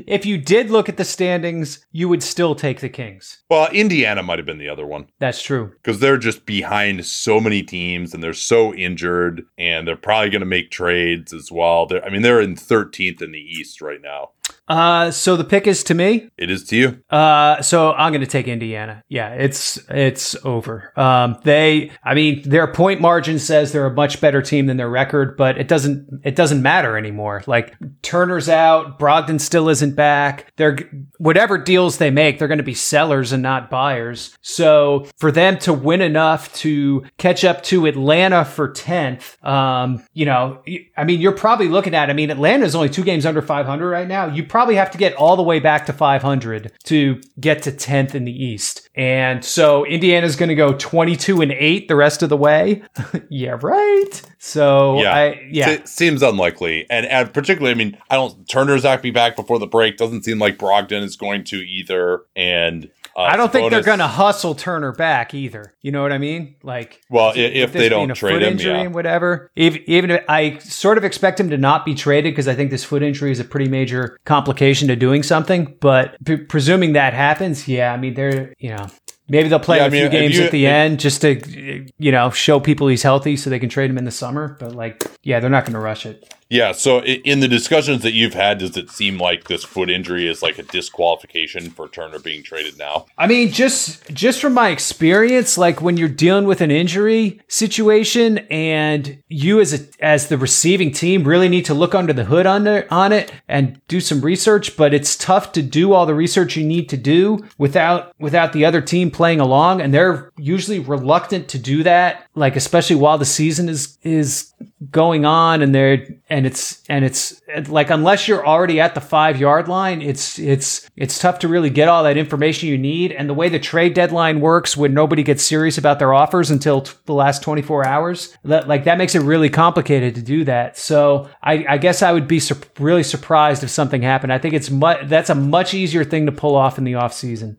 if 0.07 0.26
you 0.26 0.39
did 0.39 0.70
look 0.70 0.89
at 0.89 0.97
the 0.97 1.05
standings, 1.05 1.85
you 1.93 2.09
would 2.09 2.22
still 2.22 2.55
take 2.55 2.81
the 2.81 2.89
Kings. 2.89 3.43
Well, 3.49 3.70
Indiana 3.72 4.22
might 4.22 4.39
have 4.39 4.47
been 4.47 4.59
the 4.59 4.68
other 4.68 4.87
one 4.87 5.07
That's 5.18 5.43
true. 5.43 5.72
because 5.83 6.01
they're 6.01 6.18
just 6.18 6.47
behind 6.47 7.05
so 7.07 7.41
many 7.41 7.62
teams 7.62 8.14
and 8.14 8.22
they're 8.22 8.33
so 8.33 8.74
injured 8.74 9.43
and 9.59 9.87
they're 9.87 9.97
probably 9.97 10.31
going 10.31 10.41
to 10.41 10.47
make 10.47 10.70
trades 10.70 11.33
as 11.33 11.51
well. 11.51 11.87
They're, 11.87 12.05
I 12.05 12.11
mean, 12.11 12.22
they're 12.22 12.41
in 12.41 12.55
13th 12.57 13.22
in 13.22 13.33
the 13.33 13.39
East 13.39 13.81
right 13.81 14.01
now. 14.01 14.31
Uh, 14.68 15.11
so 15.11 15.36
the 15.36 15.44
pick 15.44 15.66
is 15.66 15.82
to 15.84 15.94
me. 15.94 16.28
It 16.38 16.51
is 16.51 16.64
to 16.68 16.76
you. 16.76 17.03
Uh, 17.11 17.61
so 17.61 17.92
I'm 17.92 18.12
going 18.12 18.20
to 18.20 18.26
take 18.26 18.46
Indiana. 18.46 19.03
Yeah, 19.09 19.30
it's 19.34 19.78
it's 19.88 20.36
over. 20.44 20.92
Um, 20.96 21.36
they, 21.42 21.90
I 22.05 22.14
mean, 22.14 22.48
their 22.48 22.72
point 22.72 23.01
margin 23.01 23.38
says 23.38 23.72
they're 23.72 23.86
a 23.86 23.92
much 23.92 24.20
better 24.20 24.40
team 24.42 24.66
than 24.66 24.76
their 24.76 24.88
record, 24.88 25.36
but 25.36 25.59
it 25.59 25.66
doesn't 25.66 26.20
it 26.24 26.36
doesn't 26.36 26.62
matter 26.62 26.96
anymore. 26.96 27.42
Like 27.46 27.76
Turner's 28.03 28.48
out, 28.48 28.98
Brogdon 28.98 29.40
still 29.40 29.68
isn't 29.68 29.96
back. 29.96 30.53
They're 30.57 30.78
whatever 31.18 31.59
deals 31.59 31.98
they 31.98 32.11
make, 32.11 32.38
they're 32.38 32.48
going 32.48 32.59
to 32.59 32.64
be 32.64 32.74
sellers 32.74 33.32
and 33.32 33.42
not 33.42 33.70
buyers. 33.70 34.36
So 34.40 35.07
for 35.18 35.30
them 35.32 35.59
to 35.61 35.72
win 35.72 36.01
enough 36.01 36.53
to 36.55 37.05
catch 37.18 37.44
up 37.44 37.62
to 37.64 37.86
Atlanta 37.86 38.44
for 38.44 38.72
tenth, 38.72 39.36
um, 39.44 40.03
you 40.14 40.24
know, 40.24 40.62
I 40.96 41.05
mean, 41.05 41.20
you're 41.20 41.32
probably 41.32 41.68
looking 41.68 41.94
at. 41.94 42.09
I 42.09 42.12
mean, 42.12 42.30
Atlanta 42.30 42.64
is 42.64 42.74
only 42.74 42.88
two 42.88 43.05
games 43.05 43.26
under 43.26 43.42
500 43.42 43.90
right 43.90 44.09
now. 44.09 44.26
You 44.26 44.39
probably 44.45 44.76
have 44.76 44.91
to 44.93 44.99
get 44.99 45.14
all 45.14 45.36
the 45.36 45.43
way 45.43 45.61
back 45.61 45.86
to 45.86 45.93
500 45.93 46.72
to 46.84 47.20
get 47.38 47.62
to 47.62 47.72
10th 47.72 48.14
in 48.14 48.24
the 48.24 48.45
East. 48.45 48.88
And 48.95 49.45
so 49.45 49.84
Indiana's 49.86 50.36
going 50.36 50.49
to 50.49 50.55
go 50.55 50.72
22 50.74 51.41
and 51.41 51.53
8 51.53 51.88
the 51.88 51.97
rest 51.97 52.22
of 52.22 52.28
the 52.28 52.36
way. 52.36 52.82
yeah, 53.30 53.57
right. 53.61 54.22
So 54.43 55.01
Yeah. 55.03 55.14
I, 55.14 55.49
yeah. 55.51 55.66
Se- 55.66 55.82
seems 55.84 56.22
unlikely. 56.22 56.86
And, 56.88 57.05
and 57.07 57.32
particularly, 57.32 57.72
I 57.72 57.74
mean, 57.74 57.99
I 58.09 58.16
don't, 58.16 58.49
Turner's 58.49 58.84
not 58.84 58.88
going 58.88 58.99
to 58.99 59.03
be 59.03 59.11
back 59.11 59.36
before 59.36 59.59
the 59.59 59.66
break. 59.66 59.99
Doesn't 59.99 60.24
seem 60.24 60.38
like 60.38 60.57
Brogdon 60.57 61.03
is 61.03 61.14
going 61.16 61.45
to 61.45 61.57
either. 61.59 62.22
And 62.34 62.91
uh, 63.14 63.22
I 63.22 63.36
don't 63.36 63.53
think 63.53 63.70
they're 63.70 63.82
going 63.82 63.99
to 63.99 64.07
hustle 64.07 64.55
Turner 64.55 64.93
back 64.93 65.34
either. 65.34 65.74
You 65.82 65.93
know 65.93 66.01
what 66.01 66.12
I 66.12 66.16
mean? 66.18 66.55
Like, 66.62 67.03
Well, 67.11 67.30
i- 67.30 67.38
if 67.38 67.72
they 67.74 67.88
don't 67.91 68.14
trade 68.14 68.41
him, 68.43 68.53
injury 68.53 68.72
yeah. 68.72 68.80
and 68.82 68.95
whatever. 68.95 69.51
Even, 69.57 69.82
even 69.86 70.11
if 70.12 70.24
I 70.28 70.57
sort 70.59 70.97
of 70.97 71.05
expect 71.05 71.38
him 71.38 71.51
to 71.51 71.59
not 71.59 71.84
be 71.84 71.95
traded 71.95 72.32
because 72.32 72.49
I 72.49 72.55
think 72.55 72.70
this 72.70 72.82
foot 72.84 73.03
injury 73.03 73.32
is 73.32 73.41
a 73.41 73.45
pretty 73.45 73.68
major 73.68 74.16
complication 74.24 74.88
to 74.88 74.97
doing 74.97 75.22
something. 75.22 75.76
But 75.80 76.16
p- 76.24 76.36
presuming 76.38 76.95
that 76.95 77.12
happens, 77.12 77.68
yeah, 77.68 77.93
I 77.93 77.99
mean 77.99 78.14
they're 78.14 78.55
you 78.59 78.70
know. 78.70 78.86
Maybe 79.31 79.49
they'll 79.49 79.61
play 79.61 79.76
Yeah, 79.78 79.85
a 79.85 79.87
I 79.87 79.91
mean, 79.91 80.03
few 80.03 80.09
games 80.11 80.37
you- 80.37 80.45
at 80.45 80.51
the 80.51 80.66
if- 80.66 80.72
end 80.72 81.01
just 81.01 81.20
to, 81.22 81.87
you 81.99 82.12
know, 82.12 82.31
show 82.31 82.59
people 82.61 82.89
he's 82.89 83.03
healthy 83.05 83.37
so 83.37 83.49
they 83.49 83.59
can 83.61 83.68
trade 83.68 83.89
him 83.89 83.97
in 83.97 84.05
the 84.05 84.11
summer. 84.11 84.57
But 84.61 84.74
like, 84.74 85.05
yeah, 85.22 85.39
they're 85.41 85.49
not 85.49 85.64
going 85.64 85.74
to 85.74 85.78
rush 85.81 86.05
it. 86.05 86.35
Yeah. 86.51 86.72
So 86.72 87.03
in 87.03 87.38
the 87.38 87.46
discussions 87.46 88.03
that 88.03 88.12
you've 88.12 88.34
had, 88.34 88.59
does 88.59 88.76
it 88.76 88.90
seem 88.90 89.18
like 89.18 89.44
this 89.44 89.62
foot 89.62 89.88
injury 89.88 90.26
is 90.28 90.42
like 90.42 90.59
a 90.59 90.64
disqualification 90.64 91.70
for 91.70 91.88
Turner 91.88 92.18
being 92.18 92.42
traded 92.42 92.76
now? 92.76 93.07
I 93.16 93.28
mean, 93.28 93.51
just 93.53 94.12
just 94.12 94.40
from 94.40 94.55
my 94.55 94.70
experience, 94.70 95.57
like 95.57 95.80
when 95.80 95.96
you're 95.96 96.09
dealing 96.09 96.46
with 96.46 96.61
an 96.61 96.72
injury 96.72 97.40
situation, 97.46 98.38
and 98.51 99.22
you 99.28 99.61
as 99.61 99.72
a 99.72 100.05
as 100.05 100.26
the 100.26 100.36
receiving 100.36 100.90
team 100.90 101.22
really 101.22 101.48
need 101.48 101.64
to 101.66 101.74
look 101.74 101.94
under 101.94 102.12
the 102.12 102.24
hood 102.24 102.46
on 102.46 102.66
it, 102.66 102.90
on 102.90 103.12
it 103.12 103.32
and 103.46 103.80
do 103.86 104.01
some 104.01 104.20
research. 104.20 104.76
But 104.76 104.92
it's 104.92 105.14
tough 105.16 105.53
to 105.53 105.62
do 105.62 105.92
all 105.92 106.05
the 106.05 106.14
research 106.14 106.57
you 106.57 106.66
need 106.66 106.88
to 106.88 106.96
do 106.96 107.44
without 107.59 108.12
without 108.18 108.53
the 108.53 108.64
other 108.64 108.80
team 108.80 109.12
playing 109.12 109.38
along, 109.38 109.80
and 109.80 109.94
they're 109.94 110.32
usually 110.36 110.80
reluctant 110.80 111.46
to 111.51 111.61
do 111.61 111.84
that. 111.84 112.26
Like 112.34 112.57
especially 112.57 112.96
while 112.96 113.18
the 113.18 113.24
season 113.24 113.68
is 113.68 113.98
is 114.03 114.49
going 114.90 115.24
on, 115.24 115.62
and 115.62 115.74
they're 115.74 116.06
and 116.28 116.46
it's 116.46 116.82
and 116.88 117.04
it's 117.04 117.40
like 117.68 117.90
unless 117.90 118.26
you're 118.26 118.46
already 118.46 118.80
at 118.80 118.94
the 118.94 119.00
five 119.00 119.38
yard 119.38 119.68
line, 119.68 120.02
it's 120.02 120.38
it's 120.38 120.88
it's 120.96 121.18
tough 121.18 121.38
to 121.40 121.48
really 121.48 121.70
get 121.70 121.88
all 121.88 122.02
that 122.04 122.16
information 122.16 122.68
you 122.68 122.78
need. 122.78 123.12
And 123.12 123.28
the 123.28 123.34
way 123.34 123.48
the 123.48 123.58
trade 123.58 123.94
deadline 123.94 124.40
works, 124.40 124.76
when 124.76 124.94
nobody 124.94 125.22
gets 125.22 125.42
serious 125.42 125.78
about 125.78 125.98
their 125.98 126.12
offers 126.14 126.50
until 126.50 126.82
t- 126.82 126.92
the 127.06 127.14
last 127.14 127.42
24 127.42 127.86
hours, 127.86 128.36
that 128.44 128.68
like 128.68 128.84
that 128.84 128.98
makes 128.98 129.14
it 129.14 129.20
really 129.20 129.48
complicated 129.50 130.14
to 130.16 130.22
do 130.22 130.44
that. 130.44 130.76
So 130.78 131.28
I, 131.42 131.64
I 131.68 131.78
guess 131.78 132.02
I 132.02 132.12
would 132.12 132.28
be 132.28 132.40
sur- 132.40 132.56
really 132.78 133.02
surprised 133.02 133.62
if 133.62 133.70
something 133.70 134.02
happened. 134.02 134.32
I 134.32 134.38
think 134.38 134.54
it's 134.54 134.70
mu- 134.70 135.04
that's 135.04 135.30
a 135.30 135.34
much 135.34 135.74
easier 135.74 136.04
thing 136.04 136.26
to 136.26 136.32
pull 136.32 136.56
off 136.56 136.78
in 136.78 136.84
the 136.84 136.94
off 136.96 137.12
season. 137.12 137.58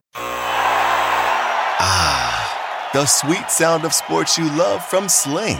ah 1.84 2.89
The 2.93 3.06
sweet 3.06 3.49
sound 3.49 3.86
of 3.86 3.93
sports 3.93 4.38
you 4.38 4.45
love 4.58 4.86
from 4.86 5.08
Sling. 5.10 5.60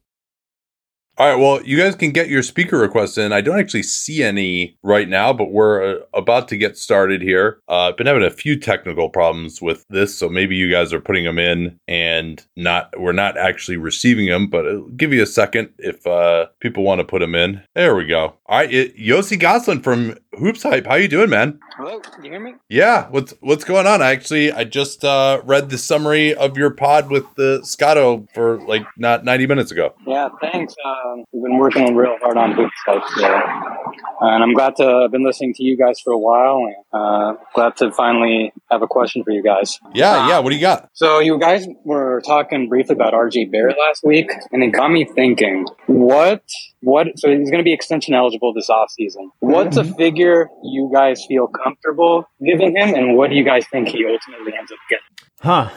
All 1.17 1.27
right. 1.27 1.35
Well, 1.39 1.61
you 1.63 1.77
guys 1.77 1.93
can 1.93 2.11
get 2.11 2.29
your 2.29 2.41
speaker 2.41 2.77
requests 2.77 3.17
in. 3.17 3.33
I 3.33 3.41
don't 3.41 3.59
actually 3.59 3.83
see 3.83 4.23
any 4.23 4.77
right 4.81 5.09
now, 5.09 5.33
but 5.33 5.51
we're 5.51 5.97
uh, 5.97 5.99
about 6.13 6.47
to 6.47 6.57
get 6.57 6.77
started 6.77 7.21
here. 7.21 7.59
Uh, 7.67 7.89
I've 7.89 7.97
been 7.97 8.07
having 8.07 8.23
a 8.23 8.31
few 8.31 8.57
technical 8.57 9.09
problems 9.09 9.61
with 9.61 9.85
this, 9.89 10.17
so 10.17 10.29
maybe 10.29 10.55
you 10.55 10.71
guys 10.71 10.93
are 10.93 11.01
putting 11.01 11.25
them 11.25 11.37
in 11.37 11.77
and 11.87 12.43
not 12.55 12.93
we're 12.97 13.11
not 13.11 13.37
actually 13.37 13.77
receiving 13.77 14.27
them. 14.27 14.47
But 14.47 14.65
it'll 14.65 14.89
give 14.89 15.11
you 15.11 15.21
a 15.21 15.27
second 15.27 15.69
if 15.77 16.07
uh, 16.07 16.47
people 16.59 16.83
want 16.83 16.99
to 16.99 17.05
put 17.05 17.19
them 17.19 17.35
in. 17.35 17.61
There 17.75 17.93
we 17.93 18.05
go. 18.05 18.33
All 18.45 18.57
right, 18.59 18.73
it, 18.73 18.97
Yossi 18.97 19.37
Gozlan 19.37 19.83
from 19.83 20.17
Hoops 20.39 20.63
Hype. 20.63 20.87
How 20.87 20.95
you 20.95 21.09
doing, 21.09 21.29
man? 21.29 21.59
Hello, 21.77 21.99
can 22.01 22.23
you 22.23 22.31
hear 22.31 22.39
me? 22.39 22.55
Yeah, 22.69 23.07
what's 23.09 23.33
what's 23.39 23.63
going 23.63 23.87
on? 23.87 24.01
I 24.01 24.11
actually 24.11 24.51
I 24.51 24.65
just 24.65 25.05
uh, 25.05 25.41
read 25.45 25.69
the 25.69 25.77
summary 25.77 26.35
of 26.35 26.57
your 26.57 26.71
pod 26.71 27.09
with 27.09 27.23
the 27.35 27.61
Scotto 27.63 28.27
for 28.33 28.59
like 28.61 28.83
not 28.97 29.23
ninety 29.23 29.47
minutes 29.47 29.71
ago. 29.71 29.93
Yeah, 30.05 30.27
thanks. 30.41 30.75
Um, 30.83 31.23
we've 31.31 31.43
been 31.43 31.57
working 31.57 31.95
real 31.95 32.17
hard 32.21 32.37
on 32.37 32.51
Hoops 32.51 32.73
Hype, 32.85 33.03
so, 33.15 33.25
and 34.21 34.43
I'm 34.43 34.53
glad 34.53 34.75
to 34.77 35.01
have 35.03 35.11
been 35.11 35.23
listening 35.23 35.53
to 35.55 35.63
you 35.63 35.77
guys 35.77 35.99
for 36.03 36.11
a 36.11 36.19
while. 36.19 36.57
And, 36.57 36.75
uh, 36.91 37.33
glad 37.55 37.77
to 37.77 37.91
finally 37.93 38.51
have 38.69 38.81
a 38.81 38.87
question 38.87 39.23
for 39.23 39.31
you 39.31 39.41
guys. 39.41 39.79
Yeah, 39.93 40.27
yeah. 40.27 40.39
What 40.39 40.49
do 40.49 40.55
you 40.55 40.61
got? 40.61 40.89
So 40.93 41.19
you 41.19 41.39
guys 41.39 41.65
were 41.85 42.21
talking 42.25 42.67
briefly 42.67 42.95
about 42.95 43.13
RJ 43.13 43.49
Barrett 43.49 43.77
last 43.79 44.03
week, 44.03 44.29
and 44.51 44.61
it 44.61 44.71
got 44.73 44.91
me 44.91 45.05
thinking, 45.05 45.65
what, 45.87 46.43
what, 46.81 47.07
so 47.17 47.29
he's 47.29 47.49
going 47.49 47.59
to 47.59 47.63
be 47.63 47.73
extension 47.73 48.13
eligible 48.13 48.53
this 48.53 48.69
offseason. 48.69 49.29
What's 49.39 49.77
a 49.77 49.83
figure 49.83 50.49
you 50.63 50.89
guys 50.93 51.23
feel 51.27 51.47
comfortable 51.47 52.25
giving 52.45 52.75
him, 52.75 52.93
and 52.95 53.15
what 53.15 53.29
do 53.29 53.35
you 53.35 53.43
guys 53.43 53.65
think 53.71 53.87
he 53.89 54.05
ultimately 54.05 54.53
ends 54.57 54.71
up 54.71 54.77
getting? 54.89 55.05
Huh. 55.41 55.69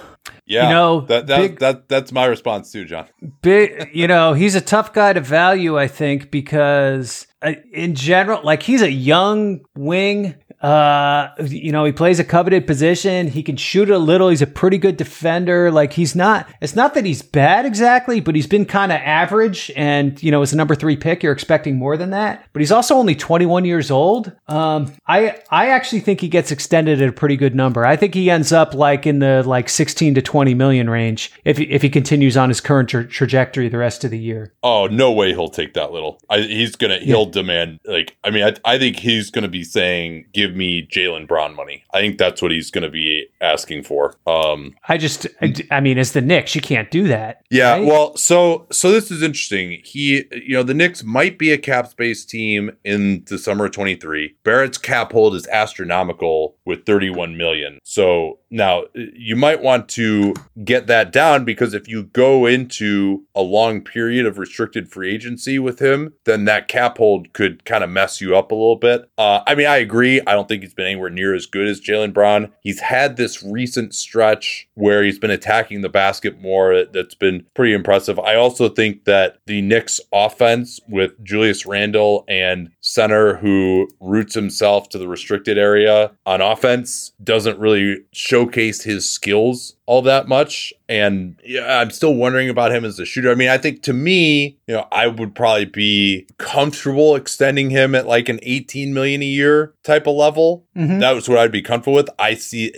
Yeah, 0.46 0.64
You 0.68 0.74
know, 0.74 1.00
that 1.02 1.26
that, 1.26 1.38
big- 1.40 1.58
that 1.60 1.88
that's 1.88 2.12
my 2.12 2.26
response 2.26 2.70
too, 2.70 2.84
John. 2.84 3.06
big 3.42 3.90
you 3.94 4.06
know 4.06 4.34
he's 4.34 4.54
a 4.54 4.60
tough 4.60 4.92
guy 4.92 5.12
to 5.14 5.20
value 5.20 5.78
i 5.78 5.86
think 5.88 6.30
because 6.30 7.26
uh, 7.40 7.52
in 7.72 7.94
general 7.94 8.42
like 8.44 8.62
he's 8.62 8.82
a 8.82 8.90
young 8.90 9.60
wing 9.74 10.34
uh 10.64 11.34
you 11.44 11.70
know 11.70 11.84
he 11.84 11.92
plays 11.92 12.18
a 12.18 12.24
coveted 12.24 12.66
position. 12.66 13.28
He 13.28 13.42
can 13.42 13.56
shoot 13.56 13.90
a 13.90 13.98
little. 13.98 14.30
He's 14.30 14.40
a 14.40 14.46
pretty 14.46 14.78
good 14.78 14.96
defender. 14.96 15.70
Like 15.70 15.92
he's 15.92 16.16
not 16.16 16.48
it's 16.62 16.74
not 16.74 16.94
that 16.94 17.04
he's 17.04 17.20
bad 17.20 17.66
exactly 17.66 18.20
but 18.20 18.34
he's 18.34 18.46
been 18.46 18.64
kind 18.64 18.90
of 18.90 18.98
average 19.02 19.70
and 19.76 20.20
you 20.22 20.30
know 20.30 20.40
as 20.40 20.54
a 20.54 20.56
number 20.56 20.74
three 20.74 20.96
pick 20.96 21.22
you're 21.22 21.32
expecting 21.32 21.76
more 21.76 21.98
than 21.98 22.10
that. 22.10 22.46
But 22.54 22.60
he's 22.60 22.72
also 22.72 22.94
only 22.94 23.14
21 23.14 23.66
years 23.66 23.90
old. 23.90 24.32
Um 24.48 24.90
i 25.06 25.36
i 25.50 25.68
actually 25.68 26.00
think 26.00 26.20
he 26.20 26.28
gets 26.28 26.50
extended 26.50 27.02
at 27.02 27.08
a 27.10 27.12
pretty 27.12 27.36
good 27.36 27.54
number. 27.54 27.84
I 27.84 27.96
think 27.96 28.14
he 28.14 28.30
ends 28.30 28.50
up 28.50 28.72
like 28.72 29.06
in 29.06 29.18
the 29.18 29.42
like 29.44 29.68
16 29.68 30.14
to 30.14 30.22
20 30.22 30.54
million 30.54 30.88
range 30.88 31.30
if 31.44 31.58
he, 31.58 31.64
if 31.64 31.82
he 31.82 31.90
continues 31.90 32.38
on 32.38 32.48
his 32.48 32.62
current 32.62 32.88
tra- 32.88 33.06
trajectory 33.06 33.68
the 33.68 33.78
rest 33.78 34.02
of 34.04 34.10
the 34.10 34.18
year. 34.18 34.54
Oh, 34.62 34.86
no 34.86 35.12
way 35.12 35.32
he'll 35.32 35.48
take 35.48 35.74
that 35.74 35.92
little. 35.92 36.20
I, 36.30 36.40
he's 36.40 36.74
gonna 36.76 36.98
he'll 36.98 37.26
demand 37.26 37.80
like 37.84 38.16
I 38.24 38.30
mean 38.30 38.44
I, 38.44 38.54
I 38.64 38.78
think 38.78 38.96
he's 38.96 39.30
gonna 39.30 39.48
be 39.48 39.64
saying 39.64 40.26
give 40.32 40.53
give 40.54 40.58
me 40.58 40.86
Jaylen 40.86 41.26
Brown 41.26 41.54
money. 41.54 41.84
I 41.92 42.00
think 42.00 42.18
that's 42.18 42.40
what 42.40 42.52
he's 42.52 42.70
going 42.70 42.84
to 42.84 42.90
be 42.90 43.26
asking 43.40 43.82
for. 43.82 44.14
Um, 44.26 44.74
I 44.88 44.96
just, 44.96 45.26
I, 45.42 45.54
I 45.70 45.80
mean, 45.80 45.98
as 45.98 46.12
the 46.12 46.20
Knicks, 46.20 46.54
you 46.54 46.60
can't 46.60 46.90
do 46.90 47.08
that. 47.08 47.42
yeah, 47.50 47.72
right? 47.72 47.84
well, 47.84 48.16
so 48.16 48.66
so 48.70 48.92
this 48.92 49.10
is 49.10 49.22
interesting. 49.22 49.80
He, 49.84 50.24
you 50.32 50.54
know, 50.54 50.62
the 50.62 50.74
Knicks 50.74 51.02
might 51.02 51.38
be 51.38 51.52
a 51.52 51.58
cap 51.58 51.88
space 51.88 52.24
team 52.24 52.70
in 52.84 53.24
the 53.28 53.38
summer 53.38 53.66
of 53.66 53.72
23. 53.72 54.36
Barrett's 54.44 54.78
cap 54.78 55.12
hold 55.12 55.34
is 55.34 55.46
astronomical 55.48 56.56
with 56.64 56.86
31 56.86 57.36
million. 57.36 57.78
So 57.82 58.38
now 58.50 58.84
you 58.94 59.36
might 59.36 59.62
want 59.62 59.88
to 59.90 60.34
get 60.64 60.86
that 60.86 61.12
down 61.12 61.44
because 61.44 61.74
if 61.74 61.88
you 61.88 62.04
go 62.04 62.46
into 62.46 63.24
a 63.34 63.42
long 63.42 63.80
period 63.80 64.26
of 64.26 64.38
restricted 64.38 64.88
free 64.90 65.12
agency 65.12 65.58
with 65.58 65.80
him, 65.80 66.14
then 66.24 66.44
that 66.44 66.68
cap 66.68 66.98
hold 66.98 67.32
could 67.32 67.64
kind 67.64 67.82
of 67.82 67.90
mess 67.90 68.20
you 68.20 68.36
up 68.36 68.52
a 68.52 68.54
little 68.54 68.76
bit. 68.76 69.10
Uh, 69.18 69.40
I 69.46 69.54
mean, 69.54 69.66
I 69.66 69.78
agree. 69.78 70.20
I 70.26 70.33
don't 70.34 70.48
think 70.48 70.62
he's 70.62 70.74
been 70.74 70.86
anywhere 70.86 71.10
near 71.10 71.34
as 71.34 71.46
good 71.46 71.66
as 71.68 71.80
Jaylen 71.80 72.12
Brown. 72.12 72.52
He's 72.60 72.80
had 72.80 73.16
this 73.16 73.42
recent 73.42 73.94
stretch 73.94 74.68
where 74.74 75.02
he's 75.02 75.18
been 75.18 75.30
attacking 75.30 75.80
the 75.80 75.88
basket 75.88 76.40
more. 76.40 76.84
That's 76.84 77.14
been 77.14 77.46
pretty 77.54 77.72
impressive. 77.74 78.18
I 78.18 78.34
also 78.34 78.68
think 78.68 79.04
that 79.04 79.38
the 79.46 79.62
Knicks 79.62 80.00
offense 80.12 80.80
with 80.88 81.22
Julius 81.24 81.66
Randle 81.66 82.24
and 82.28 82.70
center 82.80 83.36
who 83.36 83.88
roots 84.00 84.34
himself 84.34 84.88
to 84.90 84.98
the 84.98 85.08
restricted 85.08 85.58
area 85.58 86.12
on 86.26 86.40
offense 86.40 87.12
doesn't 87.22 87.58
really 87.58 88.04
showcase 88.12 88.82
his 88.84 89.08
skills 89.08 89.73
all 89.86 90.02
that 90.02 90.28
much. 90.28 90.72
And 90.88 91.36
yeah, 91.44 91.80
I'm 91.80 91.90
still 91.90 92.14
wondering 92.14 92.48
about 92.48 92.72
him 92.72 92.84
as 92.84 92.98
a 92.98 93.04
shooter. 93.04 93.30
I 93.30 93.34
mean, 93.34 93.48
I 93.48 93.58
think 93.58 93.82
to 93.82 93.92
me, 93.92 94.58
you 94.66 94.74
know, 94.74 94.86
I 94.90 95.06
would 95.06 95.34
probably 95.34 95.66
be 95.66 96.26
comfortable 96.38 97.14
extending 97.16 97.70
him 97.70 97.94
at 97.94 98.06
like 98.06 98.28
an 98.28 98.40
18 98.42 98.94
million 98.94 99.22
a 99.22 99.26
year 99.26 99.74
type 99.82 100.06
of 100.06 100.16
level. 100.16 100.64
Mhm. 100.76 101.00
That 101.00 101.12
was 101.14 101.28
what 101.28 101.38
I'd 101.38 101.52
be 101.52 101.62
comfortable 101.62 101.96
with. 101.96 102.08
I 102.18 102.34
see 102.34 102.72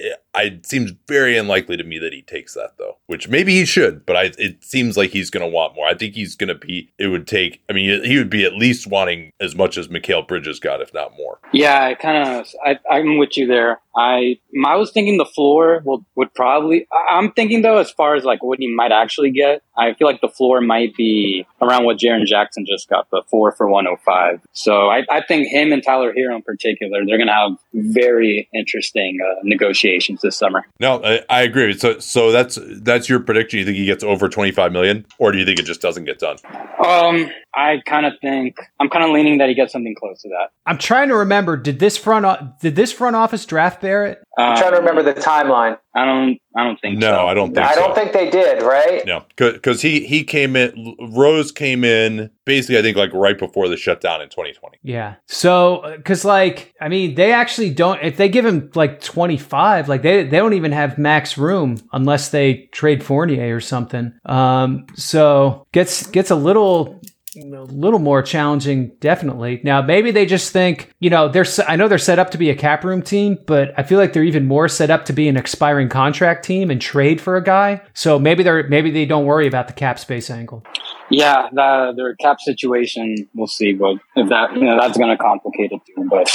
it 0.44 0.66
seems 0.66 0.92
very 1.06 1.36
unlikely 1.36 1.76
to 1.76 1.84
me 1.84 1.98
that 1.98 2.12
he 2.12 2.22
takes 2.22 2.54
that 2.54 2.78
though, 2.78 2.98
which 3.06 3.28
maybe 3.28 3.54
he 3.54 3.64
should, 3.64 4.06
but 4.06 4.16
I 4.16 4.32
it 4.38 4.64
seems 4.64 4.96
like 4.96 5.10
he's 5.10 5.30
going 5.30 5.48
to 5.48 5.52
want 5.54 5.74
more. 5.74 5.86
I 5.86 5.94
think 5.94 6.14
he's 6.14 6.36
going 6.36 6.48
to 6.48 6.54
be 6.54 6.92
it 6.98 7.08
would 7.08 7.26
take 7.26 7.62
I 7.68 7.72
mean 7.72 8.04
he 8.04 8.18
would 8.18 8.30
be 8.30 8.44
at 8.44 8.54
least 8.54 8.86
wanting 8.86 9.32
as 9.40 9.54
much 9.54 9.76
as 9.76 9.88
Mikal 9.88 10.26
Bridges 10.26 10.60
got 10.60 10.80
if 10.80 10.92
not 10.94 11.16
more. 11.16 11.38
Yeah, 11.52 11.84
I 11.84 11.94
kind 11.94 12.40
of, 12.40 12.46
I'm 12.90 13.18
with 13.18 13.36
you 13.36 13.46
there. 13.46 13.80
I, 13.96 14.38
I 14.64 14.76
was 14.76 14.90
thinking 14.92 15.16
the 15.16 15.24
floor 15.24 15.80
will, 15.84 16.04
would 16.16 16.34
probably, 16.34 16.86
I'm 17.08 17.32
thinking 17.32 17.62
though, 17.62 17.78
as 17.78 17.90
far 17.90 18.14
as 18.14 18.24
like 18.24 18.42
what 18.42 18.58
he 18.58 18.68
might 18.68 18.92
actually 18.92 19.30
get, 19.30 19.62
I 19.76 19.94
feel 19.94 20.06
like 20.06 20.20
the 20.20 20.28
floor 20.28 20.60
might 20.60 20.94
be 20.94 21.46
around 21.62 21.84
what 21.84 21.98
Jaren 21.98 22.26
Jackson 22.26 22.66
just 22.66 22.90
got, 22.90 23.08
the 23.10 23.22
four 23.30 23.52
for 23.52 23.68
105. 23.68 24.40
So 24.52 24.88
I, 24.88 25.04
I 25.10 25.22
think 25.22 25.48
him 25.48 25.72
and 25.72 25.82
Tyler 25.82 26.12
Herro 26.12 26.36
in 26.36 26.42
particular, 26.42 27.06
they're 27.06 27.16
going 27.16 27.28
to 27.28 27.32
have 27.32 27.52
very 27.72 28.48
interesting 28.54 29.18
uh, 29.24 29.40
negotiations 29.44 30.24
this 30.26 30.36
summer. 30.36 30.64
No, 30.80 31.02
I, 31.02 31.22
I 31.30 31.42
agree. 31.42 31.72
So 31.76 31.98
so 31.98 32.30
that's 32.32 32.58
that's 32.82 33.08
your 33.08 33.20
prediction. 33.20 33.58
You 33.58 33.64
think 33.64 33.76
he 33.78 33.86
gets 33.86 34.04
over 34.04 34.28
25 34.28 34.72
million 34.72 35.06
or 35.18 35.32
do 35.32 35.38
you 35.38 35.44
think 35.46 35.58
it 35.58 35.64
just 35.64 35.80
doesn't 35.80 36.04
get 36.04 36.18
done? 36.18 36.36
Um, 36.84 37.30
I 37.54 37.80
kind 37.86 38.04
of 38.04 38.12
think, 38.20 38.58
I'm 38.78 38.90
kind 38.90 39.02
of 39.04 39.10
leaning 39.12 39.38
that 39.38 39.48
he 39.48 39.54
gets 39.54 39.72
something 39.72 39.94
close 39.98 40.20
to 40.22 40.28
that. 40.28 40.50
I'm 40.66 40.76
trying 40.76 41.08
to 41.08 41.16
remember. 41.16 41.56
Did 41.56 41.78
this 41.78 41.96
front 41.96 42.26
o- 42.26 42.52
did 42.60 42.76
this 42.76 42.92
front 42.92 43.16
office 43.16 43.46
draft 43.46 43.80
Barrett? 43.80 44.22
Uh, 44.36 44.54
trying 44.58 44.72
to 44.72 44.78
remember 44.78 45.02
the 45.02 45.14
timeline. 45.14 45.78
I 45.94 46.04
don't, 46.04 46.38
I 46.54 46.64
don't 46.64 46.78
think 46.78 46.98
No, 46.98 47.08
so. 47.10 47.26
I 47.26 47.32
don't 47.32 47.54
think 47.54 47.66
I 47.66 47.74
so. 47.74 47.80
don't 47.80 47.94
think 47.94 48.12
they 48.12 48.28
did, 48.28 48.62
right? 48.62 49.02
No, 49.06 49.24
because 49.36 49.80
he 49.80 50.06
he 50.06 50.24
came 50.24 50.56
in. 50.56 50.94
Rose 51.12 51.50
came 51.50 51.84
in 51.84 52.30
basically. 52.44 52.78
I 52.78 52.82
think 52.82 52.98
like 52.98 53.12
right 53.14 53.38
before 53.38 53.66
the 53.68 53.78
shutdown 53.78 54.20
in 54.20 54.28
2020. 54.28 54.78
Yeah. 54.82 55.14
So, 55.26 55.94
because 55.96 56.24
like, 56.24 56.74
I 56.82 56.88
mean, 56.88 57.14
they 57.14 57.32
actually 57.32 57.70
don't. 57.70 58.02
If 58.02 58.18
they 58.18 58.28
give 58.28 58.44
him 58.44 58.70
like 58.74 59.00
25, 59.00 59.88
like 59.88 60.02
they 60.02 60.24
they 60.24 60.36
don't 60.36 60.52
even 60.52 60.72
have 60.72 60.98
max 60.98 61.38
room 61.38 61.78
unless 61.92 62.28
they 62.28 62.68
trade 62.72 63.02
Fournier 63.02 63.56
or 63.56 63.60
something. 63.60 64.12
Um. 64.26 64.84
So 64.96 65.66
gets 65.72 66.06
gets 66.08 66.30
a 66.30 66.36
little. 66.36 67.00
A 67.36 67.64
little 67.64 67.98
more 67.98 68.22
challenging, 68.22 68.92
definitely. 69.00 69.60
Now, 69.62 69.82
maybe 69.82 70.10
they 70.10 70.26
just 70.26 70.52
think, 70.52 70.90
you 71.00 71.10
know, 71.10 71.28
they're. 71.28 71.44
I 71.68 71.76
know 71.76 71.88
they're 71.88 71.98
set 71.98 72.18
up 72.18 72.30
to 72.30 72.38
be 72.38 72.50
a 72.50 72.54
cap 72.54 72.84
room 72.84 73.02
team, 73.02 73.38
but 73.46 73.74
I 73.76 73.82
feel 73.82 73.98
like 73.98 74.12
they're 74.12 74.24
even 74.24 74.46
more 74.46 74.68
set 74.68 74.90
up 74.90 75.04
to 75.06 75.12
be 75.12 75.28
an 75.28 75.36
expiring 75.36 75.88
contract 75.88 76.44
team 76.44 76.70
and 76.70 76.80
trade 76.80 77.20
for 77.20 77.36
a 77.36 77.42
guy. 77.44 77.82
So 77.94 78.18
maybe 78.18 78.42
they're 78.42 78.66
maybe 78.68 78.90
they 78.90 79.04
don't 79.04 79.26
worry 79.26 79.46
about 79.46 79.66
the 79.66 79.74
cap 79.74 79.98
space 79.98 80.30
angle. 80.30 80.64
Yeah, 81.10 81.48
the, 81.52 81.92
their 81.96 82.14
cap 82.16 82.40
situation, 82.40 83.28
we'll 83.34 83.46
see. 83.46 83.72
But 83.72 83.96
if 84.16 84.28
that, 84.28 84.54
you 84.54 84.64
know, 84.64 84.78
that's 84.80 84.98
going 84.98 85.10
to 85.10 85.22
complicate 85.22 85.72
it 85.72 85.80
too. 85.86 86.08
But 86.10 86.28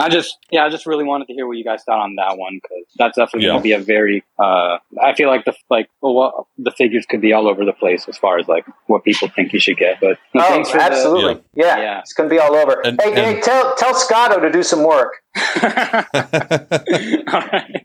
I 0.00 0.08
just, 0.08 0.36
yeah, 0.50 0.64
I 0.64 0.68
just 0.70 0.86
really 0.86 1.04
wanted 1.04 1.26
to 1.26 1.34
hear 1.34 1.46
what 1.46 1.56
you 1.56 1.64
guys 1.64 1.82
thought 1.84 1.98
on 2.00 2.14
that 2.16 2.38
one 2.38 2.60
because 2.62 2.84
that's 2.96 3.16
definitely 3.16 3.46
Yeah. 3.46 3.52
going 3.54 3.60
to 3.60 3.64
be 3.64 3.72
a 3.72 3.78
very. 3.80 4.24
Uh, 4.38 4.78
I 5.02 5.14
feel 5.16 5.28
like 5.28 5.44
the 5.44 5.54
like, 5.70 5.88
well, 6.00 6.14
what, 6.14 6.34
the 6.56 6.70
figures 6.70 7.04
could 7.08 7.20
be 7.20 7.32
all 7.32 7.48
over 7.48 7.64
the 7.64 7.72
place 7.72 8.06
as 8.08 8.16
far 8.16 8.38
as 8.38 8.46
like 8.46 8.64
what 8.86 9.02
people 9.04 9.28
think 9.28 9.52
you 9.52 9.58
should 9.60 9.76
get. 9.76 9.98
But 10.00 10.18
Oh, 10.34 10.40
thanks 10.40 10.70
for 10.70 10.78
the- 10.78 10.84
absolutely. 10.84 11.42
Yeah. 11.54 11.78
Yeah. 11.78 11.98
it's 12.00 12.12
going 12.12 12.28
to 12.28 12.34
be 12.34 12.38
all 12.40 12.54
over. 12.54 12.80
And- 12.84 13.00
hey, 13.02 13.12
hey, 13.14 13.40
tell 13.40 13.74
tell 13.76 13.94
Scotto 13.94 14.40
to 14.40 14.50
do 14.52 14.62
some 14.62 14.84
work. 14.84 15.14
right. 17.32 17.84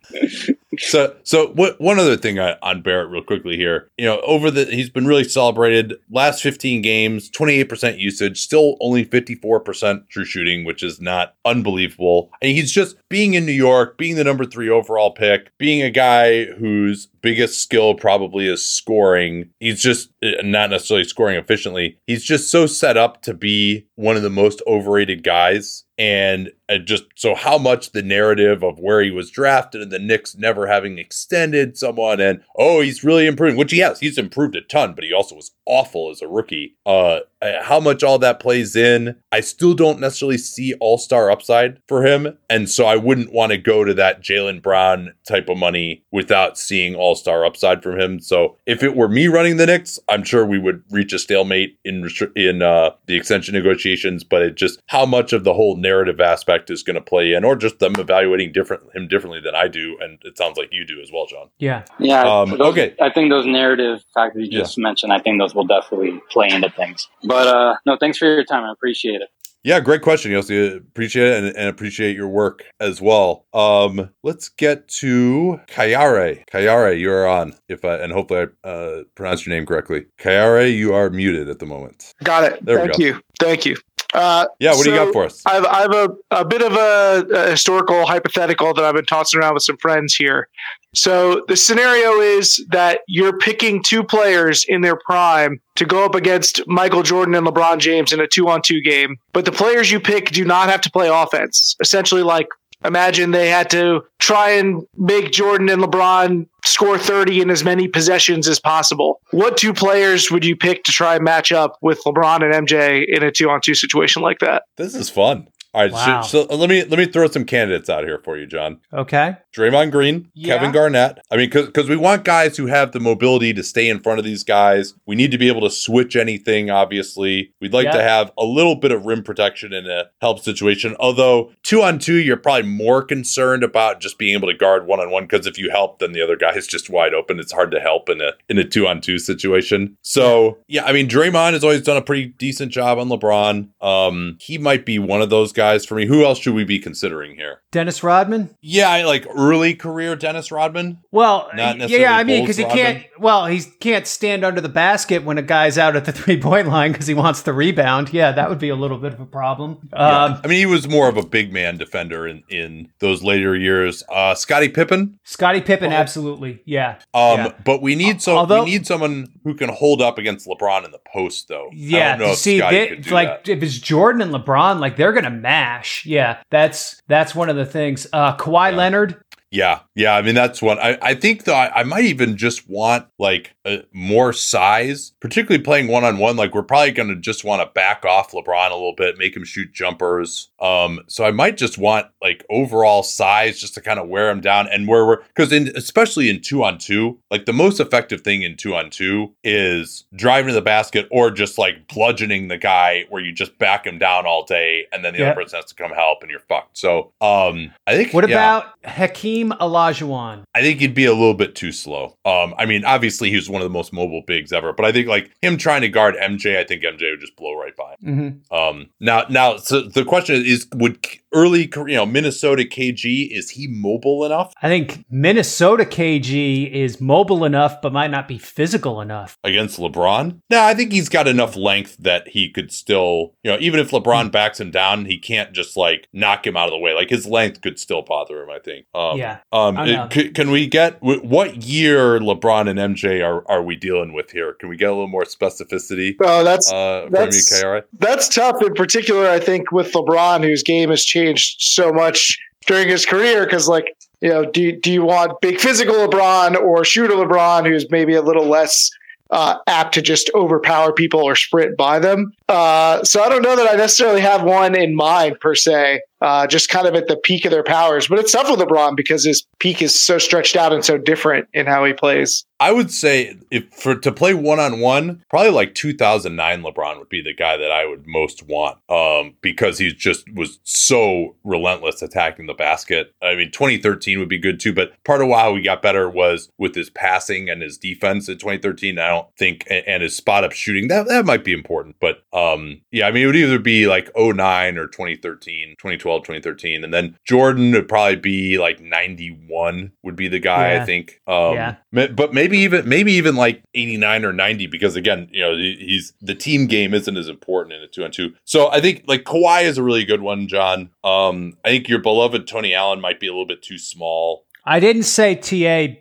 So, 0.80 1.16
so 1.24 1.48
what? 1.50 1.80
One 1.80 2.00
other 2.00 2.18
thing 2.18 2.40
on, 2.40 2.56
on 2.62 2.82
Barrett, 2.82 3.10
real 3.10 3.24
quickly 3.24 3.56
here. 3.58 3.90
You 3.98 4.06
know, 4.06 4.20
over 4.22 4.50
the 4.50 4.66
he's 4.66 4.90
been 4.90 5.06
really 5.06 5.24
celebrated. 5.24 5.94
Last 6.10 6.42
15 6.42 6.82
games, 6.82 7.30
28 7.30 7.64
percent 7.66 8.00
usage, 8.00 8.40
still 8.40 8.78
only 8.80 9.04
54 9.04 9.60
percent 9.60 10.10
true 10.10 10.26
shooting, 10.26 10.66
which 10.66 10.84
is 10.84 11.00
not 11.00 11.36
unbelievable. 11.46 12.32
And 12.42 12.52
he's 12.52 12.72
just 12.72 12.96
being 13.10 13.34
in 13.36 13.46
New 13.46 13.52
York, 13.52 13.98
being 13.98 14.16
the 14.16 14.24
number 14.24 14.46
three 14.46 14.70
overall 14.70 15.12
pick, 15.12 15.56
being 15.58 15.82
a 15.82 15.92
guy 15.92 16.46
whose 16.46 17.08
biggest 17.22 17.62
skill 17.62 17.96
probably 17.96 18.48
is 18.48 18.64
scoring. 18.64 19.50
He's 19.60 19.82
just 19.82 20.10
uh, 20.24 20.32
not 20.44 20.70
necessarily 20.70 21.06
scoring 21.06 21.38
efficiently. 21.38 21.98
He's 22.08 22.24
just 22.24 22.50
so 22.52 22.68
set 22.68 22.98
up 22.98 23.22
to 23.24 23.34
be 23.34 23.88
one 23.96 24.16
of 24.16 24.24
the 24.24 24.30
most 24.30 24.62
overrated 24.68 25.24
guys. 25.24 25.84
And 25.98 26.52
uh, 26.70 26.80
just 26.80 27.04
so 27.16 27.36
how 27.36 27.58
much 27.58 27.92
the 27.92 28.02
narrative 28.02 28.64
of 28.64 28.80
where 28.80 29.02
he 29.02 29.12
was 29.12 29.30
drafted 29.30 29.82
and 29.82 29.92
the 29.92 30.00
Knicks 30.00 30.36
never 30.36 30.66
having 30.66 30.98
extended 30.98 31.78
someone 31.78 32.20
and 32.20 32.42
oh 32.58 32.82
he's 32.82 33.04
really 33.04 33.28
improving 33.28 33.58
which 33.58 33.72
he 33.72 33.80
has 33.80 34.00
he's 34.00 34.18
improved 34.18 34.56
a 34.56 34.62
ton 34.62 34.96
but 34.96 35.04
he 35.04 35.14
also 35.14 35.36
was 35.36 35.52
awful 35.66 36.10
as 36.12 36.22
a 36.22 36.28
rookie 36.28 36.76
uh 36.86 37.20
how 37.62 37.78
much 37.80 38.04
all 38.04 38.18
that 38.20 38.40
plays 38.40 38.74
in 38.76 39.16
I 39.34 39.42
still 39.42 39.74
don't 39.74 40.00
necessarily 40.00 40.38
see 40.38 40.74
all-star 40.80 41.30
upside 41.30 41.78
for 41.90 42.06
him 42.06 42.38
and 42.50 42.70
so 42.70 42.86
I 42.86 42.96
wouldn't 42.96 43.34
want 43.34 43.52
to 43.52 43.58
go 43.58 43.84
to 43.84 43.94
that 43.96 44.22
Jaylen 44.22 44.62
Brown 44.62 45.14
type 45.28 45.50
of 45.50 45.58
money 45.58 46.04
without 46.12 46.58
seeing 46.58 46.96
all-star 46.96 47.46
upside 47.46 47.84
from 47.84 48.00
him 48.00 48.20
so 48.22 48.58
if 48.66 48.82
it 48.82 48.96
were 48.96 49.10
me 49.10 49.28
running 49.28 49.58
the 49.58 49.66
Knicks 49.66 50.00
I'm 50.10 50.24
sure 50.24 50.46
we 50.46 50.58
would 50.60 50.84
reach 50.90 51.12
a 51.14 51.20
stalemate 51.20 51.78
in 51.84 52.08
in 52.36 52.62
uh 52.62 52.92
the 53.08 53.16
extension 53.18 53.54
negotiations 53.54 54.24
but 54.24 54.42
it 54.42 54.56
just 54.56 54.80
how 54.88 55.06
much 55.06 55.34
of 55.34 55.44
the 55.44 55.54
whole 55.54 55.76
narrative 55.76 56.22
aspect 56.22 56.70
is 56.70 56.82
going 56.84 56.96
to 56.96 57.02
play 57.02 57.34
in 57.34 57.44
or 57.44 57.56
just 57.58 57.80
them 57.80 57.96
evaluating 57.98 58.52
different 58.54 58.84
him 58.96 59.08
differently 59.08 59.42
than 59.42 59.56
I 59.56 59.68
do 59.68 59.98
and 60.00 60.18
it 60.24 60.38
sounds 60.38 60.58
like 60.58 60.70
you 60.72 60.86
do 60.86 61.02
as 61.02 61.12
well 61.12 61.26
John 61.26 61.50
Yeah. 61.60 61.84
Yeah. 62.00 62.22
Um, 62.22 62.52
those- 62.52 62.62
okay. 62.62 62.96
I 63.02 63.10
think 63.10 63.30
those 63.30 63.46
narrative 63.46 64.02
factors 64.14 64.48
you 64.50 64.60
just 64.60 64.78
mentioned, 64.78 65.12
I 65.12 65.20
think 65.20 65.40
those 65.40 65.53
will 65.54 65.66
definitely 65.66 66.22
play 66.30 66.50
into 66.50 66.70
things. 66.70 67.08
But 67.24 67.48
uh, 67.48 67.76
no, 67.86 67.98
thanks 67.98 68.18
for 68.18 68.26
your 68.26 68.44
time. 68.44 68.64
I 68.64 68.72
appreciate 68.72 69.22
it. 69.22 69.30
Yeah, 69.66 69.80
great 69.80 70.02
question, 70.02 70.34
Yossi. 70.34 70.76
Appreciate 70.76 71.26
it 71.26 71.44
and, 71.44 71.56
and 71.56 71.70
appreciate 71.70 72.18
your 72.18 72.28
work 72.28 72.66
as 72.82 73.02
well. 73.02 73.46
Um, 73.54 74.10
let's 74.22 74.50
get 74.50 74.90
to 75.00 75.62
Kayare. 75.68 76.44
Kayare, 76.48 77.00
you 77.00 77.10
are 77.10 77.26
on. 77.26 77.54
If 77.70 77.86
I, 77.86 77.96
and 77.96 78.12
hopefully 78.12 78.48
I 78.66 78.68
uh, 78.68 79.04
pronounced 79.16 79.46
your 79.46 79.56
name 79.56 79.66
correctly. 79.66 80.08
Kayare, 80.20 80.76
you 80.76 80.94
are 80.94 81.10
muted 81.10 81.48
at 81.48 81.60
the 81.60 81.66
moment. 81.66 82.14
Got 82.26 82.44
it. 82.44 82.66
There 82.66 82.76
we 82.76 82.88
Thank 82.88 82.98
go. 82.98 83.06
you. 83.06 83.22
Thank 83.40 83.66
you. 83.66 83.78
Uh, 84.14 84.48
Yeah, 84.60 84.76
what 84.76 84.84
do 84.84 84.92
you 84.92 84.98
got 84.98 85.14
for 85.14 85.24
us? 85.24 85.42
I've, 85.46 85.66
I 85.66 85.82
have 85.82 85.94
a, 85.94 86.10
a 86.32 86.46
bit 86.46 86.62
of 86.62 86.74
a, 86.74 87.26
a 87.34 87.52
historical 87.52 88.06
hypothetical 88.06 88.74
that 88.74 88.84
I've 88.84 88.96
been 88.96 89.06
tossing 89.06 89.40
around 89.40 89.54
with 89.54 89.64
some 89.64 89.78
friends 89.78 90.14
here. 90.14 90.50
So 90.94 91.44
the 91.48 91.56
scenario 91.58 92.20
is 92.22 92.64
that 92.70 93.02
you're 93.08 93.38
picking 93.38 93.82
two 93.84 94.04
players 94.04 94.66
in 94.68 94.82
their 94.82 94.96
prime 94.98 95.60
to 95.76 95.86
go 95.86 96.06
up 96.06 96.16
against 96.16 96.62
Michael 96.68 97.04
Jordan 97.04 97.34
and 97.36 97.46
LeBron 97.48 97.80
James 97.80 98.14
in 98.14 98.20
a 98.20 98.28
two 98.28 98.48
on 98.50 98.62
two 98.62 98.82
game, 98.82 99.18
but 99.32 99.46
the 99.46 99.52
players 99.52 99.92
you 99.92 100.00
pick 100.00 100.32
do 100.32 100.46
not 100.46 100.70
have 100.70 100.82
to 100.82 100.92
play 100.92 101.10
offense. 101.10 101.76
Essentially, 101.82 102.22
like 102.22 102.48
imagine 102.86 103.32
they 103.32 103.50
had 103.50 103.70
to 103.72 104.02
try 104.20 104.52
and 104.52 104.84
make 104.98 105.32
Jordan 105.32 105.70
and 105.70 105.82
LeBron 105.82 106.48
score 106.66 106.98
30 106.98 107.42
in 107.42 107.50
as 107.50 107.64
many 107.64 107.88
possessions 107.88 108.48
as 108.48 108.60
possible. 108.60 109.20
What 109.32 109.58
two 109.58 109.74
players 109.74 110.30
would 110.32 110.46
you 110.46 110.56
pick 110.56 110.84
to 110.84 110.92
try 110.92 111.16
and 111.16 111.24
match 111.24 111.52
up 111.52 111.78
with 111.82 112.02
LeBron 112.06 112.44
and 112.44 112.68
MJ 112.68 113.04
in 113.08 113.24
a 113.24 113.32
two 113.32 113.50
on 113.50 113.62
two 113.62 113.74
situation 113.76 114.22
like 114.22 114.40
that? 114.40 114.64
This 114.78 114.96
is 114.96 115.10
fun. 115.10 115.48
All 115.74 115.82
right, 115.82 115.92
Wow. 115.92 116.22
so, 116.22 116.46
so 116.48 116.56
let 116.56 116.70
me 116.70 116.84
let 116.84 117.00
me 117.00 117.06
throw 117.08 117.28
some 117.28 117.46
candidates 117.46 117.90
out 117.90 118.04
here 118.04 118.20
for 118.24 118.38
you, 118.38 118.46
John. 118.46 118.80
Okay. 118.94 119.38
Draymond 119.56 119.92
Green, 119.92 120.30
Yeah. 120.34 120.56
Kevin 120.58 120.72
Garnett. 120.72 121.20
I 121.32 121.38
mean, 121.38 121.50
because 121.50 121.88
we 121.90 121.96
want 121.96 122.24
guys 122.24 122.58
who 122.58 122.66
have 122.68 122.92
the 122.92 123.00
mobility 123.00 123.54
to 123.54 123.64
stay 123.64 123.88
in 123.90 124.00
front 124.00 124.20
of 124.20 124.26
these 124.26 124.44
guys. 124.44 124.94
We 125.06 125.16
need 125.16 125.32
to 125.32 125.38
be 125.38 125.48
able 125.48 125.62
to 125.62 125.70
switch 125.70 126.16
anything, 126.16 126.70
obviously. 126.70 127.52
We'd 127.62 127.74
like 127.74 127.86
Yeah. 127.86 127.92
to 127.98 128.04
have 128.04 128.32
a 128.38 128.46
little 128.46 128.76
bit 128.76 128.92
of 128.92 129.06
rim 129.06 129.24
protection 129.24 129.74
in 129.74 129.86
a 129.88 130.06
help 130.22 130.40
situation. 130.40 130.96
Although, 131.00 131.52
two 131.64 131.82
on 131.82 132.00
two, 132.00 132.16
you're 132.16 132.38
probably 132.38 132.70
more 132.70 133.02
concerned 133.04 133.64
about 133.64 134.00
just 134.02 134.18
being 134.18 134.34
able 134.36 134.48
to 134.48 134.54
guard 134.58 134.88
one 134.88 135.00
on 135.00 135.12
one 135.12 135.24
because 135.26 135.46
if 135.48 135.58
you 135.58 135.70
help, 135.70 136.00
then 136.00 136.12
the 136.14 136.22
other 136.22 136.36
guy 136.36 136.54
is 136.56 136.68
just 136.68 136.90
wide 136.90 137.14
open. 137.14 137.40
It's 137.40 137.52
hard 137.52 137.72
to 137.72 137.80
help 137.80 138.10
in 138.10 138.22
a 138.22 138.32
in 138.50 138.58
a 138.58 138.64
two 138.64 138.88
on 138.88 139.02
two 139.02 139.20
situation. 139.20 139.98
So, 140.02 140.58
yeah, 140.68 140.84
I 140.86 140.94
mean, 140.94 141.08
Draymond 141.08 141.54
has 141.54 141.64
always 141.64 141.82
done 141.82 141.98
a 141.98 142.02
pretty 142.02 142.28
decent 142.38 142.72
job 142.72 142.98
on 142.98 143.10
LeBron. 143.10 143.70
Um, 143.82 144.38
he 144.40 144.58
might 144.58 144.86
be 144.86 145.00
one 145.00 145.22
of 145.22 145.30
those 145.30 145.52
guys 145.52 145.86
for 145.86 145.96
me. 145.96 146.06
Who 146.06 146.24
else 146.26 146.40
should 146.40 146.54
we 146.56 146.64
be 146.64 146.80
considering 146.80 147.36
here? 147.36 147.60
Dennis 147.72 148.04
Rodman. 148.04 148.50
Yeah, 148.62 148.90
I 148.90 149.04
like 149.04 149.26
early 149.44 149.74
career 149.76 150.16
Dennis 150.16 150.52
Rodman. 150.52 151.00
Well, 151.12 151.50
Not 151.54 151.90
yeah, 151.90 152.16
I 152.16 152.24
mean, 152.24 152.44
because 152.44 152.58
he 152.58 152.64
Rodman. 152.64 152.78
can't. 152.84 153.06
Well, 153.20 153.46
he 153.46 153.62
can't 153.80 154.08
stand 154.08 154.44
under 154.44 154.62
the 154.62 154.70
basket 154.70 155.24
when 155.24 155.38
a 155.38 155.42
guy's 155.42 155.78
out 155.78 155.96
at 155.96 156.06
the 156.06 156.12
three 156.20 156.40
point 156.40 156.68
line 156.68 156.92
because 156.92 157.08
he 157.08 157.14
wants 157.14 157.42
the 157.44 157.54
rebound. 157.54 158.14
Yeah, 158.14 158.32
that 158.32 158.50
would 158.50 158.60
be 158.60 158.70
a 158.70 158.76
little 158.76 158.98
bit 158.98 159.14
of 159.14 159.20
a 159.20 159.26
problem. 159.26 159.90
Yeah. 159.94 160.24
Um, 160.24 160.42
I 160.44 160.48
mean, 160.48 160.58
he 160.60 160.66
was 160.66 160.88
more 160.88 161.08
of 161.10 161.18
a 161.18 161.26
big 161.26 161.52
man 161.54 161.78
defender 161.78 162.28
in, 162.28 162.44
in 162.50 162.90
those 163.00 163.24
later 163.24 163.56
years. 163.56 164.04
Uh, 164.10 164.36
Scottie 164.36 164.70
Pippen, 164.70 165.20
Scottie 165.24 165.62
Pippen, 165.62 165.92
absolutely. 165.94 166.62
Yeah. 166.66 167.00
um, 167.14 167.38
Yeah. 167.38 167.52
but 167.66 167.82
we 167.82 167.96
need 167.96 168.22
some. 168.22 168.38
Although- 168.38 168.64
we 168.64 168.72
need 168.72 168.88
someone 168.88 169.28
who 169.44 169.54
can 169.56 169.70
hold 169.70 170.02
up 170.02 170.18
against 170.18 170.48
LeBron 170.48 170.86
in 170.86 170.92
the 170.92 171.00
post, 171.12 171.48
though. 171.50 171.68
I 171.68 171.74
Yeah, 171.74 172.10
don't 172.12 172.20
know 172.20 172.26
you 172.28 172.32
if 172.34 172.38
see, 172.38 172.60
they, 172.60 173.02
like 173.12 173.46
that. 173.46 173.50
if 173.52 173.62
it's 173.64 173.78
Jordan 173.80 174.22
and 174.22 174.32
LeBron, 174.34 174.80
like 174.80 174.96
they're 174.98 175.12
gonna 175.14 175.30
mash. 175.30 176.06
Yeah, 176.06 176.38
that's 176.50 177.02
that's 177.08 177.36
one 177.36 177.50
of 177.50 177.56
the 177.56 177.66
things. 177.66 178.08
Uh, 178.14 178.36
Kawhi 178.38 178.76
Leonard, 178.76 179.18
Yeah, 179.54 179.82
yeah. 179.94 180.16
I 180.16 180.24
mean, 180.24 180.34
that's 180.34 180.64
one. 180.64 180.80
I, 180.80 180.98
I 181.00 181.14
think 181.14 181.44
though, 181.44 181.54
I, 181.54 181.84
might 181.84 182.06
even 182.06 182.38
just 182.38 182.68
want 182.68 183.06
like 183.20 183.54
uh, 183.66 183.78
more 183.94 184.34
size, 184.34 185.12
particularly 185.20 185.64
playing 185.64 185.90
one 185.90 186.04
on 186.04 186.18
one. 186.18 186.36
Like 186.36 186.56
we're 186.56 186.64
probably 186.64 186.90
going 186.90 187.10
to 187.10 187.16
just 187.16 187.44
want 187.44 187.62
to 187.62 187.72
back 187.72 188.04
off 188.04 188.32
LeBron 188.32 188.72
a 188.72 188.74
little 188.74 188.96
bit, 188.96 189.20
make 189.20 189.36
him 189.36 189.44
shoot 189.44 189.72
jumpers. 189.72 190.50
Um, 190.64 191.02
so 191.08 191.26
I 191.26 191.32
might 191.32 191.58
just 191.58 191.78
want 191.78 192.08
like 192.22 192.46
overall 192.50 193.04
size 193.04 193.60
just 193.60 193.74
to 193.76 193.82
kind 193.82 194.00
of 194.00 194.08
wear 194.08 194.30
him 194.30 194.40
down. 194.42 194.68
And 194.68 194.88
where 194.88 195.06
we're 195.06 195.18
because 195.36 195.52
in 195.52 195.72
especially 195.76 196.30
in 196.30 196.42
two 196.42 196.64
on 196.64 196.78
two, 196.78 197.20
like 197.30 197.46
the 197.46 197.54
most 197.54 197.80
effective 197.80 198.22
thing 198.22 198.42
in 198.44 198.56
two 198.56 198.74
on 198.74 198.90
two 198.90 199.34
is 199.44 200.06
driving 200.16 200.48
to 200.48 200.54
the 200.54 200.62
basket 200.62 201.08
or 201.12 201.30
just 201.32 201.58
like 201.58 201.88
bludgeoning 201.90 202.48
the 202.48 202.58
guy 202.58 203.06
where 203.10 203.22
you 203.22 203.34
just 203.34 203.58
back 203.60 203.86
him 203.86 203.98
down 204.00 204.26
all 204.26 204.46
day 204.46 204.86
and 204.94 205.04
then 205.04 205.14
the 205.14 205.20
Yeah. 205.20 205.32
other 205.32 205.42
person 205.44 205.58
has 205.58 205.66
to 205.66 205.76
come 205.76 205.92
help 205.92 206.22
and 206.22 206.32
you're 206.32 206.40
fucked. 206.40 206.78
So 206.78 207.12
um, 207.20 207.72
I 207.86 207.96
think 207.98 208.14
what 208.14 208.28
yeah. 208.30 208.36
about 208.60 208.74
Hakeem 208.86 209.52
Olajuwon? 209.60 210.44
I 210.56 210.62
think 210.62 210.80
he'd 210.80 210.94
be 210.96 211.06
a 211.06 211.14
little 211.14 211.34
bit 211.34 211.56
too 211.56 211.72
slow. 211.74 212.16
Um, 212.26 212.54
I 212.58 212.66
mean, 212.66 212.86
obviously 212.86 213.30
he 213.30 213.36
was 213.36 213.50
one 213.50 213.62
of 213.62 213.66
the 213.66 213.74
most 213.74 213.92
mobile 213.92 214.22
bigs 214.26 214.54
ever, 214.54 214.72
but 214.72 214.86
I 214.86 214.92
think 214.94 215.08
like 215.08 215.32
him 215.42 215.58
trying 215.58 215.82
to 215.82 215.90
guard 215.90 216.16
MJ, 216.16 216.58
I 216.58 216.64
think 216.64 216.84
MJ 216.84 217.12
would 217.12 217.20
just 217.20 217.36
blow 217.36 217.54
right 217.60 217.76
by. 217.76 217.96
him. 218.00 218.42
hmm 218.50 218.56
Um, 218.56 218.90
now, 219.00 219.26
now, 219.30 219.58
so 219.58 219.82
the 219.82 220.06
question 220.06 220.36
is, 220.36 220.53
is 220.54 220.68
would 220.74 220.98
early, 221.34 221.70
you 221.76 221.96
know, 221.96 222.06
Minnesota 222.06 222.64
KG 222.64 223.30
is 223.32 223.52
he 223.52 223.68
mobile 223.68 224.24
enough 224.26 224.54
I 224.62 224.68
think 224.68 225.06
Minnesota 225.10 225.84
KG 225.86 226.72
is 226.72 227.02
mobile 227.02 227.44
enough, 227.46 227.82
but 227.82 227.92
might 227.94 228.12
not 228.12 228.28
be 228.28 228.38
physical 228.38 229.02
enough. 229.02 229.38
against 229.44 229.80
LeBron? 229.80 230.40
No, 230.50 230.64
I 230.64 230.74
think 230.74 230.92
he's 230.92 231.10
got 231.10 231.28
enough 231.28 231.56
length 231.56 231.98
that 232.00 232.28
he 232.30 232.50
could 232.50 232.72
still, 232.72 233.34
you 233.44 233.52
know, 233.52 233.58
even 233.60 233.80
if 233.80 233.92
LeBron 233.92 234.32
backs 234.32 234.60
him 234.60 234.72
down, 234.72 235.06
he 235.06 235.18
can't 235.18 235.54
just 235.54 235.76
like 235.76 236.08
knock 236.14 236.46
him 236.46 236.56
out 236.56 236.68
of 236.68 236.72
the 236.72 236.78
way. 236.80 236.94
Like 236.94 237.10
his 237.10 237.26
length 237.26 237.62
could 237.62 237.80
still 237.80 238.02
bother 238.02 238.44
him. 238.44 238.50
I 238.50 238.60
think. 238.60 238.86
Um, 238.94 239.18
Yeah, 239.18 239.38
Um, 239.52 239.78
it- 239.80 240.14
c- 240.14 240.30
can 240.30 240.52
we 240.52 240.68
get 240.68 240.98
wh- 241.00 241.24
what 241.24 241.64
year 241.64 242.20
LeBron 242.20 242.70
and 242.70 242.80
MJ 242.80 243.22
are 243.26 243.44
are 243.50 243.64
we 243.64 243.76
dealing 243.76 244.14
with 244.14 244.32
here? 244.32 244.54
Can 244.54 244.70
we 244.70 244.78
get 244.78 244.90
a 244.90 244.94
little 244.94 245.08
more 245.08 245.24
specificity 245.24 246.16
Oh, 246.22 246.44
that's 246.44 246.72
uh, 246.72 247.08
from 247.10 247.14
you, 247.32 247.32
that's- 247.52 247.84
that's 247.98 248.28
tough. 248.30 248.62
In 248.62 248.74
particular, 248.74 249.30
I 249.30 249.40
think 249.40 249.72
with 249.72 249.92
LeBron, 249.94 250.44
whose 250.44 250.64
game 250.64 250.90
has 250.90 251.04
changed 251.04 251.23
so 251.60 251.92
much 251.92 252.38
during 252.66 252.88
his 252.88 253.06
career, 253.06 253.46
because 253.46 253.68
like 253.68 253.96
you 254.22 254.30
know, 254.30 254.46
do 254.46 254.80
do 254.80 254.92
you 254.92 255.04
want 255.04 255.40
big 255.42 255.60
physical 255.60 255.96
LeBron 255.96 256.56
or 256.56 256.86
shooter 256.86 257.14
LeBron, 257.14 257.68
who's 257.68 257.90
maybe 257.92 258.16
a 258.16 258.22
little 258.22 258.46
less 258.46 258.90
uh, 259.30 259.58
apt 259.68 259.94
to 259.96 260.02
just 260.02 260.30
overpower 260.34 260.94
people 260.94 261.22
or 261.22 261.36
sprint 261.36 261.76
by 261.76 262.00
them? 262.00 262.32
Uh, 262.48 263.04
so 263.04 263.22
I 263.22 263.30
don't 263.30 263.42
know 263.42 263.56
that 263.56 263.70
I 263.70 263.76
necessarily 263.76 264.22
have 264.22 264.44
one 264.44 264.76
in 264.76 264.96
mind 264.96 265.40
per 265.40 265.56
se. 265.56 266.02
Uh, 266.24 266.48
just 266.48 266.70
kind 266.70 266.88
of 266.88 266.96
at 266.96 267.08
the 267.08 267.18
peak 267.18 267.44
of 267.44 267.52
their 267.52 267.64
powers, 267.64 268.08
but 268.08 268.18
it's 268.18 268.32
tough 268.32 268.50
with 268.50 268.58
LeBron 268.58 268.96
because 268.96 269.26
his 269.26 269.46
peak 269.60 269.82
is 269.82 270.00
so 270.00 270.18
stretched 270.18 270.56
out 270.56 270.72
and 270.72 270.86
so 270.86 270.98
different 270.98 271.50
in 271.54 271.66
how 271.66 271.84
he 271.84 271.92
plays. 271.92 272.46
I 272.64 272.72
would 272.72 272.92
say 272.92 273.36
if 273.52 273.68
for 273.74 273.94
to 273.94 274.10
play 274.10 274.34
one 274.34 274.58
on 274.58 274.80
one, 274.80 275.22
probably 275.30 275.52
like 275.52 275.76
2009 275.76 276.62
LeBron 276.62 276.98
would 276.98 277.10
be 277.10 277.22
the 277.22 277.34
guy 277.34 277.58
that 277.58 277.72
I 277.72 277.86
would 277.86 278.08
most 278.08 278.44
want 278.44 278.78
um, 278.90 279.36
because 279.42 279.80
he 279.80 279.92
just 279.92 280.32
was 280.34 280.60
so 280.64 281.36
relentless 281.44 282.02
attacking 282.02 282.46
the 282.46 282.54
basket. 282.54 283.14
I 283.22 283.36
mean, 283.36 283.52
2013 283.52 284.18
would 284.18 284.30
be 284.30 284.40
good 284.40 284.62
too, 284.62 284.72
but 284.72 284.94
part 285.04 285.22
of 285.22 285.28
why 285.28 285.50
we 285.50 285.62
got 285.62 285.82
better 285.82 286.10
was 286.10 286.50
with 286.58 286.74
his 286.74 286.90
passing 286.90 287.50
and 287.50 287.62
his 287.62 287.78
defense 287.78 288.30
in 288.30 288.38
2013. 288.38 288.98
I 288.98 289.10
don't 289.10 289.28
think 289.38 289.68
and, 289.70 289.86
and 289.86 290.04
his 290.04 290.16
spot 290.16 290.46
up 290.46 290.54
shooting 290.54 290.88
that 290.88 291.10
that 291.10 291.26
might 291.26 291.44
be 291.44 291.52
important, 291.52 291.98
but 292.00 292.24
um, 292.32 292.80
yeah, 292.92 293.08
I 293.08 293.12
mean, 293.12 293.24
it 293.24 293.26
would 293.26 293.36
either 293.36 293.60
be 293.60 293.88
like 293.88 294.10
09 294.16 294.78
or 294.78 294.88
2013, 294.88 295.72
2012, 295.72 296.13
2013, 296.22 296.84
and 296.84 296.94
then 296.94 297.18
Jordan 297.26 297.72
would 297.72 297.88
probably 297.88 298.16
be 298.16 298.58
like 298.58 298.80
91 298.80 299.92
would 300.04 300.16
be 300.16 300.28
the 300.28 300.40
guy 300.40 300.74
Yeah. 300.74 300.82
I 300.82 300.86
think. 300.86 301.22
Um, 301.28 301.56
Yeah. 301.56 301.76
But 301.92 302.34
maybe 302.34 302.58
even 302.60 302.88
maybe 302.88 303.14
even 303.14 303.36
like 303.36 303.64
89 303.74 304.26
or 304.26 304.34
90 304.34 304.68
because 304.68 304.96
again, 304.96 305.30
you 305.32 305.42
know, 305.42 305.56
he's 305.56 306.14
the 306.22 306.36
team 306.36 306.68
game 306.68 306.94
isn't 306.94 307.18
as 307.18 307.30
important 307.30 307.74
in 307.74 307.82
a 307.82 307.88
2 307.88 308.04
on 308.04 308.12
2. 308.12 308.34
So 308.46 308.70
I 308.72 308.82
think 308.82 309.04
like 309.08 309.24
Kawhi 309.24 309.64
is 309.64 309.78
a 309.78 309.84
really 309.84 310.06
good 310.06 310.22
one, 310.22 310.48
John. 310.48 310.90
Um 311.04 311.58
I 311.64 311.70
think 311.70 311.88
your 311.88 312.00
beloved 312.00 312.48
Tony 312.48 312.74
Allen 312.74 313.02
might 313.02 313.20
be 313.20 313.28
a 313.28 313.32
little 313.32 313.46
bit 313.46 313.62
too 313.62 313.78
small. 313.78 314.46
I 314.66 314.80
didn't 314.80 315.04
say 315.04 315.36
TA 315.36 315.96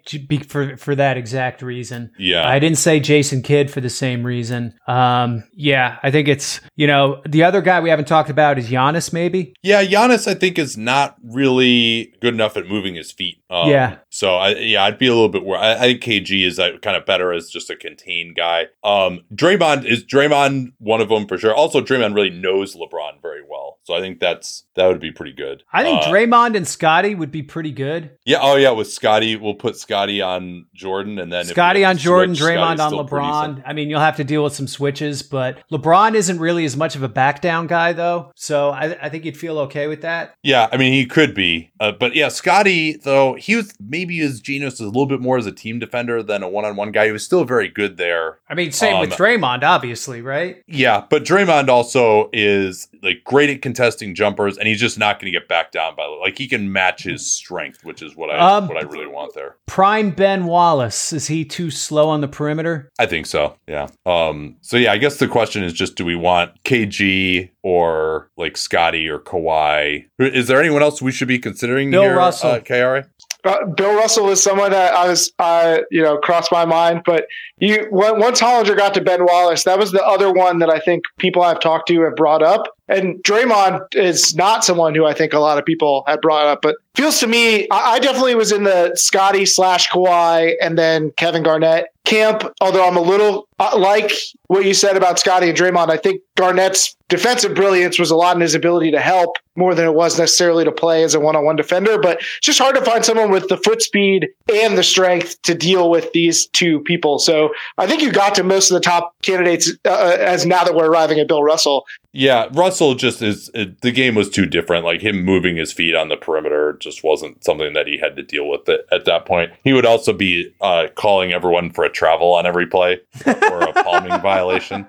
for 0.47 0.77
for 0.77 0.95
that 0.95 1.17
exact 1.17 1.63
reason. 1.63 2.13
Yeah. 2.19 2.47
I 2.47 2.59
didn't 2.59 2.79
say 2.79 3.01
Jason 3.01 3.43
Kidd 3.43 3.71
for 3.71 3.81
the 3.81 3.91
same 3.91 4.25
reason. 4.25 4.75
Um, 4.87 5.45
yeah, 5.55 5.99
I 6.03 6.11
think 6.11 6.29
it's 6.29 6.61
you 6.77 6.87
know 6.87 7.21
the 7.29 7.43
other 7.43 7.61
guy 7.61 7.81
we 7.81 7.91
haven't 7.91 8.07
talked 8.07 8.31
about 8.31 8.59
is 8.59 8.69
Giannis. 8.69 9.13
Maybe 9.13 9.55
Yeah, 9.63 9.85
Giannis, 9.85 10.29
I 10.29 10.35
think, 10.35 10.59
is 10.59 10.77
not 10.77 11.17
really 11.25 12.15
good 12.21 12.35
enough 12.35 12.57
at 12.57 12.67
moving 12.67 12.95
his 12.95 13.11
feet. 13.11 13.42
Um, 13.53 13.69
Yeah. 13.69 13.99
So 14.09 14.35
I, 14.35 14.51
yeah, 14.57 14.85
I'd 14.85 14.99
be 14.99 15.07
a 15.07 15.13
little 15.15 15.29
bit 15.29 15.45
worried. 15.45 15.61
I, 15.61 15.75
I 15.75 15.79
think 15.81 16.03
KG 16.03 16.45
is 16.47 16.59
uh, 16.59 16.79
kind 16.83 16.97
of 16.97 17.07
better 17.07 17.33
as 17.33 17.49
just 17.51 17.71
a 17.71 17.77
contained 17.77 18.35
guy. 18.37 18.67
Um, 18.85 19.21
Draymond 19.35 19.85
is 19.85 20.05
Draymond 20.05 20.73
one 20.79 21.01
of 21.01 21.09
them 21.09 21.27
for 21.27 21.39
sure. 21.39 21.55
Also, 21.55 21.81
Draymond 21.81 22.15
really 22.15 22.31
knows 22.31 22.75
LeBron 22.75 23.21
very 23.23 23.41
well, 23.49 23.79
so 23.85 23.95
I 23.95 24.01
think 24.01 24.21
that's 24.21 24.65
that 24.75 24.87
would 24.87 25.01
be 25.01 25.13
pretty 25.13 25.33
good. 25.33 25.63
I 25.73 25.83
think 25.83 26.03
Uh, 26.03 26.11
Draymond 26.11 26.57
and 26.57 26.67
Scottie 26.67 27.15
would 27.15 27.31
be 27.31 27.43
pretty 27.43 27.73
good. 27.73 28.11
Yeah. 28.25 28.39
Oh, 28.41 28.57
yeah. 28.57 28.71
With 28.71 28.91
Scottie, 28.91 29.37
we'll 29.37 29.55
put 29.55 29.77
Scottie 29.77 30.21
on 30.23 30.67
Jordan, 30.75 31.19
and 31.19 31.31
then 31.33 31.45
Scottie 31.45 31.85
on 31.85 31.97
Jordan, 31.99 32.35
switch, 32.35 32.49
Draymond 32.49 32.77
Scottie's 32.79 32.99
on 32.99 33.07
LeBron. 33.07 33.63
I 33.67 33.73
mean, 33.75 33.91
you'll 33.91 34.01
have 34.01 34.17
to 34.17 34.25
deal 34.25 34.45
with 34.45 34.55
some 34.55 34.67
switches, 34.69 35.23
but 35.23 35.59
LeBron 35.71 36.15
isn't 36.15 36.39
really 36.39 36.65
as 36.65 36.77
much 36.77 36.97
of 36.97 37.03
a 37.03 37.09
back 37.09 37.41
down 37.43 37.67
guy 37.67 37.93
though. 37.93 38.33
So 38.35 38.71
I, 38.71 38.97
I 39.03 39.09
think 39.11 39.25
you'd 39.25 39.37
feel 39.37 39.59
okay 39.61 39.87
with 39.89 40.03
that. 40.03 40.35
Yeah, 40.43 40.69
I 40.73 40.77
mean 40.79 40.93
he 40.93 41.05
could 41.07 41.35
be, 41.35 41.73
uh, 41.81 41.93
but 41.93 42.15
yeah, 42.15 42.29
Scottie 42.29 42.97
though 42.97 43.35
he 43.43 43.57
was 43.57 43.75
maybe 43.81 44.19
his 44.19 44.41
genius 44.41 44.75
is 44.75 44.81
a 44.81 44.85
little 44.87 45.07
bit 45.07 45.21
more 45.21 45.37
as 45.37 45.47
a 45.47 45.53
team 45.53 45.79
defender 45.79 46.23
than 46.23 46.43
a 46.43 46.49
one-on-one 46.49 46.93
guy. 46.93 47.07
He 47.07 47.13
was 47.13 47.25
still 47.25 47.45
very 47.45 47.69
good 47.69 47.97
there. 47.97 48.39
I 48.49 48.55
mean, 48.55 48.71
same 48.73 49.01
with 49.01 49.13
Um, 49.13 49.19
Draymond, 49.19 49.65
obviously, 49.65 50.23
right? 50.23 50.63
Yeah, 50.67 51.05
but 51.11 51.25
Draymond 51.25 51.69
also 51.69 52.31
is 52.33 52.89
like 53.03 53.25
great 53.25 53.51
at 53.51 53.63
contesting 53.63 54.15
jumpers, 54.15 54.57
and 54.59 54.69
he's 54.69 54.79
just 54.81 54.99
not 54.99 55.19
going 55.21 55.33
to 55.33 55.39
get 55.39 55.49
backed 55.49 55.73
down 55.73 55.97
by 55.97 56.05
like 56.21 56.39
he 56.39 56.47
can 56.47 56.73
match 56.73 57.03
his 57.03 57.31
strength, 57.31 57.85
which 57.85 58.01
is 58.01 58.15
what 58.17 58.31
I 58.31 58.57
Um, 58.57 58.69
what 58.69 58.77
I 58.77 58.87
really 58.87 59.07
want 59.09 59.35
there. 59.35 59.57
Prime 59.67 60.11
Ben 60.11 60.45
Wallace 60.47 61.13
is 61.13 61.27
he 61.27 61.45
too 61.45 61.71
slow 61.71 62.09
on 62.09 62.21
the 62.21 62.29
perimeter? 62.29 62.91
I 62.99 63.07
think 63.07 63.27
so. 63.27 63.57
Yeah. 63.67 63.89
Um. 64.07 64.57
So 64.61 64.77
yeah, 64.77 64.93
I 64.93 64.99
guess 64.99 65.17
the 65.19 65.27
question 65.29 65.65
is 65.65 65.73
just: 65.73 65.97
Do 65.97 66.05
we 66.05 66.15
want 66.15 66.63
KG 66.65 67.51
or 67.63 68.31
like 68.37 68.57
Scottie 68.57 69.09
or 69.09 69.19
Kawhi? 69.19 70.07
Is 70.19 70.47
there 70.47 70.61
anyone 70.61 70.83
else 70.83 71.03
we 71.03 71.11
should 71.13 71.29
be 71.29 71.39
considering 71.39 71.91
Bill 71.91 72.03
here? 72.03 72.17
Russell. 72.17 72.53
uh, 72.53 72.61
KRA? 72.61 73.07
Uh, 73.45 73.67
Bill 73.67 73.95
Russell 73.95 74.29
is 74.31 74.43
someone 74.43 74.71
that 74.71 74.95
I 74.95 75.09
was, 75.09 75.33
uh, 75.39 75.79
you 75.91 76.03
know, 76.03 76.19
crossed 76.19 76.53
my 76.53 76.65
mind. 76.65 77.03
But 77.05 77.27
you, 77.59 77.89
once 77.91 78.41
Hollinger 78.41 78.77
got 78.77 78.95
to 78.95 79.01
Ben 79.01 79.25
Wallace, 79.25 79.65
that 79.65 79.79
was 79.79 79.93
the 79.93 80.05
other 80.05 80.33
one 80.33 80.61
that 80.61 80.71
I 80.71 80.79
think 80.79 81.05
people 81.19 81.43
I've 81.43 81.61
talked 81.61 81.89
to 81.89 82.03
have 82.03 82.17
brought 82.17 82.43
up. 82.43 82.69
And 82.89 83.23
Draymond 83.25 83.95
is 83.95 84.35
not 84.37 84.65
someone 84.65 84.95
who 84.95 85.05
I 85.05 85.15
think 85.15 85.33
a 85.33 85.39
lot 85.39 85.59
of 85.59 85.65
people 85.65 86.05
had 86.07 86.21
brought 86.21 86.47
up. 86.47 86.63
But 86.63 86.77
feels 86.95 87.21
to 87.21 87.27
me, 87.27 87.69
I, 87.71 87.93
I 87.93 87.99
definitely 87.99 88.35
was 88.35 88.53
in 88.53 88.65
the 88.65 88.93
Scottie 88.97 89.47
slash 89.47 89.89
Kawhi 89.91 90.55
and 90.61 90.79
then 90.79 91.13
Kevin 91.17 91.43
Garnett 91.43 91.87
camp. 92.05 92.43
Although 92.61 92.87
I'm 92.87 92.97
a 92.97 93.03
little 93.03 93.49
uh, 93.59 93.79
like 93.79 94.13
what 94.49 94.65
you 94.65 94.75
said 94.75 94.97
about 94.97 95.19
Scottie 95.19 95.49
and 95.49 95.57
Draymond. 95.57 95.89
I 95.89 95.97
think 95.97 96.21
Garnett's 96.35 96.97
defensive 97.09 97.55
brilliance 97.55 97.99
was 97.99 98.11
a 98.11 98.17
lot 98.17 98.35
in 98.35 98.43
his 98.43 98.55
ability 98.55 98.91
to 98.91 99.01
help 99.01 99.37
more 99.55 99.75
than 99.75 99.87
it 99.87 99.95
was 99.95 100.19
necessarily 100.19 100.65
to 100.65 100.73
play 100.73 101.05
as 101.05 101.15
a 101.15 101.21
one-on-one 101.21 101.57
defender. 101.57 101.99
But 101.99 102.19
it's 102.19 102.41
just 102.47 102.59
hard 102.59 102.75
to 102.75 102.85
find 102.85 103.05
someone 103.05 103.31
with 103.31 103.49
the 103.49 103.57
foot 103.57 103.83
speed 103.83 104.29
and 104.53 104.77
the 104.77 104.83
strength 104.83 105.41
to 105.43 105.55
deal 105.55 105.91
with 105.91 106.13
these 106.13 106.47
two 106.49 106.81
people. 106.81 107.19
So 107.19 107.51
I 107.79 107.87
think 107.87 108.03
you 108.03 108.11
got 108.11 108.35
to 108.35 108.43
most 108.43 108.71
of 108.71 108.75
the 108.75 108.81
top 108.81 109.15
candidates 109.23 109.73
uh, 109.85 110.17
as 110.19 110.45
now 110.45 110.65
that 110.65 110.75
we're 110.75 110.91
arriving 110.91 111.21
at 111.21 111.29
Bill 111.29 111.43
Russell. 111.43 111.85
Yeah, 112.13 112.49
Russell 112.53 112.95
just 112.95 113.23
is 113.23 113.51
it, 113.55 113.81
the 113.81 113.93
game 113.93 114.15
was 114.15 114.29
too 114.29 114.45
different. 114.45 114.85
Like 114.85 115.03
him 115.03 115.23
moving 115.23 115.57
his 115.57 115.73
feet 115.73 115.95
on 115.95 116.09
the 116.09 116.17
perimeter 116.17 116.79
just 116.83 117.05
wasn't 117.05 117.43
something 117.45 117.73
that 117.73 117.87
he 117.87 117.99
had 117.99 118.17
to 118.17 118.23
deal 118.23 118.49
with 118.49 118.69
it 118.69 118.87
at 118.91 119.05
that 119.05 119.27
point. 119.27 119.53
He 119.65 119.73
would 119.73 119.87
also 119.87 120.13
be 120.13 120.53
uh, 120.61 120.89
calling 120.95 121.33
everyone 121.33 121.71
for 121.71 121.85
a 121.85 121.91
travel 121.91 122.33
on 122.35 122.47
every 122.47 122.67
play 122.67 123.01
or 123.27 123.63
a 123.63 123.73
palming 123.73 124.21
violation. 124.23 124.87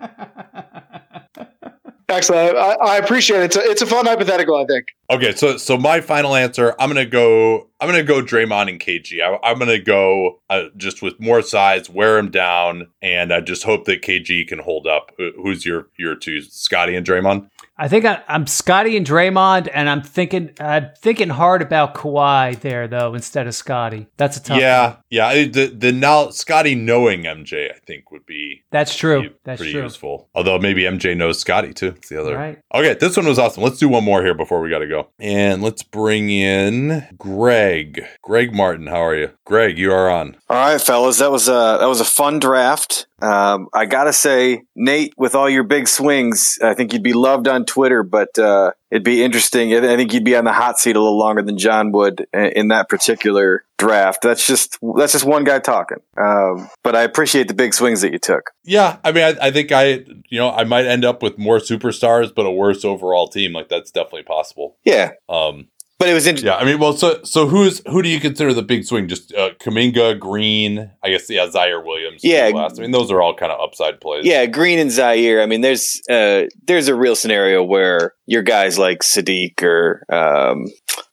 Excellent. 2.09 2.57
I, 2.57 2.73
I 2.73 2.97
appreciate 2.97 3.39
it. 3.39 3.45
It's 3.45 3.55
a, 3.55 3.61
it's 3.61 3.81
a 3.81 3.85
fun 3.85 4.05
hypothetical, 4.05 4.55
I 4.55 4.65
think. 4.65 4.87
Okay, 5.09 5.33
so 5.33 5.57
so 5.57 5.77
my 5.77 6.01
final 6.01 6.35
answer, 6.35 6.75
I'm 6.79 6.89
gonna 6.89 7.05
go. 7.05 7.69
I'm 7.79 7.89
gonna 7.89 8.03
go 8.03 8.21
Draymond 8.21 8.69
and 8.69 8.79
KG. 8.79 9.21
I, 9.21 9.51
am 9.51 9.57
gonna 9.57 9.79
go 9.79 10.39
uh, 10.49 10.65
just 10.77 11.01
with 11.01 11.19
more 11.19 11.41
size, 11.41 11.89
wear 11.89 12.17
him 12.17 12.29
down, 12.29 12.87
and 13.01 13.33
I 13.33 13.41
just 13.41 13.63
hope 13.63 13.85
that 13.85 14.01
KG 14.01 14.47
can 14.47 14.59
hold 14.59 14.85
up. 14.85 15.11
Who's 15.17 15.65
your 15.65 15.87
your 15.97 16.15
two, 16.15 16.41
Scottie 16.41 16.95
and 16.95 17.05
Draymond? 17.05 17.49
I 17.77 17.87
think 17.87 18.05
I, 18.05 18.21
am 18.27 18.45
Scottie 18.45 18.97
and 18.97 19.05
Draymond, 19.05 19.67
and 19.73 19.89
I'm 19.89 20.03
thinking 20.03 20.51
I'm 20.59 20.91
thinking 20.97 21.29
hard 21.29 21.61
about 21.61 21.95
Kawhi 21.95 22.59
there 22.61 22.87
though 22.87 23.15
instead 23.15 23.47
of 23.47 23.55
Scottie. 23.55 24.07
That's 24.17 24.37
a 24.37 24.43
tough. 24.43 24.59
Yeah, 24.59 24.87
one. 24.89 24.97
yeah. 25.09 25.45
The 25.45 25.67
the 25.67 25.91
now 25.91 26.29
Scottie 26.29 26.75
knowing 26.75 27.23
MJ, 27.23 27.71
I 27.71 27.79
think 27.79 28.11
would 28.11 28.25
be 28.25 28.63
that's 28.71 28.95
true. 28.95 29.31
That's 29.43 29.59
pretty 29.59 29.73
true. 29.73 29.83
useful. 29.83 30.29
Although 30.35 30.59
maybe 30.59 30.83
MJ 30.83 31.17
knows 31.17 31.39
Scottie 31.39 31.73
too. 31.73 31.93
It's 31.97 32.09
the 32.09 32.21
other. 32.21 32.35
Right. 32.35 32.59
Okay, 32.73 32.93
this 32.93 33.17
one 33.17 33.25
was 33.25 33.39
awesome. 33.39 33.63
Let's 33.63 33.79
do 33.79 33.89
one 33.89 34.03
more 34.03 34.23
here 34.23 34.35
before 34.35 34.61
we 34.61 34.69
got 34.69 34.79
to 34.79 34.87
go, 34.87 35.09
and 35.19 35.63
let's 35.63 35.81
bring 35.81 36.29
in 36.29 37.07
Greg. 37.17 38.05
Greg 38.21 38.53
Martin, 38.53 38.87
how 38.87 39.03
are 39.03 39.15
you? 39.15 39.31
Greg, 39.45 39.77
you 39.79 39.91
are 39.91 40.09
on. 40.09 40.37
All 40.47 40.57
right, 40.57 40.79
fellas, 40.79 41.17
that 41.17 41.31
was 41.31 41.47
a 41.47 41.77
that 41.79 41.87
was 41.87 42.01
a 42.01 42.05
fun 42.05 42.39
draft. 42.39 43.07
Um, 43.23 43.69
I 43.73 43.85
gotta 43.85 44.11
say, 44.11 44.63
Nate, 44.75 45.13
with 45.17 45.33
all 45.33 45.49
your 45.49 45.63
big 45.63 45.87
swings, 45.87 46.59
I 46.61 46.73
think 46.73 46.91
you'd 46.91 47.03
be 47.03 47.13
loved 47.13 47.47
on 47.47 47.63
Twitter, 47.63 48.03
but 48.03 48.37
uh, 48.37 48.71
it'd 48.91 49.05
be 49.05 49.23
interesting. 49.23 49.73
I 49.73 49.95
think 49.95 50.13
you'd 50.13 50.25
be 50.25 50.35
on 50.35 50.43
the 50.43 50.51
hot 50.51 50.77
seat 50.77 50.97
a 50.97 50.99
little 50.99 51.17
longer 51.17 51.41
than 51.41 51.57
John 51.57 51.93
would 51.93 52.27
in 52.33 52.67
that 52.67 52.89
particular 52.89 53.63
draft. 53.77 54.23
That's 54.23 54.45
just 54.45 54.77
that's 54.97 55.13
just 55.13 55.23
one 55.23 55.45
guy 55.45 55.59
talking. 55.59 55.99
Um, 56.17 56.69
but 56.83 56.97
I 56.97 57.03
appreciate 57.03 57.47
the 57.47 57.53
big 57.53 57.73
swings 57.73 58.01
that 58.01 58.11
you 58.11 58.19
took. 58.19 58.51
Yeah, 58.65 58.97
I 59.05 59.13
mean, 59.13 59.23
I, 59.23 59.47
I, 59.47 59.51
think 59.51 59.71
I, 59.71 60.05
you 60.29 60.39
know, 60.39 60.51
I 60.51 60.65
might 60.65 60.85
end 60.85 61.05
up 61.05 61.23
with 61.23 61.37
more 61.37 61.59
superstars, 61.59 62.33
but 62.33 62.45
a 62.45 62.51
worse 62.51 62.83
overall 62.83 63.27
team. 63.27 63.53
Like 63.53 63.69
that's 63.69 63.91
definitely 63.91 64.23
possible. 64.23 64.75
Yeah. 64.83 65.11
Um, 65.29 65.67
but 66.03 66.09
it 66.09 66.13
was 66.13 66.27
interesting. 66.27 66.47
Yeah, 66.47 66.57
I 66.57 66.65
mean, 66.65 66.79
well, 66.79 66.91
so 66.91 67.23
so 67.23 67.47
who's 67.47 67.81
who 67.87 68.01
do 68.01 68.09
you 68.09 68.19
consider 68.19 68.53
the 68.53 68.61
big 68.61 68.83
swing? 68.83 69.07
Just 69.07 69.33
uh, 69.33 69.51
Kuminga, 69.61 70.19
Green, 70.19 70.91
I 71.01 71.09
guess, 71.09 71.29
yeah, 71.29 71.47
Ziaire 71.47 71.81
Williams. 71.81 72.21
Yeah, 72.25 72.51
last. 72.53 72.77
I 72.77 72.81
mean, 72.81 72.91
those 72.91 73.09
are 73.09 73.21
all 73.21 73.33
kind 73.33 73.53
of 73.53 73.61
upside 73.61 74.01
plays. 74.01 74.25
Yeah, 74.25 74.45
Green 74.45 74.79
and 74.79 74.89
Ziaire. 74.89 75.41
I 75.41 75.45
mean, 75.45 75.61
there's 75.61 76.01
uh, 76.09 76.43
there's 76.65 76.89
a 76.89 76.95
real 76.95 77.15
scenario 77.15 77.63
where 77.63 78.15
your 78.25 78.41
guys 78.41 78.77
like 78.77 78.99
Saddiq 78.99 79.63
or 79.63 80.03
um, 80.13 80.65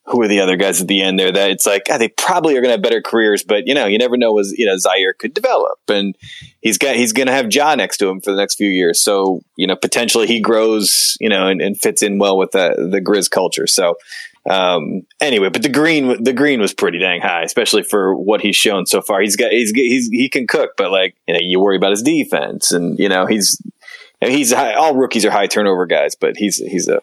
who 0.06 0.20
are 0.22 0.28
the 0.28 0.40
other 0.40 0.56
guys 0.56 0.80
at 0.80 0.88
the 0.88 1.00
end 1.02 1.20
there 1.20 1.30
that 1.30 1.50
it's 1.50 1.66
like 1.66 1.84
they 1.84 2.08
probably 2.08 2.56
are 2.56 2.60
going 2.60 2.70
to 2.70 2.72
have 2.72 2.82
better 2.82 3.00
careers, 3.00 3.44
but 3.44 3.68
you 3.68 3.74
know, 3.74 3.86
you 3.86 3.96
never 3.96 4.16
know 4.16 4.32
was 4.32 4.52
you 4.58 4.66
know 4.66 4.74
Ziaire 4.74 5.16
could 5.16 5.34
develop 5.34 5.78
and 5.88 6.16
he's 6.60 6.78
got 6.78 6.96
he's 6.96 7.12
going 7.12 7.28
to 7.28 7.32
have 7.32 7.52
Ja 7.52 7.76
next 7.76 7.98
to 7.98 8.08
him 8.08 8.20
for 8.20 8.32
the 8.32 8.36
next 8.36 8.56
few 8.56 8.68
years, 8.68 9.00
so 9.00 9.40
you 9.54 9.68
know 9.68 9.76
potentially 9.76 10.26
he 10.26 10.40
grows 10.40 11.16
you 11.20 11.28
know 11.28 11.46
and, 11.46 11.62
and 11.62 11.80
fits 11.80 12.02
in 12.02 12.18
well 12.18 12.36
with 12.36 12.50
the 12.50 12.88
the 12.90 13.00
Grizz 13.00 13.30
culture. 13.30 13.68
So 13.68 13.94
um, 14.48 15.02
anyway, 15.20 15.50
but 15.50 15.62
the 15.62 15.68
green, 15.68 16.22
the 16.22 16.32
green 16.32 16.60
was 16.60 16.72
pretty 16.72 16.98
dang 16.98 17.20
high, 17.20 17.42
especially 17.42 17.82
for 17.82 18.14
what 18.14 18.40
he's 18.40 18.56
shown 18.56 18.86
so 18.86 19.02
far. 19.02 19.20
He's 19.20 19.36
got, 19.36 19.50
he's, 19.50 19.70
he's, 19.72 20.08
he 20.08 20.28
can 20.28 20.46
cook, 20.46 20.72
but 20.76 20.90
like, 20.90 21.14
you 21.26 21.34
know, 21.34 21.40
you 21.42 21.60
worry 21.60 21.76
about 21.76 21.90
his 21.90 22.02
defense 22.02 22.72
and, 22.72 22.98
you 22.98 23.08
know, 23.08 23.26
he's, 23.26 23.60
he's 24.20 24.52
high, 24.52 24.74
all 24.74 24.94
rookies 24.94 25.24
are 25.24 25.30
high 25.30 25.46
turnover 25.46 25.86
guys, 25.86 26.14
but 26.14 26.36
he's, 26.36 26.56
he's 26.56 26.88
a, 26.88 27.02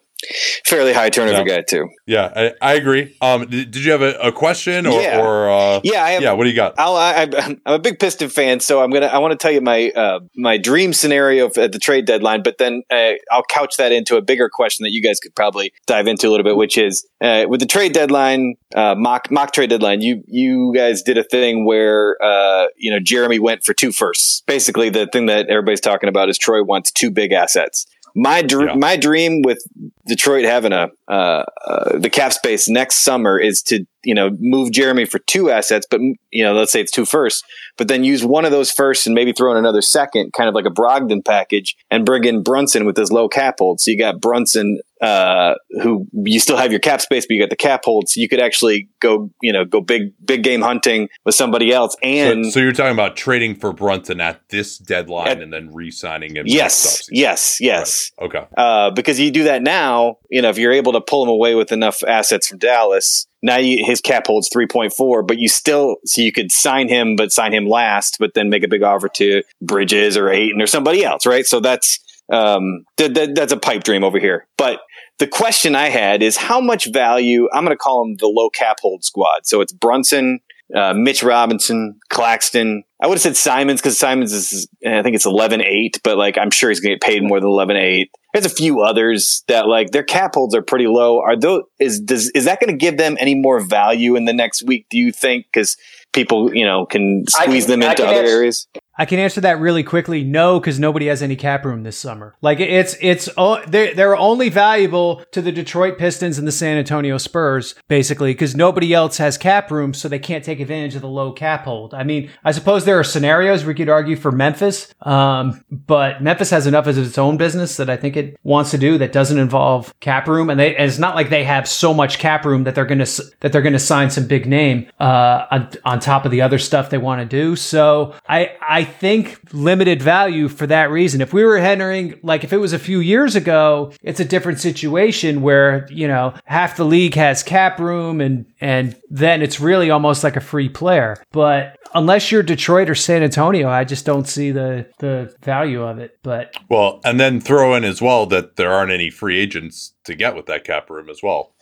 fairly 0.65 0.93
high 0.93 1.09
turnover 1.09 1.47
yeah. 1.47 1.57
guy 1.57 1.61
too. 1.61 1.89
Yeah, 2.05 2.31
I, 2.35 2.53
I 2.61 2.73
agree. 2.73 3.15
Um, 3.21 3.47
did, 3.47 3.71
did, 3.71 3.85
you 3.85 3.91
have 3.91 4.01
a, 4.01 4.17
a 4.19 4.31
question 4.31 4.85
or, 4.85 5.01
yeah. 5.01 5.21
or 5.21 5.49
uh, 5.49 5.81
yeah, 5.83 6.03
I 6.03 6.11
have, 6.11 6.21
yeah? 6.23 6.31
What 6.33 6.45
do 6.45 6.49
you 6.49 6.55
got? 6.55 6.75
I'll, 6.77 6.95
I, 6.95 7.27
am 7.33 7.61
a 7.65 7.79
big 7.79 7.99
Piston 7.99 8.29
fan, 8.29 8.59
so 8.59 8.81
I'm 8.81 8.89
gonna 8.89 9.07
I 9.07 9.19
want 9.19 9.31
to 9.31 9.37
tell 9.37 9.51
you 9.51 9.61
my 9.61 9.91
uh, 9.91 10.19
my 10.35 10.57
dream 10.57 10.93
scenario 10.93 11.47
at 11.57 11.71
the 11.71 11.79
trade 11.79 12.05
deadline, 12.05 12.43
but 12.43 12.57
then 12.57 12.83
uh, 12.89 13.13
I'll 13.31 13.43
couch 13.43 13.77
that 13.77 13.91
into 13.91 14.17
a 14.17 14.21
bigger 14.21 14.49
question 14.49 14.83
that 14.83 14.91
you 14.91 15.01
guys 15.01 15.19
could 15.19 15.35
probably 15.35 15.73
dive 15.85 16.07
into 16.07 16.27
a 16.27 16.31
little 16.31 16.43
bit, 16.43 16.57
which 16.57 16.77
is 16.77 17.07
uh, 17.21 17.45
with 17.47 17.59
the 17.59 17.65
trade 17.65 17.93
deadline, 17.93 18.55
uh, 18.75 18.95
mock 18.95 19.31
mock 19.31 19.53
trade 19.53 19.69
deadline. 19.69 20.01
You 20.01 20.23
you 20.27 20.73
guys 20.75 21.01
did 21.01 21.17
a 21.17 21.23
thing 21.23 21.65
where 21.65 22.17
uh, 22.21 22.67
you 22.77 22.91
know 22.91 22.99
Jerami 22.99 23.39
went 23.39 23.63
for 23.63 23.73
two 23.73 23.91
firsts. 23.91 24.41
Basically, 24.47 24.89
the 24.89 25.07
thing 25.07 25.27
that 25.27 25.47
everybody's 25.49 25.81
talking 25.81 26.09
about 26.09 26.29
is 26.29 26.37
Troy 26.37 26.63
wants 26.63 26.91
two 26.91 27.11
big 27.11 27.31
assets. 27.31 27.85
My 28.15 28.41
dr- 28.41 28.69
yeah. 28.69 28.75
my 28.75 28.97
dream 28.97 29.43
with 29.43 29.63
Detroit 30.07 30.45
having 30.45 30.73
a 30.73 30.89
uh, 31.07 31.43
uh, 31.65 31.97
the 31.97 32.09
cap 32.09 32.33
space 32.33 32.67
next 32.67 33.03
summer 33.03 33.39
is 33.39 33.61
to 33.63 33.85
you 34.03 34.13
know 34.13 34.29
move 34.39 34.71
Jerami 34.71 35.09
for 35.09 35.19
two 35.19 35.49
assets, 35.49 35.87
but 35.89 36.01
you 36.31 36.43
know 36.43 36.53
let's 36.53 36.71
say 36.71 36.81
it's 36.81 36.91
two 36.91 37.05
firsts, 37.05 37.43
but 37.77 37.87
then 37.87 38.03
use 38.03 38.25
one 38.25 38.45
of 38.45 38.51
those 38.51 38.71
firsts 38.71 39.05
and 39.05 39.15
maybe 39.15 39.31
throw 39.31 39.51
in 39.51 39.57
another 39.57 39.81
second, 39.81 40.33
kind 40.33 40.49
of 40.49 40.55
like 40.55 40.65
a 40.65 40.69
Brogdon 40.69 41.23
package, 41.23 41.75
and 41.89 42.05
bring 42.05 42.25
in 42.25 42.43
Brunson 42.43 42.85
with 42.85 42.97
his 42.97 43.11
low 43.11 43.29
cap 43.29 43.55
hold. 43.59 43.79
So 43.79 43.91
you 43.91 43.97
got 43.97 44.19
Brunson, 44.19 44.79
uh, 45.01 45.55
who 45.81 46.07
you 46.13 46.39
still 46.39 46.57
have 46.57 46.71
your 46.71 46.79
cap 46.79 47.01
space, 47.01 47.25
but 47.25 47.35
you 47.35 47.41
got 47.41 47.49
the 47.49 47.55
cap 47.55 47.81
hold, 47.85 48.09
so 48.09 48.19
you 48.19 48.27
could 48.27 48.41
actually 48.41 48.89
go 48.99 49.31
you 49.41 49.53
know 49.53 49.63
go 49.63 49.79
big 49.81 50.13
big 50.25 50.43
game 50.43 50.61
hunting 50.61 51.07
with 51.25 51.35
somebody 51.35 51.71
else. 51.71 51.95
And 52.03 52.45
so, 52.45 52.51
so 52.51 52.59
you're 52.59 52.73
talking 52.73 52.93
about 52.93 53.15
trading 53.15 53.55
for 53.55 53.71
Brunson 53.71 54.19
at 54.19 54.47
this 54.49 54.77
deadline 54.77 55.27
at, 55.27 55.41
and 55.41 55.53
then 55.53 55.73
re-signing 55.73 56.35
him. 56.35 56.45
Yes, 56.47 57.07
yes, 57.11 57.59
yes. 57.61 58.11
Right. 58.19 58.25
Okay. 58.25 58.47
Uh, 58.57 58.91
because 58.91 59.19
you 59.19 59.31
do 59.31 59.45
that 59.45 59.61
now, 59.61 59.96
you 60.29 60.41
know 60.41 60.49
if 60.49 60.57
you're 60.57 60.73
able 60.73 60.93
to 60.93 61.01
pull 61.01 61.23
him 61.23 61.29
away 61.29 61.55
with 61.55 61.71
enough 61.71 62.03
assets 62.03 62.47
from 62.47 62.57
Dallas 62.57 63.27
now 63.41 63.57
you, 63.57 63.83
his 63.85 64.01
cap 64.01 64.27
holds 64.27 64.49
3.4, 64.49 65.25
but 65.27 65.37
you 65.37 65.47
still, 65.47 65.97
so 66.05 66.21
you 66.21 66.31
could 66.31 66.51
sign 66.51 66.89
him, 66.89 67.15
but 67.15 67.31
sign 67.31 67.53
him 67.53 67.67
last, 67.67 68.17
but 68.19 68.33
then 68.33 68.49
make 68.49 68.63
a 68.63 68.67
big 68.67 68.83
offer 68.83 69.09
to 69.15 69.43
Bridges 69.61 70.17
or 70.17 70.29
Ayton 70.29 70.61
or 70.61 70.67
somebody 70.67 71.03
else, 71.05 71.25
right? 71.25 71.45
So 71.45 71.59
that's, 71.59 71.99
um, 72.31 72.83
th- 72.97 73.13
th- 73.13 73.35
that's 73.35 73.53
a 73.53 73.57
pipe 73.57 73.83
dream 73.83 74.03
over 74.03 74.19
here. 74.19 74.47
But 74.57 74.81
the 75.19 75.27
question 75.27 75.75
I 75.75 75.89
had 75.89 76.23
is 76.23 76.35
how 76.37 76.59
much 76.59 76.91
value, 76.91 77.47
I'm 77.53 77.63
going 77.63 77.75
to 77.75 77.81
call 77.81 78.03
them 78.03 78.15
the 78.19 78.27
low 78.27 78.49
cap 78.49 78.77
hold 78.81 79.03
squad. 79.03 79.45
So 79.45 79.61
it's 79.61 79.71
Brunson, 79.71 80.39
uh, 80.75 80.93
Mitch 80.93 81.23
Robinson, 81.23 81.99
Claxton. 82.09 82.83
I 83.01 83.07
would 83.07 83.15
have 83.15 83.21
said 83.21 83.37
Simons 83.37 83.79
because 83.79 83.97
Simons 83.97 84.33
is, 84.33 84.67
I 84.85 85.03
think 85.03 85.15
it's 85.15 85.25
11 85.25 85.61
8, 85.61 86.01
but 86.03 86.17
like 86.17 86.37
I'm 86.37 86.49
sure 86.49 86.69
he's 86.69 86.79
going 86.79 86.91
to 86.91 86.95
get 86.95 87.01
paid 87.01 87.23
more 87.23 87.39
than 87.39 87.49
11 87.49 87.75
8. 87.75 88.11
There's 88.33 88.45
a 88.45 88.49
few 88.49 88.81
others 88.81 89.43
that 89.47 89.67
like 89.67 89.91
their 89.91 90.03
cap 90.03 90.35
holds 90.35 90.55
are 90.55 90.61
pretty 90.61 90.87
low. 90.87 91.21
Are 91.21 91.35
those, 91.35 91.63
is, 91.79 91.99
does, 91.99 92.29
is 92.31 92.45
that 92.45 92.59
going 92.59 92.71
to 92.71 92.77
give 92.77 92.97
them 92.97 93.15
any 93.19 93.35
more 93.35 93.59
value 93.59 94.15
in 94.15 94.25
the 94.25 94.33
next 94.33 94.63
week, 94.63 94.87
do 94.89 94.97
you 94.97 95.11
think? 95.11 95.45
Because 95.51 95.77
people, 96.13 96.53
you 96.55 96.65
know, 96.65 96.85
can 96.85 97.25
squeeze 97.27 97.65
can, 97.65 97.79
them 97.79 97.89
into 97.89 98.03
other 98.03 98.17
answer, 98.17 98.31
areas? 98.31 98.67
I 98.97 99.05
can 99.05 99.19
answer 99.19 99.39
that 99.41 99.59
really 99.59 99.83
quickly. 99.83 100.23
No, 100.23 100.59
because 100.59 100.79
nobody 100.79 101.05
has 101.05 101.21
any 101.21 101.35
cap 101.35 101.63
room 101.63 101.83
this 101.83 101.97
summer. 101.97 102.35
Like 102.41 102.59
it's 102.59 102.95
it's 102.99 103.29
they're 103.67 103.93
they're 103.93 104.17
only 104.17 104.49
valuable 104.49 105.23
to 105.31 105.41
the 105.41 105.51
Detroit 105.51 105.99
Pistons 105.99 106.39
and 106.39 106.47
the 106.47 106.51
San 106.51 106.77
Antonio 106.77 107.17
Spurs, 107.19 107.75
basically, 107.87 108.33
because 108.33 108.55
nobody 108.55 108.93
else 108.93 109.17
has 109.17 109.37
cap 109.37 109.69
room, 109.69 109.93
so 109.93 110.07
they 110.07 110.19
can't 110.19 110.43
take 110.43 110.59
advantage 110.59 110.95
of 110.95 111.01
the 111.01 111.07
low 111.07 111.31
cap 111.31 111.65
hold. 111.65 111.93
I 111.93 112.03
mean, 112.03 112.31
I 112.43 112.51
suppose 112.51 112.85
there 112.87 112.99
are 112.99 113.03
scenarios 113.03 113.63
we 113.63 113.75
could 113.75 113.89
argue 113.89 114.15
for 114.15 114.31
Memphis, 114.31 114.91
um, 115.03 115.63
but 115.69 116.23
Memphis 116.23 116.49
has 116.49 116.65
enough 116.65 116.87
as 116.87 116.97
its 116.97 117.19
own 117.19 117.37
business 117.37 117.77
that 117.77 117.89
I 117.89 117.97
think 117.97 118.17
it 118.17 118.39
wants 118.43 118.71
to 118.71 118.79
do 118.79 118.97
that 118.97 119.11
doesn't 119.11 119.37
involve 119.37 119.93
cap 119.99 120.27
room, 120.27 120.49
and, 120.49 120.59
they, 120.59 120.75
and 120.75 120.89
it's 120.89 120.97
not 120.97 121.15
like 121.15 121.29
they 121.29 121.43
have 121.43 121.67
so 121.67 121.93
much 121.93 122.17
cap 122.17 122.45
room 122.45 122.63
that 122.63 122.73
they're 122.73 122.85
gonna 122.85 123.05
that 123.41 123.51
they're 123.51 123.61
gonna 123.61 123.77
sign 123.77 124.09
some 124.09 124.25
big 124.25 124.47
name 124.47 124.89
uh, 124.99 125.45
on 125.51 125.69
on 125.85 125.99
top 125.99 126.25
of 126.25 126.31
the 126.31 126.41
other 126.41 126.57
stuff 126.57 126.89
they 126.89 126.97
want 126.97 127.21
to 127.21 127.25
do. 127.25 127.55
So 127.55 128.15
I 128.27 128.55
I 128.67 128.83
think 128.83 129.39
limited 129.53 130.01
value 130.01 130.47
for 130.47 130.67
that 130.67 130.89
reason. 130.89 131.21
If 131.21 131.33
we 131.33 131.43
were 131.43 131.57
entering, 131.57 132.19
like 132.23 132.43
if 132.43 132.53
it 132.53 132.57
was 132.57 132.73
a 132.73 132.79
few 132.79 132.99
years 132.99 133.35
ago, 133.35 133.91
it's 134.01 134.19
a 134.19 134.25
different 134.25 134.59
situation 134.59 135.41
where, 135.41 135.87
you 135.89 136.07
know, 136.07 136.33
half 136.45 136.77
the 136.77 136.85
league 136.85 137.15
has 137.15 137.43
cap 137.43 137.79
room 137.79 138.21
and, 138.21 138.45
and 138.61 138.95
then 139.09 139.41
it's 139.41 139.59
really 139.59 139.89
almost 139.89 140.23
like 140.23 140.35
a 140.35 140.41
free 140.41 140.69
player. 140.69 141.17
But 141.31 141.77
unless 141.93 142.31
you're 142.31 142.43
Detroit 142.43 142.89
or 142.89 142.95
San 142.95 143.23
Antonio, 143.23 143.69
I 143.69 143.83
just 143.83 144.05
don't 144.05 144.27
see 144.27 144.51
the, 144.51 144.87
the 144.99 145.35
value 145.43 145.83
of 145.83 145.99
it. 145.99 146.17
But 146.23 146.55
well, 146.69 147.01
and 147.03 147.19
then 147.19 147.39
throw 147.41 147.75
in 147.75 147.83
as 147.83 148.01
well 148.01 148.25
that 148.27 148.55
there 148.55 148.71
aren't 148.71 148.91
any 148.91 149.09
free 149.09 149.39
agents 149.39 149.93
to 150.05 150.15
get 150.15 150.35
with 150.35 150.45
that 150.47 150.63
cap 150.63 150.89
room 150.89 151.09
as 151.09 151.19
well. 151.23 151.53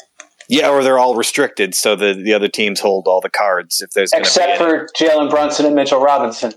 Yeah, 0.47 0.69
or 0.69 0.83
they're 0.83 0.99
all 0.99 1.15
restricted, 1.15 1.73
so 1.73 1.95
the 1.95 2.13
the 2.13 2.33
other 2.33 2.47
teams 2.47 2.79
hold 2.79 3.07
all 3.07 3.19
the 3.19 3.31
cards 3.31 3.81
if 3.81 3.91
there's 3.91 4.11
gonna 4.11 4.21
be 4.21 4.27
Except 4.27 4.57
for 4.57 4.87
Jalen 4.95 5.29
Brunson 5.29 5.65
and 5.65 5.75
Mitchell 5.75 5.99
Robinson. 5.99 6.53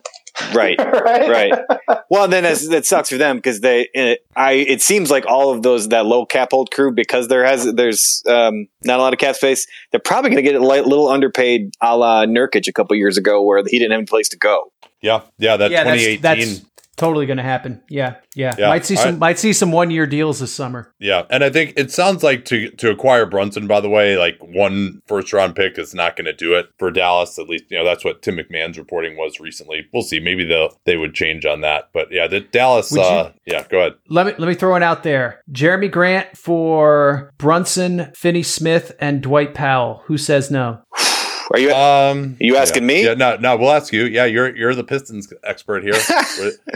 Right. 0.54 0.78
right? 0.78 1.28
right. 1.28 1.98
Well, 2.10 2.28
then 2.28 2.44
that's, 2.44 2.68
that 2.68 2.86
sucks 2.86 3.10
for 3.10 3.16
them 3.16 3.36
because 3.36 3.60
they, 3.60 3.88
it, 3.94 4.20
I, 4.36 4.52
it 4.52 4.82
seems 4.82 5.10
like 5.10 5.26
all 5.26 5.50
of 5.50 5.62
those 5.62 5.88
that 5.88 6.06
low 6.06 6.26
cap 6.26 6.48
hold 6.50 6.70
crew 6.70 6.92
because 6.92 7.28
there 7.28 7.44
has 7.44 7.72
there's 7.74 8.22
um, 8.28 8.66
not 8.84 8.98
a 8.98 9.02
lot 9.02 9.12
of 9.12 9.18
cap 9.18 9.36
space. 9.36 9.66
They're 9.90 10.00
probably 10.00 10.30
going 10.30 10.44
to 10.44 10.50
get 10.50 10.60
a 10.60 10.66
li- 10.66 10.80
little 10.80 11.08
underpaid, 11.08 11.72
a 11.80 11.96
la 11.96 12.24
Nurkic 12.26 12.68
a 12.68 12.72
couple 12.72 12.96
years 12.96 13.16
ago, 13.16 13.42
where 13.42 13.62
he 13.66 13.78
didn't 13.78 13.92
have 13.92 13.98
any 13.98 14.06
place 14.06 14.28
to 14.30 14.38
go. 14.38 14.72
Yeah, 15.00 15.20
yeah, 15.38 15.56
that 15.56 15.70
yeah, 15.70 15.84
that's, 15.84 16.02
2018. 16.02 16.20
that's 16.22 16.67
totally 16.98 17.26
going 17.26 17.36
to 17.38 17.42
happen. 17.42 17.80
Yeah, 17.88 18.16
yeah, 18.34 18.54
Yeah, 18.58 18.68
Might 18.68 18.84
see 18.84 18.96
some 18.96 19.14
I- 19.14 19.18
might 19.18 19.38
see 19.38 19.52
some 19.52 19.72
one 19.72 19.90
year 19.90 20.06
deals 20.06 20.40
this 20.40 20.52
summer. 20.52 20.92
Yeah, 20.98 21.22
and 21.30 21.42
I 21.42 21.50
think 21.50 21.74
it 21.76 21.90
sounds 21.90 22.22
like 22.22 22.44
to 22.46 22.70
to 22.70 22.90
acquire 22.90 23.24
Brunson, 23.26 23.66
by 23.66 23.80
the 23.80 23.88
way, 23.88 24.16
like 24.18 24.38
one 24.42 25.00
first 25.06 25.32
round 25.32 25.56
pick 25.56 25.78
is 25.78 25.94
not 25.94 26.16
going 26.16 26.26
to 26.26 26.32
do 26.32 26.54
it 26.54 26.66
for 26.78 26.90
Dallas. 26.90 27.38
At 27.38 27.48
least 27.48 27.64
you 27.70 27.78
know 27.78 27.84
that's 27.84 28.04
what 28.04 28.22
Tim 28.22 28.36
McMahon's 28.36 28.78
reporting 28.78 29.16
was 29.16 29.40
recently. 29.40 29.86
We'll 29.92 30.02
see. 30.02 30.20
Maybe 30.20 30.44
they'll 30.44 30.78
they 30.84 30.96
would 30.96 31.14
change 31.14 31.46
on 31.46 31.60
that. 31.62 31.88
But 31.92 32.08
yeah, 32.12 32.26
the 32.26 32.40
Dallas. 32.40 32.92
You- 32.92 33.00
Uh, 33.00 33.32
yeah, 33.46 33.64
go 33.68 33.78
ahead. 33.78 33.94
Let 34.08 34.26
me 34.26 34.32
let 34.38 34.48
me 34.48 34.54
throw 34.54 34.74
it 34.76 34.82
out 34.82 35.02
there. 35.02 35.42
Jerami 35.50 35.90
Grant 35.90 36.36
for 36.36 37.32
Brunson, 37.38 38.12
Finney 38.14 38.42
Smith, 38.42 38.94
and 39.00 39.22
Dwight 39.22 39.54
Powell. 39.54 40.02
Who 40.06 40.18
says 40.18 40.50
no? 40.50 40.82
Are 41.50 41.58
you? 41.58 41.72
Um, 41.72 42.36
you 42.40 42.56
asking 42.56 42.82
yeah. 42.82 42.86
me? 42.86 43.04
Yeah, 43.04 43.14
no, 43.14 43.36
no. 43.36 43.56
We'll 43.56 43.70
ask 43.70 43.92
you. 43.92 44.04
Yeah, 44.04 44.26
you're 44.26 44.54
you're 44.54 44.74
the 44.74 44.84
Pistons 44.84 45.32
expert 45.42 45.82
here. 45.82 45.94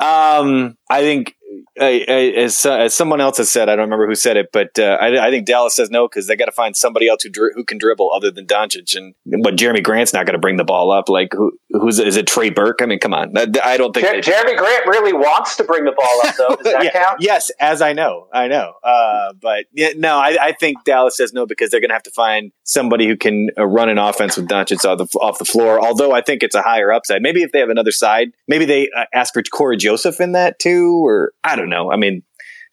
um, 0.00 0.76
I 0.88 1.00
think 1.02 1.36
as, 1.76 2.64
uh, 2.64 2.74
as 2.74 2.94
someone 2.94 3.20
else 3.20 3.38
has 3.38 3.50
said, 3.50 3.68
I 3.68 3.76
don't 3.76 3.84
remember 3.84 4.06
who 4.06 4.14
said 4.14 4.36
it, 4.36 4.50
but 4.52 4.78
uh, 4.78 4.96
I, 5.00 5.26
I 5.26 5.30
think 5.30 5.46
Dallas 5.46 5.74
says 5.74 5.90
no 5.90 6.08
because 6.08 6.26
they 6.26 6.36
got 6.36 6.46
to 6.46 6.52
find 6.52 6.76
somebody 6.76 7.08
else 7.08 7.22
who 7.22 7.30
dri- 7.30 7.52
who 7.54 7.64
can 7.64 7.78
dribble 7.78 8.10
other 8.12 8.30
than 8.30 8.46
Doncic, 8.46 8.96
and 8.96 9.14
but 9.42 9.56
Jerami 9.56 9.82
Grant's 9.82 10.12
not 10.12 10.26
going 10.26 10.34
to 10.34 10.38
bring 10.40 10.56
the 10.56 10.64
ball 10.64 10.90
up. 10.90 11.08
Like 11.08 11.32
who 11.32 11.52
who's 11.70 11.98
is 11.98 12.16
it? 12.16 12.26
Trey 12.26 12.50
Burke? 12.50 12.80
I 12.82 12.86
mean, 12.86 12.98
come 12.98 13.14
on, 13.14 13.36
I 13.36 13.76
don't 13.76 13.92
think 13.92 14.06
Jer- 14.24 14.32
Jerami 14.32 14.56
Grant 14.56 14.86
really 14.86 15.12
wants 15.12 15.56
to 15.56 15.64
bring 15.64 15.84
the 15.84 15.92
ball 15.92 16.20
up, 16.24 16.36
though. 16.36 16.56
Does 16.56 16.64
that 16.72 16.84
Yeah, 16.84 16.90
count? 16.92 17.20
Yes, 17.20 17.50
as 17.60 17.82
I 17.82 17.92
know, 17.92 18.28
I 18.32 18.48
know. 18.48 18.74
Uh, 18.82 19.32
but 19.40 19.64
yeah, 19.72 19.90
no, 19.96 20.16
I, 20.16 20.36
I 20.40 20.52
think 20.52 20.84
Dallas 20.84 21.16
says 21.16 21.32
no 21.32 21.46
because 21.46 21.70
they're 21.70 21.80
going 21.80 21.90
to 21.90 21.94
have 21.94 22.02
to 22.04 22.10
find 22.10 22.52
somebody 22.62 23.06
who 23.06 23.16
can 23.16 23.48
uh, 23.58 23.64
run 23.66 23.88
an 23.88 23.98
offense 23.98 24.36
with 24.36 24.48
Doncic 24.48 24.84
off 24.84 24.98
the, 24.98 25.18
off 25.18 25.38
the 25.38 25.44
floor. 25.44 25.84
Although 25.84 26.12
I 26.12 26.20
think 26.20 26.42
it's 26.42 26.54
a 26.54 26.62
higher 26.62 26.92
upside. 26.92 27.22
Maybe 27.22 27.42
if 27.42 27.52
they 27.52 27.58
have 27.60 27.70
another 27.70 27.92
side, 27.92 28.28
maybe 28.48 28.64
they 28.64 28.88
uh, 28.96 29.04
ask 29.12 29.34
for 29.34 29.42
Cory 29.42 29.76
Joseph 29.76 30.20
in 30.20 30.32
that 30.32 30.58
too, 30.58 31.04
or 31.04 31.32
I 31.42 31.56
don't 31.56 31.63
know. 31.70 31.90
I 31.92 31.96
mean, 31.96 32.22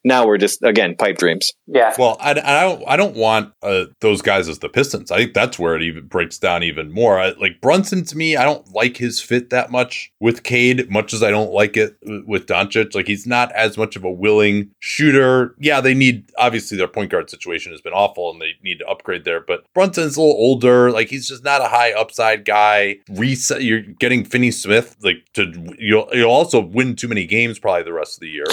now 0.04 0.26
we're 0.26 0.38
just 0.38 0.64
again 0.64 0.96
pipe 0.96 1.18
dreams. 1.18 1.54
Yeah. 1.68 1.94
Well, 1.98 2.18
I, 2.20 2.32
I 2.32 2.62
don't 2.64 2.84
I 2.88 2.96
don't 2.98 3.16
want 3.16 3.54
uh, 3.62 3.86
those 4.00 4.22
guys 4.22 4.50
as 4.50 4.60
the 4.60 4.70
Pistons. 4.70 5.12
I 5.12 5.18
think 5.18 5.34
that's 5.34 5.60
where 5.60 5.76
it 5.76 5.84
even 5.84 6.08
breaks 6.08 6.38
down 6.38 6.64
even 6.64 6.92
more. 6.92 7.20
I, 7.20 7.30
like 7.40 7.62
Brunson 7.62 8.04
to 8.06 8.18
me, 8.18 8.36
I 8.36 8.44
don't 8.44 8.68
like 8.74 8.98
his 8.98 9.22
fit 9.22 9.50
that 9.52 9.72
much 9.72 10.12
with 10.20 10.44
Cade, 10.44 10.90
much 10.90 11.14
as 11.14 11.22
I 11.22 11.30
don't 11.30 11.52
like 11.52 11.78
it 11.78 11.98
with 12.26 12.48
Doncic. 12.48 12.96
Like 12.96 13.08
he's 13.08 13.28
not 13.28 13.52
as 13.52 13.78
much 13.78 13.96
of 13.96 14.04
a 14.04 14.12
willing 14.12 14.72
shooter. 14.80 15.56
Yeah, 15.60 15.82
they 15.82 15.94
need 15.94 16.32
obviously 16.38 16.78
their 16.78 16.88
point 16.88 17.12
guard 17.12 17.30
situation 17.30 17.72
has 17.72 17.82
been 17.82 17.94
awful 17.94 18.32
and 18.32 18.42
they 18.42 18.54
need 18.64 18.80
to 18.80 18.88
upgrade 18.88 19.24
there. 19.24 19.42
But 19.42 19.64
Brunson's 19.74 20.18
a 20.18 20.22
little 20.22 20.36
older. 20.36 20.92
Like 20.92 21.10
he's 21.10 21.28
just 21.28 21.44
not 21.44 21.62
a 21.62 21.68
high 21.68 21.94
upside 21.94 22.46
guy. 22.46 22.98
Reset. 23.10 23.64
You're 23.64 23.82
getting 23.82 24.26
Finney 24.26 24.52
Smith 24.52 24.98
like 25.04 25.26
to 25.34 25.76
you'll 25.78 26.10
you'll 26.12 26.32
also 26.32 26.60
win 26.60 26.96
too 26.96 27.08
many 27.08 27.26
games 27.26 27.60
probably 27.60 27.84
the 27.84 27.94
rest 27.94 28.16
of 28.16 28.22
the 28.22 28.30
year, 28.30 28.46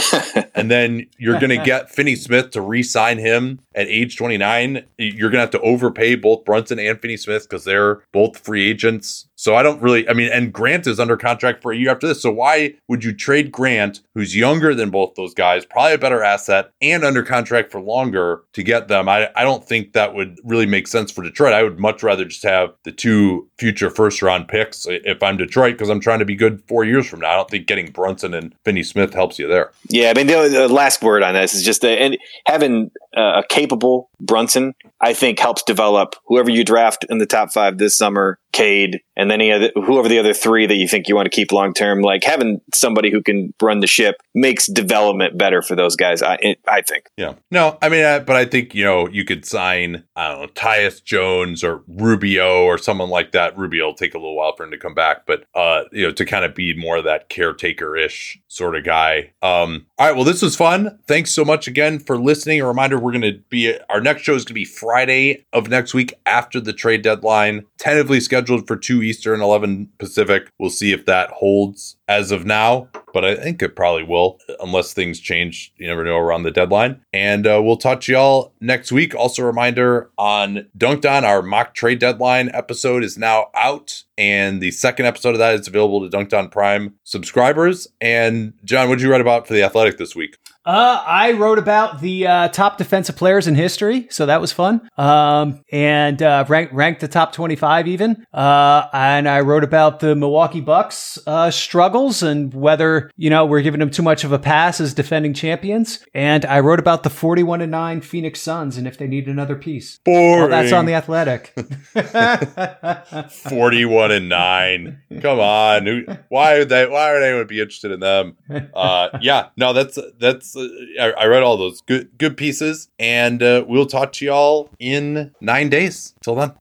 and 0.54 0.70
then 0.70 1.06
you're 1.18 1.37
going 1.40 1.58
to 1.58 1.64
get 1.64 1.90
Finney 1.90 2.16
Smith 2.16 2.50
to 2.50 2.60
re-sign 2.60 3.18
him 3.18 3.60
at 3.74 3.86
age 3.86 4.16
29. 4.16 4.84
You're 4.98 5.30
going 5.30 5.38
to 5.38 5.40
have 5.40 5.50
to 5.50 5.60
overpay 5.60 6.16
both 6.16 6.44
Brunson 6.44 6.78
and 6.78 7.00
Finney 7.00 7.16
Smith 7.16 7.44
because 7.44 7.64
they're 7.64 8.02
both 8.12 8.38
free 8.38 8.68
agents. 8.68 9.27
So 9.38 9.54
I 9.54 9.62
don't 9.62 9.80
really, 9.80 10.08
I 10.08 10.14
mean, 10.14 10.32
and 10.32 10.52
Grant 10.52 10.88
is 10.88 10.98
under 10.98 11.16
contract 11.16 11.62
for 11.62 11.70
a 11.70 11.76
year 11.76 11.92
after 11.92 12.08
this. 12.08 12.20
So 12.20 12.32
why 12.32 12.74
would 12.88 13.04
you 13.04 13.14
trade 13.14 13.52
Grant, 13.52 14.00
who's 14.14 14.36
younger 14.36 14.74
than 14.74 14.90
both 14.90 15.14
those 15.14 15.32
guys, 15.32 15.64
probably 15.64 15.92
a 15.94 15.98
better 15.98 16.24
asset, 16.24 16.72
and 16.82 17.04
under 17.04 17.22
contract 17.22 17.70
for 17.70 17.80
longer 17.80 18.42
to 18.54 18.64
get 18.64 18.88
them? 18.88 19.08
I, 19.08 19.30
I 19.36 19.44
don't 19.44 19.64
think 19.64 19.92
that 19.92 20.12
would 20.12 20.40
really 20.42 20.66
make 20.66 20.88
sense 20.88 21.12
for 21.12 21.22
Detroit. 21.22 21.52
I 21.52 21.62
would 21.62 21.78
much 21.78 22.02
rather 22.02 22.24
just 22.24 22.42
have 22.42 22.70
the 22.82 22.90
two 22.90 23.48
future 23.58 23.90
first 23.90 24.22
round 24.22 24.48
picks 24.48 24.86
if 24.88 25.22
I'm 25.22 25.36
Detroit 25.36 25.74
because 25.74 25.88
I'm 25.88 26.00
trying 26.00 26.18
to 26.18 26.24
be 26.24 26.34
good 26.34 26.60
four 26.66 26.84
years 26.84 27.06
from 27.06 27.20
now. 27.20 27.30
I 27.30 27.36
don't 27.36 27.48
think 27.48 27.68
getting 27.68 27.92
Brunson 27.92 28.34
and 28.34 28.52
Finney 28.64 28.82
Smith 28.82 29.14
helps 29.14 29.38
you 29.38 29.46
there. 29.46 29.70
Yeah, 29.88 30.10
I 30.10 30.14
mean 30.14 30.26
the, 30.26 30.48
the 30.48 30.68
last 30.68 31.00
word 31.00 31.22
on 31.22 31.34
this 31.34 31.54
is 31.54 31.64
just 31.64 31.82
that, 31.82 32.02
and 32.02 32.18
having 32.46 32.90
a 33.14 33.42
capable 33.48 34.10
Brunson, 34.20 34.74
I 35.00 35.14
think 35.14 35.38
helps 35.38 35.62
develop 35.62 36.16
whoever 36.26 36.50
you 36.50 36.64
draft 36.64 37.06
in 37.08 37.18
the 37.18 37.26
top 37.26 37.52
five 37.52 37.78
this 37.78 37.96
summer, 37.96 38.38
Cade, 38.52 39.00
and 39.16 39.27
then 39.30 39.40
any 39.40 39.52
other, 39.52 39.70
whoever 39.74 40.08
the 40.08 40.18
other 40.18 40.34
three 40.34 40.66
that 40.66 40.76
you 40.76 40.88
think 40.88 41.08
you 41.08 41.14
want 41.14 41.26
to 41.26 41.30
keep 41.30 41.52
long 41.52 41.72
term. 41.72 42.00
Like 42.00 42.24
having 42.24 42.60
somebody 42.74 43.10
who 43.10 43.22
can 43.22 43.54
run 43.60 43.80
the 43.80 43.86
ship 43.86 44.16
makes 44.34 44.66
development 44.66 45.38
better 45.38 45.62
for 45.62 45.76
those 45.76 45.96
guys. 45.96 46.22
I 46.22 46.56
I 46.66 46.82
think. 46.82 47.10
Yeah. 47.16 47.34
No, 47.50 47.78
I 47.82 47.88
mean, 47.88 48.04
I, 48.04 48.18
but 48.18 48.36
I 48.36 48.44
think, 48.44 48.74
you 48.74 48.84
know, 48.84 49.08
you 49.08 49.24
could 49.24 49.44
sign, 49.44 50.04
I 50.16 50.28
don't 50.28 50.40
know, 50.40 50.46
Tyus 50.48 51.02
Jones 51.02 51.64
or 51.64 51.82
Rubio 51.88 52.64
or 52.64 52.78
someone 52.78 53.10
like 53.10 53.32
that. 53.32 53.56
Rubio 53.56 53.86
will 53.86 53.94
take 53.94 54.14
a 54.14 54.18
little 54.18 54.36
while 54.36 54.54
for 54.56 54.64
him 54.64 54.70
to 54.70 54.78
come 54.78 54.94
back, 54.94 55.26
but, 55.26 55.44
uh, 55.54 55.84
you 55.92 56.02
know, 56.02 56.12
to 56.12 56.24
kind 56.24 56.44
of 56.44 56.54
be 56.54 56.74
more 56.74 56.98
of 56.98 57.04
that 57.04 57.28
caretaker 57.28 57.96
ish 57.96 58.40
sort 58.48 58.76
of 58.76 58.84
guy. 58.84 59.32
Um, 59.42 59.86
all 59.98 60.06
right. 60.06 60.14
Well, 60.14 60.24
this 60.24 60.42
was 60.42 60.56
fun. 60.56 60.98
Thanks 61.06 61.32
so 61.32 61.44
much 61.44 61.66
again 61.66 61.98
for 61.98 62.18
listening. 62.18 62.60
A 62.60 62.66
reminder 62.66 62.98
we're 62.98 63.12
going 63.12 63.22
to 63.22 63.40
be, 63.48 63.76
our 63.88 64.00
next 64.00 64.22
show 64.22 64.34
is 64.34 64.44
going 64.44 64.48
to 64.48 64.54
be 64.54 64.64
Friday 64.64 65.44
of 65.52 65.68
next 65.68 65.94
week 65.94 66.14
after 66.26 66.60
the 66.60 66.72
trade 66.72 67.02
deadline, 67.02 67.64
tentatively 67.78 68.20
scheduled 68.20 68.66
for 68.66 68.76
2 68.76 69.02
Eastern, 69.02 69.17
11 69.26 69.90
Pacific. 69.98 70.50
We'll 70.58 70.70
see 70.70 70.92
if 70.92 71.06
that 71.06 71.30
holds 71.30 71.96
as 72.08 72.30
of 72.30 72.44
now, 72.46 72.88
but 73.12 73.24
I 73.24 73.34
think 73.34 73.62
it 73.62 73.76
probably 73.76 74.02
will 74.02 74.38
unless 74.60 74.92
things 74.92 75.20
change. 75.20 75.72
You 75.76 75.86
never 75.86 76.04
know 76.04 76.16
around 76.16 76.42
the 76.42 76.50
deadline. 76.50 77.00
And 77.12 77.46
uh, 77.46 77.60
we'll 77.62 77.76
talk 77.76 78.00
to 78.02 78.12
y'all 78.12 78.52
next 78.60 78.92
week. 78.92 79.14
Also, 79.14 79.42
a 79.42 79.46
reminder 79.46 80.10
on 80.18 80.66
Dunked 80.76 81.10
On, 81.10 81.24
our 81.24 81.42
mock 81.42 81.74
trade 81.74 81.98
deadline 81.98 82.50
episode 82.52 83.04
is 83.04 83.18
now 83.18 83.48
out. 83.54 84.04
And 84.16 84.60
the 84.60 84.72
second 84.72 85.06
episode 85.06 85.30
of 85.30 85.38
that 85.38 85.54
is 85.54 85.68
available 85.68 86.08
to 86.08 86.16
Dunked 86.16 86.36
On 86.36 86.48
Prime 86.48 86.94
subscribers. 87.04 87.86
And 88.00 88.54
John, 88.64 88.88
what 88.88 88.96
did 88.96 89.04
you 89.04 89.10
write 89.10 89.20
about 89.20 89.46
for 89.46 89.54
the 89.54 89.62
Athletic 89.62 89.96
this 89.96 90.16
week? 90.16 90.36
Uh, 90.64 91.02
I 91.06 91.32
wrote 91.32 91.58
about 91.58 92.02
the 92.02 92.26
uh, 92.26 92.48
top 92.48 92.76
defensive 92.76 93.16
players 93.16 93.46
in 93.46 93.54
history, 93.54 94.06
so 94.10 94.26
that 94.26 94.38
was 94.38 94.52
fun. 94.52 94.86
Um, 94.98 95.62
and 95.72 96.22
uh, 96.22 96.44
ranked 96.46 96.74
ranked 96.74 97.00
the 97.00 97.08
top 97.08 97.32
twenty 97.32 97.56
five 97.56 97.88
even. 97.88 98.26
Uh, 98.34 98.86
and 98.92 99.26
I 99.26 99.40
wrote 99.40 99.64
about 99.64 100.00
the 100.00 100.14
Milwaukee 100.14 100.60
Bucks 100.60 101.18
uh, 101.26 101.50
struggles 101.50 102.22
and 102.22 102.52
whether 102.52 102.97
you 103.16 103.30
know 103.30 103.44
we're 103.46 103.62
giving 103.62 103.80
them 103.80 103.90
too 103.90 104.02
much 104.02 104.24
of 104.24 104.32
a 104.32 104.38
pass 104.38 104.80
as 104.80 104.94
defending 104.94 105.34
champions. 105.34 106.04
And 106.14 106.44
I 106.44 106.60
wrote 106.60 106.78
about 106.78 107.02
the 107.02 107.10
forty 107.10 107.42
one 107.42 107.60
and 107.60 107.70
nine 107.70 108.00
Phoenix 108.00 108.40
Suns 108.40 108.76
and 108.76 108.86
if 108.86 108.98
they 108.98 109.06
need 109.06 109.26
another 109.28 109.56
piece. 109.56 110.00
Well, 110.06 110.48
that's 110.48 110.72
on 110.72 110.86
the 110.86 110.94
Athletic. 110.94 111.54
41 113.48 114.12
and 114.12 114.28
9 114.28 115.02
come 115.20 115.40
on 115.40 115.86
Who- 115.86 116.04
why 116.28 116.58
would 116.58 116.68
they 116.68 116.86
why 116.86 117.12
would 117.12 117.22
anyone 117.22 117.46
be 117.46 117.60
interested 117.60 117.90
in 117.90 118.00
them 118.00 118.36
uh 118.74 119.08
yeah 119.20 119.48
no 119.56 119.72
that's 119.72 119.98
that's 120.18 120.56
uh, 120.56 120.68
I, 121.00 121.10
I 121.12 121.26
read 121.26 121.42
all 121.42 121.56
those 121.56 121.80
good 121.82 122.10
good 122.18 122.36
pieces 122.36 122.88
and 122.98 123.42
uh, 123.42 123.64
we'll 123.66 123.86
talk 123.86 124.12
to 124.14 124.24
y'all 124.24 124.70
in 124.78 125.34
nine 125.40 125.68
days 125.68 126.14
till 126.22 126.34
then 126.34 126.52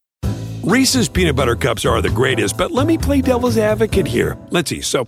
Reese's 0.63 1.07
peanut 1.07 1.37
butter 1.37 1.55
cups 1.55 1.85
are 1.85 2.01
the 2.01 2.09
greatest, 2.09 2.57
but 2.57 2.71
let 2.71 2.87
me 2.87 2.97
play 2.97 3.21
devil's 3.21 3.57
advocate 3.57 4.05
here. 4.05 4.37
Let's 4.49 4.69
see. 4.69 4.81
So, 4.81 5.07